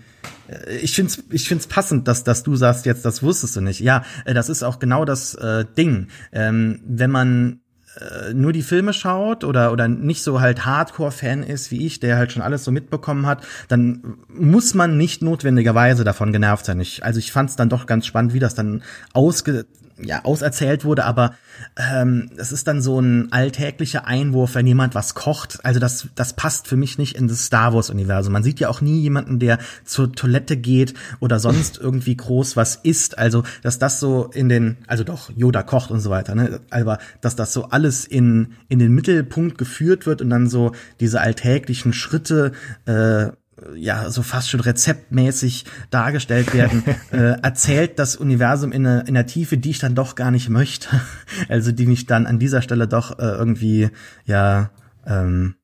äh, 0.47 0.77
ich 0.77 0.95
finde 0.95 1.11
es 1.11 1.23
ich 1.31 1.47
find's 1.47 1.67
passend, 1.67 2.07
dass, 2.07 2.23
dass 2.23 2.43
du 2.43 2.55
sagst 2.55 2.85
jetzt, 2.85 3.05
das 3.05 3.23
wusstest 3.23 3.55
du 3.55 3.61
nicht. 3.61 3.79
Ja, 3.79 4.03
äh, 4.25 4.33
das 4.33 4.49
ist 4.49 4.63
auch 4.63 4.79
genau 4.79 5.05
das 5.05 5.35
äh, 5.35 5.65
Ding. 5.77 6.07
Ähm, 6.31 6.81
wenn 6.85 7.11
man 7.11 7.61
äh, 7.99 8.33
nur 8.33 8.53
die 8.53 8.61
Filme 8.61 8.93
schaut 8.93 9.43
oder 9.43 9.71
oder 9.71 9.87
nicht 9.87 10.23
so 10.23 10.41
halt 10.41 10.65
Hardcore-Fan 10.65 11.43
ist 11.43 11.71
wie 11.71 11.85
ich, 11.85 11.99
der 11.99 12.17
halt 12.17 12.31
schon 12.31 12.41
alles 12.41 12.63
so 12.63 12.71
mitbekommen 12.71 13.25
hat, 13.25 13.45
dann 13.67 14.17
muss 14.27 14.73
man 14.73 14.97
nicht 14.97 15.21
notwendigerweise 15.21 16.03
davon 16.03 16.31
genervt 16.31 16.65
sein. 16.65 16.79
Ich, 16.79 17.03
also 17.03 17.19
ich 17.19 17.31
fand 17.31 17.49
es 17.49 17.55
dann 17.55 17.69
doch 17.69 17.85
ganz 17.85 18.05
spannend, 18.05 18.33
wie 18.33 18.39
das 18.39 18.55
dann 18.55 18.83
ausge 19.13 19.65
ja, 20.01 20.23
auserzählt 20.23 20.85
wurde, 20.85 21.05
aber 21.05 21.35
ähm, 21.75 22.29
es 22.37 22.51
ist 22.51 22.67
dann 22.67 22.81
so 22.81 22.99
ein 22.99 23.31
alltäglicher 23.31 24.07
Einwurf, 24.07 24.55
wenn 24.55 24.67
jemand 24.67 24.95
was 24.95 25.13
kocht. 25.13 25.63
Also 25.63 25.79
das, 25.79 26.07
das 26.15 26.33
passt 26.33 26.67
für 26.67 26.77
mich 26.77 26.97
nicht 26.97 27.15
in 27.15 27.27
das 27.27 27.45
Star 27.45 27.73
Wars-Universum. 27.73 28.33
Man 28.33 28.43
sieht 28.43 28.59
ja 28.59 28.69
auch 28.69 28.81
nie 28.81 29.01
jemanden, 29.01 29.39
der 29.39 29.59
zur 29.83 30.11
Toilette 30.13 30.57
geht 30.57 30.93
oder 31.19 31.39
sonst 31.39 31.77
irgendwie 31.81 32.15
groß 32.15 32.55
was 32.55 32.75
isst. 32.75 33.17
Also, 33.17 33.43
dass 33.61 33.79
das 33.79 33.99
so 33.99 34.29
in 34.33 34.49
den, 34.49 34.77
also 34.87 35.03
doch, 35.03 35.29
Yoda 35.35 35.63
kocht 35.63 35.91
und 35.91 35.99
so 35.99 36.09
weiter, 36.09 36.35
ne? 36.35 36.59
Aber 36.69 36.99
dass 37.21 37.35
das 37.35 37.53
so 37.53 37.65
alles 37.65 38.05
in, 38.05 38.53
in 38.67 38.79
den 38.79 38.93
Mittelpunkt 38.93 39.57
geführt 39.57 40.05
wird 40.05 40.21
und 40.21 40.29
dann 40.29 40.47
so 40.47 40.71
diese 40.99 41.21
alltäglichen 41.21 41.93
Schritte 41.93 42.51
äh, 42.85 43.27
ja 43.75 44.09
so 44.09 44.21
fast 44.21 44.49
schon 44.49 44.59
rezeptmäßig 44.59 45.65
dargestellt 45.89 46.53
werden, 46.53 46.83
äh, 47.11 47.41
erzählt 47.41 47.99
das 47.99 48.15
Universum 48.15 48.71
in 48.71 48.85
einer, 48.85 49.01
in 49.01 49.15
einer 49.15 49.25
Tiefe, 49.25 49.57
die 49.57 49.71
ich 49.71 49.79
dann 49.79 49.95
doch 49.95 50.15
gar 50.15 50.31
nicht 50.31 50.49
möchte. 50.49 50.89
Also 51.47 51.71
die 51.71 51.85
mich 51.85 52.05
dann 52.05 52.25
an 52.25 52.39
dieser 52.39 52.61
Stelle 52.61 52.87
doch 52.87 53.17
äh, 53.17 53.23
irgendwie 53.23 53.89
ja 54.25 54.71
ähm, 55.05 55.55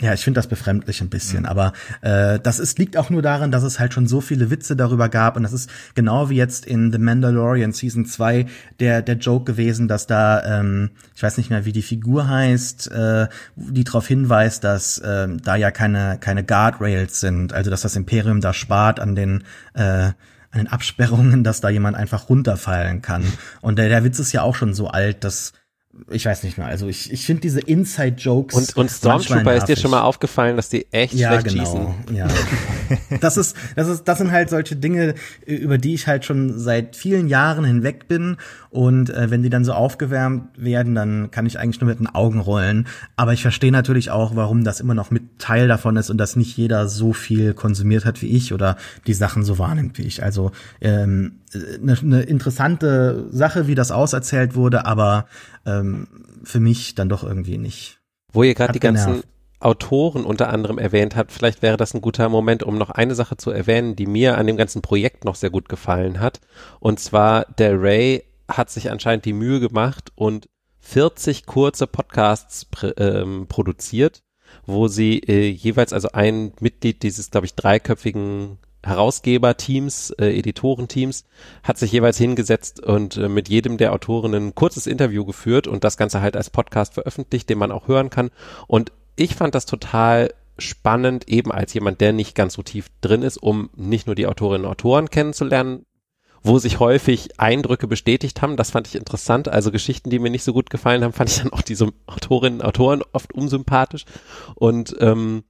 ja, 0.00 0.12
ich 0.12 0.24
finde 0.24 0.38
das 0.38 0.48
befremdlich 0.48 1.00
ein 1.00 1.08
bisschen, 1.08 1.40
mhm. 1.40 1.46
aber 1.46 1.72
äh, 2.00 2.40
das 2.40 2.58
ist, 2.58 2.78
liegt 2.78 2.96
auch 2.96 3.10
nur 3.10 3.22
daran, 3.22 3.52
dass 3.52 3.62
es 3.62 3.78
halt 3.78 3.94
schon 3.94 4.08
so 4.08 4.20
viele 4.20 4.50
Witze 4.50 4.74
darüber 4.74 5.08
gab 5.08 5.36
und 5.36 5.44
das 5.44 5.52
ist 5.52 5.70
genau 5.94 6.30
wie 6.30 6.36
jetzt 6.36 6.66
in 6.66 6.90
The 6.90 6.98
Mandalorian 6.98 7.72
Season 7.72 8.04
2 8.04 8.46
der, 8.80 9.02
der 9.02 9.16
Joke 9.16 9.44
gewesen, 9.44 9.86
dass 9.86 10.06
da, 10.06 10.60
ähm, 10.60 10.90
ich 11.14 11.22
weiß 11.22 11.36
nicht 11.36 11.50
mehr, 11.50 11.64
wie 11.64 11.72
die 11.72 11.82
Figur 11.82 12.28
heißt, 12.28 12.90
äh, 12.90 13.28
die 13.54 13.84
darauf 13.84 14.08
hinweist, 14.08 14.64
dass 14.64 14.98
äh, 14.98 15.28
da 15.42 15.54
ja 15.54 15.70
keine, 15.70 16.18
keine 16.18 16.42
Guardrails 16.42 17.20
sind, 17.20 17.52
also 17.52 17.70
dass 17.70 17.82
das 17.82 17.94
Imperium 17.94 18.40
da 18.40 18.52
spart 18.52 18.98
an 18.98 19.14
den 19.14 19.44
äh, 19.74 20.10
an 20.54 20.60
den 20.60 20.68
Absperrungen, 20.68 21.42
dass 21.42 21.60
da 21.60 21.68
jemand 21.68 21.96
einfach 21.96 22.28
runterfallen 22.28 23.02
kann. 23.02 23.24
Und 23.60 23.76
der, 23.76 23.88
der 23.88 24.04
Witz 24.04 24.20
ist 24.20 24.30
ja 24.32 24.42
auch 24.42 24.54
schon 24.54 24.72
so 24.72 24.86
alt, 24.86 25.24
dass 25.24 25.52
ich 26.10 26.26
weiß 26.26 26.42
nicht 26.42 26.58
mehr. 26.58 26.66
Also 26.66 26.88
ich, 26.88 27.12
ich 27.12 27.24
finde 27.24 27.42
diese 27.42 27.60
Inside-Jokes. 27.60 28.54
Und, 28.54 28.76
und 28.76 28.90
Stormtrooper 28.90 29.54
ist 29.54 29.66
dir 29.66 29.76
schon 29.76 29.90
mal 29.90 30.02
aufgefallen, 30.02 30.56
dass 30.56 30.68
die 30.68 30.86
echt 30.92 31.14
ja, 31.14 31.30
schlecht 31.30 31.56
genau. 31.56 31.94
schießen. 32.04 32.16
Ja, 32.16 32.28
das 33.20 33.36
ist, 33.36 33.56
das 33.76 33.88
ist, 33.88 34.04
das 34.04 34.18
sind 34.18 34.30
halt 34.30 34.50
solche 34.50 34.76
Dinge, 34.76 35.14
über 35.46 35.78
die 35.78 35.94
ich 35.94 36.06
halt 36.06 36.24
schon 36.24 36.58
seit 36.58 36.96
vielen 36.96 37.28
Jahren 37.28 37.64
hinweg 37.64 38.08
bin. 38.08 38.36
Und 38.70 39.10
äh, 39.10 39.30
wenn 39.30 39.42
die 39.42 39.50
dann 39.50 39.64
so 39.64 39.72
aufgewärmt 39.72 40.48
werden, 40.56 40.94
dann 40.94 41.30
kann 41.30 41.46
ich 41.46 41.58
eigentlich 41.58 41.80
nur 41.80 41.88
mit 41.88 42.00
den 42.00 42.08
Augen 42.08 42.40
rollen. 42.40 42.86
Aber 43.16 43.32
ich 43.32 43.42
verstehe 43.42 43.72
natürlich 43.72 44.10
auch, 44.10 44.36
warum 44.36 44.64
das 44.64 44.80
immer 44.80 44.94
noch 44.94 45.10
mit 45.10 45.38
Teil 45.38 45.68
davon 45.68 45.96
ist 45.96 46.10
und 46.10 46.18
dass 46.18 46.36
nicht 46.36 46.56
jeder 46.56 46.88
so 46.88 47.12
viel 47.12 47.54
konsumiert 47.54 48.04
hat 48.04 48.20
wie 48.20 48.28
ich 48.28 48.52
oder 48.52 48.76
die 49.06 49.14
Sachen 49.14 49.44
so 49.44 49.58
wahrnimmt 49.58 49.96
wie 49.98 50.02
ich. 50.02 50.22
Also 50.22 50.50
ähm, 50.80 51.38
eine, 51.54 51.98
eine 51.98 52.22
interessante 52.22 53.26
Sache, 53.30 53.66
wie 53.66 53.74
das 53.74 53.90
auserzählt 53.90 54.54
wurde, 54.54 54.86
aber 54.86 55.26
ähm, 55.66 56.08
für 56.44 56.60
mich 56.60 56.94
dann 56.94 57.08
doch 57.08 57.24
irgendwie 57.24 57.58
nicht. 57.58 58.00
Wo 58.32 58.42
ihr 58.42 58.54
gerade 58.54 58.72
die 58.72 58.80
ganzen 58.80 59.22
Autoren 59.60 60.24
unter 60.24 60.50
anderem 60.50 60.78
erwähnt 60.78 61.16
habt, 61.16 61.32
vielleicht 61.32 61.62
wäre 61.62 61.76
das 61.76 61.94
ein 61.94 62.00
guter 62.00 62.28
Moment, 62.28 62.62
um 62.62 62.76
noch 62.76 62.90
eine 62.90 63.14
Sache 63.14 63.36
zu 63.36 63.50
erwähnen, 63.50 63.96
die 63.96 64.06
mir 64.06 64.36
an 64.36 64.46
dem 64.46 64.56
ganzen 64.56 64.82
Projekt 64.82 65.24
noch 65.24 65.36
sehr 65.36 65.50
gut 65.50 65.68
gefallen 65.68 66.20
hat. 66.20 66.40
Und 66.80 67.00
zwar 67.00 67.46
der 67.58 67.80
Ray 67.80 68.24
hat 68.48 68.70
sich 68.70 68.90
anscheinend 68.90 69.24
die 69.24 69.32
Mühe 69.32 69.60
gemacht 69.60 70.12
und 70.16 70.48
40 70.80 71.46
kurze 71.46 71.86
Podcasts 71.86 72.66
ähm, 72.98 73.46
produziert, 73.48 74.22
wo 74.66 74.86
sie 74.86 75.18
äh, 75.20 75.48
jeweils 75.48 75.94
also 75.94 76.08
ein 76.12 76.52
Mitglied 76.60 77.02
dieses, 77.02 77.30
glaube 77.30 77.46
ich, 77.46 77.54
dreiköpfigen 77.54 78.58
Herausgeberteams, 78.84 80.10
äh, 80.18 80.38
Editorenteams, 80.38 81.24
hat 81.62 81.78
sich 81.78 81.92
jeweils 81.92 82.18
hingesetzt 82.18 82.80
und 82.80 83.16
äh, 83.16 83.28
mit 83.28 83.48
jedem 83.48 83.76
der 83.76 83.92
Autorinnen 83.92 84.48
ein 84.48 84.54
kurzes 84.54 84.86
Interview 84.86 85.24
geführt 85.24 85.66
und 85.66 85.84
das 85.84 85.96
Ganze 85.96 86.20
halt 86.20 86.36
als 86.36 86.50
Podcast 86.50 86.94
veröffentlicht, 86.94 87.48
den 87.48 87.58
man 87.58 87.72
auch 87.72 87.88
hören 87.88 88.10
kann. 88.10 88.30
Und 88.66 88.92
ich 89.16 89.34
fand 89.34 89.54
das 89.54 89.66
total 89.66 90.34
spannend, 90.58 91.28
eben 91.28 91.50
als 91.52 91.74
jemand, 91.74 92.00
der 92.00 92.12
nicht 92.12 92.34
ganz 92.34 92.54
so 92.54 92.62
tief 92.62 92.86
drin 93.00 93.22
ist, 93.22 93.38
um 93.38 93.70
nicht 93.74 94.06
nur 94.06 94.14
die 94.14 94.26
Autorinnen 94.26 94.66
und 94.66 94.70
Autoren 94.70 95.10
kennenzulernen, 95.10 95.86
wo 96.42 96.58
sich 96.58 96.78
häufig 96.78 97.40
Eindrücke 97.40 97.88
bestätigt 97.88 98.42
haben. 98.42 98.56
Das 98.56 98.70
fand 98.70 98.86
ich 98.86 98.94
interessant. 98.94 99.48
Also 99.48 99.72
Geschichten, 99.72 100.10
die 100.10 100.18
mir 100.18 100.30
nicht 100.30 100.44
so 100.44 100.52
gut 100.52 100.70
gefallen 100.70 101.02
haben, 101.02 101.12
fand 101.12 101.30
ich 101.30 101.38
dann 101.38 101.52
auch 101.52 101.62
diese 101.62 101.92
Autorinnen 102.06 102.60
und 102.60 102.66
Autoren 102.66 103.02
oft 103.12 103.32
unsympathisch 103.32 104.04
und 104.54 104.94
ähm, 105.00 105.44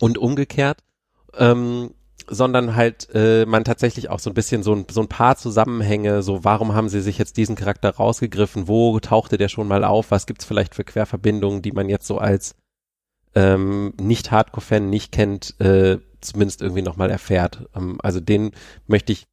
und 0.00 0.18
umgekehrt. 0.18 0.80
Ähm, 1.36 1.94
sondern 2.28 2.74
halt 2.76 3.08
äh, 3.14 3.46
man 3.46 3.64
tatsächlich 3.64 4.10
auch 4.10 4.18
so 4.18 4.30
ein 4.30 4.34
bisschen 4.34 4.62
so 4.62 4.74
ein, 4.74 4.86
so 4.90 5.00
ein 5.00 5.08
paar 5.08 5.36
Zusammenhänge, 5.36 6.22
so 6.22 6.44
warum 6.44 6.74
haben 6.74 6.88
sie 6.88 7.00
sich 7.00 7.18
jetzt 7.18 7.36
diesen 7.36 7.56
Charakter 7.56 7.90
rausgegriffen, 7.90 8.68
wo 8.68 8.98
tauchte 9.00 9.38
der 9.38 9.48
schon 9.48 9.68
mal 9.68 9.84
auf, 9.84 10.10
was 10.10 10.26
gibt's 10.26 10.44
vielleicht 10.44 10.74
für 10.74 10.84
Querverbindungen, 10.84 11.62
die 11.62 11.72
man 11.72 11.88
jetzt 11.88 12.06
so 12.06 12.18
als 12.18 12.54
ähm, 13.34 13.94
nicht 14.00 14.30
Hardcore-Fan 14.30 14.88
nicht 14.88 15.12
kennt, 15.12 15.58
äh, 15.60 15.98
zumindest 16.20 16.62
irgendwie 16.62 16.82
nochmal 16.82 17.10
erfährt. 17.10 17.68
Ähm, 17.74 17.98
also 18.02 18.20
den 18.20 18.52
möchte 18.86 19.12
ich 19.12 19.26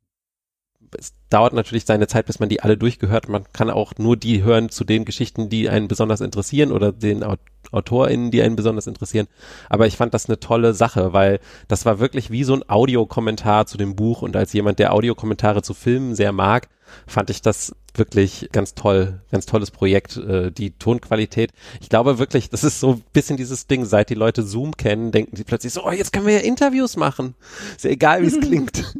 es 0.98 1.14
dauert 1.30 1.54
natürlich 1.54 1.86
seine 1.86 2.08
Zeit, 2.08 2.26
bis 2.26 2.40
man 2.40 2.50
die 2.50 2.62
alle 2.62 2.78
durchgehört. 2.78 3.30
Man 3.30 3.46
kann 3.54 3.70
auch 3.70 3.94
nur 3.98 4.18
die 4.18 4.44
hören 4.44 4.70
zu 4.70 4.84
den 4.84 5.06
Geschichten, 5.06 5.50
die 5.50 5.70
einen 5.70 5.88
besonders 5.88 6.22
interessieren 6.22 6.72
oder 6.72 6.92
den 6.92 7.24
AutorInnen, 7.72 8.32
die 8.32 8.42
einen 8.42 8.56
besonders 8.56 8.88
interessieren. 8.88 9.28
Aber 9.70 9.88
ich 9.88 9.98
fand 9.98 10.14
das 10.14 10.28
eine 10.28 10.40
tolle 10.40 10.74
Sache, 10.74 11.14
weil 11.14 11.40
das 11.68 11.86
war 11.86 12.00
wirklich 12.00 12.32
wie 12.32 12.44
so 12.44 12.54
ein 12.54 12.68
Audiokommentar 12.68 13.66
zu 13.66 13.78
dem 13.78 13.96
Buch 13.96 14.22
und 14.22 14.36
als 14.36 14.54
jemand, 14.54 14.80
der 14.80 14.94
Audiokommentare 14.94 15.62
zu 15.62 15.74
Filmen 15.74 16.16
sehr 16.16 16.32
mag, 16.32 16.68
fand 17.08 17.30
ich 17.30 17.42
das 17.42 17.76
wirklich 17.96 18.50
ganz 18.52 18.74
toll, 18.74 19.22
ganz 19.32 19.46
tolles 19.46 19.72
Projekt, 19.72 20.18
äh, 20.18 20.52
die 20.52 20.72
Tonqualität. 20.72 21.52
Ich 21.82 21.90
glaube 21.90 22.20
wirklich, 22.20 22.50
das 22.50 22.64
ist 22.64 22.80
so 22.80 22.94
ein 22.94 23.04
bisschen 23.14 23.38
dieses 23.38 23.68
Ding, 23.68 23.86
seit 23.86 24.10
die 24.10 24.16
Leute 24.16 24.44
Zoom 24.44 24.78
kennen, 24.78 25.12
denken 25.12 25.36
sie 25.36 25.44
plötzlich 25.44 25.74
so, 25.74 25.86
oh, 25.86 25.92
jetzt 25.92 26.14
können 26.14 26.26
wir 26.26 26.36
ja 26.36 26.40
Interviews 26.40 26.96
machen. 26.96 27.36
Ist 27.76 27.84
ja 27.84 27.92
egal, 27.92 28.22
wie 28.22 28.28
es 28.28 28.40
klingt. 28.42 28.96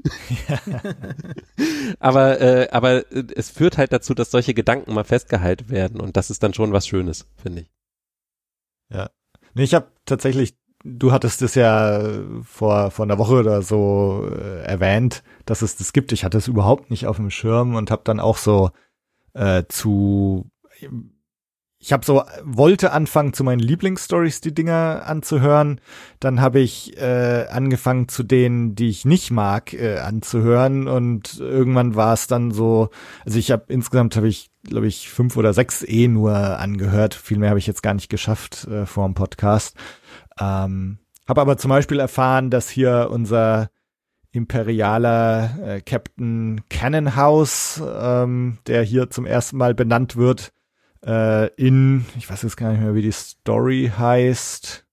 aber, 2.00 2.42
äh, 2.42 2.68
aber 2.72 3.04
es 3.36 3.50
führt 3.50 3.78
halt 3.78 3.94
dazu, 3.94 4.14
dass 4.14 4.32
solche 4.32 4.54
Gedanken 4.54 4.94
mal 4.94 5.06
festgehalten 5.06 5.70
werden 5.70 6.02
und 6.02 6.18
das 6.18 6.30
ist 6.30 6.44
dann 6.44 6.54
schon 6.54 6.74
was 6.74 6.88
Schönes, 6.88 7.28
finde 7.42 7.62
ich. 7.62 7.70
Ja. 8.94 9.10
Nee, 9.54 9.64
ich 9.64 9.74
habe 9.74 9.92
tatsächlich, 10.06 10.56
du 10.84 11.12
hattest 11.12 11.42
es 11.42 11.56
ja 11.56 12.02
vor, 12.44 12.92
vor 12.92 13.06
einer 13.06 13.18
Woche 13.18 13.40
oder 13.40 13.62
so 13.62 14.30
äh, 14.32 14.64
erwähnt, 14.64 15.24
dass 15.46 15.62
es 15.62 15.76
das 15.76 15.94
gibt. 15.94 16.12
Ich 16.12 16.24
hatte 16.24 16.38
es 16.38 16.48
überhaupt 16.48 16.90
nicht 16.90 17.08
auf 17.08 17.18
dem 17.18 17.30
Schirm 17.30 17.76
und 17.76 17.92
habe 17.92 18.02
dann 18.04 18.20
auch 18.20 18.38
so 18.38 18.72
äh, 19.34 19.64
zu 19.68 20.50
ich 21.82 21.92
habe 21.92 22.06
so 22.06 22.24
wollte 22.44 22.92
anfangen 22.92 23.34
zu 23.34 23.44
meinen 23.44 23.60
Lieblingsstories 23.60 24.40
die 24.40 24.54
Dinger 24.54 25.04
anzuhören, 25.08 25.82
dann 26.20 26.40
habe 26.40 26.60
ich 26.60 26.96
äh, 26.98 27.48
angefangen 27.50 28.08
zu 28.08 28.22
denen, 28.22 28.76
die 28.76 28.90
ich 28.90 29.04
nicht 29.04 29.32
mag, 29.32 29.74
äh, 29.74 29.98
anzuhören 29.98 30.88
und 30.88 31.40
irgendwann 31.40 31.96
war 31.96 32.14
es 32.14 32.28
dann 32.28 32.52
so, 32.52 32.90
also 33.26 33.40
ich 33.40 33.50
habe 33.50 33.66
insgesamt 33.68 34.16
habe 34.16 34.28
ich 34.28 34.52
glaube 34.64 34.86
ich 34.86 35.10
fünf 35.10 35.36
oder 35.38 35.54
sechs 35.54 35.82
eh 35.82 36.08
nur 36.08 36.36
angehört, 36.36 37.16
viel 37.16 37.40
mehr 37.40 37.50
habe 37.50 37.60
ich 37.60 37.68
jetzt 37.68 37.82
gar 37.82 37.96
nicht 37.96 38.10
geschafft 38.10 38.68
äh, 38.68 38.86
vor 38.86 39.08
dem 39.08 39.16
Podcast. 39.16 39.76
Ähm, 40.40 41.00
habe 41.28 41.42
aber 41.42 41.58
zum 41.58 41.70
Beispiel 41.70 42.00
erfahren, 42.00 42.50
dass 42.50 42.70
hier 42.70 43.10
unser 43.12 43.70
imperialer 44.32 45.58
äh, 45.64 45.82
Captain 45.82 46.62
Cannonhouse, 46.70 47.82
ähm, 47.86 48.58
der 48.68 48.84
hier 48.84 49.10
zum 49.10 49.26
ersten 49.26 49.58
Mal 49.58 49.74
benannt 49.74 50.16
wird, 50.16 50.54
äh, 51.06 51.48
in, 51.56 52.06
ich 52.18 52.30
weiß 52.30 52.44
jetzt 52.44 52.58
gar 52.58 52.72
nicht 52.72 52.82
mehr, 52.82 52.96
wie 52.96 53.02
die 53.02 53.12
Story 53.12 53.92
heißt. 53.98 54.86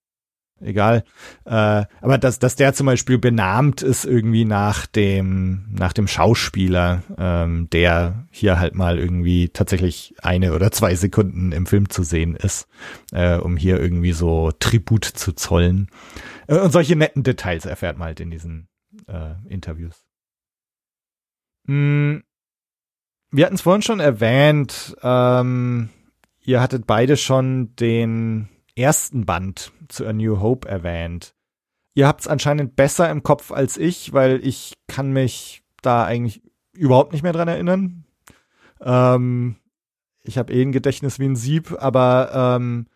Egal. 0.61 1.03
Äh, 1.45 1.85
aber 2.01 2.17
dass, 2.17 2.39
dass 2.39 2.55
der 2.55 2.73
zum 2.73 2.85
Beispiel 2.85 3.17
benannt 3.17 3.81
ist 3.81 4.05
irgendwie 4.05 4.45
nach 4.45 4.85
dem, 4.85 5.65
nach 5.71 5.93
dem 5.93 6.07
Schauspieler, 6.07 7.03
ähm, 7.17 7.69
der 7.69 8.27
hier 8.31 8.59
halt 8.59 8.75
mal 8.75 8.99
irgendwie 8.99 9.49
tatsächlich 9.49 10.15
eine 10.21 10.53
oder 10.53 10.71
zwei 10.71 10.95
Sekunden 10.95 11.51
im 11.51 11.65
Film 11.65 11.89
zu 11.89 12.03
sehen 12.03 12.35
ist, 12.35 12.67
äh, 13.11 13.37
um 13.37 13.55
hier 13.55 13.79
irgendwie 13.79 14.11
so 14.11 14.51
Tribut 14.59 15.05
zu 15.05 15.31
zollen. 15.33 15.87
Äh, 16.47 16.59
und 16.59 16.71
solche 16.71 16.95
netten 16.95 17.23
Details 17.23 17.65
erfährt 17.65 17.97
man 17.97 18.07
halt 18.07 18.19
in 18.19 18.31
diesen 18.31 18.67
äh, 19.07 19.35
Interviews. 19.47 20.05
Mm, 21.67 22.17
wir 23.31 23.45
hatten 23.45 23.55
es 23.55 23.61
vorhin 23.61 23.83
schon 23.83 23.99
erwähnt, 23.99 24.95
ähm, 25.03 25.89
ihr 26.41 26.61
hattet 26.61 26.85
beide 26.87 27.15
schon 27.15 27.75
den 27.75 28.49
ersten 28.75 29.25
Band 29.25 29.71
zu 29.89 30.05
A 30.07 30.13
New 30.13 30.39
Hope 30.39 30.67
erwähnt. 30.67 31.35
Ihr 31.93 32.07
habt 32.07 32.21
es 32.21 32.27
anscheinend 32.27 32.75
besser 32.75 33.09
im 33.09 33.23
Kopf 33.23 33.51
als 33.51 33.77
ich, 33.77 34.13
weil 34.13 34.39
ich 34.45 34.77
kann 34.87 35.11
mich 35.11 35.63
da 35.81 36.05
eigentlich 36.05 36.41
überhaupt 36.73 37.13
nicht 37.13 37.23
mehr 37.23 37.33
dran 37.33 37.47
erinnern. 37.47 38.05
Ähm, 38.81 39.57
ich 40.23 40.37
habe 40.37 40.53
eh 40.53 40.61
ein 40.61 40.71
Gedächtnis 40.71 41.19
wie 41.19 41.25
ein 41.25 41.35
Sieb, 41.35 41.75
aber 41.79 42.31
ähm, 42.33 42.87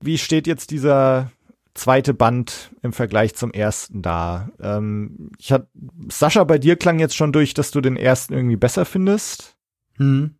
wie 0.00 0.18
steht 0.18 0.46
jetzt 0.46 0.70
dieser 0.70 1.30
zweite 1.74 2.14
Band 2.14 2.70
im 2.82 2.92
Vergleich 2.92 3.34
zum 3.34 3.52
ersten 3.52 4.00
da. 4.00 4.50
Ähm, 4.60 5.30
ich 5.38 5.52
hat, 5.52 5.68
Sascha, 6.08 6.44
bei 6.44 6.58
dir 6.58 6.76
klang 6.76 7.00
jetzt 7.00 7.16
schon 7.16 7.32
durch, 7.32 7.52
dass 7.54 7.72
du 7.72 7.80
den 7.80 7.96
ersten 7.96 8.32
irgendwie 8.32 8.56
besser 8.56 8.84
findest. 8.84 9.56
Hm. 9.96 10.36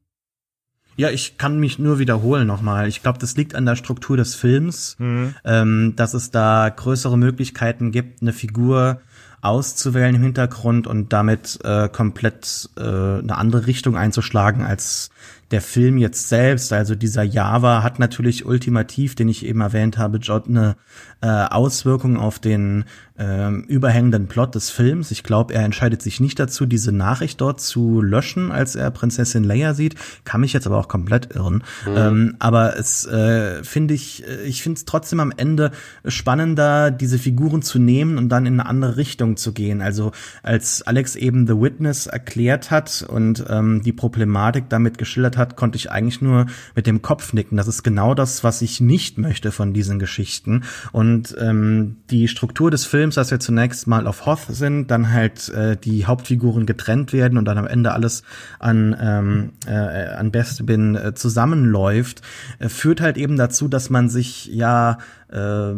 Ja, 0.97 1.11
ich 1.11 1.39
kann 1.39 1.59
mich 1.59 1.79
nur 1.79 1.99
wiederholen 1.99 2.47
nochmal. 2.47 2.89
Ich 2.89 3.03
glaube, 3.03 3.19
das 3.19 3.37
liegt 3.37 3.55
an 3.55 3.67
der 3.67 3.77
Struktur 3.77 4.17
des 4.17 4.35
Films, 4.35 4.97
mhm. 4.99 5.35
ähm, 5.45 5.93
dass 5.97 6.15
es 6.15 6.31
da 6.31 6.69
größere 6.69 7.19
Möglichkeiten 7.19 7.91
gibt, 7.91 8.23
eine 8.23 8.33
Figur 8.33 9.01
auszuwählen 9.41 10.15
im 10.15 10.23
Hintergrund 10.23 10.87
und 10.87 11.13
damit 11.13 11.59
äh, 11.65 11.89
komplett 11.89 12.71
äh, 12.77 12.81
eine 12.81 13.37
andere 13.37 13.67
Richtung 13.67 13.97
einzuschlagen 13.97 14.63
als 14.63 15.11
der 15.55 15.63
Film 15.63 15.99
jetzt 15.99 16.29
selbst, 16.29 16.73
also 16.73 16.97
dieser 16.97 17.23
Java, 17.23 17.85
hat 17.85 18.01
natürlich 18.01 18.45
ultimativ, 18.45 19.15
den 19.15 19.29
ich 19.29 19.47
eben 19.47 19.61
erwähnt 19.61 19.99
habe, 19.99 20.19
Jot 20.19 20.49
eine 20.49 20.75
äh, 21.21 21.29
Auswirkung 21.29 22.17
auf 22.17 22.41
den 22.41 22.87
äh, 23.17 23.53
überhängenden 23.69 24.27
Plot 24.27 24.57
des 24.57 24.71
Films. 24.71 25.13
Ich 25.13 25.23
glaube, 25.23 25.55
er 25.55 25.65
entscheidet 25.65 26.03
sich 26.03 26.19
nicht 26.19 26.41
dazu, 26.41 26.67
diese 26.67 26.91
Nachricht 26.91 27.41
dort 27.41 27.61
zu 27.61 28.03
löschen, 28.03 28.51
als 28.51 28.75
er 28.75 28.91
Prinzessin 28.91 29.45
Leia 29.45 29.75
sieht. 29.75 29.95
Kann 30.25 30.41
mich 30.41 30.53
jetzt 30.53 30.67
aber 30.67 30.79
auch 30.79 30.89
komplett 30.89 31.35
irren. 31.35 31.63
Mhm. 31.87 31.97
Ähm, 31.97 32.37
aber 32.41 32.77
es 32.77 33.07
äh, 33.07 33.63
finde 33.63 33.95
ich, 33.95 34.27
äh, 34.27 34.43
ich 34.43 34.63
finde 34.63 34.79
es 34.79 34.85
trotzdem 34.85 35.21
am 35.21 35.33
Ende 35.37 35.71
spannender, 36.05 36.91
diese 36.91 37.19
Figuren 37.19 37.63
zu 37.63 37.79
nehmen 37.79 38.19
und 38.19 38.29
dann 38.29 38.47
in 38.47 38.59
eine 38.59 38.69
andere 38.69 38.97
Richtung 38.97 39.37
zu 39.37 39.53
gehen. 39.53 39.81
Also 39.81 40.11
als 40.43 40.83
Alex 40.83 41.15
eben 41.15 41.47
The 41.47 41.61
Witness 41.61 42.07
erklärt 42.07 42.73
hat 42.73 43.07
und 43.09 43.45
ähm, 43.49 43.83
die 43.83 43.93
Problematik 43.93 44.69
damit 44.69 44.99
geschildert 44.99 45.37
hat, 45.37 45.44
konnte 45.47 45.77
ich 45.77 45.91
eigentlich 45.91 46.21
nur 46.21 46.47
mit 46.75 46.87
dem 46.87 47.03
Kopf 47.03 47.33
nicken. 47.33 47.57
Das 47.57 47.69
ist 47.69 47.83
genau 47.83 48.15
das, 48.15 48.45
was 48.45 48.63
ich 48.63 48.81
nicht 48.81 49.19
möchte 49.19 49.53
von 49.53 49.73
diesen 49.73 49.99
Geschichten. 49.99 50.65
Und 50.93 51.37
ähm, 51.39 51.97
die 52.11 52.29
Struktur 52.29 52.71
des 52.71 52.85
Films, 52.85 53.15
dass 53.15 53.31
wir 53.31 53.41
zunächst 53.41 53.87
mal 53.87 54.07
auf 54.07 54.27
Hoth 54.27 54.47
sind, 54.49 54.91
dann 54.91 55.13
halt 55.13 55.49
äh, 55.51 55.77
die 55.77 56.07
Hauptfiguren 56.07 56.67
getrennt 56.67 57.13
werden 57.13 57.39
und 57.39 57.45
dann 57.45 57.59
am 57.59 57.67
Ende 57.67 57.93
alles 57.93 58.23
an 58.59 58.97
ähm, 59.01 59.53
äh, 59.67 60.15
an 60.15 60.31
Bestbin 60.31 60.95
äh, 60.97 61.15
zusammenläuft, 61.15 62.23
äh, 62.59 62.69
führt 62.69 63.01
halt 63.01 63.17
eben 63.17 63.37
dazu, 63.37 63.69
dass 63.69 63.91
man 63.91 64.09
sich 64.09 64.47
ja 64.47 64.99
äh, 65.31 65.75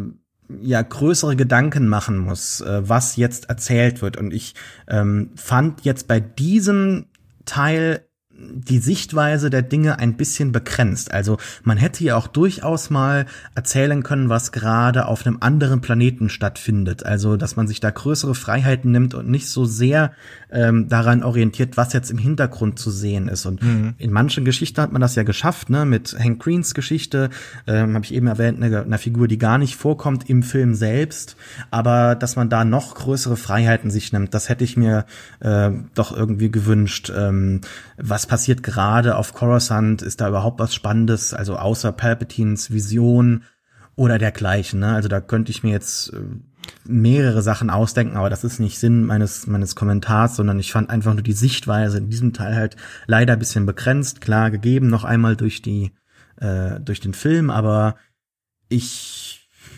ja 0.61 0.81
größere 0.81 1.35
Gedanken 1.35 1.87
machen 1.87 2.17
muss, 2.17 2.61
äh, 2.61 2.87
was 2.87 3.15
jetzt 3.15 3.49
erzählt 3.49 4.01
wird. 4.01 4.17
Und 4.17 4.33
ich 4.33 4.55
ähm, 4.87 5.31
fand 5.35 5.83
jetzt 5.83 6.07
bei 6.07 6.19
diesem 6.19 7.07
Teil 7.45 8.06
die 8.39 8.79
Sichtweise 8.79 9.49
der 9.49 9.63
Dinge 9.63 9.99
ein 9.99 10.15
bisschen 10.15 10.51
begrenzt. 10.51 11.11
Also 11.11 11.37
man 11.63 11.77
hätte 11.77 12.03
ja 12.03 12.15
auch 12.15 12.27
durchaus 12.27 12.89
mal 12.89 13.25
erzählen 13.55 14.03
können, 14.03 14.29
was 14.29 14.51
gerade 14.51 15.07
auf 15.07 15.25
einem 15.25 15.37
anderen 15.39 15.81
Planeten 15.81 16.29
stattfindet. 16.29 17.05
Also 17.05 17.35
dass 17.37 17.55
man 17.55 17.67
sich 17.67 17.79
da 17.79 17.89
größere 17.89 18.35
Freiheiten 18.35 18.91
nimmt 18.91 19.13
und 19.15 19.29
nicht 19.29 19.49
so 19.49 19.65
sehr 19.65 20.11
ähm, 20.51 20.87
daran 20.87 21.23
orientiert, 21.23 21.77
was 21.77 21.93
jetzt 21.93 22.11
im 22.11 22.17
Hintergrund 22.17 22.79
zu 22.79 22.91
sehen 22.91 23.27
ist. 23.27 23.45
Und 23.45 23.63
mhm. 23.63 23.95
in 23.97 24.11
manchen 24.11 24.45
Geschichten 24.45 24.81
hat 24.81 24.91
man 24.91 25.01
das 25.01 25.15
ja 25.15 25.23
geschafft, 25.23 25.69
ne? 25.69 25.85
Mit 25.85 26.15
Hank 26.17 26.41
Greens 26.41 26.73
Geschichte, 26.73 27.29
ähm, 27.65 27.95
habe 27.95 28.05
ich 28.05 28.13
eben 28.13 28.27
erwähnt, 28.27 28.61
eine, 28.61 28.81
eine 28.81 28.97
Figur, 28.97 29.27
die 29.27 29.37
gar 29.37 29.57
nicht 29.57 29.75
vorkommt 29.75 30.29
im 30.29 30.43
Film 30.43 30.75
selbst, 30.75 31.35
aber 31.71 32.15
dass 32.15 32.35
man 32.35 32.49
da 32.49 32.63
noch 32.65 32.95
größere 32.95 33.37
Freiheiten 33.37 33.89
sich 33.91 34.13
nimmt, 34.13 34.33
das 34.33 34.49
hätte 34.49 34.63
ich 34.63 34.77
mir 34.77 35.05
äh, 35.39 35.71
doch 35.95 36.15
irgendwie 36.15 36.51
gewünscht. 36.51 37.11
Ähm, 37.15 37.61
was 37.97 38.26
passiert 38.27 38.63
gerade 38.63 39.15
auf 39.15 39.33
Coruscant? 39.33 40.01
Ist 40.01 40.21
da 40.21 40.29
überhaupt 40.29 40.59
was 40.59 40.73
Spannendes? 40.73 41.33
Also 41.33 41.57
außer 41.57 41.91
Palpatines 41.91 42.71
Vision 42.71 43.43
oder 43.95 44.17
dergleichen. 44.17 44.79
Ne? 44.79 44.93
Also 44.93 45.09
da 45.09 45.19
könnte 45.19 45.51
ich 45.51 45.63
mir 45.63 45.71
jetzt 45.71 46.13
äh, 46.13 46.19
mehrere 46.85 47.41
Sachen 47.41 47.69
ausdenken, 47.69 48.15
aber 48.15 48.29
das 48.29 48.43
ist 48.43 48.59
nicht 48.59 48.79
Sinn 48.79 49.05
meines 49.05 49.47
meines 49.47 49.75
Kommentars, 49.75 50.35
sondern 50.35 50.59
ich 50.59 50.71
fand 50.71 50.89
einfach 50.89 51.13
nur 51.13 51.23
die 51.23 51.33
Sichtweise 51.33 51.97
in 51.97 52.09
diesem 52.09 52.33
Teil 52.33 52.55
halt 52.55 52.75
leider 53.07 53.33
ein 53.33 53.39
bisschen 53.39 53.65
begrenzt, 53.65 54.21
klar 54.21 54.51
gegeben 54.51 54.87
noch 54.87 55.03
einmal 55.03 55.35
durch 55.35 55.61
die 55.61 55.93
äh, 56.37 56.79
durch 56.79 56.99
den 56.99 57.13
Film, 57.13 57.49
aber 57.49 57.95
ich 58.69 59.26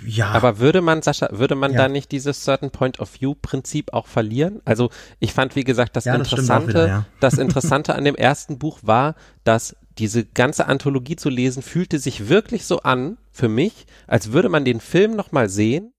ja. 0.06 0.32
Aber 0.32 0.60
würde 0.60 0.82
man, 0.82 1.02
Sascha, 1.02 1.30
würde 1.32 1.56
man 1.56 1.72
Ja. 1.74 1.80
da 1.80 1.88
nicht 1.90 2.12
dieses 2.12 2.44
Certain 2.44 2.72
Point 2.72 3.00
of 3.00 3.20
View 3.22 3.36
Prinzip 3.42 3.94
auch 3.94 4.08
verlieren? 4.08 4.62
Also 4.66 4.90
ich 5.20 5.34
fand, 5.34 5.56
wie 5.56 5.64
gesagt, 5.64 5.96
das 5.96 6.06
Ja, 6.06 6.18
das 6.18 6.28
Interessante, 6.32 6.70
wieder, 6.70 7.06
das 7.20 7.38
Interessante 7.38 7.96
an 7.96 8.04
dem 8.06 8.16
ersten 8.16 8.60
Buch 8.60 8.80
war, 8.82 9.16
dass 9.44 9.76
diese 9.98 10.26
ganze 10.26 10.68
Anthologie 10.68 11.16
zu 11.18 11.30
lesen 11.30 11.62
fühlte 11.62 12.00
sich 12.00 12.30
wirklich 12.30 12.66
so 12.66 12.80
an, 12.82 13.18
für 13.32 13.50
mich, 13.50 13.86
als 14.08 14.32
würde 14.32 14.50
man 14.50 14.64
den 14.66 14.80
Film 14.80 15.16
nochmal 15.16 15.50
sehen, 15.50 15.92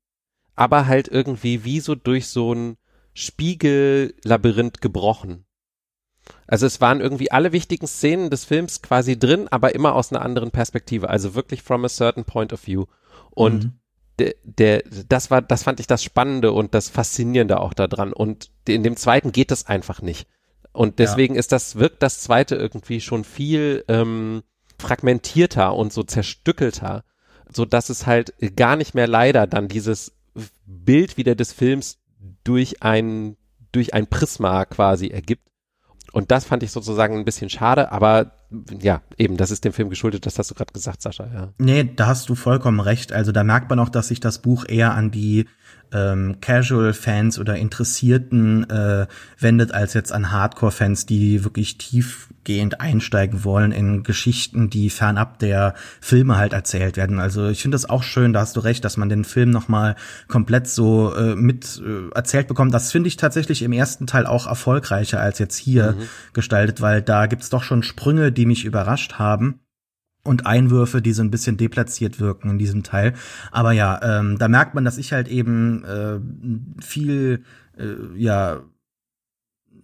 aber 0.57 0.87
halt 0.87 1.09
irgendwie 1.09 1.65
wie 1.65 1.81
so 1.81 1.95
durch 1.95 2.29
so 2.29 2.55
ein 2.55 2.77
Spiegellabyrinth 3.15 4.81
gebrochen. 4.81 5.45
Also 6.47 6.67
es 6.67 6.81
waren 6.81 7.01
irgendwie 7.01 7.31
alle 7.31 7.53
wichtigen 7.53 7.87
Szenen 7.87 8.31
des 8.31 8.45
Films 8.45 8.83
quasi 8.83 9.19
drin, 9.19 9.49
aber 9.51 9.75
immer 9.75 9.95
aus 9.95 10.13
einer 10.13 10.23
anderen 10.23 10.51
Perspektive. 10.51 11.09
Also 11.11 11.35
wirklich 11.35 11.63
from 11.63 11.85
a 11.85 11.89
certain 11.89 12.25
point 12.25 12.53
of 12.53 12.67
view. 12.67 12.85
Und 13.31 13.65
Mhm. 13.65 13.73
Der, 14.21 14.35
der, 14.45 14.83
das 15.09 15.31
war, 15.31 15.43
das 15.43 15.63
fand 15.63 15.81
ich 15.81 15.87
das 15.87 16.05
Spannende 16.05 16.53
und 16.53 16.75
das 16.75 16.89
Faszinierende 16.89 17.61
auch 17.61 17.75
daran. 17.75 18.13
Und 18.13 18.51
in 18.69 18.83
dem 18.83 18.97
zweiten 18.97 19.33
geht 19.33 19.51
das 19.51 19.67
einfach 19.67 20.03
nicht. 20.03 20.29
Und 20.73 20.99
deswegen 20.99 21.35
ist 21.35 21.53
das, 21.53 21.77
wirkt 21.77 22.03
das 22.03 22.21
zweite 22.21 22.55
irgendwie 22.55 23.01
schon 23.01 23.25
viel 23.25 23.85
ähm, 23.89 24.43
fragmentierter 24.79 25.75
und 25.75 25.93
so 25.93 26.03
zerstückelter, 26.03 27.05
so 27.53 27.65
dass 27.65 27.91
es 27.91 28.07
halt 28.07 28.35
gar 28.57 28.77
nicht 28.77 28.95
mehr 28.95 29.09
leider 29.09 29.47
dann 29.47 29.67
dieses 29.67 30.13
Bild 30.67 31.17
wieder 31.17 31.35
des 31.35 31.53
Films 31.53 31.99
durch 32.45 32.83
ein, 32.83 33.37
durch 33.73 33.95
ein 33.95 34.07
Prisma 34.07 34.65
quasi 34.65 35.09
ergibt. 35.09 35.49
Und 36.13 36.31
das 36.31 36.45
fand 36.45 36.63
ich 36.63 36.71
sozusagen 36.71 37.19
ein 37.19 37.25
bisschen 37.25 37.51
schade, 37.51 37.91
aber 37.91 38.33
ja, 38.81 39.03
eben, 39.17 39.37
das 39.37 39.51
ist 39.51 39.65
dem 39.65 39.73
Film 39.73 39.91
geschuldet, 39.91 40.27
das 40.27 40.39
hast 40.39 40.51
du 40.51 40.55
gerade 40.55 40.73
gesagt, 40.73 41.03
Sascha, 41.03 41.27
ja. 41.33 41.53
Nee, 41.59 41.89
da 41.95 42.09
hast 42.09 42.29
du 42.29 42.35
vollkommen 42.35 42.81
recht. 42.81 43.13
Also 43.13 43.31
da 43.31 43.45
merkt 43.45 43.71
man 43.71 43.79
auch, 43.79 43.89
dass 43.89 44.09
sich 44.09 44.21
das 44.21 44.41
Buch 44.43 44.65
eher 44.69 44.95
an 44.95 45.11
die 45.11 45.47
ähm, 45.93 46.37
Casual-Fans 46.41 47.39
oder 47.39 47.57
Interessierten 47.57 48.69
äh, 48.69 49.07
wendet, 49.39 49.73
als 49.73 49.95
jetzt 49.95 50.13
an 50.13 50.31
Hardcore-Fans, 50.31 51.07
die 51.07 51.45
wirklich 51.45 51.79
tiefgehend 51.79 52.81
einsteigen 52.81 53.45
wollen 53.45 53.73
in 53.73 54.03
Geschichten, 54.03 54.71
die 54.71 54.91
fernab 54.91 55.39
der 55.39 55.75
Filme 56.01 56.37
halt 56.37 56.53
erzählt 56.53 56.97
werden. 56.97 57.19
Also 57.19 57.49
ich 57.49 57.63
finde 57.63 57.75
das 57.75 57.89
auch 57.89 58.03
schön, 58.03 58.33
da 58.33 58.41
hast 58.41 58.57
du 58.57 58.61
recht, 58.61 58.85
dass 58.85 58.97
man 58.97 59.09
den 59.09 59.25
Film 59.25 59.51
nochmal 59.51 59.97
komplett 60.29 60.69
so 60.69 61.15
äh, 61.15 61.35
mit 61.35 61.83
äh, 61.85 62.15
erzählt 62.15 62.49
bekommt. 62.49 62.75
Das 62.75 62.93
finde 62.93 63.09
ich 63.09 63.17
tatsächlich 63.17 63.63
im 63.63 63.73
ersten 63.73 64.07
Teil 64.07 64.27
auch 64.27 64.47
erfolgreicher 64.47 65.21
als 65.21 65.39
jetzt 65.39 65.57
hier 65.57 65.97
gestaltet, 66.33 66.81
weil 66.81 67.03
da 67.03 67.27
gibt's 67.27 67.51
doch 67.51 67.63
schon 67.63 67.83
Sprünge, 67.83 68.33
die 68.33 68.47
mich 68.47 68.65
überrascht 68.65 69.15
haben 69.15 69.61
und 70.31 70.47
Einwürfe, 70.47 71.03
die 71.03 71.13
so 71.13 71.23
ein 71.23 71.33
bisschen 71.33 71.57
deplatziert 71.57 72.21
wirken 72.21 72.51
in 72.51 72.59
diesem 72.59 72.85
Teil. 72.85 73.15
Aber 73.51 73.73
ja, 73.73 74.01
ähm, 74.01 74.39
da 74.39 74.47
merkt 74.47 74.77
man, 74.77 74.85
dass 74.85 74.97
ich 74.97 75.13
halt 75.13 75.27
eben 75.27 75.85
äh, 75.85 76.21
viel, 76.81 77.43
äh, 77.77 78.17
ja, 78.17 78.61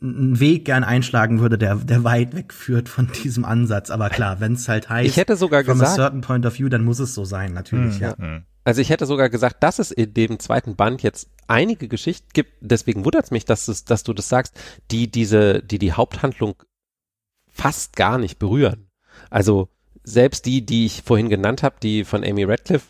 einen 0.01 0.39
Weg 0.39 0.67
gern 0.67 0.85
einschlagen 0.85 1.41
würde, 1.41 1.59
der, 1.59 1.75
der 1.75 2.05
weit 2.05 2.37
wegführt 2.37 2.89
von 2.89 3.11
diesem 3.25 3.45
Ansatz. 3.45 3.91
Aber 3.91 4.09
klar, 4.09 4.39
wenn 4.39 4.53
es 4.53 4.69
halt 4.69 4.89
heißt, 4.89 5.09
Ich 5.09 5.17
hätte 5.17 5.37
sogar 5.37 5.65
from 5.65 5.81
a 5.81 5.81
gesagt, 5.81 5.97
certain 5.97 6.21
point 6.21 6.47
of 6.47 6.57
view, 6.57 6.69
dann 6.69 6.85
muss 6.85 7.01
es 7.01 7.13
so 7.13 7.25
sein, 7.25 7.53
natürlich, 7.53 7.99
ja. 7.99 8.17
Hm. 8.17 8.45
Also 8.63 8.81
ich 8.81 8.91
hätte 8.91 9.07
sogar 9.07 9.29
gesagt, 9.29 9.65
dass 9.65 9.81
es 9.81 9.91
in 9.91 10.15
dem 10.15 10.39
zweiten 10.39 10.77
Band 10.77 11.03
jetzt 11.03 11.29
einige 11.49 11.89
Geschichten 11.89 12.29
gibt, 12.33 12.53
deswegen 12.61 13.05
wundert 13.05 13.25
es 13.25 13.31
mich, 13.33 13.45
dass, 13.45 13.67
es, 13.67 13.85
dass 13.85 14.05
du 14.05 14.13
das 14.13 14.29
sagst, 14.29 14.55
die 14.93 15.11
diese, 15.11 15.61
die 15.61 15.79
die 15.79 15.93
Haupthandlung 15.93 16.55
fast 17.49 17.97
gar 17.97 18.19
nicht 18.19 18.39
berühren. 18.39 18.87
Also 19.31 19.71
selbst 20.09 20.47
die, 20.47 20.65
die 20.65 20.87
ich 20.87 21.03
vorhin 21.05 21.29
genannt 21.29 21.63
habe, 21.63 21.77
die 21.83 22.05
von 22.05 22.25
Amy 22.25 22.45
Radcliffe, 22.45 22.87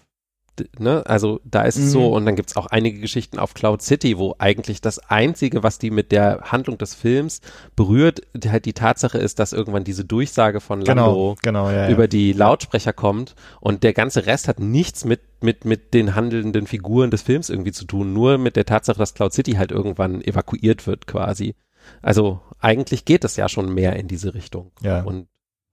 ne, 0.79 1.03
also 1.07 1.41
da 1.45 1.63
ist 1.63 1.77
es 1.77 1.93
so 1.93 2.01
Mhm. 2.01 2.13
und 2.15 2.27
dann 2.27 2.37
gibt's 2.37 2.57
auch 2.57 2.67
einige 2.67 3.01
Geschichten 3.01 3.39
auf 3.39 3.53
Cloud 3.55 3.83
City, 3.83 4.17
wo 4.19 4.35
eigentlich 4.39 4.81
das 4.81 4.99
Einzige, 4.99 5.63
was 5.63 5.79
die 5.79 5.91
mit 5.91 6.13
der 6.13 6.41
Handlung 6.53 6.79
des 6.79 6.95
Films 6.95 7.41
berührt, 7.75 8.23
die 8.35 8.51
halt 8.51 8.65
die 8.65 8.73
Tatsache 8.73 9.19
ist, 9.19 9.39
dass 9.39 9.53
irgendwann 9.53 9.85
diese 9.85 10.05
Durchsage 10.05 10.61
von 10.61 10.81
Lando 10.83 11.05
Genau, 11.05 11.37
genau, 11.43 11.71
ja. 11.71 11.85
ja. 11.87 11.91
über 11.91 12.07
die 12.09 12.33
Lautsprecher 12.33 12.93
kommt 12.93 13.35
und 13.61 13.83
der 13.83 13.93
ganze 13.93 14.27
Rest 14.27 14.49
hat 14.49 14.61
nichts 14.61 15.05
mit, 15.05 15.21
mit, 15.43 15.65
mit 15.65 15.93
den 15.95 16.15
handelnden 16.15 16.67
Figuren 16.67 17.11
des 17.11 17.23
Films 17.23 17.51
irgendwie 17.51 17.73
zu 17.73 17.85
tun, 17.87 18.13
nur 18.13 18.39
mit 18.39 18.57
der 18.57 18.65
Tatsache, 18.67 18.99
dass 18.99 19.15
Cloud 19.15 19.33
City 19.35 19.53
halt 19.53 19.73
irgendwann 19.73 20.23
evakuiert 20.23 20.87
wird 20.87 21.07
quasi. 21.07 21.55
Also 22.03 22.41
eigentlich 22.59 23.05
geht 23.05 23.25
es 23.25 23.37
ja 23.37 23.49
schon 23.49 23.73
mehr 23.73 23.97
in 23.97 24.09
diese 24.09 24.35
Richtung. 24.35 24.73
Ja. 24.83 25.03
Und 25.03 25.29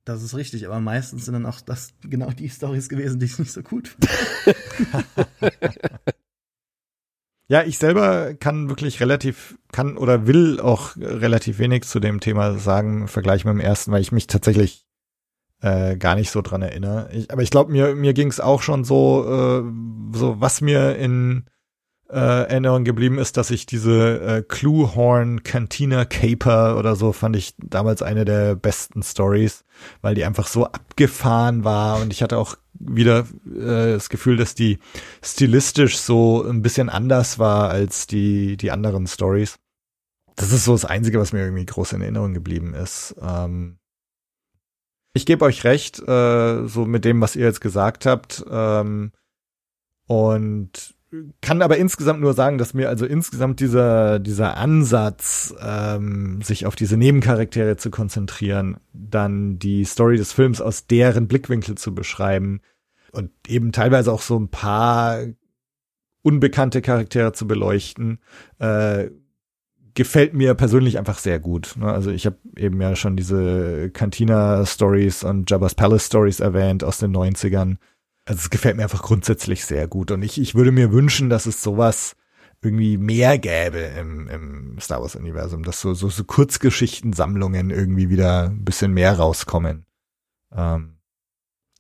Das 0.06 0.22
ist 0.22 0.36
richtig, 0.36 0.66
aber 0.68 0.80
meistens 0.82 1.26
sind 1.26 1.34
dann 1.34 1.46
auch 1.46 1.62
das 1.62 1.94
genau 2.02 2.30
die 2.32 2.50
Stories 2.50 2.90
gewesen, 2.90 3.20
die 3.20 3.26
ich 3.26 3.40
nicht 3.40 3.52
so 3.54 3.62
gut 3.62 3.96
Ja, 7.50 7.62
ich 7.64 7.78
selber 7.78 8.34
kann 8.34 8.70
wirklich 8.70 9.02
relativ, 9.02 9.58
kann 9.72 9.98
oder 9.98 10.28
will 10.28 10.60
auch 10.60 10.96
relativ 10.96 11.60
wenig 11.60 11.84
zu 11.84 12.00
dem 12.00 12.20
Thema 12.20 12.58
sagen 12.58 13.02
im 13.02 13.08
Vergleich 13.08 13.44
mit 13.44 13.54
dem 13.54 13.60
ersten, 13.60 13.92
weil 13.92 14.02
ich 14.02 14.14
mich 14.14 14.28
tatsächlich 14.28 14.88
äh, 15.62 15.98
gar 15.98 16.16
nicht 16.16 16.32
so 16.32 16.42
dran 16.42 16.62
erinnere. 16.62 17.10
Ich, 17.12 17.32
aber 17.32 17.42
ich 17.42 17.52
glaube, 17.52 17.72
mir, 17.72 17.96
mir 17.96 18.14
ging 18.14 18.30
es 18.30 18.40
auch 18.40 18.62
schon 18.62 18.86
so, 18.86 19.26
äh, 19.26 20.18
so 20.18 20.40
was 20.40 20.62
mir 20.62 20.96
in 20.96 21.46
äh, 22.14 22.44
Erinnerung 22.44 22.84
geblieben 22.84 23.18
ist, 23.18 23.38
dass 23.38 23.50
ich 23.50 23.66
diese 23.66 24.22
äh, 24.22 24.42
Cluehorn 24.44 25.42
Cantina 25.42 26.06
Caper 26.06 26.78
oder 26.78 26.96
so 26.96 27.12
fand 27.12 27.36
ich 27.36 27.56
damals 27.58 28.04
eine 28.04 28.24
der 28.24 28.56
besten 28.56 29.02
Stories, 29.02 29.64
weil 30.02 30.14
die 30.14 30.24
einfach 30.24 30.48
so 30.48 30.66
abgefahren 30.66 31.64
war 31.64 32.00
und 32.02 32.14
ich 32.14 32.22
hatte 32.22 32.38
auch 32.38 32.56
wieder 32.74 33.26
äh, 33.46 33.94
das 33.94 34.10
Gefühl, 34.10 34.38
dass 34.38 34.54
die 34.54 34.78
stilistisch 35.24 35.98
so 35.98 36.44
ein 36.44 36.62
bisschen 36.62 36.90
anders 36.90 37.40
war 37.40 37.70
als 37.70 38.06
die 38.06 38.58
die 38.58 38.72
anderen 38.72 39.08
Stories. 39.08 39.58
Das 40.36 40.52
ist 40.52 40.66
so 40.66 40.74
das 40.74 40.86
Einzige, 40.86 41.20
was 41.20 41.34
mir 41.34 41.42
irgendwie 41.42 41.66
groß 41.66 41.94
in 41.94 42.02
Erinnerung 42.02 42.34
geblieben 42.34 42.74
ist. 42.74 43.16
Ähm 43.22 43.78
ich 45.16 45.26
gebe 45.26 45.46
euch 45.46 45.64
recht, 45.64 46.00
äh, 46.08 46.68
so 46.68 46.86
mit 46.86 47.06
dem, 47.06 47.22
was 47.22 47.36
ihr 47.36 47.46
jetzt 47.46 47.62
gesagt 47.62 48.06
habt. 48.06 48.44
Ähm 48.50 49.12
und 50.08 50.96
kann 51.42 51.62
aber 51.62 51.78
insgesamt 51.78 52.22
nur 52.22 52.34
sagen, 52.34 52.58
dass 52.58 52.74
mir 52.74 52.90
also 52.90 53.06
insgesamt 53.06 53.60
dieser, 53.60 54.20
dieser 54.20 54.58
Ansatz, 54.58 55.54
ähm, 55.62 56.42
sich 56.42 56.66
auf 56.66 56.76
diese 56.76 56.98
Nebencharaktere 56.98 57.78
zu 57.78 57.92
konzentrieren, 57.92 58.78
dann 58.94 59.60
die 59.60 59.86
Story 59.86 60.18
des 60.18 60.32
Films 60.32 60.62
aus 60.62 60.88
deren 60.88 61.28
Blickwinkel 61.28 61.76
zu 61.76 61.94
beschreiben 61.94 62.62
und 63.12 63.32
eben 63.48 63.72
teilweise 63.72 64.12
auch 64.12 64.22
so 64.22 64.38
ein 64.40 64.50
paar 64.50 65.20
unbekannte 66.24 66.82
Charaktere 66.82 67.34
zu 67.34 67.48
beleuchten, 67.48 68.20
äh, 68.60 69.10
gefällt 69.94 70.34
mir 70.34 70.56
persönlich 70.56 70.98
einfach 70.98 71.20
sehr 71.20 71.40
gut. 71.40 71.76
Ne? 71.78 71.92
Also 71.92 72.10
ich 72.10 72.26
habe 72.26 72.38
eben 72.58 72.82
ja 72.82 72.96
schon 72.96 73.16
diese 73.16 73.92
Cantina-Stories 73.92 75.24
und 75.24 75.50
Jabba's 75.52 75.76
Palace-Stories 75.76 76.40
erwähnt 76.40 76.84
aus 76.84 76.98
den 76.98 77.16
90ern. 77.16 77.78
Also 78.26 78.40
es 78.40 78.50
gefällt 78.50 78.78
mir 78.78 78.84
einfach 78.84 79.04
grundsätzlich 79.04 79.66
sehr 79.66 79.88
gut. 79.88 80.12
Und 80.12 80.24
ich, 80.24 80.40
ich 80.40 80.56
würde 80.56 80.72
mir 80.72 80.92
wünschen, 80.92 81.30
dass 81.30 81.46
es 81.46 81.62
sowas 81.62 82.16
irgendwie 82.64 82.98
mehr 82.98 83.38
gäbe 83.38 83.80
im, 83.80 84.28
im 84.30 84.80
Star 84.80 85.02
Wars-Universum, 85.02 85.64
dass 85.64 85.82
so, 85.82 85.94
so, 85.94 86.10
so 86.10 86.24
Kurzgeschichtensammlungen 86.24 87.70
irgendwie 87.70 88.10
wieder 88.10 88.50
ein 88.50 88.64
bisschen 88.64 88.94
mehr 88.94 89.18
rauskommen. 89.18 89.86
Ähm, 90.56 90.98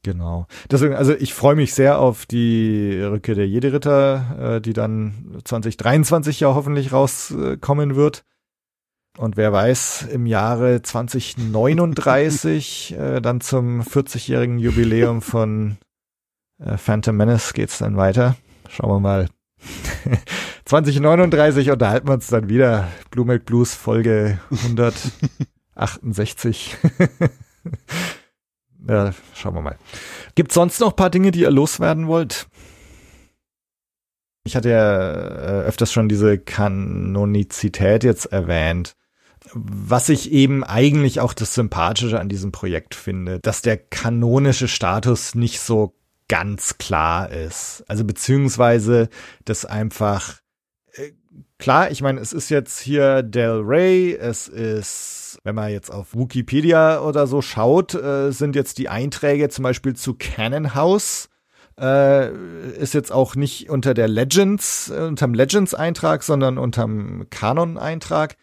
genau. 0.03 0.47
Deswegen, 0.69 0.93
also 0.93 1.13
ich 1.13 1.33
freue 1.33 1.55
mich 1.55 1.73
sehr 1.73 1.99
auf 1.99 2.25
die 2.25 2.99
Rückkehr 3.01 3.35
der 3.35 3.47
Jedi-Ritter, 3.47 4.57
äh, 4.57 4.61
die 4.61 4.73
dann 4.73 5.39
2023 5.45 6.41
ja 6.41 6.53
hoffentlich 6.53 6.91
rauskommen 6.91 7.95
wird. 7.95 8.25
Und 9.17 9.37
wer 9.37 9.53
weiß, 9.53 10.07
im 10.11 10.25
Jahre 10.25 10.81
2039, 10.81 12.95
äh, 12.97 13.21
dann 13.21 13.41
zum 13.41 13.81
40-jährigen 13.81 14.57
Jubiläum 14.57 15.21
von 15.21 15.77
äh, 16.59 16.77
Phantom 16.77 17.15
Menace 17.15 17.53
geht's 17.53 17.77
dann 17.79 17.97
weiter. 17.97 18.35
Schauen 18.69 18.91
wir 18.91 18.99
mal. 18.99 19.29
2039 20.65 21.71
unterhalten 21.71 22.07
wir 22.07 22.13
uns 22.13 22.27
dann 22.27 22.47
wieder. 22.49 22.87
Blue 23.11 23.25
Milk 23.25 23.45
Blues 23.45 23.75
Folge 23.75 24.39
168. 24.51 26.77
ja, 28.87 29.13
schauen 29.33 29.55
wir 29.55 29.61
mal. 29.61 29.77
Gibt's 30.35 30.55
sonst 30.55 30.79
noch 30.79 30.95
paar 30.95 31.09
Dinge, 31.09 31.31
die 31.31 31.41
ihr 31.41 31.51
loswerden 31.51 32.07
wollt? 32.07 32.47
Ich 34.45 34.55
hatte 34.55 34.69
ja 34.69 35.11
äh, 35.11 35.65
öfters 35.65 35.93
schon 35.93 36.09
diese 36.09 36.37
Kanonizität 36.37 38.03
jetzt 38.03 38.25
erwähnt. 38.25 38.95
Was 39.53 40.09
ich 40.09 40.31
eben 40.31 40.63
eigentlich 40.63 41.19
auch 41.19 41.33
das 41.33 41.53
Sympathische 41.53 42.19
an 42.19 42.29
diesem 42.29 42.51
Projekt 42.51 42.95
finde, 42.95 43.39
dass 43.39 43.61
der 43.61 43.77
kanonische 43.77 44.67
Status 44.67 45.35
nicht 45.35 45.59
so 45.59 45.95
ganz 46.27 46.77
klar 46.77 47.29
ist. 47.31 47.83
Also 47.87 48.03
beziehungsweise 48.05 49.09
das 49.45 49.65
einfach 49.65 50.39
äh, 50.93 51.11
klar, 51.57 51.91
ich 51.91 52.01
meine, 52.01 52.19
es 52.19 52.33
ist 52.33 52.49
jetzt 52.49 52.79
hier 52.79 53.23
Del 53.23 53.61
Rey, 53.63 54.13
es 54.13 54.47
ist, 54.47 55.39
wenn 55.43 55.55
man 55.55 55.71
jetzt 55.71 55.91
auf 55.91 56.15
Wikipedia 56.15 57.01
oder 57.01 57.27
so 57.27 57.41
schaut, 57.41 57.93
äh, 57.93 58.31
sind 58.31 58.55
jetzt 58.55 58.77
die 58.77 58.89
Einträge 58.89 59.49
zum 59.49 59.63
Beispiel 59.63 59.95
zu 59.95 60.13
Cannon 60.13 60.75
House. 60.75 61.29
Äh, 61.79 62.31
ist 62.77 62.93
jetzt 62.93 63.11
auch 63.11 63.35
nicht 63.35 63.69
unter 63.69 63.95
der 63.95 64.07
Legends, 64.07 64.91
äh, 64.91 65.01
unterm 65.01 65.33
Legends-Eintrag, 65.33 66.21
sondern 66.21 66.59
unterm 66.59 67.25
Kanon-Eintrag. 67.31 68.35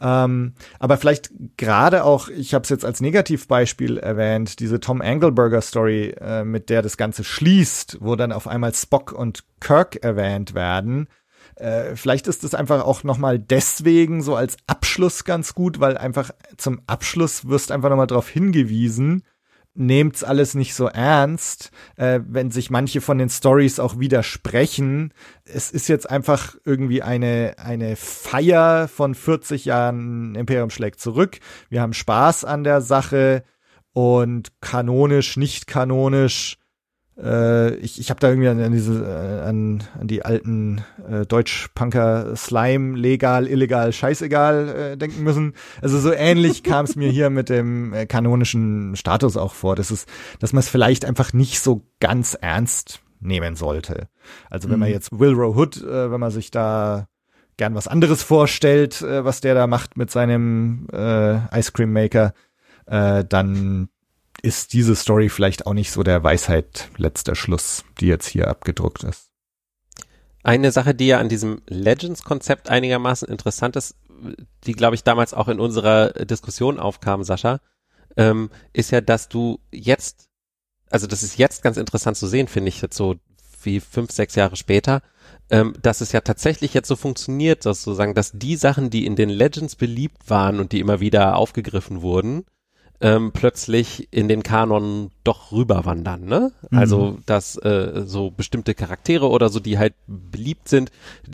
Ähm, 0.00 0.54
aber 0.78 0.96
vielleicht 0.96 1.30
gerade 1.56 2.04
auch, 2.04 2.28
ich 2.28 2.54
habe 2.54 2.62
es 2.62 2.68
jetzt 2.68 2.84
als 2.84 3.00
Negativbeispiel 3.00 3.98
erwähnt, 3.98 4.60
diese 4.60 4.80
Tom 4.80 5.00
Engelberger 5.00 5.60
Story, 5.60 6.14
äh, 6.20 6.44
mit 6.44 6.70
der 6.70 6.82
das 6.82 6.96
Ganze 6.96 7.24
schließt, 7.24 7.98
wo 8.00 8.14
dann 8.16 8.32
auf 8.32 8.46
einmal 8.46 8.74
Spock 8.74 9.12
und 9.12 9.44
Kirk 9.60 9.96
erwähnt 10.02 10.54
werden. 10.54 11.08
Äh, 11.56 11.96
vielleicht 11.96 12.28
ist 12.28 12.44
es 12.44 12.54
einfach 12.54 12.84
auch 12.84 13.02
nochmal 13.02 13.38
deswegen 13.38 14.22
so 14.22 14.36
als 14.36 14.56
Abschluss 14.68 15.24
ganz 15.24 15.54
gut, 15.54 15.80
weil 15.80 15.96
einfach 15.98 16.30
zum 16.56 16.80
Abschluss 16.86 17.48
wirst 17.48 17.72
einfach 17.72 17.90
nochmal 17.90 18.06
darauf 18.06 18.28
hingewiesen, 18.28 19.24
nehmt's 19.78 20.24
alles 20.24 20.54
nicht 20.54 20.74
so 20.74 20.86
ernst, 20.86 21.70
äh, 21.96 22.20
wenn 22.26 22.50
sich 22.50 22.70
manche 22.70 23.00
von 23.00 23.18
den 23.18 23.30
Stories 23.30 23.78
auch 23.78 23.98
widersprechen. 23.98 25.12
Es 25.44 25.70
ist 25.70 25.88
jetzt 25.88 26.10
einfach 26.10 26.56
irgendwie 26.64 27.02
eine, 27.02 27.54
eine 27.58 27.96
Feier 27.96 28.88
von 28.88 29.14
40 29.14 29.64
Jahren 29.64 30.34
Imperium 30.34 30.70
schlägt 30.70 31.00
zurück. 31.00 31.38
Wir 31.70 31.80
haben 31.80 31.94
Spaß 31.94 32.44
an 32.44 32.64
der 32.64 32.80
Sache 32.80 33.44
und 33.92 34.60
kanonisch, 34.60 35.36
nicht 35.36 35.66
kanonisch 35.66 36.58
äh, 37.22 37.74
ich 37.76 37.98
ich 37.98 38.10
habe 38.10 38.20
da 38.20 38.28
irgendwie 38.28 38.48
an, 38.48 38.60
an 38.60 38.72
diese 38.72 39.04
äh, 39.04 39.48
an, 39.48 39.82
an 39.98 40.06
die 40.06 40.24
alten 40.24 40.84
äh, 41.10 41.26
Deutsch-Punker 41.26 42.36
Slime 42.36 42.96
legal, 42.96 43.46
illegal, 43.46 43.92
scheißegal 43.92 44.68
äh, 44.68 44.96
denken 44.96 45.22
müssen. 45.22 45.54
Also 45.82 45.98
so 45.98 46.12
ähnlich 46.12 46.62
kam 46.62 46.84
es 46.84 46.96
mir 46.96 47.10
hier 47.10 47.30
mit 47.30 47.48
dem 47.48 47.92
äh, 47.92 48.06
kanonischen 48.06 48.96
Status 48.96 49.36
auch 49.36 49.54
vor. 49.54 49.76
Das 49.76 49.90
ist, 49.90 50.08
dass 50.38 50.52
man 50.52 50.60
es 50.60 50.68
vielleicht 50.68 51.04
einfach 51.04 51.32
nicht 51.32 51.60
so 51.60 51.82
ganz 52.00 52.34
ernst 52.34 53.00
nehmen 53.20 53.56
sollte. 53.56 54.08
Also 54.48 54.68
wenn 54.68 54.76
mhm. 54.76 54.80
man 54.80 54.90
jetzt 54.90 55.18
Wilrow 55.18 55.56
Hood, 55.56 55.82
äh, 55.82 56.10
wenn 56.10 56.20
man 56.20 56.30
sich 56.30 56.50
da 56.50 57.08
gern 57.56 57.74
was 57.74 57.88
anderes 57.88 58.22
vorstellt, 58.22 59.02
äh, 59.02 59.24
was 59.24 59.40
der 59.40 59.54
da 59.54 59.66
macht 59.66 59.96
mit 59.96 60.10
seinem 60.10 60.86
äh, 60.92 61.58
Ice 61.58 61.72
Cream 61.72 61.92
Maker, 61.92 62.32
äh, 62.86 63.24
dann 63.24 63.88
ist 64.42 64.72
diese 64.72 64.94
Story 64.94 65.28
vielleicht 65.28 65.66
auch 65.66 65.74
nicht 65.74 65.90
so 65.90 66.02
der 66.02 66.22
Weisheit 66.22 66.88
letzter 66.96 67.34
Schluss, 67.34 67.84
die 68.00 68.06
jetzt 68.06 68.28
hier 68.28 68.48
abgedruckt 68.48 69.04
ist. 69.04 69.28
Eine 70.42 70.72
Sache, 70.72 70.94
die 70.94 71.08
ja 71.08 71.18
an 71.18 71.28
diesem 71.28 71.62
Legends-Konzept 71.66 72.70
einigermaßen 72.70 73.28
interessant 73.28 73.76
ist, 73.76 73.96
die, 74.64 74.72
glaube 74.72 74.94
ich, 74.94 75.04
damals 75.04 75.34
auch 75.34 75.48
in 75.48 75.60
unserer 75.60 76.10
Diskussion 76.10 76.78
aufkam, 76.78 77.24
Sascha, 77.24 77.60
ähm, 78.16 78.50
ist 78.72 78.90
ja, 78.90 79.00
dass 79.00 79.28
du 79.28 79.60
jetzt, 79.72 80.28
also 80.90 81.06
das 81.06 81.22
ist 81.22 81.38
jetzt 81.38 81.62
ganz 81.62 81.76
interessant 81.76 82.16
zu 82.16 82.26
sehen, 82.26 82.48
finde 82.48 82.68
ich, 82.68 82.80
jetzt 82.80 82.96
so 82.96 83.16
wie 83.62 83.80
fünf, 83.80 84.10
sechs 84.12 84.34
Jahre 84.36 84.56
später, 84.56 85.02
ähm, 85.50 85.74
dass 85.82 86.00
es 86.00 86.12
ja 86.12 86.20
tatsächlich 86.20 86.74
jetzt 86.74 86.88
so 86.88 86.96
funktioniert, 86.96 87.62
sozusagen, 87.62 88.14
dass 88.14 88.32
die 88.32 88.56
Sachen, 88.56 88.90
die 88.90 89.06
in 89.06 89.16
den 89.16 89.30
Legends 89.30 89.76
beliebt 89.76 90.30
waren 90.30 90.60
und 90.60 90.72
die 90.72 90.80
immer 90.80 91.00
wieder 91.00 91.36
aufgegriffen 91.36 92.02
wurden, 92.02 92.44
ähm, 93.00 93.30
plötzlich 93.32 94.08
in 94.10 94.28
den 94.28 94.42
Kanon 94.42 95.10
doch 95.22 95.52
rüberwandern, 95.52 96.24
ne? 96.24 96.52
Mhm. 96.70 96.78
Also 96.78 97.18
dass 97.26 97.56
äh, 97.56 98.02
so 98.04 98.30
bestimmte 98.30 98.74
Charaktere 98.74 99.28
oder 99.28 99.50
so, 99.50 99.60
die 99.60 99.78
halt 99.78 99.94
beliebt 100.06 100.68
sind, 100.68 100.90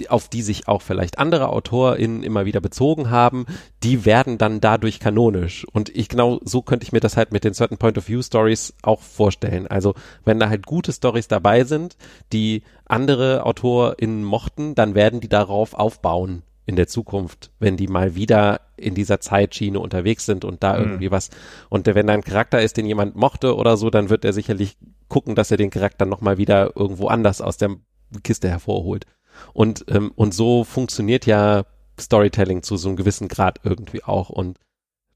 auf 0.08 0.28
die 0.28 0.42
sich 0.42 0.68
auch 0.68 0.82
vielleicht 0.82 1.18
andere 1.18 1.48
AutorInnen 1.48 2.22
immer 2.22 2.44
wieder 2.44 2.60
bezogen 2.60 3.08
haben, 3.10 3.46
die 3.82 4.04
werden 4.04 4.36
dann 4.36 4.60
dadurch 4.60 5.00
kanonisch. 5.00 5.66
Und 5.72 5.88
ich 5.88 6.08
genau 6.08 6.38
so 6.44 6.60
könnte 6.60 6.84
ich 6.84 6.92
mir 6.92 7.00
das 7.00 7.16
halt 7.16 7.32
mit 7.32 7.44
den 7.44 7.54
Certain 7.54 7.78
Point 7.78 7.96
of 7.96 8.08
View 8.08 8.22
Stories 8.22 8.74
auch 8.82 9.00
vorstellen. 9.00 9.66
Also 9.66 9.94
wenn 10.24 10.38
da 10.38 10.50
halt 10.50 10.66
gute 10.66 10.92
Stories 10.92 11.28
dabei 11.28 11.64
sind, 11.64 11.96
die 12.32 12.62
andere 12.84 13.46
AutorInnen 13.46 14.22
mochten, 14.22 14.74
dann 14.74 14.94
werden 14.94 15.20
die 15.20 15.28
darauf 15.28 15.72
aufbauen 15.72 16.42
in 16.66 16.76
der 16.76 16.86
Zukunft, 16.86 17.50
wenn 17.58 17.76
die 17.76 17.88
mal 17.88 18.14
wieder 18.14 18.60
in 18.76 18.94
dieser 18.94 19.20
Zeitschiene 19.20 19.78
unterwegs 19.78 20.26
sind 20.26 20.44
und 20.44 20.62
da 20.62 20.74
mhm. 20.74 20.84
irgendwie 20.84 21.10
was. 21.10 21.30
Und 21.68 21.86
wenn 21.86 22.06
da 22.06 22.12
ein 22.14 22.24
Charakter 22.24 22.62
ist, 22.62 22.76
den 22.76 22.86
jemand 22.86 23.16
mochte 23.16 23.56
oder 23.56 23.76
so, 23.76 23.90
dann 23.90 24.08
wird 24.08 24.24
er 24.24 24.32
sicherlich 24.32 24.76
gucken, 25.08 25.34
dass 25.34 25.50
er 25.50 25.56
den 25.56 25.70
Charakter 25.70 26.06
nochmal 26.06 26.38
wieder 26.38 26.76
irgendwo 26.76 27.08
anders 27.08 27.40
aus 27.40 27.56
der 27.56 27.76
Kiste 28.22 28.48
hervorholt. 28.48 29.06
Und, 29.52 29.84
ähm, 29.88 30.12
und 30.14 30.32
so 30.32 30.64
funktioniert 30.64 31.26
ja 31.26 31.64
Storytelling 32.00 32.62
zu 32.62 32.76
so 32.76 32.88
einem 32.88 32.96
gewissen 32.96 33.28
Grad 33.28 33.60
irgendwie 33.62 34.02
auch. 34.02 34.30
Und 34.30 34.58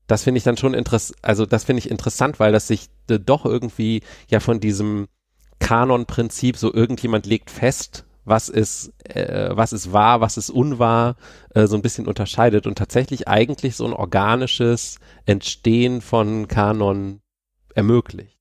das 0.06 0.24
finde 0.24 0.38
ich 0.38 0.44
dann 0.44 0.56
schon 0.56 0.74
interessant, 0.74 1.18
also 1.22 1.46
das 1.46 1.64
finde 1.64 1.78
ich 1.78 1.90
interessant, 1.90 2.40
weil 2.40 2.52
das 2.52 2.66
sich 2.66 2.88
doch 3.06 3.44
irgendwie 3.44 4.02
ja 4.28 4.40
von 4.40 4.60
diesem 4.60 5.08
Kanon-Prinzip 5.60 6.56
so 6.56 6.72
irgendjemand 6.72 7.26
legt 7.26 7.50
fest, 7.50 8.04
was 8.28 8.48
ist, 8.48 8.92
äh, 9.04 9.50
was 9.52 9.72
ist 9.72 9.92
wahr, 9.92 10.20
was 10.20 10.36
ist 10.36 10.50
unwahr, 10.50 11.16
äh, 11.54 11.66
so 11.66 11.76
ein 11.76 11.82
bisschen 11.82 12.06
unterscheidet 12.06 12.66
und 12.66 12.76
tatsächlich 12.76 13.28
eigentlich 13.28 13.76
so 13.76 13.86
ein 13.86 13.92
organisches 13.92 14.98
Entstehen 15.26 16.00
von 16.00 16.48
Kanon 16.48 17.20
ermöglicht. 17.74 18.38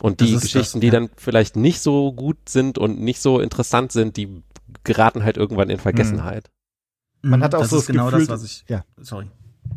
Und 0.00 0.20
die 0.20 0.32
Geschichten, 0.32 0.58
das, 0.58 0.74
ja. 0.74 0.80
die 0.80 0.90
dann 0.90 1.10
vielleicht 1.16 1.56
nicht 1.56 1.80
so 1.80 2.12
gut 2.12 2.48
sind 2.48 2.78
und 2.78 3.00
nicht 3.00 3.20
so 3.20 3.38
interessant 3.38 3.92
sind, 3.92 4.16
die 4.16 4.42
geraten 4.84 5.24
halt 5.24 5.36
irgendwann 5.36 5.68
in 5.68 5.78
Vergessenheit. 5.78 6.50
Man 7.22 7.42
hat 7.42 7.54
auch 7.54 7.60
das 7.60 7.70
so 7.70 7.76
das 7.76 7.86
genau 7.86 8.06
Gefühl, 8.06 8.26
das, 8.26 8.28
was 8.28 8.44
ich, 8.44 8.64
ja, 8.68 8.84
sorry 8.96 9.28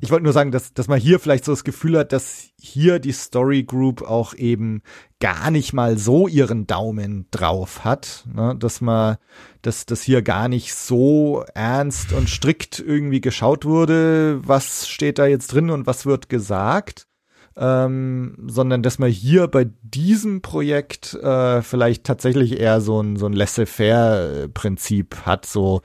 ich 0.01 0.11
wollte 0.11 0.23
nur 0.23 0.33
sagen, 0.33 0.51
dass, 0.51 0.73
dass 0.73 0.87
man 0.87 0.99
hier 0.99 1.19
vielleicht 1.19 1.45
so 1.45 1.51
das 1.51 1.63
Gefühl 1.63 1.97
hat, 1.97 2.11
dass 2.11 2.49
hier 2.59 2.99
die 2.99 3.11
Story 3.11 3.63
Group 3.63 4.01
auch 4.01 4.33
eben 4.33 4.81
gar 5.19 5.51
nicht 5.51 5.73
mal 5.73 5.97
so 5.97 6.27
ihren 6.27 6.67
Daumen 6.67 7.27
drauf 7.31 7.85
hat, 7.85 8.25
ne? 8.33 8.55
dass 8.57 8.81
man, 8.81 9.17
dass 9.61 9.85
das 9.85 10.01
hier 10.01 10.21
gar 10.21 10.49
nicht 10.49 10.73
so 10.73 11.45
ernst 11.53 12.11
und 12.11 12.29
strikt 12.29 12.79
irgendwie 12.79 13.21
geschaut 13.21 13.65
wurde, 13.65 14.41
was 14.43 14.87
steht 14.89 15.19
da 15.19 15.25
jetzt 15.25 15.53
drin 15.53 15.69
und 15.69 15.87
was 15.87 16.05
wird 16.05 16.27
gesagt, 16.27 17.07
ähm, 17.55 18.35
sondern 18.47 18.83
dass 18.83 18.99
man 18.99 19.09
hier 19.09 19.47
bei 19.47 19.69
diesem 19.83 20.41
Projekt 20.41 21.13
äh, 21.13 21.61
vielleicht 21.61 22.03
tatsächlich 22.03 22.59
eher 22.59 22.81
so 22.81 23.01
ein, 23.01 23.15
so 23.15 23.27
ein 23.27 23.33
Laissez-faire-Prinzip 23.33 25.25
hat, 25.25 25.45
so 25.45 25.81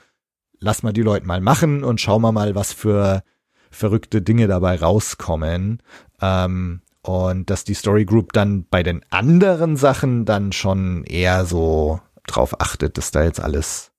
lass 0.60 0.82
mal 0.82 0.92
die 0.92 1.02
Leute 1.02 1.26
mal 1.26 1.40
machen 1.40 1.84
und 1.84 2.00
schauen 2.00 2.22
wir 2.22 2.32
mal, 2.32 2.54
was 2.54 2.72
für 2.72 3.22
verrückte 3.70 4.22
Dinge 4.22 4.46
dabei 4.46 4.76
rauskommen. 4.76 5.82
Ähm, 6.20 6.82
und 7.02 7.48
dass 7.48 7.64
die 7.64 7.74
Story 7.74 8.04
Group 8.04 8.32
dann 8.32 8.66
bei 8.68 8.82
den 8.82 9.02
anderen 9.10 9.76
Sachen 9.76 10.24
dann 10.24 10.52
schon 10.52 11.04
eher 11.04 11.46
so 11.46 12.00
drauf 12.26 12.60
achtet, 12.60 12.98
dass 12.98 13.10
da 13.10 13.22
jetzt 13.22 13.40
alles 13.40 13.92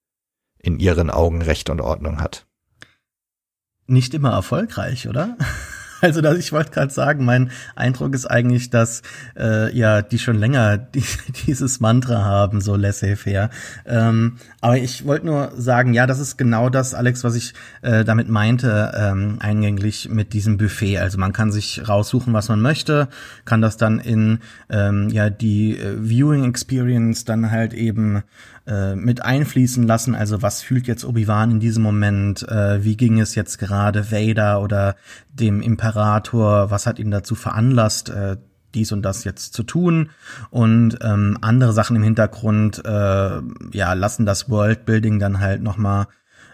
in 0.59 0.79
ihren 0.79 1.09
Augen 1.09 1.41
Recht 1.41 1.69
und 1.69 1.81
Ordnung 1.81 2.21
hat. 2.21 2.45
Nicht 3.87 4.13
immer 4.13 4.31
erfolgreich, 4.31 5.07
oder? 5.07 5.37
Also 6.09 6.21
das, 6.21 6.37
ich 6.37 6.51
wollte 6.51 6.71
gerade 6.71 6.93
sagen, 6.93 7.25
mein 7.25 7.51
Eindruck 7.75 8.13
ist 8.13 8.25
eigentlich, 8.25 8.69
dass 8.69 9.01
äh, 9.37 9.75
ja 9.75 10.01
die 10.01 10.19
schon 10.19 10.37
länger 10.37 10.77
die, 10.95 11.03
dieses 11.45 11.79
Mantra 11.79 12.23
haben, 12.23 12.61
so 12.61 12.75
laissez-faire. 12.75 13.49
Ähm, 13.85 14.37
aber 14.61 14.77
ich 14.77 15.05
wollte 15.05 15.25
nur 15.25 15.51
sagen, 15.57 15.93
ja, 15.93 16.07
das 16.07 16.19
ist 16.19 16.37
genau 16.37 16.69
das, 16.69 16.93
Alex, 16.93 17.23
was 17.23 17.35
ich 17.35 17.53
äh, 17.81 18.03
damit 18.03 18.29
meinte, 18.29 18.93
ähm, 18.95 19.37
eingänglich 19.39 20.09
mit 20.09 20.33
diesem 20.33 20.57
Buffet. 20.57 20.99
Also 20.99 21.17
man 21.17 21.33
kann 21.33 21.51
sich 21.51 21.87
raussuchen, 21.87 22.33
was 22.33 22.49
man 22.49 22.61
möchte, 22.61 23.09
kann 23.45 23.61
das 23.61 23.77
dann 23.77 23.99
in 23.99 24.39
ähm, 24.69 25.09
ja 25.09 25.29
die 25.29 25.77
äh, 25.77 25.97
Viewing 25.99 26.45
Experience 26.45 27.25
dann 27.25 27.51
halt 27.51 27.73
eben 27.73 28.23
äh, 28.69 28.95
mit 28.95 29.23
einfließen 29.23 29.87
lassen. 29.87 30.13
Also 30.13 30.41
was 30.43 30.61
fühlt 30.61 30.85
jetzt 30.85 31.03
Obi-Wan 31.03 31.51
in 31.51 31.59
diesem 31.59 31.81
Moment? 31.81 32.47
Äh, 32.47 32.83
wie 32.83 32.95
ging 32.95 33.19
es 33.19 33.33
jetzt 33.33 33.57
gerade 33.57 34.11
Vader 34.11 34.61
oder 34.61 34.95
dem 35.33 35.61
Imperator? 35.61 36.69
Was 36.69 36.85
hat 36.85 36.99
ihn 36.99 37.09
dazu 37.09 37.33
veranlasst, 37.33 38.09
äh, 38.09 38.37
dies 38.75 38.91
und 38.91 39.01
das 39.01 39.23
jetzt 39.23 39.53
zu 39.53 39.63
tun 39.63 40.11
und 40.51 40.99
ähm, 41.01 41.39
andere 41.41 41.73
Sachen 41.73 41.95
im 41.95 42.03
Hintergrund 42.03 42.83
äh, 42.85 43.41
ja 43.71 43.93
lassen 43.93 44.27
das 44.27 44.49
Worldbuilding 44.49 45.17
dann 45.17 45.39
halt 45.39 45.63
noch 45.63 45.77
mal 45.77 46.07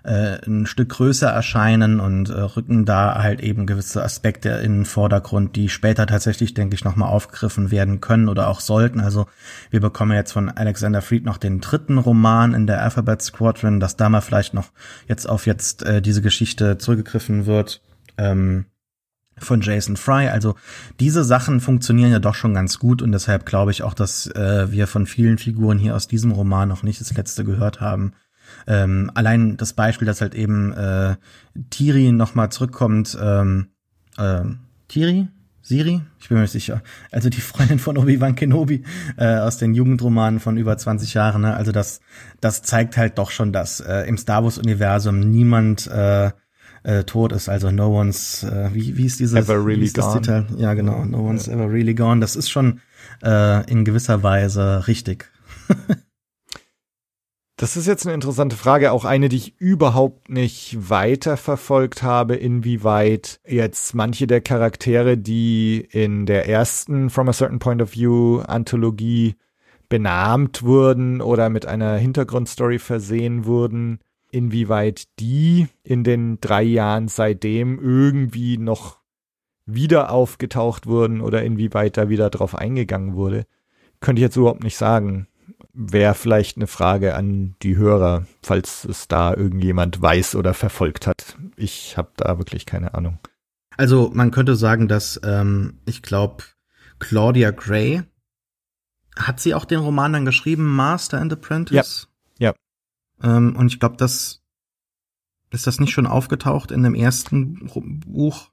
äh, 0.06 0.40
ein 0.46 0.66
Stück 0.66 0.90
größer 0.90 1.30
erscheinen 1.30 2.00
und 2.00 2.30
äh, 2.30 2.34
rücken 2.34 2.86
da 2.86 3.22
halt 3.22 3.42
eben 3.42 3.66
gewisse 3.66 4.04
Aspekte 4.04 4.50
in 4.50 4.80
den 4.80 4.86
Vordergrund, 4.86 5.56
die 5.56 5.70
später 5.70 6.06
tatsächlich, 6.06 6.54
denke 6.54 6.76
ich, 6.76 6.86
nochmal 6.86 7.10
aufgegriffen 7.10 7.72
werden 7.72 8.02
können 8.02 8.30
oder 8.30 8.48
auch 8.48 8.60
sollten. 8.60 9.00
Also 9.00 9.26
wir 9.72 9.82
bekommen 9.82 10.14
jetzt 10.14 10.32
von 10.32 10.50
Alexander 10.50 11.02
Fried 11.02 11.26
noch 11.26 11.38
den 11.38 11.60
dritten 11.60 11.98
Roman 11.98 12.54
in 12.54 12.68
der 12.68 12.82
Alphabet 12.84 13.22
Squadron, 13.22 13.80
dass 13.80 13.98
da 13.98 14.10
mal 14.10 14.22
vielleicht 14.22 14.54
noch 14.54 14.70
jetzt 15.08 15.28
auf 15.28 15.46
jetzt 15.46 15.84
äh, 15.84 16.02
diese 16.02 16.22
Geschichte 16.22 16.78
zurückgegriffen 16.78 17.46
wird. 17.46 17.82
Ähm, 18.18 18.66
von 19.38 19.60
Jason 19.60 19.98
Fry. 19.98 20.30
Also 20.30 20.56
diese 21.02 21.26
Sachen 21.26 21.60
funktionieren 21.60 22.12
ja 22.12 22.20
doch 22.20 22.36
schon 22.36 22.54
ganz 22.54 22.80
gut 22.80 23.02
und 23.02 23.12
deshalb 23.12 23.46
glaube 23.46 23.72
ich 23.72 23.84
auch, 23.84 23.94
dass 23.94 24.28
äh, 24.28 24.72
wir 24.72 24.88
von 24.88 25.06
vielen 25.06 25.38
Figuren 25.38 25.78
hier 25.78 25.96
aus 25.96 26.08
diesem 26.08 26.32
Roman 26.32 26.70
noch 26.70 26.84
nicht 26.84 27.02
das 27.02 27.14
letzte 27.16 27.44
gehört 27.44 27.82
haben. 27.82 28.14
Ähm, 28.68 29.12
allein 29.14 29.58
das 29.58 29.74
Beispiel, 29.74 30.06
dass 30.06 30.22
halt 30.22 30.36
eben 30.36 30.74
äh, 30.74 31.16
Tiri 31.70 32.12
nochmal 32.12 32.52
zurückkommt, 32.52 33.18
ähm, 33.22 33.68
äh, 34.18 34.42
Tiri? 34.88 35.28
Siri? 35.66 36.02
Ich 36.20 36.30
bin 36.30 36.38
mir 36.38 36.44
nicht 36.44 36.52
sicher. 36.52 36.84
Also 37.12 37.30
die 37.30 37.42
Freundin 37.42 37.80
von 37.80 37.98
Obi-Wan 37.98 38.36
Kenobi 38.36 38.84
äh, 39.18 39.38
aus 39.38 39.58
den 39.58 39.74
Jugendromanen 39.74 40.40
von 40.40 40.58
über 40.58 40.78
20 40.78 41.16
Jahren. 41.16 41.42
Ne? 41.42 41.56
Also 41.56 41.72
das, 41.72 42.02
das 42.40 42.62
zeigt 42.62 42.98
halt 42.98 43.18
doch 43.18 43.32
schon, 43.32 43.52
dass 43.52 43.80
äh, 43.80 44.02
im 44.02 44.20
Star 44.20 44.44
Wars-Universum 44.44 45.20
niemand 45.20 45.88
äh, 45.88 46.30
äh, 46.84 47.04
tot 47.06 47.32
ist. 47.32 47.50
Also 47.50 47.72
no 47.72 48.00
one's, 48.00 48.44
äh, 48.44 48.70
wie, 48.74 48.96
wie 48.96 49.08
ist 49.08 49.20
dieses 49.20 49.36
Ever 49.36 49.66
really 49.66 49.86
ist 49.86 49.98
gone. 49.98 50.22
Detail? 50.22 50.46
Ja, 50.58 50.76
genau. 50.76 51.04
No 51.04 51.28
one's 51.28 51.48
ever 51.48 51.68
really 51.68 51.96
gone. 51.96 52.22
Das 52.22 52.36
ist 52.36 52.52
schon 52.52 52.80
äh, 53.24 53.68
in 53.68 53.86
gewisser 53.86 54.22
Weise 54.22 54.88
richtig. 54.88 55.32
Das 57.58 57.78
ist 57.78 57.88
jetzt 57.88 58.06
eine 58.06 58.14
interessante 58.14 58.58
Frage, 58.58 58.92
auch 58.92 59.06
eine, 59.06 59.30
die 59.30 59.38
ich 59.38 59.62
überhaupt 59.62 60.30
nicht 60.30 60.90
weiterverfolgt 60.90 62.04
habe, 62.04 62.36
inwieweit 62.36 63.40
jetzt 63.48 63.96
manche 63.96 64.28
der 64.28 64.42
Charaktere, 64.42 65.18
die 65.18 65.88
in 65.90 66.26
der 66.26 66.50
ersten 66.50 67.10
From 67.10 67.30
a 67.30 67.34
Certain 67.34 67.60
Point 67.60 67.82
of 67.82 67.94
View 67.94 68.42
Anthologie 68.42 69.36
benahmt 69.88 70.64
wurden 70.64 71.22
oder 71.22 71.50
mit 71.50 71.66
einer 71.66 71.96
Hintergrundstory 71.96 72.78
versehen 72.78 73.46
wurden, 73.46 74.00
inwieweit 74.32 75.06
die 75.20 75.68
in 75.82 76.04
den 76.04 76.42
drei 76.42 76.64
Jahren 76.64 77.08
seitdem 77.08 77.80
irgendwie 77.80 78.58
noch 78.58 79.00
wieder 79.66 80.12
aufgetaucht 80.12 80.88
wurden 80.88 81.22
oder 81.22 81.44
inwieweit 81.44 81.96
da 81.96 82.10
wieder 82.10 82.30
drauf 82.30 82.54
eingegangen 82.54 83.16
wurde, 83.16 83.46
könnte 84.02 84.20
ich 84.20 84.24
jetzt 84.24 84.36
überhaupt 84.36 84.64
nicht 84.64 84.76
sagen. 84.76 85.28
Wäre 85.76 86.14
vielleicht 86.14 86.58
eine 86.58 86.68
Frage 86.68 87.16
an 87.16 87.56
die 87.62 87.76
Hörer, 87.76 88.26
falls 88.42 88.86
es 88.86 89.08
da 89.08 89.34
irgendjemand 89.34 90.02
weiß 90.02 90.36
oder 90.36 90.54
verfolgt 90.54 91.06
hat. 91.06 91.38
Ich 91.58 91.98
habe 91.98 92.12
da 92.18 92.38
wirklich 92.38 92.66
keine 92.66 92.94
Ahnung. 92.94 93.20
Also 93.78 94.10
man 94.14 94.32
könnte 94.32 94.56
sagen, 94.56 94.88
dass 94.88 95.20
ähm, 95.24 95.80
ich 95.86 96.02
glaube, 96.02 96.44
Claudia 97.00 97.52
Gray 97.52 98.04
hat 99.18 99.40
sie 99.40 99.54
auch 99.54 99.66
den 99.66 99.80
Roman 99.80 100.14
dann 100.14 100.26
geschrieben, 100.26 100.76
Master 100.76 101.20
and 101.20 101.34
Apprentice. 101.34 102.08
Ja. 102.40 102.54
Ähm, 103.22 103.56
und 103.58 103.68
ich 103.68 103.80
glaube, 103.80 103.98
das 103.98 104.42
ist 105.52 105.68
das 105.68 105.80
nicht 105.80 105.92
schon 105.92 106.08
aufgetaucht 106.08 106.72
in 106.72 106.84
dem 106.84 106.96
ersten 106.96 107.70
Buch. 108.06 108.50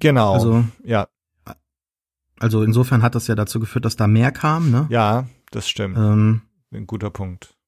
Genau. 0.00 0.34
Also 0.34 0.64
ja, 0.84 1.08
also 2.40 2.62
insofern 2.62 3.02
hat 3.02 3.14
das 3.14 3.26
ja 3.26 3.34
dazu 3.34 3.60
geführt, 3.60 3.84
dass 3.84 3.96
da 3.96 4.06
mehr 4.06 4.32
kam. 4.32 4.70
Ne? 4.70 4.86
ja, 4.90 5.26
das 5.50 5.68
stimmt. 5.68 5.96
Ähm, 5.96 6.42
Ein 6.72 6.86
guter 6.86 7.10
Punkt. 7.10 7.58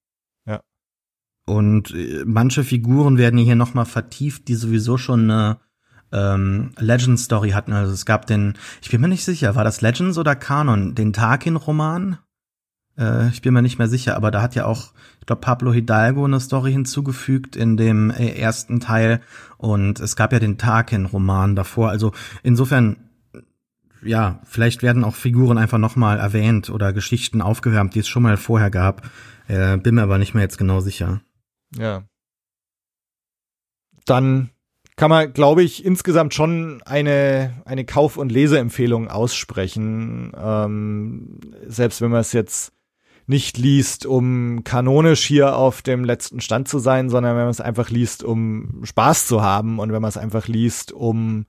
Und 1.51 1.93
äh, 1.95 2.23
manche 2.25 2.63
Figuren 2.63 3.19
werden 3.19 3.39
hier 3.39 3.57
nochmal 3.57 3.87
vertieft, 3.87 4.47
die 4.47 4.55
sowieso 4.55 4.99
schon 4.99 5.31
eine 5.31 5.59
ähm, 6.13 6.71
Legend-Story 6.79 7.51
hatten. 7.51 7.73
Also 7.73 7.93
es 7.93 8.07
gab 8.07 8.27
den, 8.27 8.55
ich 8.83 8.91
bin 8.91 9.01
mir 9.01 9.09
nicht 9.09 9.25
sicher, 9.25 9.57
war 9.57 9.65
das 9.65 9.81
Legends 9.81 10.17
oder 10.17 10.37
Kanon? 10.37 10.95
Den 10.95 11.13
Tarkin-Roman? 11.13 12.19
Äh, 12.97 13.31
ich 13.31 13.43
bin 13.43 13.53
mir 13.53 13.63
nicht 13.63 13.79
mehr 13.79 13.89
sicher, 13.89 14.15
aber 14.15 14.31
da 14.31 14.43
hat 14.43 14.55
ja 14.55 14.65
auch, 14.65 14.93
ich 15.19 15.27
glaube, 15.27 15.41
Pablo 15.41 15.73
Hidalgo 15.73 16.25
eine 16.25 16.39
Story 16.39 16.71
hinzugefügt 16.71 17.57
in 17.57 17.77
dem 17.77 18.11
äh, 18.11 18.29
ersten 18.29 18.79
Teil. 18.79 19.21
Und 19.57 19.99
es 19.99 20.15
gab 20.15 20.33
ja 20.33 20.39
den 20.39 20.57
Tarkin-Roman 20.57 21.57
davor. 21.57 21.91
Also 21.91 22.13
insofern, 22.45 23.10
ja, 24.03 24.41
vielleicht 24.45 24.83
werden 24.83 25.05
auch 25.05 25.15
Figuren 25.15 25.59
einfach 25.59 25.79
nochmal 25.79 26.19
erwähnt 26.19 26.71
oder 26.71 26.93
Geschichten 26.93 27.43
aufgewärmt, 27.43 27.95
die 27.95 28.01
es 28.01 28.09
schon 28.09 28.23
mal 28.23 28.37
vorher 28.37 28.71
gab. 28.71 29.09
Äh, 29.49 29.77
bin 29.79 29.97
mir 29.97 30.03
aber 30.03 30.19
nicht 30.19 30.35
mehr 30.35 30.43
jetzt 30.43 30.59
genau 30.59 30.81
sicher. 30.81 31.21
Ja. 31.77 32.05
Dann 34.07 34.51
kann 34.97 35.11
man, 35.11 35.33
glaube 35.33 35.63
ich, 35.63 35.85
insgesamt 35.85 36.35
schon 36.35 36.83
eine, 36.85 37.63
eine 37.65 37.85
Kauf- 37.85 38.17
und 38.17 38.31
Leseempfehlung 38.31 39.09
aussprechen. 39.09 40.33
Ähm, 40.37 41.41
selbst 41.67 42.01
wenn 42.01 42.11
man 42.11 42.21
es 42.21 42.33
jetzt 42.33 42.73
nicht 43.27 43.59
liest, 43.59 44.07
um 44.07 44.65
kanonisch 44.65 45.23
hier 45.25 45.57
auf 45.57 45.83
dem 45.83 46.05
letzten 46.05 46.41
Stand 46.41 46.69
zu 46.69 46.79
sein, 46.79 47.09
sondern 47.09 47.37
wenn 47.37 47.45
man 47.45 47.51
es 47.51 47.61
einfach 47.61 47.89
liest, 47.89 48.25
um 48.25 48.83
Spaß 48.85 49.27
zu 49.27 49.41
haben 49.41 49.79
und 49.79 49.93
wenn 49.93 50.03
man 50.03 50.09
es 50.09 50.17
einfach 50.17 50.49
liest, 50.49 50.93
um 50.93 51.47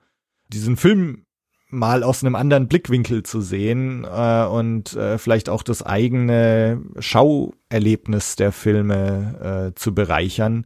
diesen 0.48 0.78
Film 0.78 1.26
mal 1.72 2.04
aus 2.04 2.24
einem 2.24 2.36
anderen 2.36 2.68
Blickwinkel 2.68 3.24
zu 3.24 3.42
sehen 3.42 4.06
äh, 4.06 4.46
und 4.46 4.94
äh, 4.94 5.18
vielleicht 5.18 5.50
auch 5.50 5.64
das 5.64 5.84
eigene 5.84 6.82
Schauerlebnis 7.00 8.36
der 8.36 8.52
Filme 8.52 9.72
äh, 9.72 9.80
zu 9.80 9.96
bereichern, 9.96 10.66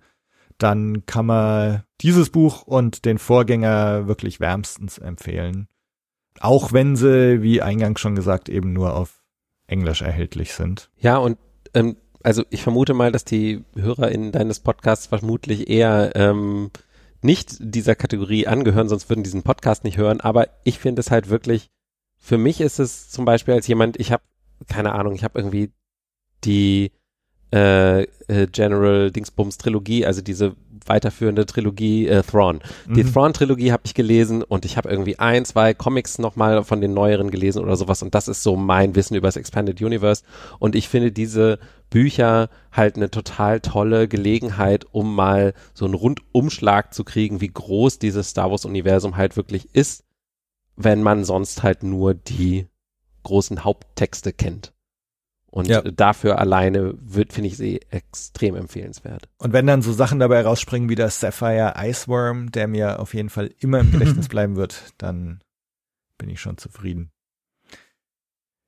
dann 0.57 1.05
kann 1.05 1.27
man 1.27 1.83
dieses 2.01 2.29
Buch 2.29 2.63
und 2.63 3.05
den 3.05 3.17
Vorgänger 3.17 4.07
wirklich 4.07 4.39
wärmstens 4.39 4.97
empfehlen. 4.97 5.67
Auch 6.39 6.73
wenn 6.73 6.95
sie, 6.95 7.41
wie 7.41 7.61
eingangs 7.61 8.01
schon 8.01 8.15
gesagt, 8.15 8.49
eben 8.49 8.73
nur 8.73 8.95
auf 8.95 9.23
Englisch 9.67 10.01
erhältlich 10.01 10.53
sind. 10.53 10.89
Ja, 10.97 11.17
und 11.17 11.37
ähm, 11.73 11.97
also 12.23 12.43
ich 12.49 12.63
vermute 12.63 12.93
mal, 12.93 13.11
dass 13.11 13.23
die 13.23 13.63
HörerInnen 13.75 14.31
deines 14.31 14.59
Podcasts 14.59 15.07
vermutlich 15.07 15.69
eher 15.69 16.11
ähm, 16.15 16.71
nicht 17.25 17.57
dieser 17.59 17.95
Kategorie 17.95 18.47
angehören, 18.47 18.87
sonst 18.87 19.09
würden 19.09 19.23
diesen 19.23 19.43
Podcast 19.43 19.83
nicht 19.83 19.97
hören. 19.97 20.21
Aber 20.21 20.47
ich 20.63 20.79
finde 20.79 21.01
es 21.01 21.11
halt 21.11 21.29
wirklich, 21.29 21.69
für 22.17 22.37
mich 22.37 22.61
ist 22.61 22.79
es 22.79 23.09
zum 23.09 23.25
Beispiel 23.25 23.53
als 23.53 23.67
jemand, 23.67 23.99
ich 23.99 24.11
habe, 24.11 24.23
keine 24.67 24.93
Ahnung, 24.93 25.13
ich 25.15 25.23
habe 25.23 25.37
irgendwie 25.39 25.71
die 26.43 26.91
äh, 27.53 28.03
äh, 28.03 28.47
General 28.51 29.11
Dingsbums 29.11 29.57
Trilogie, 29.57 30.05
also 30.05 30.21
diese 30.21 30.55
weiterführende 30.85 31.45
Trilogie 31.45 32.07
äh, 32.07 32.23
Thrawn. 32.23 32.59
Die 32.87 33.03
Mhm. 33.03 33.13
Thrawn-Trilogie 33.13 33.71
habe 33.71 33.83
ich 33.85 33.93
gelesen 33.93 34.43
und 34.43 34.65
ich 34.65 34.77
habe 34.77 34.89
irgendwie 34.89 35.19
ein, 35.19 35.45
zwei 35.45 35.73
Comics 35.73 36.19
nochmal 36.19 36.63
von 36.63 36.81
den 36.81 36.93
neueren 36.93 37.31
gelesen 37.31 37.63
oder 37.63 37.75
sowas 37.75 38.03
und 38.03 38.13
das 38.15 38.27
ist 38.27 38.43
so 38.43 38.55
mein 38.55 38.95
Wissen 38.95 39.15
über 39.15 39.27
das 39.27 39.35
Expanded 39.35 39.81
Universe 39.81 40.23
und 40.59 40.75
ich 40.75 40.87
finde 40.89 41.11
diese 41.11 41.59
Bücher 41.89 42.49
halt 42.71 42.95
eine 42.95 43.09
total 43.09 43.61
tolle 43.61 44.07
Gelegenheit, 44.07 44.85
um 44.91 45.15
mal 45.15 45.53
so 45.73 45.85
einen 45.85 45.93
Rundumschlag 45.93 46.93
zu 46.93 47.03
kriegen, 47.03 47.41
wie 47.41 47.47
groß 47.47 47.99
dieses 47.99 48.29
Star 48.29 48.51
Wars-Universum 48.51 49.17
halt 49.17 49.37
wirklich 49.37 49.73
ist, 49.73 50.03
wenn 50.75 51.01
man 51.01 51.23
sonst 51.23 51.63
halt 51.63 51.83
nur 51.83 52.13
die 52.13 52.67
großen 53.23 53.63
Haupttexte 53.63 54.33
kennt. 54.33 54.73
Und 55.55 55.69
Ja. 55.69 55.81
dafür 55.81 56.37
alleine 56.37 56.95
wird, 56.99 57.31
finde 57.31 57.47
ich 57.47 57.55
sie 57.55 57.79
extrem 57.89 58.55
empfehlenswert. 58.55 59.29
Und 59.37 59.53
wenn 59.53 59.65
dann 59.65 59.81
so 59.81 59.93
Sachen 59.93 60.19
dabei 60.19 60.41
rausspringen 60.41 60.89
wie 60.89 60.95
der 60.95 61.09
Sapphire 61.09 61.75
Iceworm, 61.77 62.51
der 62.51 62.67
mir 62.67 62.99
auf 62.99 63.13
jeden 63.13 63.29
Fall 63.29 63.51
immer 63.59 63.79
im 63.79 63.89
Gedächtnis 63.93 64.27
bleiben 64.29 64.57
wird, 64.57 64.93
dann 64.97 65.41
bin 66.17 66.29
ich 66.29 66.41
schon 66.41 66.57
zufrieden. 66.57 67.09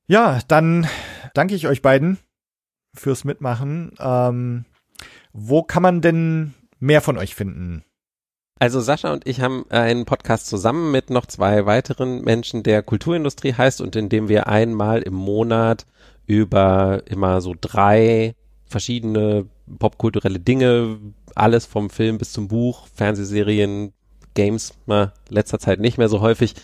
Ja, 0.06 0.40
dann 0.48 0.88
danke 1.34 1.54
ich 1.54 1.66
euch 1.66 1.82
beiden 1.82 2.16
fürs 2.94 3.24
Mitmachen. 3.24 3.92
Ähm, 3.98 4.64
wo 5.34 5.62
kann 5.62 5.82
man 5.82 6.00
denn 6.00 6.54
mehr 6.78 7.02
von 7.02 7.18
euch 7.18 7.34
finden? 7.34 7.84
Also 8.58 8.80
Sascha 8.80 9.12
und 9.12 9.26
ich 9.26 9.40
haben 9.40 9.66
einen 9.68 10.04
Podcast 10.04 10.48
zusammen 10.48 10.90
mit 10.90 11.10
noch 11.10 11.26
zwei 11.26 11.64
weiteren 11.64 12.22
Menschen, 12.22 12.64
der 12.64 12.82
Kulturindustrie 12.82 13.54
heißt 13.54 13.80
und 13.80 13.94
in 13.94 14.08
dem 14.08 14.28
wir 14.28 14.48
einmal 14.48 15.02
im 15.02 15.14
Monat 15.14 15.86
über 16.26 17.02
immer 17.06 17.40
so 17.40 17.54
drei 17.58 18.34
verschiedene 18.64 19.46
popkulturelle 19.78 20.40
Dinge, 20.40 20.98
alles 21.36 21.66
vom 21.66 21.88
Film 21.88 22.18
bis 22.18 22.32
zum 22.32 22.48
Buch, 22.48 22.88
Fernsehserien, 22.94 23.92
Games, 24.34 24.74
na, 24.86 25.12
letzter 25.28 25.58
Zeit 25.58 25.78
nicht 25.78 25.96
mehr 25.96 26.08
so 26.08 26.20
häufig, 26.20 26.54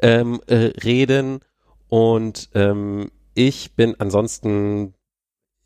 ähm, 0.00 0.40
äh, 0.46 0.72
reden. 0.82 1.40
Und 1.88 2.50
ähm, 2.54 3.10
ich 3.34 3.74
bin 3.74 3.98
ansonsten, 3.98 4.94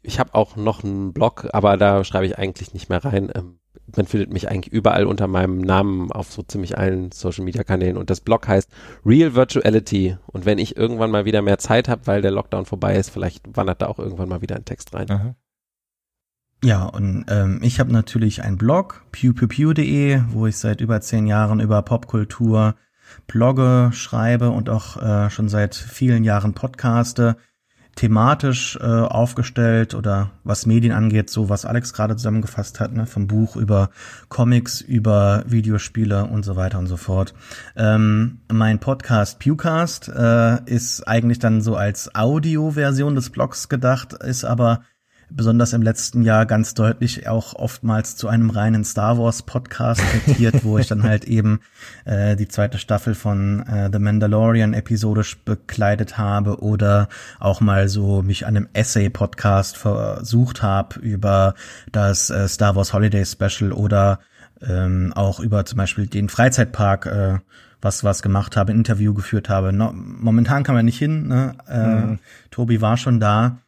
ich 0.02 0.20
habe 0.20 0.34
auch 0.34 0.54
noch 0.56 0.84
einen 0.84 1.12
Blog, 1.12 1.48
aber 1.52 1.76
da 1.76 2.04
schreibe 2.04 2.26
ich 2.26 2.38
eigentlich 2.38 2.72
nicht 2.72 2.88
mehr 2.88 3.04
rein. 3.04 3.30
Ähm, 3.34 3.58
man 3.94 4.06
findet 4.06 4.32
mich 4.32 4.48
eigentlich 4.48 4.72
überall 4.72 5.06
unter 5.06 5.26
meinem 5.26 5.58
Namen 5.58 6.12
auf 6.12 6.32
so 6.32 6.42
ziemlich 6.42 6.78
allen 6.78 7.12
Social 7.12 7.44
Media 7.44 7.64
Kanälen 7.64 7.96
und 7.96 8.10
das 8.10 8.20
Blog 8.20 8.48
heißt 8.48 8.70
Real 9.04 9.34
Virtuality 9.34 10.16
und 10.26 10.46
wenn 10.46 10.58
ich 10.58 10.76
irgendwann 10.76 11.10
mal 11.10 11.24
wieder 11.24 11.42
mehr 11.42 11.58
Zeit 11.58 11.88
habe, 11.88 12.06
weil 12.06 12.22
der 12.22 12.30
Lockdown 12.30 12.64
vorbei 12.64 12.96
ist, 12.96 13.10
vielleicht 13.10 13.56
wandert 13.56 13.82
da 13.82 13.86
auch 13.86 13.98
irgendwann 13.98 14.28
mal 14.28 14.42
wieder 14.42 14.56
ein 14.56 14.64
Text 14.64 14.94
rein. 14.94 15.10
Aha. 15.10 15.34
Ja, 16.64 16.84
und 16.84 17.24
ähm, 17.28 17.58
ich 17.62 17.80
habe 17.80 17.92
natürlich 17.92 18.42
einen 18.42 18.56
Blog, 18.56 19.04
pewpewpew.de, 19.10 20.22
wo 20.28 20.46
ich 20.46 20.56
seit 20.56 20.80
über 20.80 21.00
zehn 21.00 21.26
Jahren 21.26 21.58
über 21.58 21.82
Popkultur 21.82 22.76
blogge, 23.26 23.90
schreibe 23.92 24.50
und 24.50 24.70
auch 24.70 24.96
äh, 25.02 25.28
schon 25.28 25.48
seit 25.48 25.74
vielen 25.74 26.22
Jahren 26.22 26.54
podcaste. 26.54 27.36
Thematisch 27.94 28.78
äh, 28.80 28.84
aufgestellt 28.84 29.94
oder 29.94 30.30
was 30.44 30.66
Medien 30.66 30.92
angeht, 30.92 31.28
so 31.30 31.48
was 31.48 31.66
Alex 31.66 31.92
gerade 31.92 32.16
zusammengefasst 32.16 32.80
hat, 32.80 32.92
ne, 32.92 33.06
vom 33.06 33.26
Buch 33.26 33.56
über 33.56 33.90
Comics, 34.28 34.80
über 34.80 35.44
Videospiele 35.46 36.24
und 36.24 36.44
so 36.44 36.56
weiter 36.56 36.78
und 36.78 36.86
so 36.86 36.96
fort. 36.96 37.34
Ähm, 37.76 38.40
mein 38.50 38.78
Podcast 38.78 39.38
Pewcast 39.38 40.08
äh, 40.08 40.64
ist 40.64 41.06
eigentlich 41.06 41.38
dann 41.38 41.60
so 41.60 41.76
als 41.76 42.14
Audioversion 42.14 43.14
des 43.14 43.30
Blogs 43.30 43.68
gedacht, 43.68 44.14
ist 44.14 44.44
aber 44.44 44.82
besonders 45.34 45.72
im 45.72 45.82
letzten 45.82 46.22
Jahr 46.22 46.46
ganz 46.46 46.74
deutlich 46.74 47.28
auch 47.28 47.54
oftmals 47.54 48.16
zu 48.16 48.28
einem 48.28 48.50
reinen 48.50 48.84
Star 48.84 49.18
Wars 49.18 49.42
Podcast 49.42 50.02
mutiert, 50.26 50.64
wo 50.64 50.78
ich 50.78 50.86
dann 50.88 51.02
halt 51.02 51.24
eben 51.24 51.60
äh, 52.04 52.36
die 52.36 52.48
zweite 52.48 52.78
Staffel 52.78 53.14
von 53.14 53.66
äh, 53.66 53.90
The 53.92 53.98
Mandalorian 53.98 54.74
episodisch 54.74 55.42
bekleidet 55.44 56.18
habe 56.18 56.60
oder 56.60 57.08
auch 57.40 57.60
mal 57.60 57.88
so 57.88 58.22
mich 58.22 58.46
an 58.46 58.56
einem 58.56 58.68
Essay 58.72 59.10
Podcast 59.10 59.76
versucht 59.76 60.62
habe 60.62 61.00
über 61.00 61.54
das 61.90 62.30
äh, 62.30 62.48
Star 62.48 62.76
Wars 62.76 62.92
Holiday 62.92 63.24
Special 63.24 63.72
oder 63.72 64.20
ähm, 64.60 65.12
auch 65.14 65.40
über 65.40 65.64
zum 65.64 65.78
Beispiel 65.78 66.06
den 66.06 66.28
Freizeitpark 66.28 67.06
äh, 67.06 67.38
was 67.80 68.04
was 68.04 68.22
gemacht 68.22 68.56
habe, 68.56 68.72
ein 68.72 68.78
Interview 68.78 69.12
geführt 69.12 69.48
habe. 69.48 69.72
No, 69.72 69.92
momentan 69.92 70.62
kann 70.62 70.76
man 70.76 70.84
nicht 70.84 70.98
hin. 70.98 71.26
Ne? 71.26 71.54
Äh, 71.68 71.86
mhm. 71.86 72.18
Tobi 72.50 72.80
war 72.80 72.96
schon 72.96 73.18
da 73.18 73.58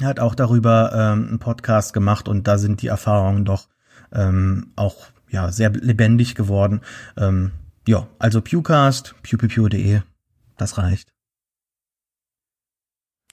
er 0.00 0.08
hat 0.08 0.20
auch 0.20 0.34
darüber 0.34 0.92
ähm, 0.94 1.28
einen 1.28 1.38
Podcast 1.38 1.92
gemacht 1.92 2.28
und 2.28 2.46
da 2.46 2.58
sind 2.58 2.82
die 2.82 2.88
Erfahrungen 2.88 3.44
doch 3.44 3.68
ähm, 4.12 4.72
auch 4.76 5.06
ja 5.30 5.50
sehr 5.50 5.70
lebendig 5.70 6.34
geworden. 6.34 6.82
Ähm, 7.16 7.52
ja, 7.86 8.06
also 8.18 8.40
Pewcast, 8.40 9.14
pewpew.de, 9.22 10.02
das 10.56 10.78
reicht. 10.78 11.12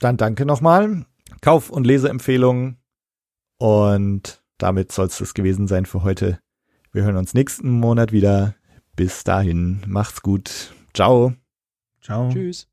Dann 0.00 0.16
danke 0.16 0.46
nochmal. 0.46 1.06
Kauf- 1.40 1.70
und 1.70 1.86
Leseempfehlungen. 1.86 2.78
Und 3.58 4.42
damit 4.58 4.92
soll 4.92 5.06
es 5.06 5.18
das 5.18 5.34
gewesen 5.34 5.68
sein 5.68 5.86
für 5.86 6.02
heute. 6.02 6.38
Wir 6.92 7.02
hören 7.02 7.16
uns 7.16 7.34
nächsten 7.34 7.70
Monat 7.70 8.12
wieder. 8.12 8.54
Bis 8.96 9.24
dahin, 9.24 9.82
macht's 9.86 10.22
gut. 10.22 10.72
Ciao. 10.92 11.34
Ciao. 12.00 12.30
Tschüss. 12.30 12.68